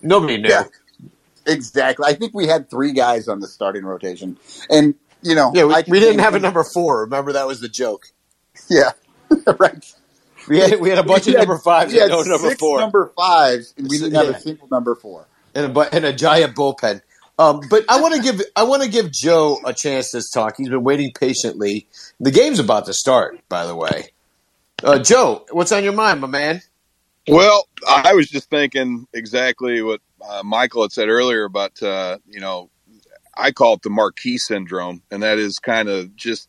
Nobody 0.00 0.38
knew. 0.38 0.48
Yeah. 0.48 0.64
Exactly. 1.46 2.06
I 2.06 2.14
think 2.14 2.34
we 2.34 2.46
had 2.46 2.68
three 2.70 2.92
guys 2.92 3.28
on 3.28 3.40
the 3.40 3.48
starting 3.48 3.84
rotation. 3.84 4.38
And, 4.70 4.94
you 5.22 5.34
know, 5.34 5.50
Yeah, 5.54 5.64
we, 5.64 5.74
I 5.74 5.84
we 5.88 6.00
didn't 6.00 6.20
have 6.20 6.34
a 6.34 6.40
number 6.40 6.64
four. 6.64 7.00
Remember 7.02 7.32
that 7.34 7.46
was 7.46 7.60
the 7.60 7.68
joke. 7.68 8.06
Yeah. 8.68 8.90
right. 9.58 9.94
We 10.48 10.58
had 10.58 10.80
we 10.80 10.88
had 10.88 10.98
a 10.98 11.02
bunch 11.02 11.26
We 11.26 11.34
of 11.34 11.40
had- 11.40 11.48
number 11.48 11.62
fives 11.62 11.92
we 11.92 11.98
had 11.98 12.08
no 12.10 12.22
number 12.22 12.48
six 12.48 12.60
four. 12.60 12.80
number 12.80 13.12
fives, 13.16 13.74
and 13.76 13.86
we 13.88 13.98
didn't 13.98 14.14
have 14.14 14.28
a 14.34 14.40
single 14.40 14.68
number 14.70 14.94
four. 14.94 15.26
and 15.54 15.76
a, 15.76 15.80
and 15.94 16.04
a 16.04 16.12
giant 16.12 16.54
bullpen. 16.56 17.02
Um, 17.38 17.60
but 17.70 17.84
I 17.88 18.00
want 18.00 18.14
to 18.16 18.22
give 18.22 18.40
I 18.56 18.64
want 18.64 18.82
to 18.82 18.88
give 18.88 19.12
Joe 19.12 19.58
a 19.64 19.72
chance 19.72 20.10
to 20.12 20.22
talk. 20.32 20.54
He's 20.56 20.68
been 20.70 20.82
waiting 20.84 21.12
patiently. 21.12 21.86
The 22.18 22.30
game's 22.30 22.58
about 22.58 22.86
to 22.86 22.92
start, 22.94 23.38
by 23.48 23.66
the 23.66 23.76
way. 23.76 24.08
Uh, 24.82 24.98
Joe, 25.00 25.44
what's 25.50 25.70
on 25.72 25.84
your 25.84 25.92
mind, 25.92 26.20
my 26.20 26.26
man? 26.28 26.62
Well, 27.28 27.68
I 27.86 28.14
was 28.14 28.28
just 28.28 28.48
thinking 28.48 29.06
exactly 29.12 29.82
what 29.82 30.00
uh, 30.26 30.42
Michael 30.44 30.82
had 30.82 30.92
said 30.92 31.08
earlier 31.08 31.44
about, 31.44 31.80
uh, 31.82 32.18
you 32.26 32.40
know, 32.40 32.70
I 33.38 33.52
call 33.52 33.74
it 33.74 33.82
the 33.82 33.90
marquee 33.90 34.38
syndrome, 34.38 35.02
and 35.10 35.22
that 35.22 35.38
is 35.38 35.58
kind 35.58 35.88
of 35.88 36.14
just. 36.16 36.48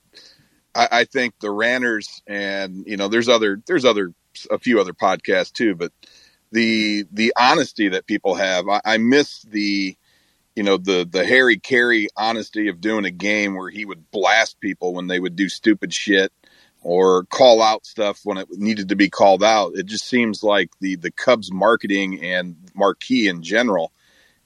I, 0.75 0.87
I 0.91 1.03
think 1.05 1.33
the 1.39 1.51
Ranters 1.51 2.21
and 2.27 2.83
you 2.85 2.97
know, 2.97 3.07
there's 3.07 3.27
other, 3.27 3.61
there's 3.65 3.85
other, 3.85 4.13
a 4.51 4.59
few 4.59 4.79
other 4.79 4.93
podcasts 4.93 5.51
too, 5.51 5.75
but 5.75 5.91
the 6.51 7.05
the 7.11 7.33
honesty 7.37 7.89
that 7.89 8.07
people 8.07 8.35
have, 8.35 8.67
I, 8.67 8.81
I 8.85 8.97
miss 8.97 9.41
the, 9.43 9.95
you 10.55 10.63
know, 10.63 10.77
the 10.77 11.07
the 11.09 11.25
Harry 11.25 11.57
Caray 11.57 12.07
honesty 12.15 12.67
of 12.67 12.81
doing 12.81 13.05
a 13.05 13.11
game 13.11 13.55
where 13.55 13.69
he 13.69 13.85
would 13.85 14.09
blast 14.11 14.59
people 14.59 14.93
when 14.93 15.07
they 15.07 15.19
would 15.19 15.35
do 15.35 15.49
stupid 15.49 15.93
shit 15.93 16.31
or 16.81 17.23
call 17.25 17.61
out 17.61 17.85
stuff 17.85 18.21
when 18.23 18.37
it 18.37 18.47
needed 18.51 18.89
to 18.89 18.95
be 18.95 19.09
called 19.09 19.43
out. 19.43 19.73
It 19.75 19.85
just 19.85 20.05
seems 20.05 20.43
like 20.43 20.69
the 20.79 20.95
the 20.95 21.11
Cubs 21.11 21.51
marketing 21.51 22.23
and 22.23 22.55
marquee 22.73 23.27
in 23.27 23.43
general, 23.43 23.91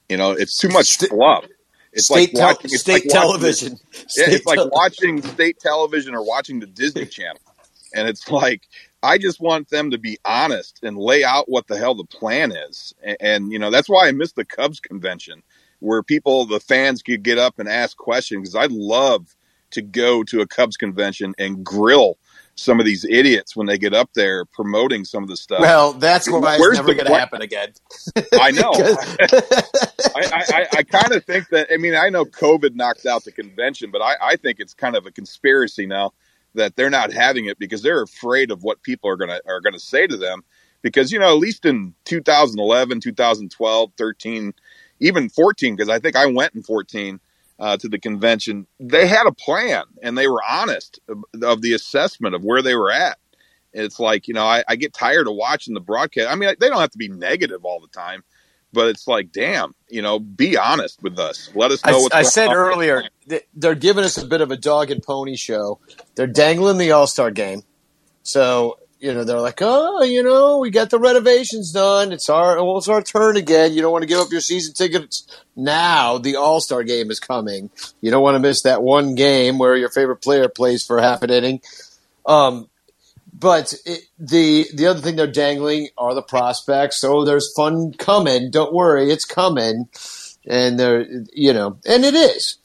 you 0.08 0.16
know, 0.16 0.32
it's 0.32 0.58
too 0.58 0.68
much 0.68 0.98
fluff. 0.98 1.46
It's 1.94 2.10
like 2.10 2.28
State 2.28 2.36
tel- 2.36 2.48
watching 2.48 2.64
it's 2.72 2.80
state 2.80 2.92
like 2.92 3.04
watching- 3.04 3.20
television. 3.20 3.78
yeah, 3.92 4.00
State 4.08 4.28
it's 4.34 4.46
like 4.46 4.72
watching 4.72 5.22
state 5.22 5.58
television 5.60 6.14
or 6.14 6.24
watching 6.26 6.60
the 6.60 6.66
Disney 6.66 7.06
Channel, 7.06 7.40
and 7.94 8.08
it's 8.08 8.28
like 8.30 8.62
I 9.02 9.18
just 9.18 9.40
want 9.40 9.68
them 9.70 9.90
to 9.92 9.98
be 9.98 10.18
honest 10.24 10.80
and 10.82 10.96
lay 10.98 11.24
out 11.24 11.48
what 11.48 11.66
the 11.68 11.76
hell 11.78 11.94
the 11.94 12.04
plan 12.04 12.52
is, 12.52 12.94
and, 13.02 13.16
and 13.20 13.52
you 13.52 13.58
know 13.58 13.70
that's 13.70 13.88
why 13.88 14.08
I 14.08 14.12
missed 14.12 14.36
the 14.36 14.44
Cubs 14.44 14.80
convention 14.80 15.42
where 15.80 16.02
people, 16.02 16.46
the 16.46 16.60
fans, 16.60 17.02
could 17.02 17.22
get 17.22 17.36
up 17.38 17.58
and 17.58 17.68
ask 17.68 17.96
questions 17.96 18.40
because 18.48 18.54
I'd 18.56 18.72
love 18.72 19.34
to 19.72 19.82
go 19.82 20.22
to 20.24 20.40
a 20.40 20.46
Cubs 20.46 20.76
convention 20.76 21.34
and 21.38 21.64
grill 21.64 22.16
some 22.56 22.78
of 22.78 22.86
these 22.86 23.04
idiots 23.04 23.56
when 23.56 23.66
they 23.66 23.78
get 23.78 23.94
up 23.94 24.10
there 24.14 24.44
promoting 24.44 25.04
some 25.04 25.22
of 25.22 25.28
the 25.28 25.36
stuff. 25.36 25.60
Well, 25.60 25.92
that's 25.92 26.30
why 26.30 26.54
it's 26.54 26.60
Where's 26.60 26.76
never 26.76 26.94
going 26.94 27.06
to 27.06 27.14
happen 27.14 27.42
again. 27.42 27.72
I 28.34 28.50
know. 28.52 28.72
I, 30.14 30.22
I, 30.32 30.44
I, 30.48 30.66
I 30.78 30.82
kind 30.84 31.12
of 31.12 31.24
think 31.24 31.48
that. 31.48 31.68
I 31.72 31.76
mean, 31.76 31.94
I 31.94 32.08
know 32.10 32.24
COVID 32.24 32.74
knocked 32.74 33.06
out 33.06 33.24
the 33.24 33.32
convention, 33.32 33.90
but 33.90 34.00
I, 34.00 34.14
I 34.22 34.36
think 34.36 34.60
it's 34.60 34.74
kind 34.74 34.94
of 34.94 35.06
a 35.06 35.10
conspiracy 35.10 35.86
now 35.86 36.12
that 36.54 36.76
they're 36.76 36.90
not 36.90 37.12
having 37.12 37.46
it 37.46 37.58
because 37.58 37.82
they're 37.82 38.02
afraid 38.02 38.50
of 38.50 38.62
what 38.62 38.82
people 38.82 39.10
are 39.10 39.16
gonna 39.16 39.40
are 39.46 39.60
gonna 39.60 39.80
say 39.80 40.06
to 40.06 40.16
them. 40.16 40.44
Because 40.82 41.10
you 41.10 41.18
know, 41.18 41.32
at 41.32 41.38
least 41.38 41.64
in 41.64 41.94
2011, 42.04 43.00
2012, 43.00 43.92
13, 43.96 44.54
even 45.00 45.28
14, 45.28 45.74
because 45.74 45.88
I 45.88 45.98
think 45.98 46.14
I 46.14 46.26
went 46.26 46.54
in 46.54 46.62
14 46.62 47.18
uh, 47.58 47.76
to 47.76 47.88
the 47.88 47.98
convention. 47.98 48.66
They 48.80 49.06
had 49.06 49.26
a 49.26 49.32
plan 49.32 49.84
and 50.02 50.16
they 50.16 50.28
were 50.28 50.42
honest 50.48 51.00
of, 51.08 51.24
of 51.42 51.62
the 51.62 51.74
assessment 51.74 52.34
of 52.34 52.42
where 52.44 52.62
they 52.62 52.74
were 52.74 52.90
at. 52.90 53.18
It's 53.72 53.98
like 53.98 54.28
you 54.28 54.34
know, 54.34 54.44
I, 54.44 54.62
I 54.68 54.76
get 54.76 54.94
tired 54.94 55.26
of 55.26 55.34
watching 55.34 55.74
the 55.74 55.80
broadcast. 55.80 56.30
I 56.30 56.36
mean, 56.36 56.54
they 56.60 56.68
don't 56.68 56.80
have 56.80 56.90
to 56.92 56.98
be 56.98 57.08
negative 57.08 57.64
all 57.64 57.80
the 57.80 57.88
time, 57.88 58.22
but 58.72 58.88
it's 58.88 59.08
like, 59.08 59.32
damn, 59.32 59.74
you 59.88 60.02
know, 60.02 60.18
be 60.20 60.56
honest 60.56 61.02
with 61.02 61.18
us. 61.18 61.50
Let 61.54 61.72
us 61.72 61.84
know 61.84 62.08
I, 62.12 62.20
I 62.20 62.22
said 62.22 62.48
on. 62.48 62.56
earlier, 62.56 63.04
they're 63.54 63.74
giving 63.74 64.04
us 64.04 64.16
a 64.16 64.26
bit 64.26 64.40
of 64.40 64.50
a 64.50 64.56
dog 64.56 64.90
and 64.90 65.02
pony 65.02 65.36
show. 65.36 65.80
They're 66.14 66.26
dangling 66.26 66.78
the 66.78 66.92
All 66.92 67.06
Star 67.06 67.30
game. 67.30 67.62
So, 68.22 68.78
you 69.04 69.12
know, 69.12 69.22
they're 69.22 69.38
like, 69.38 69.58
oh, 69.60 70.02
you 70.02 70.22
know, 70.22 70.60
we 70.60 70.70
got 70.70 70.88
the 70.88 70.98
renovations 70.98 71.72
done. 71.72 72.10
It's 72.10 72.30
our, 72.30 72.56
well, 72.64 72.78
it's 72.78 72.88
our 72.88 73.02
turn 73.02 73.36
again. 73.36 73.74
You 73.74 73.82
don't 73.82 73.92
want 73.92 74.00
to 74.00 74.08
give 74.08 74.18
up 74.18 74.32
your 74.32 74.40
season 74.40 74.72
tickets. 74.72 75.26
Now 75.54 76.16
the 76.16 76.36
All 76.36 76.58
Star 76.62 76.82
game 76.82 77.10
is 77.10 77.20
coming. 77.20 77.68
You 78.00 78.10
don't 78.10 78.22
want 78.22 78.36
to 78.36 78.38
miss 78.38 78.62
that 78.62 78.82
one 78.82 79.14
game 79.14 79.58
where 79.58 79.76
your 79.76 79.90
favorite 79.90 80.22
player 80.22 80.48
plays 80.48 80.86
for 80.86 81.02
half 81.02 81.22
an 81.22 81.28
inning. 81.28 81.60
Um, 82.24 82.70
but 83.30 83.74
it, 83.84 84.04
the 84.18 84.68
the 84.72 84.86
other 84.86 85.00
thing 85.00 85.16
they're 85.16 85.26
dangling 85.26 85.88
are 85.98 86.14
the 86.14 86.22
prospects. 86.22 86.98
So 86.98 87.26
there's 87.26 87.52
fun 87.54 87.92
coming. 87.92 88.50
Don't 88.50 88.72
worry, 88.72 89.10
it's 89.10 89.26
coming. 89.26 89.88
And 90.48 90.80
they're 90.80 91.06
you 91.34 91.52
know, 91.52 91.76
and 91.84 92.06
it 92.06 92.14
is. 92.14 92.56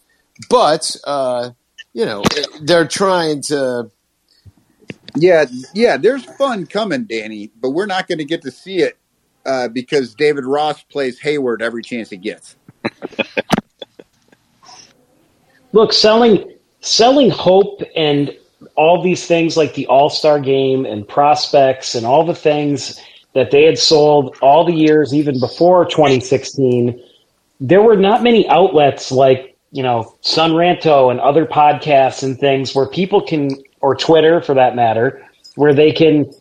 But 0.49 0.95
uh, 1.05 1.49
you 1.91 2.05
know, 2.05 2.23
they're 2.61 2.87
trying 2.87 3.41
to. 3.47 3.91
Yeah, 5.15 5.45
yeah, 5.73 5.97
there's 5.97 6.25
fun 6.25 6.65
coming, 6.65 7.05
Danny, 7.05 7.51
but 7.59 7.71
we're 7.71 7.85
not 7.85 8.07
going 8.07 8.19
to 8.19 8.25
get 8.25 8.41
to 8.43 8.51
see 8.51 8.77
it 8.77 8.97
uh, 9.45 9.67
because 9.67 10.13
David 10.15 10.45
Ross 10.45 10.83
plays 10.83 11.19
Heyward 11.19 11.61
every 11.61 11.83
chance 11.83 12.09
he 12.09 12.17
gets. 12.17 12.55
Look, 15.71 15.93
selling 15.93 16.55
selling 16.81 17.29
hope 17.29 17.81
and 17.95 18.35
all 18.75 19.01
these 19.03 19.25
things 19.25 19.57
like 19.57 19.73
the 19.73 19.87
All 19.87 20.09
Star 20.09 20.39
Game 20.39 20.85
and 20.85 21.07
prospects 21.07 21.95
and 21.95 22.05
all 22.05 22.25
the 22.25 22.35
things 22.35 22.99
that 23.33 23.51
they 23.51 23.63
had 23.63 23.77
sold 23.77 24.35
all 24.41 24.65
the 24.65 24.73
years 24.73 25.13
even 25.13 25.39
before 25.39 25.85
2016. 25.85 27.01
There 27.59 27.81
were 27.81 27.97
not 27.97 28.23
many 28.23 28.47
outlets 28.47 29.11
like 29.11 29.55
you 29.71 29.83
know 29.83 30.15
Son 30.21 30.51
Ranto 30.51 31.11
and 31.11 31.19
other 31.19 31.45
podcasts 31.45 32.23
and 32.23 32.39
things 32.39 32.73
where 32.73 32.87
people 32.87 33.21
can 33.21 33.51
or 33.81 33.95
Twitter 33.95 34.41
for 34.41 34.53
that 34.53 34.75
matter 34.75 35.25
where 35.55 35.73
they 35.73 35.91
can 35.91 36.31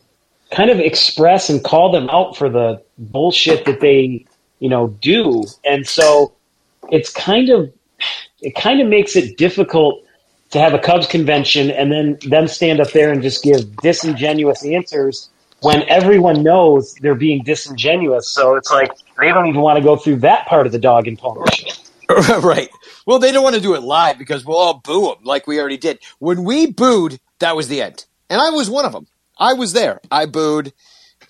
kind 0.51 0.70
of 0.70 0.78
express 0.78 1.51
and 1.51 1.62
call 1.62 1.93
them 1.93 2.09
out 2.10 2.36
for 2.36 2.48
the 2.48 2.82
bullshit 2.98 3.65
that 3.65 3.81
they 3.81 4.24
you 4.60 4.69
know 4.69 4.89
do 5.01 5.44
and 5.65 5.86
so 5.86 6.32
it's 6.90 7.10
kind 7.10 7.51
of 7.51 7.73
it 8.40 8.55
kind 8.55 8.81
of 8.81 8.89
makes 8.89 9.16
it 9.16 9.36
difficult 9.36 10.02
to 10.51 10.59
have 10.59 10.73
a 10.73 10.78
Cubs 10.78 11.06
convention 11.06 11.70
and 11.70 11.93
then 11.93 12.19
them 12.27 12.48
stand 12.48 12.81
up 12.81 12.93
there 12.93 13.12
and 13.12 13.23
just 13.23 13.43
give 13.43 13.77
disingenuous 13.78 14.65
answers 14.65 15.28
when 15.60 15.82
everyone 15.89 16.43
knows 16.43 16.94
they're 17.02 17.15
being 17.15 17.43
disingenuous. 17.43 18.32
So 18.32 18.55
it's 18.55 18.70
like 18.70 18.90
they 19.19 19.28
don't 19.28 19.47
even 19.47 19.60
want 19.60 19.78
to 19.78 19.85
go 19.85 19.97
through 19.97 20.16
that 20.16 20.47
part 20.47 20.66
of 20.66 20.73
the 20.73 20.78
dog 20.78 21.06
and 21.06 21.19
pony 21.19 21.43
right. 22.40 22.70
Well, 23.06 23.19
they 23.19 23.32
don't 23.32 23.43
want 23.43 23.56
to 23.56 23.60
do 23.60 23.74
it 23.74 23.82
live 23.82 24.19
because 24.19 24.44
we'll 24.44 24.56
all 24.56 24.81
boo 24.82 25.09
them 25.09 25.24
like 25.24 25.47
we 25.47 25.60
already 25.60 25.77
did. 25.77 25.98
When 26.19 26.44
we 26.44 26.66
booed, 26.66 27.20
that 27.40 27.56
was 27.56 27.69
the 27.69 27.82
end. 27.82 28.06
And 28.31 28.40
I 28.40 28.51
was 28.51 28.69
one 28.69 28.85
of 28.85 28.93
them. 28.93 29.06
I 29.39 29.55
was 29.55 29.73
there. 29.73 30.01
I 30.10 30.27
booed, 30.27 30.73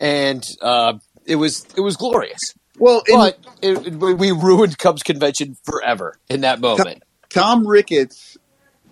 and 0.00 0.42
uh, 0.62 0.94
it 1.26 1.36
was 1.36 1.66
it 1.76 1.80
was 1.80 1.96
glorious. 1.96 2.40
Well, 2.78 3.02
but 3.06 3.38
it, 3.60 3.86
it, 3.86 3.94
we 3.94 4.32
ruined 4.32 4.78
Cubs 4.78 5.02
convention 5.02 5.56
forever 5.64 6.18
in 6.28 6.42
that 6.42 6.60
moment. 6.60 7.02
Tom 7.28 7.66
Ricketts 7.66 8.36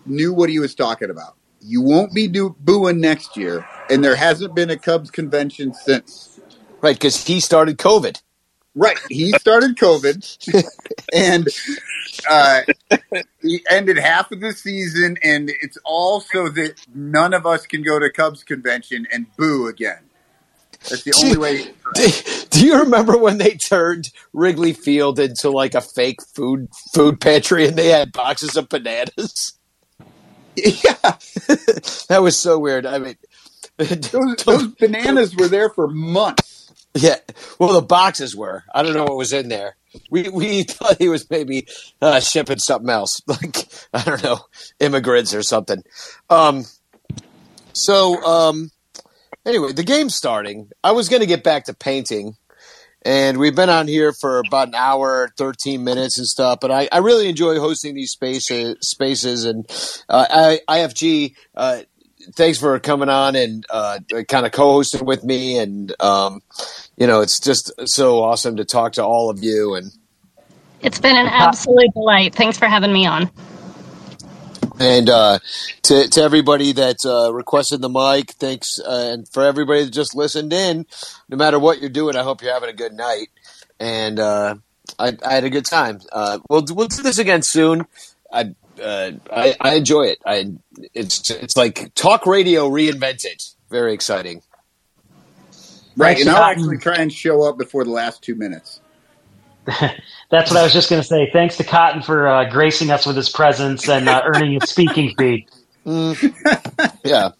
knew 0.04 0.32
what 0.32 0.50
he 0.50 0.58
was 0.58 0.74
talking 0.74 1.10
about. 1.10 1.36
You 1.60 1.82
won't 1.82 2.12
be 2.12 2.28
do- 2.28 2.56
booing 2.60 3.00
next 3.00 3.36
year, 3.36 3.66
and 3.88 4.04
there 4.04 4.16
hasn't 4.16 4.54
been 4.54 4.70
a 4.70 4.76
Cubs 4.76 5.10
convention 5.10 5.72
since. 5.72 6.40
Right, 6.80 6.94
because 6.94 7.26
he 7.26 7.40
started 7.40 7.78
COVID. 7.78 8.20
Right, 8.78 8.98
he 9.08 9.32
started 9.32 9.76
COVID, 9.76 10.64
and 11.14 11.48
uh, 12.28 12.60
he 13.40 13.64
ended 13.70 13.96
half 13.96 14.30
of 14.30 14.40
the 14.40 14.52
season, 14.52 15.16
and 15.22 15.50
it's 15.62 15.78
all 15.82 16.20
so 16.20 16.50
that 16.50 16.74
none 16.94 17.32
of 17.32 17.46
us 17.46 17.66
can 17.66 17.82
go 17.82 17.98
to 17.98 18.10
Cubs 18.10 18.44
convention 18.44 19.06
and 19.10 19.34
boo 19.38 19.66
again. 19.66 20.00
That's 20.90 21.04
the 21.04 21.14
only 21.24 21.38
way. 21.38 21.64
Do, 21.94 22.08
do 22.50 22.66
you 22.66 22.78
remember 22.80 23.16
when 23.16 23.38
they 23.38 23.54
turned 23.54 24.10
Wrigley 24.32 24.72
Field 24.72 25.18
into 25.18 25.50
like 25.50 25.74
a 25.74 25.80
fake 25.80 26.20
food 26.34 26.68
food 26.92 27.20
pantry 27.20 27.66
and 27.66 27.76
they 27.76 27.88
had 27.88 28.12
boxes 28.12 28.56
of 28.56 28.68
bananas? 28.68 29.54
Yeah, 30.54 30.94
that 32.08 32.20
was 32.20 32.38
so 32.38 32.58
weird. 32.58 32.86
I 32.86 32.98
mean, 32.98 33.16
those, 33.78 34.36
those 34.44 34.68
bananas 34.68 35.34
were 35.34 35.48
there 35.48 35.70
for 35.70 35.88
months. 35.88 36.65
Yeah, 36.96 37.16
well, 37.58 37.74
the 37.74 37.82
boxes 37.82 38.34
were. 38.34 38.64
I 38.74 38.82
don't 38.82 38.94
know 38.94 39.04
what 39.04 39.18
was 39.18 39.32
in 39.32 39.48
there. 39.50 39.76
We 40.10 40.28
we 40.30 40.62
thought 40.64 40.96
he 40.98 41.08
was 41.08 41.28
maybe 41.30 41.66
uh, 42.00 42.20
shipping 42.20 42.58
something 42.58 42.88
else, 42.88 43.20
like 43.26 43.68
I 43.92 44.02
don't 44.02 44.22
know, 44.22 44.40
immigrants 44.80 45.34
or 45.34 45.42
something. 45.42 45.82
Um, 46.30 46.64
so 47.74 48.22
um, 48.24 48.70
anyway, 49.44 49.72
the 49.72 49.84
game's 49.84 50.16
starting. 50.16 50.70
I 50.82 50.92
was 50.92 51.10
going 51.10 51.20
to 51.20 51.26
get 51.26 51.44
back 51.44 51.66
to 51.66 51.74
painting, 51.74 52.36
and 53.02 53.36
we've 53.36 53.54
been 53.54 53.68
on 53.70 53.88
here 53.88 54.14
for 54.18 54.38
about 54.38 54.68
an 54.68 54.74
hour, 54.74 55.30
thirteen 55.36 55.84
minutes 55.84 56.16
and 56.16 56.26
stuff. 56.26 56.60
But 56.62 56.70
I, 56.70 56.88
I 56.90 56.98
really 56.98 57.28
enjoy 57.28 57.58
hosting 57.58 57.94
these 57.94 58.12
spaces, 58.12 58.76
spaces, 58.80 59.44
and 59.44 59.66
uh, 60.08 60.26
I, 60.66 60.78
IFG. 60.78 61.34
Uh, 61.54 61.82
thanks 62.34 62.58
for 62.58 62.78
coming 62.78 63.08
on 63.08 63.36
and 63.36 63.64
uh, 63.70 63.98
kind 64.28 64.46
of 64.46 64.52
co-hosting 64.52 65.04
with 65.04 65.24
me, 65.24 65.58
and 65.58 65.94
um, 66.00 66.42
you 66.96 67.06
know, 67.06 67.20
it's 67.20 67.40
just 67.40 67.72
so 67.86 68.22
awesome 68.22 68.56
to 68.56 68.64
talk 68.64 68.92
to 68.94 69.04
all 69.04 69.30
of 69.30 69.42
you. 69.42 69.74
And 69.74 69.92
It's 70.82 70.98
been 70.98 71.16
an 71.16 71.26
absolute 71.26 71.92
delight. 71.94 72.34
Thanks 72.34 72.58
for 72.58 72.66
having 72.66 72.92
me 72.92 73.06
on. 73.06 73.30
and 74.78 75.08
uh, 75.08 75.38
to 75.82 76.08
to 76.08 76.20
everybody 76.20 76.72
that 76.72 76.96
uh, 77.04 77.32
requested 77.32 77.80
the 77.80 77.88
mic, 77.88 78.32
thanks, 78.32 78.78
uh, 78.80 79.10
and 79.12 79.28
for 79.28 79.42
everybody 79.42 79.84
that 79.84 79.92
just 79.92 80.14
listened 80.14 80.52
in. 80.52 80.86
No 81.28 81.36
matter 81.36 81.58
what 81.58 81.80
you're 81.80 81.90
doing, 81.90 82.16
I 82.16 82.22
hope 82.22 82.42
you're 82.42 82.52
having 82.52 82.70
a 82.70 82.74
good 82.74 82.92
night. 82.92 83.28
And 83.80 84.18
uh, 84.18 84.56
I, 84.98 85.16
I 85.24 85.34
had 85.34 85.44
a 85.44 85.50
good 85.50 85.66
time. 85.66 86.00
Uh, 86.12 86.38
we'll 86.48 86.64
we'll 86.70 86.88
do 86.88 87.02
this 87.02 87.18
again 87.18 87.42
soon. 87.42 87.86
I, 88.32 88.54
uh, 88.80 89.12
I 89.32 89.56
I 89.60 89.74
enjoy 89.74 90.02
it. 90.04 90.18
I 90.26 90.52
it's 90.94 91.30
it's 91.30 91.56
like 91.56 91.94
talk 91.94 92.26
radio 92.26 92.68
reinvented. 92.68 93.42
Very 93.70 93.92
exciting. 93.94 94.42
Right, 95.96 96.18
and 96.20 96.28
I'll 96.28 96.44
actually 96.44 96.78
try 96.78 96.96
and 96.96 97.12
show 97.12 97.42
up 97.42 97.58
before 97.58 97.84
the 97.84 97.90
last 97.90 98.22
two 98.22 98.34
minutes. 98.34 98.80
That's 100.30 100.50
what 100.50 100.56
I 100.56 100.62
was 100.62 100.72
just 100.72 100.90
going 100.90 101.02
to 101.02 101.06
say. 101.08 101.30
Thanks 101.32 101.56
to 101.56 101.64
Cotton 101.64 102.02
for 102.02 102.28
uh, 102.28 102.50
gracing 102.50 102.90
us 102.90 103.06
with 103.06 103.16
his 103.16 103.28
presence 103.28 103.88
and 103.88 104.08
uh, 104.08 104.22
earning 104.24 104.52
his 104.52 104.68
speaking 104.68 105.14
fee. 105.16 105.48
Yeah, 107.04 107.30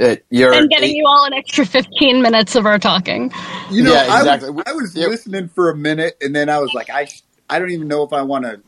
Uh, 0.00 0.16
you're 0.30 0.52
and 0.52 0.70
getting 0.70 0.94
you 0.94 1.04
all 1.06 1.24
an 1.26 1.32
extra 1.34 1.66
15 1.66 2.22
minutes 2.22 2.54
of 2.54 2.66
our 2.66 2.78
talking. 2.78 3.32
You 3.70 3.82
know, 3.82 3.94
Yeah, 3.94 4.04
I 4.08 4.18
exactly. 4.18 4.50
was, 4.50 4.64
I 4.66 4.72
was 4.72 4.96
listening 4.96 5.48
for 5.48 5.70
a 5.70 5.76
minute, 5.76 6.16
and 6.20 6.34
then 6.36 6.48
I 6.48 6.58
was 6.58 6.74
like, 6.74 6.90
I 6.90 7.08
I 7.50 7.58
don't 7.58 7.70
even 7.70 7.88
know 7.88 8.02
if 8.02 8.12
I 8.12 8.22
want 8.22 8.44
to 8.44 8.60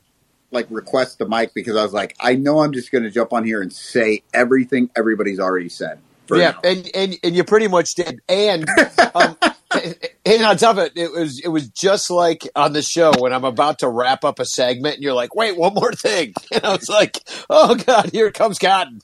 like 0.50 0.66
request 0.70 1.18
the 1.18 1.28
mic 1.28 1.54
because 1.54 1.76
I 1.76 1.82
was 1.82 1.92
like, 1.92 2.16
I 2.20 2.34
know 2.34 2.60
I'm 2.60 2.72
just 2.72 2.90
going 2.90 3.04
to 3.04 3.10
jump 3.10 3.32
on 3.32 3.44
here 3.44 3.62
and 3.62 3.72
say 3.72 4.22
everything 4.34 4.90
everybody's 4.96 5.40
already 5.40 5.68
said. 5.68 5.98
for 6.26 6.36
yeah, 6.36 6.52
now. 6.52 6.70
and, 6.70 6.90
and 6.94 7.18
and 7.22 7.36
you 7.36 7.44
pretty 7.44 7.68
much 7.68 7.94
did. 7.94 8.20
And 8.28 8.68
um, 9.14 9.36
and 10.26 10.42
on 10.42 10.56
top 10.56 10.76
of 10.76 10.84
it, 10.84 10.92
it 10.96 11.12
was 11.12 11.40
it 11.40 11.48
was 11.48 11.68
just 11.68 12.10
like 12.10 12.48
on 12.56 12.72
the 12.72 12.82
show 12.82 13.12
when 13.18 13.32
I'm 13.32 13.44
about 13.44 13.80
to 13.80 13.88
wrap 13.88 14.24
up 14.24 14.38
a 14.38 14.44
segment, 14.44 14.96
and 14.96 15.04
you're 15.04 15.14
like, 15.14 15.34
"Wait, 15.34 15.56
one 15.56 15.74
more 15.74 15.92
thing," 15.92 16.34
and 16.52 16.64
I 16.64 16.72
was 16.72 16.88
like, 16.88 17.18
"Oh 17.48 17.74
God, 17.74 18.10
here 18.12 18.30
comes 18.32 18.58
Cotton 18.58 19.00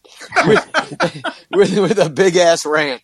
with 0.47 0.65
with, 1.51 1.79
with 1.79 1.99
a 1.99 2.11
big 2.11 2.37
ass 2.37 2.67
rant." 2.67 3.03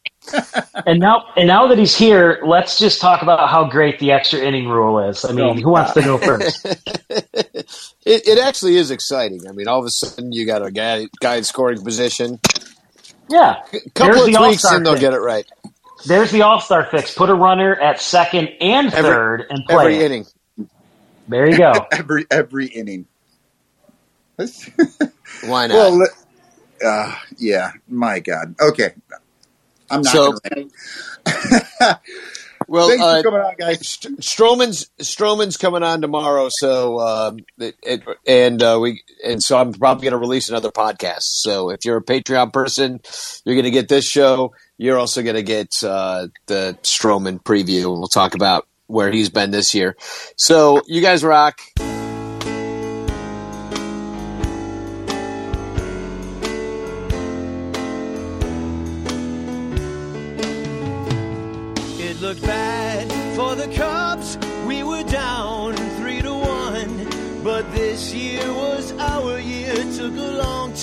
And 0.87 1.01
now, 1.01 1.25
and 1.37 1.49
now 1.49 1.67
that 1.69 1.79
he's 1.79 1.97
here, 1.97 2.41
let's 2.45 2.79
just 2.79 3.01
talk 3.01 3.23
about 3.23 3.49
how 3.49 3.69
great 3.69 3.99
the 3.99 4.13
extra 4.13 4.41
inning 4.41 4.69
rule 4.69 4.99
is. 5.01 5.25
I 5.25 5.33
mean, 5.33 5.61
who 5.61 5.71
wants 5.71 5.93
to 5.95 6.03
go 6.03 6.19
first? 6.19 6.67
It, 8.05 8.27
it 8.27 8.39
actually 8.39 8.77
is 8.77 8.91
exciting. 8.91 9.47
I 9.49 9.53
mean, 9.53 9.69
all 9.69 9.79
of 9.79 9.87
a 9.87 9.91
sudden 9.91 10.33
you 10.33 10.45
got 10.47 10.65
a 10.65 10.71
guy 10.71 11.07
guy 11.21 11.37
in 11.37 11.45
scoring 11.45 11.83
position. 11.83 12.41
Yeah, 13.29 13.63
couple 13.95 14.15
There's 14.15 14.21
of 14.21 14.27
the 14.27 14.33
tweaks 14.39 14.65
and 14.65 14.85
they'll 14.85 14.95
fix. 14.95 15.01
get 15.01 15.15
it 15.15 15.21
right. 15.21 15.47
There's 16.07 16.31
the 16.33 16.43
All 16.43 16.61
Star 16.61 16.85
fix. 16.91 17.15
Put 17.15 17.31
a 17.31 17.35
runner 17.35 17.77
at 17.77 18.01
second 18.01 18.49
and 18.61 18.89
Every- 18.93 19.03
third 19.11 19.47
and 19.51 19.65
play 19.67 19.85
Every 19.85 19.97
it. 19.97 20.03
inning. 20.03 20.27
There 21.29 21.49
you 21.49 21.57
go. 21.57 21.73
every 21.93 22.27
every 22.31 22.67
inning. 22.67 23.07
Why 24.37 25.67
not? 25.69 25.75
Well, 25.75 26.03
uh, 26.85 27.15
yeah, 27.39 27.71
my 27.89 28.19
God. 28.19 28.57
Okay, 28.61 28.91
I'm 29.91 30.03
not. 30.03 30.13
So- 30.13 30.33
gonna 30.33 30.67
rant. 31.87 31.99
Well, 32.69 32.89
Thanks 32.89 33.03
for 33.03 33.19
uh, 33.19 33.23
coming 33.23 33.41
on, 33.41 33.55
guys. 33.59 33.89
St- 33.89 34.21
Stroman's 34.21 34.91
Stroman's 35.01 35.57
coming 35.57 35.83
on 35.83 36.01
tomorrow, 36.01 36.49
so 36.51 37.01
um, 37.01 37.39
it, 37.59 37.77
it, 37.83 38.03
and 38.27 38.63
uh, 38.63 38.79
we 38.81 39.03
and 39.25 39.43
so 39.43 39.59
I'm 39.59 39.73
probably 39.73 40.05
going 40.05 40.13
to 40.13 40.19
release 40.19 40.49
another 40.49 40.71
podcast. 40.71 41.23
So 41.23 41.71
if 41.71 41.85
you're 41.85 41.99
a 41.99 42.05
Patreon 42.05 42.53
person, 42.53 43.01
you're 43.45 43.55
going 43.55 43.65
to 43.65 43.71
get 43.71 43.89
this 43.89 44.07
show. 44.07 44.55
You're 44.79 44.99
also 44.99 45.23
going 45.23 45.37
to 45.37 45.43
get 45.43 45.69
uh, 45.85 46.29
the 46.47 46.79
Stroman 46.83 47.43
preview, 47.43 47.91
and 47.91 47.99
we'll 47.99 48.09
talk 48.09 48.35
about 48.35 48.67
where 48.87 49.11
he's 49.11 49.31
been 49.31 49.51
this 49.51 49.75
year. 49.75 49.97
So 50.37 50.83
you 50.87 51.01
guys 51.01 51.25
rock. 51.25 51.61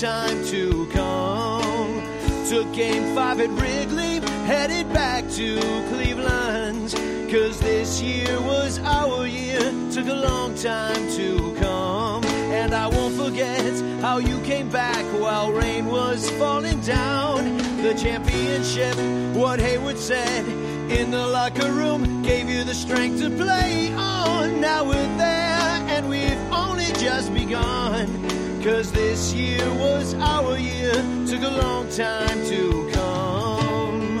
Time 0.00 0.42
to 0.46 0.86
come. 0.86 2.02
Took 2.48 2.72
game 2.72 3.14
five 3.14 3.38
at 3.38 3.50
Wrigley, 3.50 4.20
headed 4.46 4.90
back 4.94 5.28
to 5.32 5.60
Cleveland. 5.90 6.94
Cause 7.30 7.60
this 7.60 8.00
year 8.00 8.40
was 8.40 8.78
our 8.78 9.26
year. 9.26 9.60
Took 9.92 10.06
a 10.06 10.14
long 10.14 10.54
time 10.54 11.06
to 11.16 11.54
come. 11.56 12.24
And 12.24 12.74
I 12.74 12.86
won't 12.86 13.14
forget 13.14 13.78
how 14.00 14.16
you 14.16 14.40
came 14.40 14.70
back 14.70 15.04
while 15.20 15.52
rain 15.52 15.84
was 15.84 16.30
falling 16.30 16.80
down. 16.80 17.58
The 17.82 17.92
championship, 17.92 18.96
what 19.36 19.60
Heyward 19.60 19.98
said 19.98 20.46
in 20.90 21.10
the 21.10 21.26
locker 21.26 21.70
room, 21.72 22.22
gave 22.22 22.48
you 22.48 22.64
the 22.64 22.74
strength 22.74 23.20
to 23.20 23.28
play 23.28 23.92
on. 23.92 24.62
Now 24.62 24.82
we're 24.82 25.16
there, 25.18 25.84
and 25.92 26.08
we've 26.08 26.40
only 26.50 26.86
just 26.94 27.34
begun. 27.34 28.39
Cause 28.62 28.92
this 28.92 29.32
year 29.32 29.66
was 29.72 30.12
our 30.16 30.58
year, 30.58 30.92
took 31.26 31.42
a 31.42 31.48
long 31.48 31.88
time 31.88 32.44
to 32.44 32.90
come. 32.92 34.18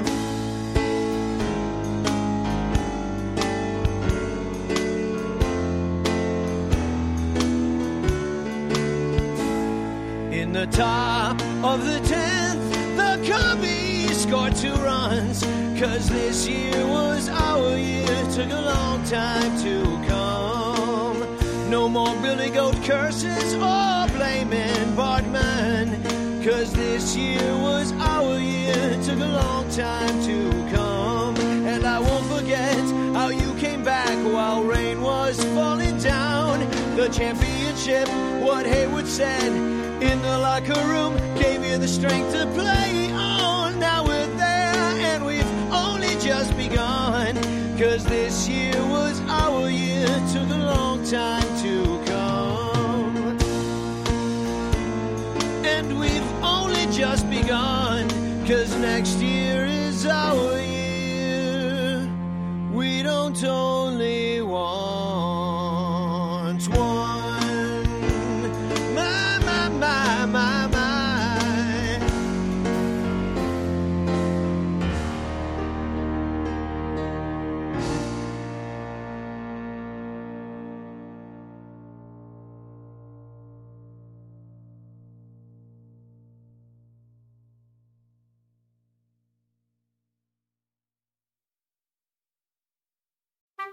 In 10.32 10.54
the 10.54 10.66
top 10.68 11.38
of 11.62 11.84
the 11.84 12.00
10th, 12.08 12.96
the 12.96 13.22
Cubbies 13.30 14.14
scored 14.14 14.56
two 14.56 14.72
runs. 14.76 15.42
Cause 15.78 16.08
this 16.08 16.48
year 16.48 16.86
was 16.86 17.28
our 17.28 17.76
year, 17.76 18.06
took 18.32 18.50
a 18.50 18.62
long 18.62 19.04
time 19.04 19.58
to 19.60 19.84
come. 20.08 21.70
No 21.70 21.90
more 21.90 22.16
Billy 22.22 22.48
Goat 22.48 22.82
curses 22.82 23.54
or 23.54 23.99
blaming 24.50 24.96
Bartman. 24.96 26.44
Cause 26.44 26.72
this 26.72 27.16
year 27.16 27.54
was 27.58 27.92
our 27.92 28.38
year, 28.38 28.98
took 29.02 29.18
a 29.18 29.32
long 29.42 29.68
time 29.70 30.22
to 30.24 30.50
come. 30.74 31.36
And 31.66 31.84
I 31.84 31.98
won't 31.98 32.26
forget 32.26 32.80
how 33.14 33.28
you 33.28 33.54
came 33.54 33.84
back 33.84 34.16
while 34.32 34.62
rain 34.62 35.02
was 35.02 35.42
falling 35.54 35.98
down. 35.98 36.60
The 36.96 37.08
championship, 37.08 38.08
what 38.42 38.66
Heyward 38.66 39.06
said 39.06 39.52
in 40.02 40.20
the 40.22 40.38
locker 40.38 40.82
room, 40.86 41.16
gave 41.38 41.64
you 41.64 41.78
the 41.78 41.88
strength 41.88 42.32
to 42.32 42.46
play 42.46 43.12
on. 43.12 43.78
Now 43.78 44.04
we're 44.04 44.34
there 44.36 44.74
and 45.10 45.24
we've 45.24 45.52
only 45.72 46.14
just 46.20 46.56
begun. 46.56 47.36
Cause 47.78 48.04
this 48.04 48.48
year 48.48 48.74
was 48.86 49.20
our 49.28 49.70
year, 49.70 50.06
took 50.32 50.48
a 50.50 50.58
long 50.74 51.04
time 51.04 51.39
And 55.80 55.98
we've 55.98 56.32
only 56.44 56.84
just 56.92 57.30
begun, 57.30 58.06
cause 58.46 58.76
next 58.76 59.16
year 59.16 59.64
is 59.64 60.04
our 60.04 60.60
year. 60.60 62.06
We 62.70 63.02
don't 63.02 63.42
only 63.42 63.69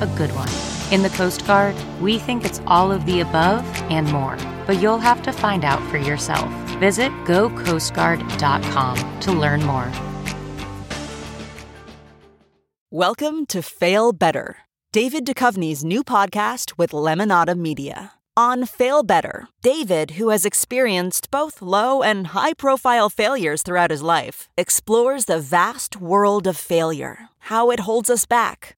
a 0.00 0.06
good 0.16 0.30
one? 0.34 0.48
In 0.92 1.02
the 1.02 1.10
Coast 1.10 1.46
Guard, 1.46 1.74
we 2.00 2.18
think 2.18 2.44
it's 2.44 2.60
all 2.66 2.92
of 2.92 3.04
the 3.04 3.20
above 3.20 3.64
and 3.90 4.10
more, 4.10 4.36
but 4.66 4.80
you'll 4.80 4.98
have 4.98 5.22
to 5.22 5.32
find 5.32 5.64
out 5.64 5.82
for 5.90 5.98
yourself. 5.98 6.50
Visit 6.78 7.10
gocoastguard.com 7.24 9.20
to 9.20 9.32
learn 9.32 9.62
more. 9.64 9.90
Welcome 12.90 13.44
to 13.46 13.60
Fail 13.60 14.12
Better, 14.12 14.56
David 14.92 15.26
Duchovny's 15.26 15.84
new 15.84 16.02
podcast 16.02 16.78
with 16.78 16.92
Lemonada 16.92 17.54
Media. 17.54 18.12
On 18.34 18.64
Fail 18.64 19.02
Better, 19.02 19.48
David, 19.62 20.12
who 20.12 20.30
has 20.30 20.46
experienced 20.46 21.28
both 21.30 21.60
low 21.60 22.02
and 22.04 22.28
high 22.28 22.54
profile 22.54 23.10
failures 23.10 23.64
throughout 23.64 23.90
his 23.90 24.00
life, 24.00 24.48
explores 24.56 25.24
the 25.24 25.40
vast 25.40 26.00
world 26.00 26.46
of 26.46 26.56
failure, 26.56 27.28
how 27.50 27.70
it 27.72 27.80
holds 27.80 28.08
us 28.08 28.26
back, 28.26 28.77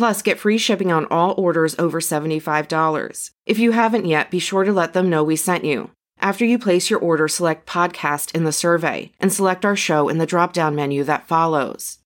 Plus, 0.00 0.22
get 0.22 0.38
free 0.38 0.56
shipping 0.56 0.90
on 0.90 1.04
all 1.10 1.34
orders 1.36 1.78
over 1.78 2.00
$75. 2.00 3.32
If 3.44 3.58
you 3.58 3.72
haven't 3.72 4.06
yet, 4.06 4.30
be 4.30 4.38
sure 4.38 4.64
to 4.64 4.72
let 4.72 4.94
them 4.94 5.10
know 5.10 5.22
we 5.22 5.36
sent 5.36 5.62
you. 5.62 5.90
After 6.18 6.42
you 6.42 6.58
place 6.58 6.88
your 6.88 6.98
order, 7.00 7.28
select 7.28 7.68
podcast 7.68 8.34
in 8.34 8.44
the 8.44 8.50
survey 8.50 9.12
and 9.20 9.30
select 9.30 9.66
our 9.66 9.76
show 9.76 10.08
in 10.08 10.16
the 10.16 10.24
drop 10.24 10.54
down 10.54 10.74
menu 10.74 11.04
that 11.04 11.28
follows. 11.28 11.98